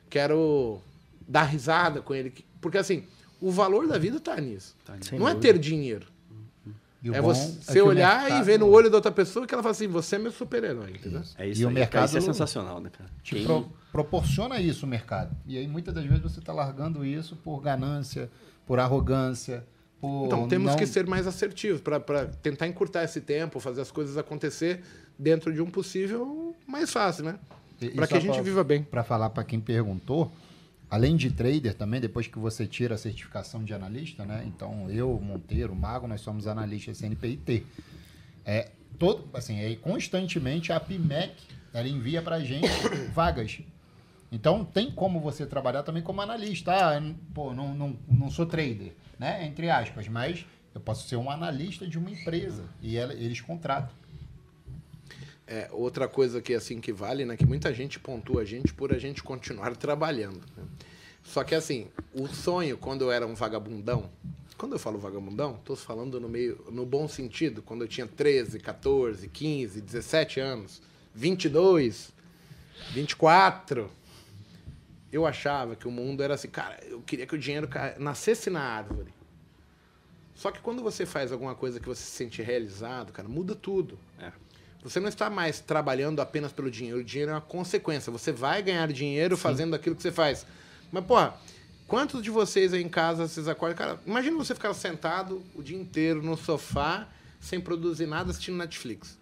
[0.09, 0.81] Quero
[1.27, 2.33] dar risada com ele.
[2.59, 3.05] Porque, assim,
[3.47, 4.75] o valor da vida tá nisso.
[5.01, 6.07] Sem Não é ter dinheiro.
[7.03, 9.61] O É você o olhar mercado- e ver no olho da outra pessoa que ela
[9.61, 11.21] fala assim, você é meu super-herói, entendeu?
[11.37, 11.73] É isso E o aí.
[11.75, 13.07] mercado- Isso é sensacional, né, cara?
[13.21, 15.35] te Quem- pro- proporciona isso o mercado.
[15.45, 18.27] E aí muitas das vezes você está largando isso por ganância,
[18.65, 19.63] por arrogância,
[20.01, 21.99] por Então, temos não- que ser mais assertivos para
[22.41, 24.81] tentar encurtar esse tempo, fazer as coisas acontecer
[25.17, 27.37] dentro de um possível mais fácil, né?
[27.93, 28.81] Para que a gente pra- viva bem.
[28.81, 30.31] Para falar para quem perguntou,
[30.89, 34.43] além de trader também, depois que você tira a certificação de analista, né?
[34.47, 37.65] Então, eu, Monteiro, Mago, nós somos analistas CNPIT.
[38.45, 41.33] É, todo, assim, aí constantemente a PIMEC
[41.73, 42.67] ela envia para gente
[43.13, 43.59] vagas.
[44.31, 46.71] Então tem como você trabalhar também como analista.
[46.73, 47.01] Ah,
[47.33, 49.45] pô, não, não, não sou trader, né?
[49.45, 53.95] Entre aspas, mas eu posso ser um analista de uma empresa e ela- eles contratam.
[55.47, 57.37] É, outra coisa que assim que vale, né?
[57.37, 60.41] Que muita gente pontua a gente por a gente continuar trabalhando.
[60.57, 60.63] né?
[61.23, 64.09] Só que assim, o sonho, quando eu era um vagabundão,
[64.57, 68.59] quando eu falo vagabundão, tô falando no meio, no bom sentido, quando eu tinha 13,
[68.59, 70.81] 14, 15, 17 anos,
[71.13, 72.11] 22,
[72.91, 73.89] 24,
[75.11, 77.67] eu achava que o mundo era assim, cara, eu queria que o dinheiro
[77.97, 79.13] nascesse na árvore.
[80.35, 83.97] Só que quando você faz alguma coisa que você se sente realizado, cara, muda tudo.
[84.19, 84.31] É.
[84.85, 86.99] Você não está mais trabalhando apenas pelo dinheiro.
[86.99, 88.11] O dinheiro é uma consequência.
[88.11, 90.45] Você vai ganhar dinheiro fazendo aquilo que você faz.
[90.91, 91.35] Mas, porra,
[91.87, 93.75] quantos de vocês aí em casa, vocês acordam...
[93.77, 97.07] Cara, imagina você ficar sentado o dia inteiro no sofá,
[97.39, 99.17] sem produzir nada, assistindo Netflix.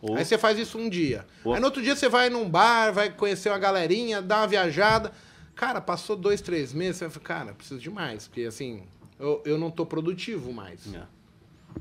[0.00, 1.26] Ou- Aí você faz isso um dia.
[1.44, 4.46] Ou- Aí no outro dia você vai num bar, vai conhecer uma galerinha, dá uma
[4.48, 5.12] viajada.
[5.54, 8.26] Cara, passou dois, três meses, você vai falar, cara, preciso de mais.
[8.26, 8.82] Porque, assim,
[9.18, 10.80] eu, eu não tô produtivo mais.
[10.94, 11.02] É.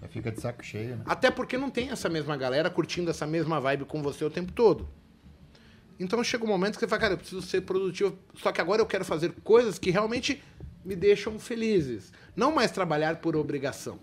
[0.10, 1.04] Fica de saco cheio, né?
[1.06, 4.52] Até porque não tem essa mesma galera curtindo essa mesma vibe com você o tempo
[4.52, 4.88] todo.
[6.00, 8.82] Então chega um momento que você fala, cara, eu preciso ser produtivo, só que agora
[8.82, 10.44] eu quero fazer coisas que realmente
[10.84, 12.12] me deixam felizes.
[12.36, 14.00] Não mais trabalhar por obrigação.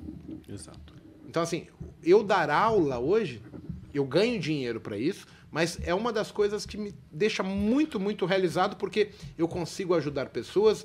[0.48, 0.94] Exato.
[1.28, 1.66] Então, assim,
[2.02, 3.42] eu dar aula hoje,
[3.94, 8.24] eu ganho dinheiro para isso, mas é uma das coisas que me deixa muito, muito
[8.24, 10.84] realizado, porque eu consigo ajudar pessoas,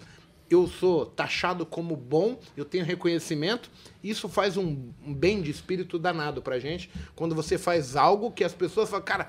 [0.50, 3.70] eu sou taxado como bom, eu tenho reconhecimento,
[4.04, 8.44] isso faz um, um bem de espírito danado pra gente, quando você faz algo que
[8.44, 9.28] as pessoas falam, cara,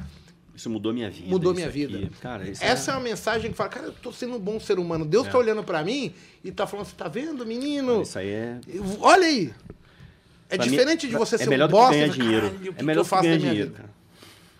[0.54, 1.28] Isso mudou minha vida.
[1.28, 1.86] mudou minha aqui.
[1.86, 2.10] vida.
[2.20, 2.94] Cara, Essa é...
[2.94, 5.30] uma mensagem que fala, cara, eu tô sendo um bom ser humano, Deus É.
[5.30, 6.12] tá olhando pra mim
[6.44, 8.02] e tá falando, você tá vendo, menino?
[8.02, 8.60] Isso aí é.
[9.00, 9.52] Olha aí!
[10.50, 12.46] É pra mim, diferente de você é ser melhor um bosta ganhar dinheiro.
[12.50, 13.88] "Caralho, o que É melhor que eu ganhar dinheiro, vida?"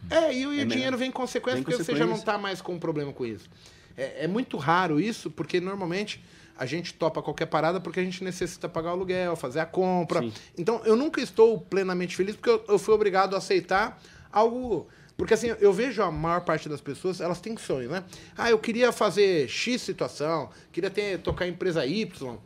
[0.08, 0.26] cara.
[0.26, 2.12] É, e, o- e o É dinheiro vem em consequência Vem porque você já não
[2.12, 2.20] consequência.
[2.32, 3.48] está mais com um problema com isso.
[3.96, 6.22] É, é muito raro isso, porque normalmente
[6.58, 10.20] a gente topa qualquer parada porque a gente necessita pagar o aluguel, fazer a compra.
[10.20, 10.32] Sim.
[10.56, 14.88] Então eu nunca estou plenamente feliz porque eu, eu fui obrigado a aceitar algo.
[15.16, 18.04] Porque assim, eu vejo a maior parte das pessoas, elas têm sonho, né?
[18.36, 22.36] Ah, eu queria fazer X situação, queria ter, tocar a empresa Y.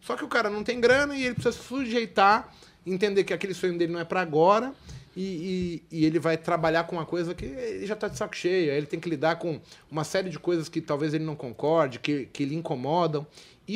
[0.00, 2.54] Só que o cara não tem grana e ele precisa se sujeitar,
[2.86, 4.72] entender que aquele sonho dele não é para agora
[5.16, 8.36] e, e- e ele vai trabalhar com uma coisa que ele já está de saco
[8.36, 8.70] cheio.
[8.70, 11.98] Aí ele tem que lidar com uma série de coisas que talvez ele não concorde,
[11.98, 13.26] que, que lhe incomodam.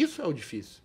[0.00, 0.82] Isso é o difícil.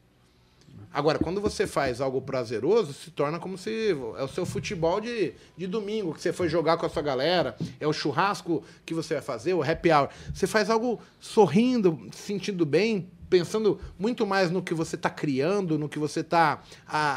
[0.92, 5.34] Agora, quando você faz algo prazeroso, se torna como se é o seu futebol de,
[5.56, 9.16] de domingo, que você foi jogar com a sua galera, é o churrasco que você
[9.16, 10.10] vai fazer, o happy hour.
[10.34, 15.78] Você faz algo sorrindo, se sentindo bem, pensando muito mais no que você está criando,
[15.78, 16.64] no que você está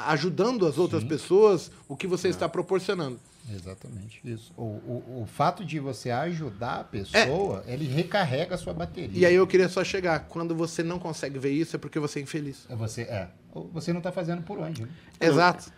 [0.07, 3.19] ajudando as outras pessoas, o que você está proporcionando.
[3.51, 4.53] Exatamente isso.
[4.57, 9.19] O, o, o fato de você ajudar a pessoa, ele recarrega a sua bateria.
[9.19, 12.21] E aí eu queria só chegar, quando você não consegue ver isso, é porque você
[12.21, 12.67] é infeliz.
[12.69, 13.29] É Você, é.
[13.53, 14.89] Ou Você não está fazendo por onde, né?
[15.21, 15.73] Exato.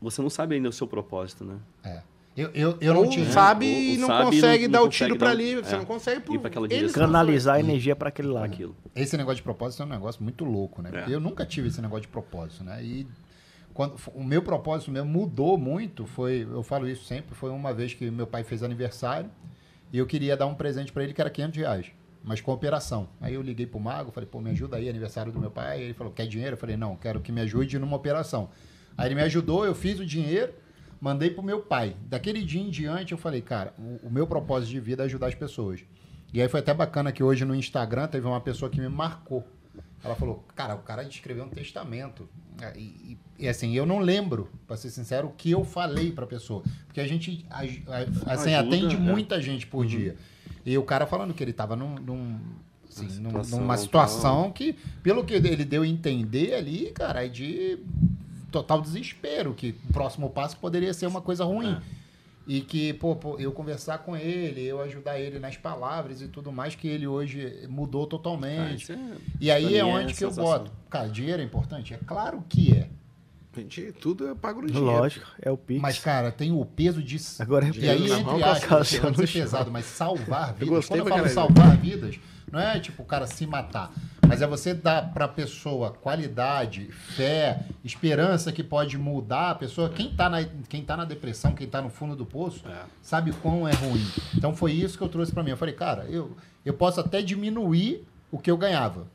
[0.00, 1.56] Você não sabe ainda o seu propósito, né?
[1.84, 2.02] É.
[2.36, 3.30] Eu, eu, eu não tinha.
[3.30, 5.56] sabe e não sabe consegue não- dar não o tiro para ali.
[5.56, 6.50] Você é, não consegue por pra
[6.92, 8.44] Canalizar a energia para aquele lado.
[8.44, 8.76] Aquilo.
[8.94, 10.90] Esse negócio de propósito é um negócio muito louco, né?
[10.92, 10.98] É.
[10.98, 12.82] Porque eu nunca tive esse negócio de propósito, né?
[12.82, 13.06] E
[13.72, 17.94] quando o meu propósito mesmo mudou muito, foi, eu falo isso sempre, foi uma vez
[17.94, 19.30] que meu pai fez aniversário
[19.92, 21.86] e eu queria dar um presente para ele que era 500 reais,
[22.22, 23.08] mas com operação.
[23.20, 25.82] Aí eu liguei pro Mago, falei, pô, me ajuda aí, aniversário do meu pai.
[25.82, 26.54] Ele falou, quer dinheiro?
[26.54, 28.50] Eu falei, não, quero que me ajude numa operação.
[28.96, 30.52] Aí ele me ajudou, eu fiz o dinheiro,
[31.00, 31.96] mandei pro meu pai.
[32.06, 35.28] Daquele dia em diante eu falei, cara, o, o meu propósito de vida é ajudar
[35.28, 35.80] as pessoas.
[36.32, 39.44] E aí foi até bacana que hoje no Instagram teve uma pessoa que me marcou.
[40.02, 42.28] Ela falou, cara, o cara escreveu um testamento.
[42.60, 46.26] É, E, e- assim, eu não lembro, pra ser sincero, o que eu falei pra
[46.26, 46.62] pessoa.
[46.86, 48.98] Porque a gente a- a- assim, Ajuda, atende é.
[48.98, 50.16] muita gente por dia.
[50.64, 52.38] E o cara falando que ele tava num, num-
[52.88, 57.78] assim, situação, numa situação que, pelo que ele deu a entender ali, cara, é de
[58.50, 61.72] total desespero, que o próximo passo poderia ser uma coisa ruim.
[61.72, 61.99] É.
[62.52, 66.50] E que, pô, pô, eu conversar com ele, eu ajudar ele nas palavras e tudo
[66.50, 68.82] mais, que ele hoje mudou totalmente.
[68.82, 68.98] isso é-
[69.40, 70.72] E aí é onde que eu boto.
[70.90, 71.94] Cara, dinheiro é importante?
[71.94, 72.88] É claro que é.
[73.56, 74.86] Gente, tudo eu pago no dinheiro.
[74.98, 75.80] Lógico, é o Pix.
[75.82, 77.16] Mas, cara, tem o peso de.
[77.40, 80.68] Agora é E aí, entre aspas, pode ser pesado, mas salvar vidas.
[80.68, 82.18] gostei Quando eu falo salvar vidas,
[82.50, 83.92] não é tipo o cara se matar.
[84.26, 89.88] Mas é você dar pra pessoa qualidade, fé, esperança que pode mudar a pessoa.
[89.90, 92.84] Quem tá na, quem tá na depressão, quem tá no fundo do poço, É.
[93.02, 94.06] sabe quão é ruim.
[94.36, 95.50] Então foi isso que eu trouxe pra mim.
[95.50, 99.08] Eu falei, cara, eu, eu posso até diminuir o que eu ganhava.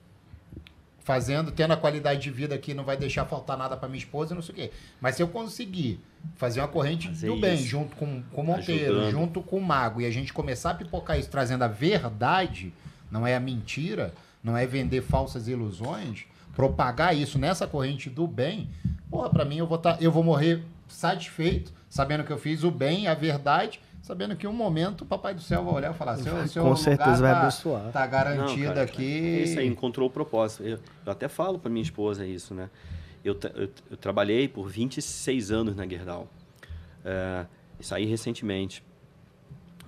[1.06, 4.34] Fazendo, tendo a qualidade de vida que não vai deixar faltar nada pra minha esposa,
[4.34, 4.72] não sei o quê.
[5.00, 6.00] Mas se eu conseguir
[6.36, 7.66] fazer uma corrente Fazer do bem, isso.
[7.66, 9.12] junto com, com o Monteiro, Ajudando.
[9.12, 12.74] junto com o Mago, e a gente começar a pipocar isso, trazendo a verdade,
[13.12, 16.26] não é a mentira, não é vender falsas ilusões,
[16.56, 18.68] propagar isso nessa corrente do bem,
[19.08, 22.72] porra, pra mim eu vou, tá, eu vou morrer satisfeito, sabendo que eu fiz o
[22.72, 26.16] bem, a verdade, sabendo que um momento o Papai do Céu vai olhar e falar,
[26.18, 27.92] seu, seu Com certeza vai tá, abençoar.
[27.92, 29.04] Tá garantido Não, cara, aqui.
[29.04, 30.62] é Isso aí, encontrou o propósito.
[30.62, 32.70] Eu, eu até falo para minha esposa isso, né?
[33.24, 36.30] Eu, eu, eu trabalhei por 26 anos na Gerdau.
[37.04, 37.48] É,
[37.80, 38.84] saí recentemente.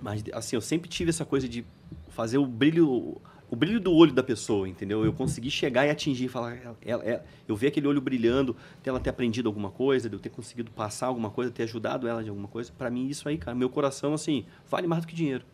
[0.02, 1.64] Mas, assim, eu sempre tive essa coisa de
[2.08, 5.04] fazer o brilho o brilho do olho da pessoa, entendeu?
[5.04, 8.54] Eu consegui chegar e atingir, falar, ela, ela- eu ver aquele olho brilhando,
[8.84, 12.22] dela ter aprendido alguma coisa, de eu ter conseguido passar alguma coisa, ter ajudado ela
[12.22, 12.70] de alguma coisa.
[12.76, 15.44] Para mim, isso aí, cara, meu coração, assim, vale mais do que dinheiro.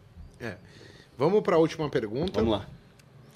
[0.40, 0.56] É.
[1.16, 2.40] Vamos para a última pergunta.
[2.40, 2.68] Vamos lá.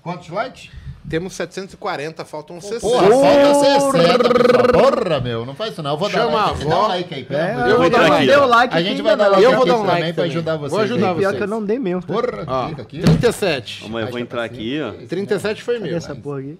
[0.02, 0.70] Quantos likes?
[1.09, 2.81] Temos 740, faltam 60.
[2.81, 4.93] Porra, falta 60, pessoal.
[4.93, 5.93] Porra, meu, não faz isso não.
[5.93, 6.65] Eu vou Chama dar a like.
[6.67, 8.27] Dá um like aí, pelo É, amor eu vou dar like.
[8.27, 10.31] Deu like A gente vai dar like Eu vou dar um também like pra também.
[10.31, 10.83] ajudar Vou vocês.
[10.83, 11.15] ajudar aí.
[11.17, 11.36] Pior vocês.
[11.39, 12.02] que eu não dei mesmo.
[12.02, 12.99] Porra, Ó, clica aqui.
[13.01, 13.83] 37.
[13.85, 15.07] Vamos, eu vou entrar aqui, ó.
[15.07, 15.97] 37 foi meu.
[15.97, 16.59] essa porra aqui?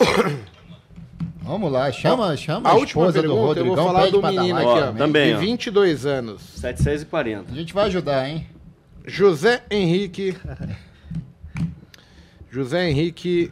[1.44, 3.74] Vamos lá, chama, chama A a, última esposa do pergunta, eu Rodrigão.
[3.76, 4.92] vou falar do pra menino like aqui, ó.
[4.92, 5.38] Também, ó.
[5.38, 6.40] De 22 anos.
[6.56, 7.50] 740.
[7.50, 8.46] A gente vai ajudar, hein?
[9.06, 10.36] José Henrique.
[12.52, 13.50] José Henrique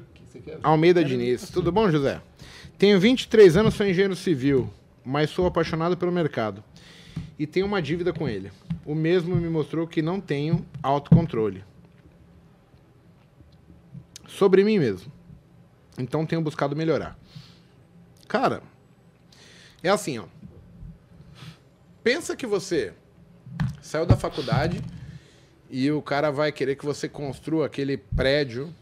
[0.63, 1.49] Almeida Diniz.
[1.49, 2.21] Tudo bom, José?
[2.77, 4.71] Tenho 23 anos, sou engenheiro civil,
[5.03, 6.63] mas sou apaixonado pelo mercado.
[7.39, 8.53] E tenho uma dívida com ele.
[8.85, 11.65] O mesmo me mostrou que não tenho autocontrole.
[14.29, 15.11] Sobre mim mesmo.
[15.97, 17.19] Então tenho buscado melhorar.
[18.29, 18.63] Cara,
[19.83, 20.27] é assim, ó.
[22.05, 22.93] Pensa que você
[23.81, 24.79] saiu da faculdade
[25.71, 28.75] e o cara vai querer que você construa aquele prédio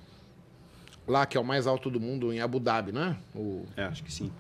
[1.09, 3.17] lá que é o mais alto do mundo em Abu Dhabi, não é?
[3.35, 3.65] O...
[3.77, 4.31] É, acho que sim.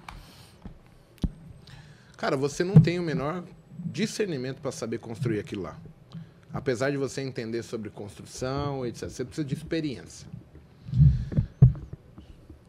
[2.17, 3.45] Cara, você não tem o menor
[3.79, 5.79] discernimento para saber construir aquilo lá.
[6.53, 9.09] Apesar de você entender sobre construção, etc.
[9.09, 10.27] Você precisa de experiência.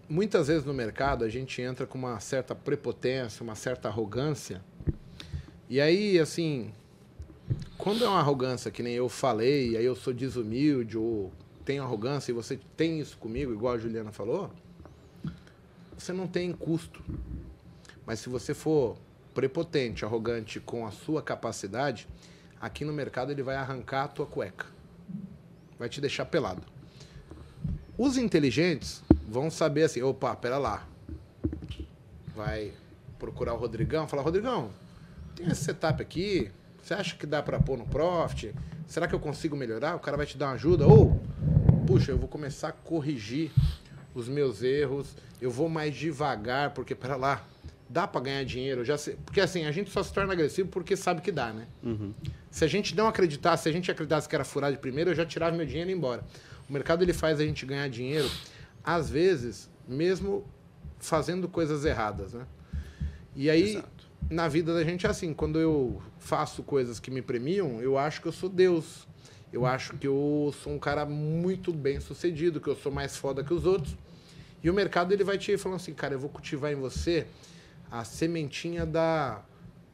[0.08, 4.62] Muitas vezes no mercado a gente entra com uma certa prepotência, uma certa arrogância.
[5.70, 6.72] E aí, assim,
[7.78, 11.32] quando é uma arrogância que nem eu falei, aí eu sou desumilde ou
[11.70, 14.50] tenho arrogância e você tem isso comigo, igual a Juliana falou,
[15.96, 17.00] você não tem custo.
[18.08, 18.98] Mas se você for
[19.36, 22.08] prepotente, arrogante com a sua capacidade,
[22.60, 24.66] aqui no mercado ele vai arrancar a tua cueca.
[25.78, 26.64] Vai te deixar pelado.
[27.96, 30.88] Os inteligentes vão saber assim, opa, pera lá.
[32.36, 32.74] Vai
[33.20, 34.72] procurar o Rodrigão, falar, Rodrigão,
[35.36, 36.50] tem esse setup aqui,
[36.82, 38.56] você acha que dá para pôr no Profit?
[38.88, 39.96] Será que eu consigo melhorar?
[39.96, 40.88] O cara vai te dar uma ajuda?
[40.88, 41.22] Ou,
[41.90, 43.52] puxa, eu vou começar a corrigir
[44.14, 47.44] os meus erros, eu vou mais devagar, porque, pera lá,
[47.90, 49.18] dá para ganhar dinheiro, já sei.
[49.26, 51.66] Porque assim, a gente só se torna agressivo porque sabe que dá, né?
[52.52, 55.16] Se a gente não acreditasse, se a gente acreditasse que era furar de primeiro, eu
[55.16, 56.24] já tirava meu dinheiro e ia embora.
[56.70, 58.30] O mercado ele faz a gente ganhar dinheiro,
[58.84, 60.46] às vezes, mesmo
[61.00, 62.46] fazendo coisas erradas, né?
[63.36, 63.84] E aí,
[64.30, 68.22] na vida da gente é assim, quando eu faço coisas que me premiam, eu acho
[68.22, 69.08] que eu sou Deus.
[69.52, 73.44] Eu acho que eu sou um cara muito bem sucedido, que eu sou mais foda
[73.44, 73.98] que os outros.
[74.64, 77.26] E o mercado ele vai te falando assim, cara, eu vou cultivar em você
[77.90, 79.42] a sementinha da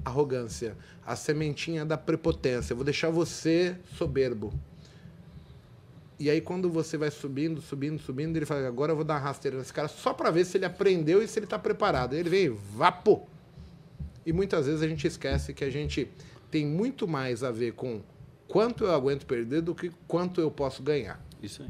[0.04, 0.76] arrogância,
[1.06, 2.74] a sementinha da prepotência.
[2.74, 4.54] Eu vou deixar você soberbo.
[6.20, 9.20] E aí quando você vai subindo, subindo, subindo, ele fala, agora eu vou dar uma
[9.22, 12.14] rasteira nesse cara só para ver se ele aprendeu e se ele está preparado.
[12.14, 13.28] Ele vem, vapo.
[14.26, 16.10] E muitas vezes a gente esquece que a gente
[16.50, 18.02] tem muito mais a ver com
[18.48, 21.24] quanto eu aguento perder do que quanto eu posso ganhar.
[21.42, 21.70] Isso aí.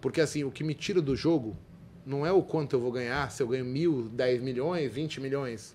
[0.00, 1.56] Porque assim, o que me tira do jogo
[2.04, 5.74] não é o quanto eu vou ganhar, se eu ganho mil, dez milhões, vinte milhões.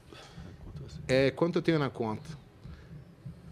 [1.07, 2.29] É quanto eu tenho na conta.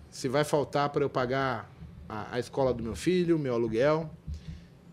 [0.10, 1.70] Se vai faltar para eu pagar
[2.08, 4.10] a, a escola do meu filho, meu aluguel.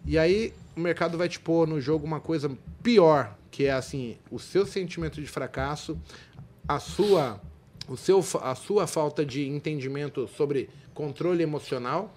[0.04, 2.50] E aí o mercado vai te pôr no jogo uma coisa
[2.82, 5.98] pior, que é assim, o seu sentimento de fracasso,
[6.68, 7.40] a sua,
[7.88, 12.12] o seu, a sua falta de entendimento sobre controle emocional.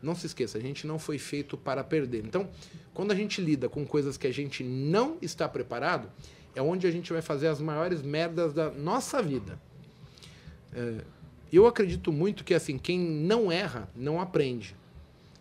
[0.00, 2.24] Não se esqueça, a gente não foi feito para perder.
[2.24, 2.48] Então,
[2.94, 6.08] quando a gente lida com coisas que a gente não está preparado,
[6.54, 9.60] é onde a gente vai fazer as maiores merdas da nossa vida.
[10.72, 11.04] É,
[11.52, 14.76] eu acredito muito que assim, quem não erra, não aprende.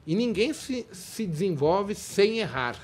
[0.08, 2.80] E ninguém se, se desenvolve sem errar.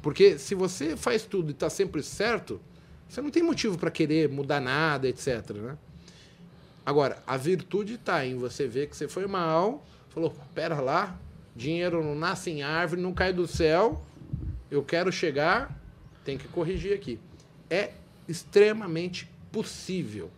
[0.00, 2.60] Porque se você faz tudo e está sempre certo,
[3.08, 5.50] você não tem motivo para querer mudar nada, etc.
[5.50, 5.76] Né?
[6.84, 11.18] Agora, a virtude está em você ver que você foi mal, falou, pera lá,
[11.56, 14.04] dinheiro não nasce em árvore, não cai do céu,
[14.70, 15.78] eu quero chegar,
[16.24, 17.18] tem que corrigir aqui.
[17.70, 17.92] É
[18.28, 20.30] extremamente possível.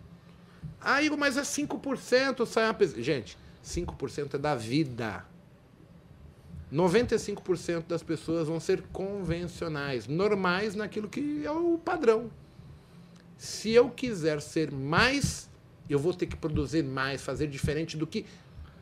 [1.03, 3.03] Igor, mas é 5% sai uma pessoa.
[3.03, 5.25] Gente, 5% é da vida.
[6.73, 12.31] 95% das pessoas vão ser convencionais, normais naquilo que é o padrão.
[13.39, 15.49] Se eu quiser ser mais,
[15.93, 18.27] eu vou ter que produzir mais, fazer diferente do que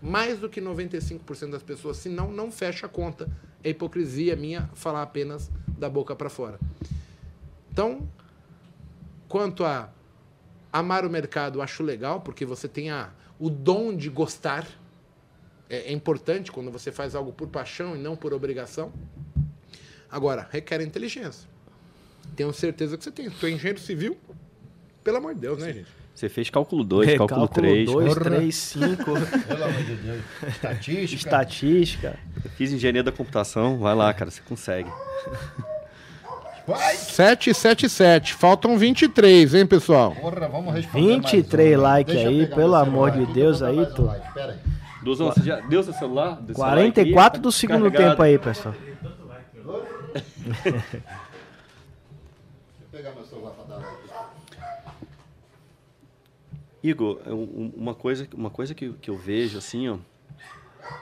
[0.00, 3.26] mais do que 95% das pessoas, senão não fecha a conta.
[3.62, 6.60] É hipocrisia minha falar apenas da boca para fora.
[7.72, 8.06] Então,
[9.26, 9.90] quanto a
[10.70, 14.66] amar o mercado, acho legal, porque você tem a, o dom de gostar.
[15.70, 18.92] É, é importante quando você faz algo por paixão e não por obrigação.
[20.10, 21.48] Agora, requer inteligência.
[22.36, 23.30] Tenho certeza que você tem.
[23.30, 24.18] Tu é engenheiro civil,
[25.02, 26.03] pelo amor de Deus, né, gente?
[26.14, 27.86] Você fez cálculo 2, cálculo 3.
[27.90, 28.24] 2, Porra.
[28.24, 29.04] 3, 5.
[29.48, 30.22] Pelo amor de Deus.
[30.48, 31.16] Estatística.
[31.16, 32.16] Estatística.
[32.56, 33.78] Fiz engenharia da computação.
[33.78, 34.88] Vai lá, cara, você consegue.
[36.66, 36.94] Vai.
[36.94, 38.34] 777.
[38.34, 40.14] Faltam 23, hein, pessoal?
[40.14, 41.88] Porra, vamos responder 23 mais uma.
[41.88, 44.02] like Deixa eu aí, pelo amor celular de Deus eu aí, tu.
[44.04, 44.32] like.
[44.34, 44.58] Pera aí.
[45.02, 46.40] Duzão, você já deu seu celular?
[46.40, 47.42] Deu celular 44 aqui?
[47.42, 48.10] do segundo Carregado.
[48.10, 48.74] tempo aí, pessoal.
[50.14, 50.54] Deixa
[52.80, 54.04] eu pegar meu celular pra dar like.
[56.84, 57.18] Igor,
[57.74, 59.96] uma coisa, uma coisa que, que eu vejo assim, ó,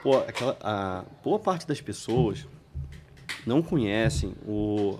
[0.01, 2.47] pô, aquela, a boa parte das pessoas
[3.45, 4.97] não conhecem o.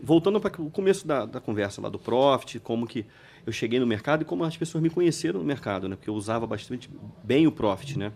[0.00, 3.04] Voltando para o começo da, da conversa lá do Profit, como que
[3.44, 5.96] eu cheguei no mercado e como as pessoas me conheceram no mercado, né?
[5.96, 6.88] Porque eu usava bastante
[7.24, 8.12] bem o Profit, né?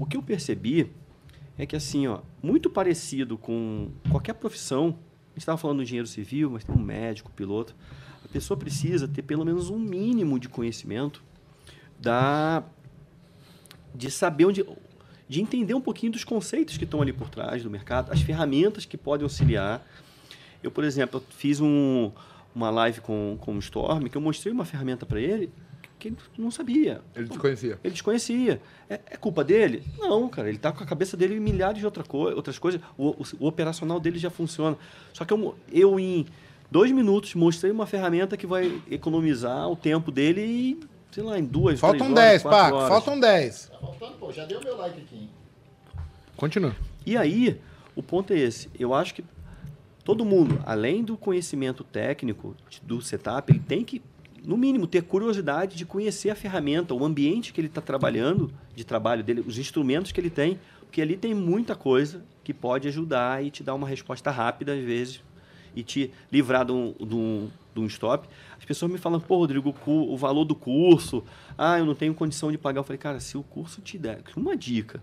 [0.00, 0.90] O que eu percebi
[1.56, 6.08] é que assim, ó, muito parecido com qualquer profissão, a gente estava falando do engenheiro
[6.08, 7.74] civil, mas tem um médico, piloto,
[8.30, 11.22] a pessoa precisa ter pelo menos um mínimo de conhecimento
[11.98, 12.62] da
[13.94, 14.64] de saber onde
[15.28, 18.84] de entender um pouquinho dos conceitos que estão ali por trás do mercado, as ferramentas
[18.84, 19.84] que podem auxiliar.
[20.62, 22.10] Eu, por exemplo, eu fiz um,
[22.54, 25.52] uma live com, com o Storm, que eu mostrei uma ferramenta para ele
[26.00, 27.00] que ele não sabia.
[27.14, 27.78] Ele desconhecia.
[27.84, 28.60] Ele desconhecia.
[28.88, 29.82] É, é culpa dele?
[29.98, 30.48] Não, cara.
[30.48, 32.80] Ele está com a cabeça dele em milhares de outra co outras coisas.
[32.96, 34.76] O, o- o operacional dele já funciona.
[35.12, 36.26] Só que eu, eu, em
[36.70, 41.44] dois minutos, mostrei uma ferramenta que vai economizar o tempo dele e, sei lá, em
[41.44, 42.76] duas, Faltam três horas, 10, quatro Paco.
[42.76, 42.88] horas.
[42.88, 43.68] Faltam 10.
[43.68, 44.32] Tá faltando, pô.
[44.32, 45.30] Já deu meu like aqui, hein?
[46.36, 46.74] Continua.
[47.04, 47.60] E aí,
[47.94, 48.68] o ponto é esse.
[48.78, 49.24] Eu acho que
[50.04, 54.00] todo mundo, além do conhecimento técnico do setup, ele tem que,
[54.44, 58.84] no mínimo, ter curiosidade de conhecer a ferramenta, o ambiente que ele está trabalhando, de
[58.84, 63.44] trabalho dele, os instrumentos que ele tem, porque ali tem muita coisa que pode ajudar
[63.44, 65.22] e te dar uma resposta rápida, às vezes,
[65.74, 68.28] e te livrar de um, de um, de um stop.
[68.58, 71.24] As pessoas me falam, pô, Rodrigo, o o valor do curso,
[71.56, 72.80] ah, eu não tenho condição de pagar.
[72.80, 75.02] Eu falei, cara, se o curso te der uma dica,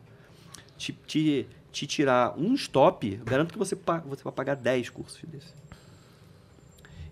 [0.77, 5.53] te, te, te tirar um stop, garanto que você, você vai pagar 10 cursos desses.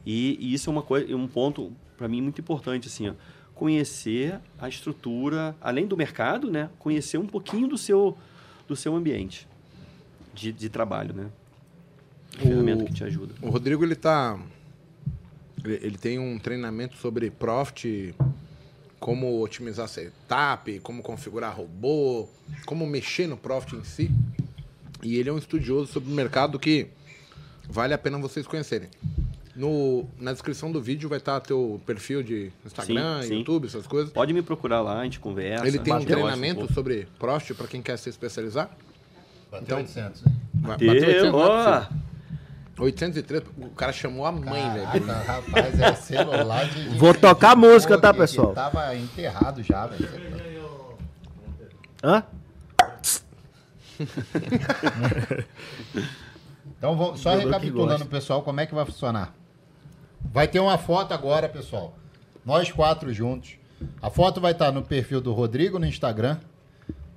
[0.06, 3.14] E, e isso é uma coisa, um ponto para mim muito importante assim, ó,
[3.56, 8.18] conhecer a estrutura, além do mercado, né, conhecer um pouquinho do seu
[8.68, 9.48] do seu ambiente
[10.34, 11.30] de, de trabalho, né?
[12.38, 13.34] A ferramenta que te ajuda.
[13.42, 14.38] O Rodrigo, ele tá.
[15.64, 18.14] Ele, ele tem um treinamento sobre Profit,
[19.00, 22.28] como otimizar setup, como configurar robô,
[22.66, 24.12] como mexer no Profit em si.
[25.04, 26.88] E ele é um estudioso sobre o mercado que
[27.70, 28.90] vale a pena vocês conhecerem.
[29.56, 33.38] No, na descrição do vídeo vai estar teu perfil de Instagram, Sim, sim.
[33.38, 34.12] YouTube, essas coisas.
[34.12, 35.66] Pode me procurar lá, a gente conversa.
[35.66, 38.70] Ele tem um treinamento sobre Profit para quem quer se especializar.
[39.50, 40.34] Bateu Então- 800, hein?
[40.56, 41.98] Vai- Teu, bateu 800, não é ó, possível.
[42.78, 45.06] 803, o cara chamou a mãe, velho.
[45.26, 46.90] Rapaz, é celular de...
[46.90, 48.54] de- Vou de- tocar de música, tá, pessoal?
[48.54, 50.10] Tava enterrado já, velho.
[52.04, 52.24] Hã?
[56.78, 59.34] Então, vamos, só recapitulando, pessoal, como é que vai funcionar.
[60.22, 61.96] Vai ter uma foto agora, pessoal.
[62.46, 63.56] Nós quatro juntos.
[64.02, 66.38] A foto vai estar no perfil do Rodrigo no Instagram,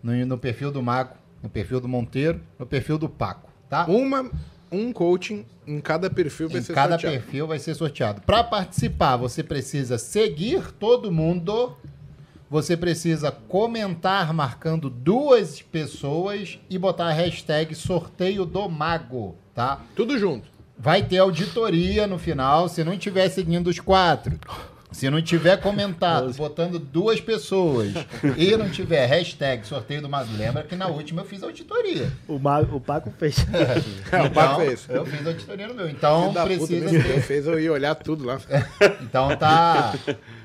[0.03, 3.85] no, no perfil do Mago, no perfil do Monteiro, no perfil do Paco, tá?
[3.87, 4.31] Uma,
[4.71, 7.17] um coaching em cada perfil vai em ser cada sorteado.
[7.17, 8.21] perfil vai ser sorteado.
[8.23, 11.77] Para participar, você precisa seguir todo mundo.
[12.51, 19.83] Você precisa comentar marcando duas pessoas e botar a hashtag sorteio do mago, tá?
[19.95, 20.49] Tudo junto.
[20.79, 24.39] Vai ter auditoria no final, se não tiver seguindo os quatro.
[24.91, 27.93] Se não tiver comentado, botando duas pessoas
[28.37, 32.11] e não tiver hashtag sorteio do mago, lembra que na última eu fiz auditoria.
[32.27, 33.37] O, Ma- o Paco fez.
[34.11, 34.87] É, o Paco fez.
[34.89, 35.89] Eu fiz auditoria no meu.
[35.89, 37.21] Então precisa ter.
[37.21, 38.41] fez eu ia olhar tudo lá.
[39.03, 39.95] Então tá,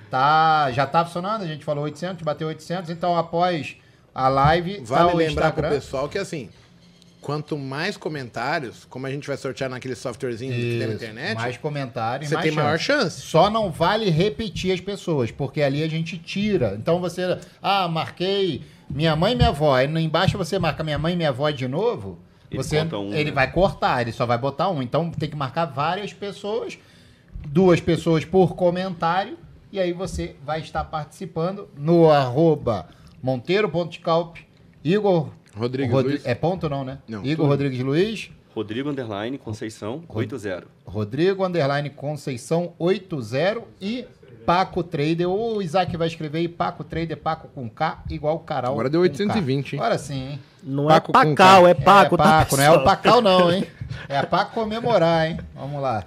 [0.10, 3.78] tá, já tá funcionando, a gente falou 800, bateu 800, então após
[4.14, 6.50] a live, tá Vale o lembrar pro pessoal que assim,
[7.24, 11.36] quanto mais comentários, como a gente vai sortear naquele softwarezinho que tem na Isso, internet,
[11.36, 13.16] mais comentários, você mais tem maior chance.
[13.16, 13.22] chance.
[13.28, 16.76] Só não vale repetir as pessoas, porque ali a gente tira.
[16.78, 21.14] Então você, ah, marquei minha mãe e minha avó, aí embaixo você marca minha mãe
[21.14, 22.20] e minha avó de novo,
[22.52, 23.32] Ele você, um, ele né?
[23.32, 24.82] vai cortar, ele só vai botar um.
[24.82, 26.78] Então tem que marcar várias pessoas,
[27.48, 29.38] duas pessoas por comentário,
[29.72, 32.90] e aí você vai estar participando no arroba
[33.24, 34.40] monteiro.scalp,
[34.84, 36.26] Igor Rodrigues Rodri- Luiz.
[36.26, 37.00] É ponto não, né?
[37.08, 37.48] Não, Igor tudo.
[37.50, 40.66] Rodrigues Luiz, Rodrigo Underline Conceição 80.
[40.86, 44.06] Rodrigo Underline Conceição 80 e
[44.46, 45.30] Paco Trader.
[45.30, 48.72] O Isaac vai escrever aí Paco Trader, Paco com K, igual Carol.
[48.74, 49.76] Agora deu com 820, K.
[49.76, 49.80] hein?
[49.82, 50.40] Agora sim, hein?
[50.64, 52.84] Não Paco é com Pacal, é Paco, é tá, Paco, não é o?
[52.84, 53.66] Pacal não, hein?
[54.10, 55.40] É pra comemorar, hein?
[55.54, 56.04] Vamos lá.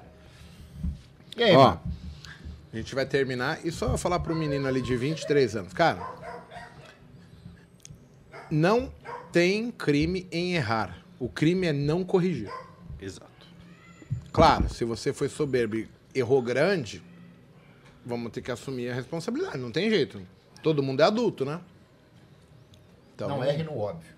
[1.36, 1.80] E aí, Ó, mano?
[2.72, 5.72] a gente vai terminar e só falar pro menino ali de 23 anos.
[5.72, 5.98] Cara,
[8.50, 8.90] não
[9.36, 10.96] tem crime em errar.
[11.20, 12.50] O crime é não corrigir.
[12.98, 13.30] Exato.
[14.32, 17.02] Claro, se você foi soberbo e errou grande,
[18.04, 19.58] vamos ter que assumir a responsabilidade.
[19.58, 20.22] Não tem jeito.
[20.62, 21.60] Todo mundo é adulto, né?
[23.14, 24.10] Então, Não erre no óbvio.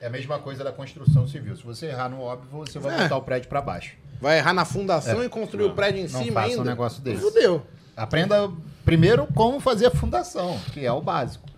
[0.00, 1.54] É a mesma coisa da construção civil.
[1.54, 3.02] Se você errar no óbvio, você vai É.
[3.02, 3.94] botar o prédio pra baixo.
[4.22, 6.70] Vai errar na fundação e construir o prédio em Não cima faça um ainda?
[6.70, 7.20] negócio desse.
[7.20, 7.62] Fudeu.
[7.94, 8.50] Aprenda
[8.86, 11.51] primeiro como fazer a fundação, que é o básico.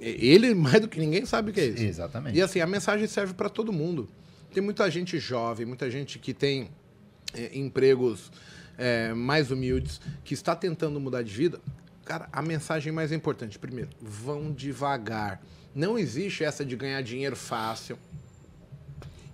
[0.00, 1.82] Ele, mais do que ninguém, sabe o que é isso.
[1.82, 2.36] Exatamente.
[2.36, 4.08] E assim, a mensagem serve para todo mundo.
[4.52, 6.70] Tem muita gente jovem, muita gente que tem
[7.34, 8.32] é, empregos
[8.78, 11.60] é, mais humildes, que está tentando mudar de vida.
[12.04, 15.40] Cara, a mensagem mais importante, primeiro, vão devagar.
[15.74, 17.98] Não existe essa de ganhar dinheiro fácil.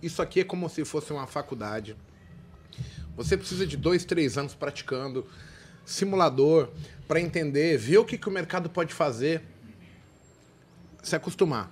[0.03, 1.97] Isso aqui é como se fosse uma faculdade.
[3.17, 5.27] Você precisa de dois, três anos praticando
[5.87, 6.69] simulador
[7.07, 9.43] para entender, ver o que, que o mercado pode fazer
[11.07, 11.71] se acostumar.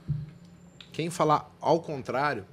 [0.92, 2.44] Quem falar ao contrário,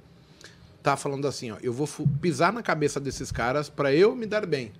[0.82, 1.88] tá falando assim, ó, eu vou
[2.20, 4.72] pisar na cabeça desses caras para eu me dar bem.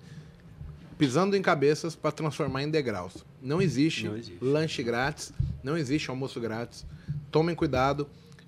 [0.97, 3.25] Pisando em cabeças para transformar em degraus.
[3.41, 4.37] Não existe, Não existe.
[4.41, 5.31] lanche grátis,
[5.63, 6.85] não existe almoço grátis.
[7.31, 8.07] Tomem cuidado,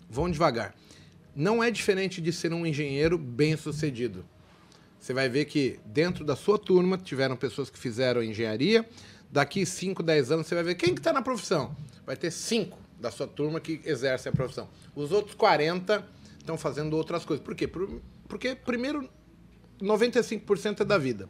[0.10, 0.76] vão devagar.
[1.36, 4.26] Não é diferente de ser um engenheiro bem-sucedido.
[5.00, 8.88] Você vai ver que dentro da sua turma tiveram pessoas que fizeram engenharia.
[9.32, 11.76] Daqui 5, 10 anos você vai ver quem que está na profissão.
[12.06, 14.68] Vai ter 5 da sua turma que exercem a profissão.
[14.96, 16.04] Os outros 40
[16.40, 17.44] estão fazendo outras coisas.
[17.44, 17.68] Por quê?
[17.68, 19.08] Por- Porque, primeiro,
[19.82, 21.30] 95% é da vida.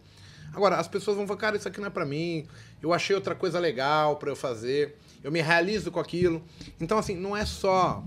[0.53, 2.45] Agora, as pessoas vão falar, cara, isso aqui não é pra mim.
[2.81, 4.97] Eu achei outra coisa legal pra eu fazer.
[5.23, 6.41] Eu me realizo com aquilo.
[6.79, 8.03] Então, assim, não é só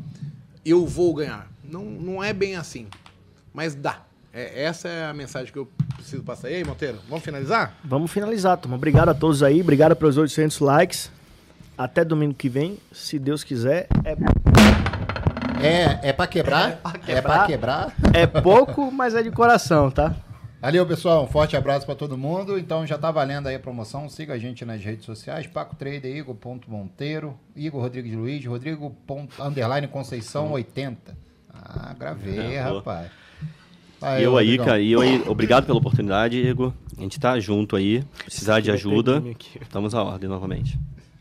[0.64, 1.50] eu vou ganhar.
[1.62, 2.86] Não, não é bem assim.
[3.52, 4.02] Mas dá.
[4.32, 6.50] É, essa é a mensagem que eu preciso passar.
[6.50, 7.76] E aí, Monteiro, vamos finalizar?
[7.84, 8.76] Vamos finalizar, turma.
[8.76, 9.60] Obrigado a todos aí.
[9.60, 11.10] Obrigado pelos 800 likes.
[11.78, 13.86] Até domingo que vem, se Deus quiser.
[14.04, 14.16] É,
[15.64, 16.80] É, é pra quebrar?
[17.06, 17.92] É pra quebrar.
[18.12, 20.14] é pouco, mas é de coração, tá?
[20.60, 21.22] Valeu, pessoal.
[21.24, 22.58] Um forte abraço pra todo mundo.
[22.58, 24.08] Então já tá valendo aí a promoção.
[24.08, 25.46] Siga a gente nas redes sociais.
[25.46, 28.90] Paco Trader, Igor.monteiro, Igor Rodrigues Luiz, Rodrigo.
[29.06, 31.16] ponto- Underline Conceição 80.
[31.54, 33.08] Ah, gravei, É, rapaz.
[34.18, 36.72] E eu aí, cara, e eu aí, obrigado pela oportunidade, Igor.
[36.96, 38.04] A gente tá junto aí.
[38.24, 39.22] Precisar de ajuda,
[39.60, 40.78] estamos à ordem novamente.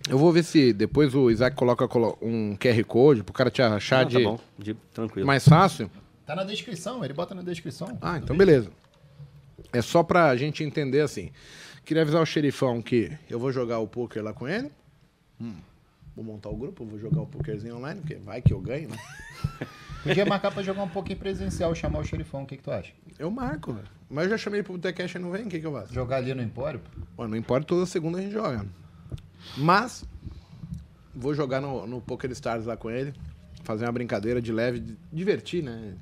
[0.10, 3.62] Eu vou ver se depois o Isaac coloca colo- um QR Code pro cara te
[3.62, 5.28] achar Ah, de tá bom, de, tranquilo.
[5.28, 5.90] mais fácil.
[6.26, 7.98] Tá na descrição, ele bota na descrição.
[8.02, 8.70] Ah, então beleza.
[9.74, 11.32] É só pra gente entender assim.
[11.84, 14.72] Queria avisar o xerifão que eu vou jogar o poker lá com ele.
[15.40, 15.56] Hum,
[16.16, 18.98] Vou montar o grupo, vou jogar o pokerzinho online, porque vai que eu ganho, né?
[20.04, 22.42] Podia marcar pra jogar um pouquinho presencial, chamar o xerifão.
[22.42, 22.92] O que, que tu acha?
[23.20, 23.88] Eu marco, velho.
[24.10, 25.94] Mas eu já chamei pro Botecash e não vem, o que, que eu faço?
[25.94, 26.82] Jogar ali no Empório?
[27.16, 27.28] pô?
[27.28, 28.66] Não importa, toda segunda a gente joga.
[29.56, 30.04] Mas,
[31.16, 33.14] vou jogar no, no Poker Stars lá com ele.
[33.64, 35.94] Fazer uma brincadeira de leve, divertir, né?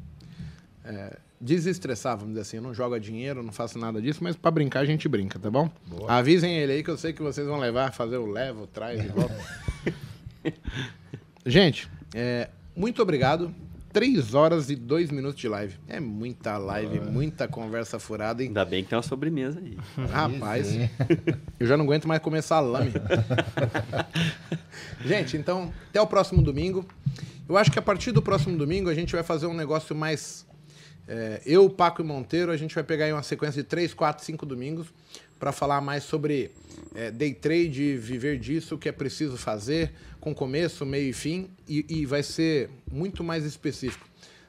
[0.84, 2.58] É, desestressar, vamos dizer assim.
[2.58, 5.40] Eu não jogo a dinheiro, não faço nada disso, mas pra brincar a gente brinca,
[5.40, 5.70] tá bom?
[6.08, 9.08] Avisem ele aí que eu sei que vocês vão levar, fazer o levo, traz e
[9.08, 9.36] volta.
[11.46, 13.54] gente, é, muito obrigado.
[13.96, 15.74] 3 horas e 2 minutos de live.
[15.88, 18.50] É muita live, muita conversa furada, hein?
[18.50, 19.78] Ainda bem que tem uma sobremesa aí.
[20.12, 20.90] Rapaz, Sim.
[21.58, 22.92] eu já não aguento mais comer salame.
[25.00, 26.86] gente, então, até o próximo domingo.
[27.48, 30.46] Eu acho que a partir do próximo domingo a gente vai fazer um negócio mais.
[31.08, 34.26] é, eu, Paco e Monteiro, a gente vai pegar aí uma sequência de 3, 4,
[34.26, 34.88] 5 domingos
[35.40, 36.52] para falar mais sobre
[36.94, 39.94] é, day trade, viver disso, o que é preciso fazer,
[40.26, 44.08] com começo, meio e fim, e, e vai ser muito mais específico.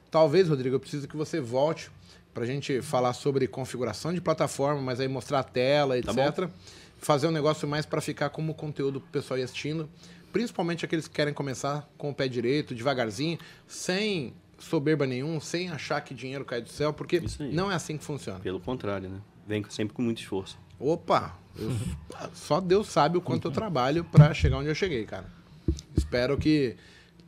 [0.09, 1.91] Talvez, Rodrigo, eu preciso que você volte
[2.33, 6.49] para a gente falar sobre configuração de plataforma, mas aí mostrar a tela, Tá etc.
[6.97, 9.87] Fazer um negócio mais para ficar como conteúdo pro pessoal ir assistindo.
[10.33, 16.01] Principalmente aqueles que querem começar com o pé direito, devagarzinho, sem soberba nenhum, sem achar
[16.01, 17.21] que dinheiro cai do céu, porque
[17.53, 18.39] não é assim que funciona.
[18.39, 19.19] Pelo contrário, né?
[19.47, 20.57] Vem sempre com muito esforço.
[20.79, 21.71] Opa, eu-
[22.33, 25.36] só Deus sabe o quanto eu trabalho para chegar onde eu cheguei, cara.
[25.95, 26.75] Espero que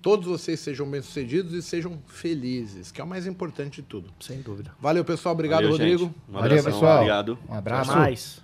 [0.01, 4.11] todos vocês sejam bem-sucedidos e sejam felizes, que é o mais importante de tudo.
[4.19, 4.71] Sem dúvida.
[4.79, 5.33] Valeu, pessoal.
[5.33, 6.15] Obrigado, Valeu, Rodrigo.
[6.29, 6.95] Um Valeu, pessoal.
[6.97, 7.39] Obrigado.
[7.47, 7.91] Um abraço.
[7.91, 8.41] Mais.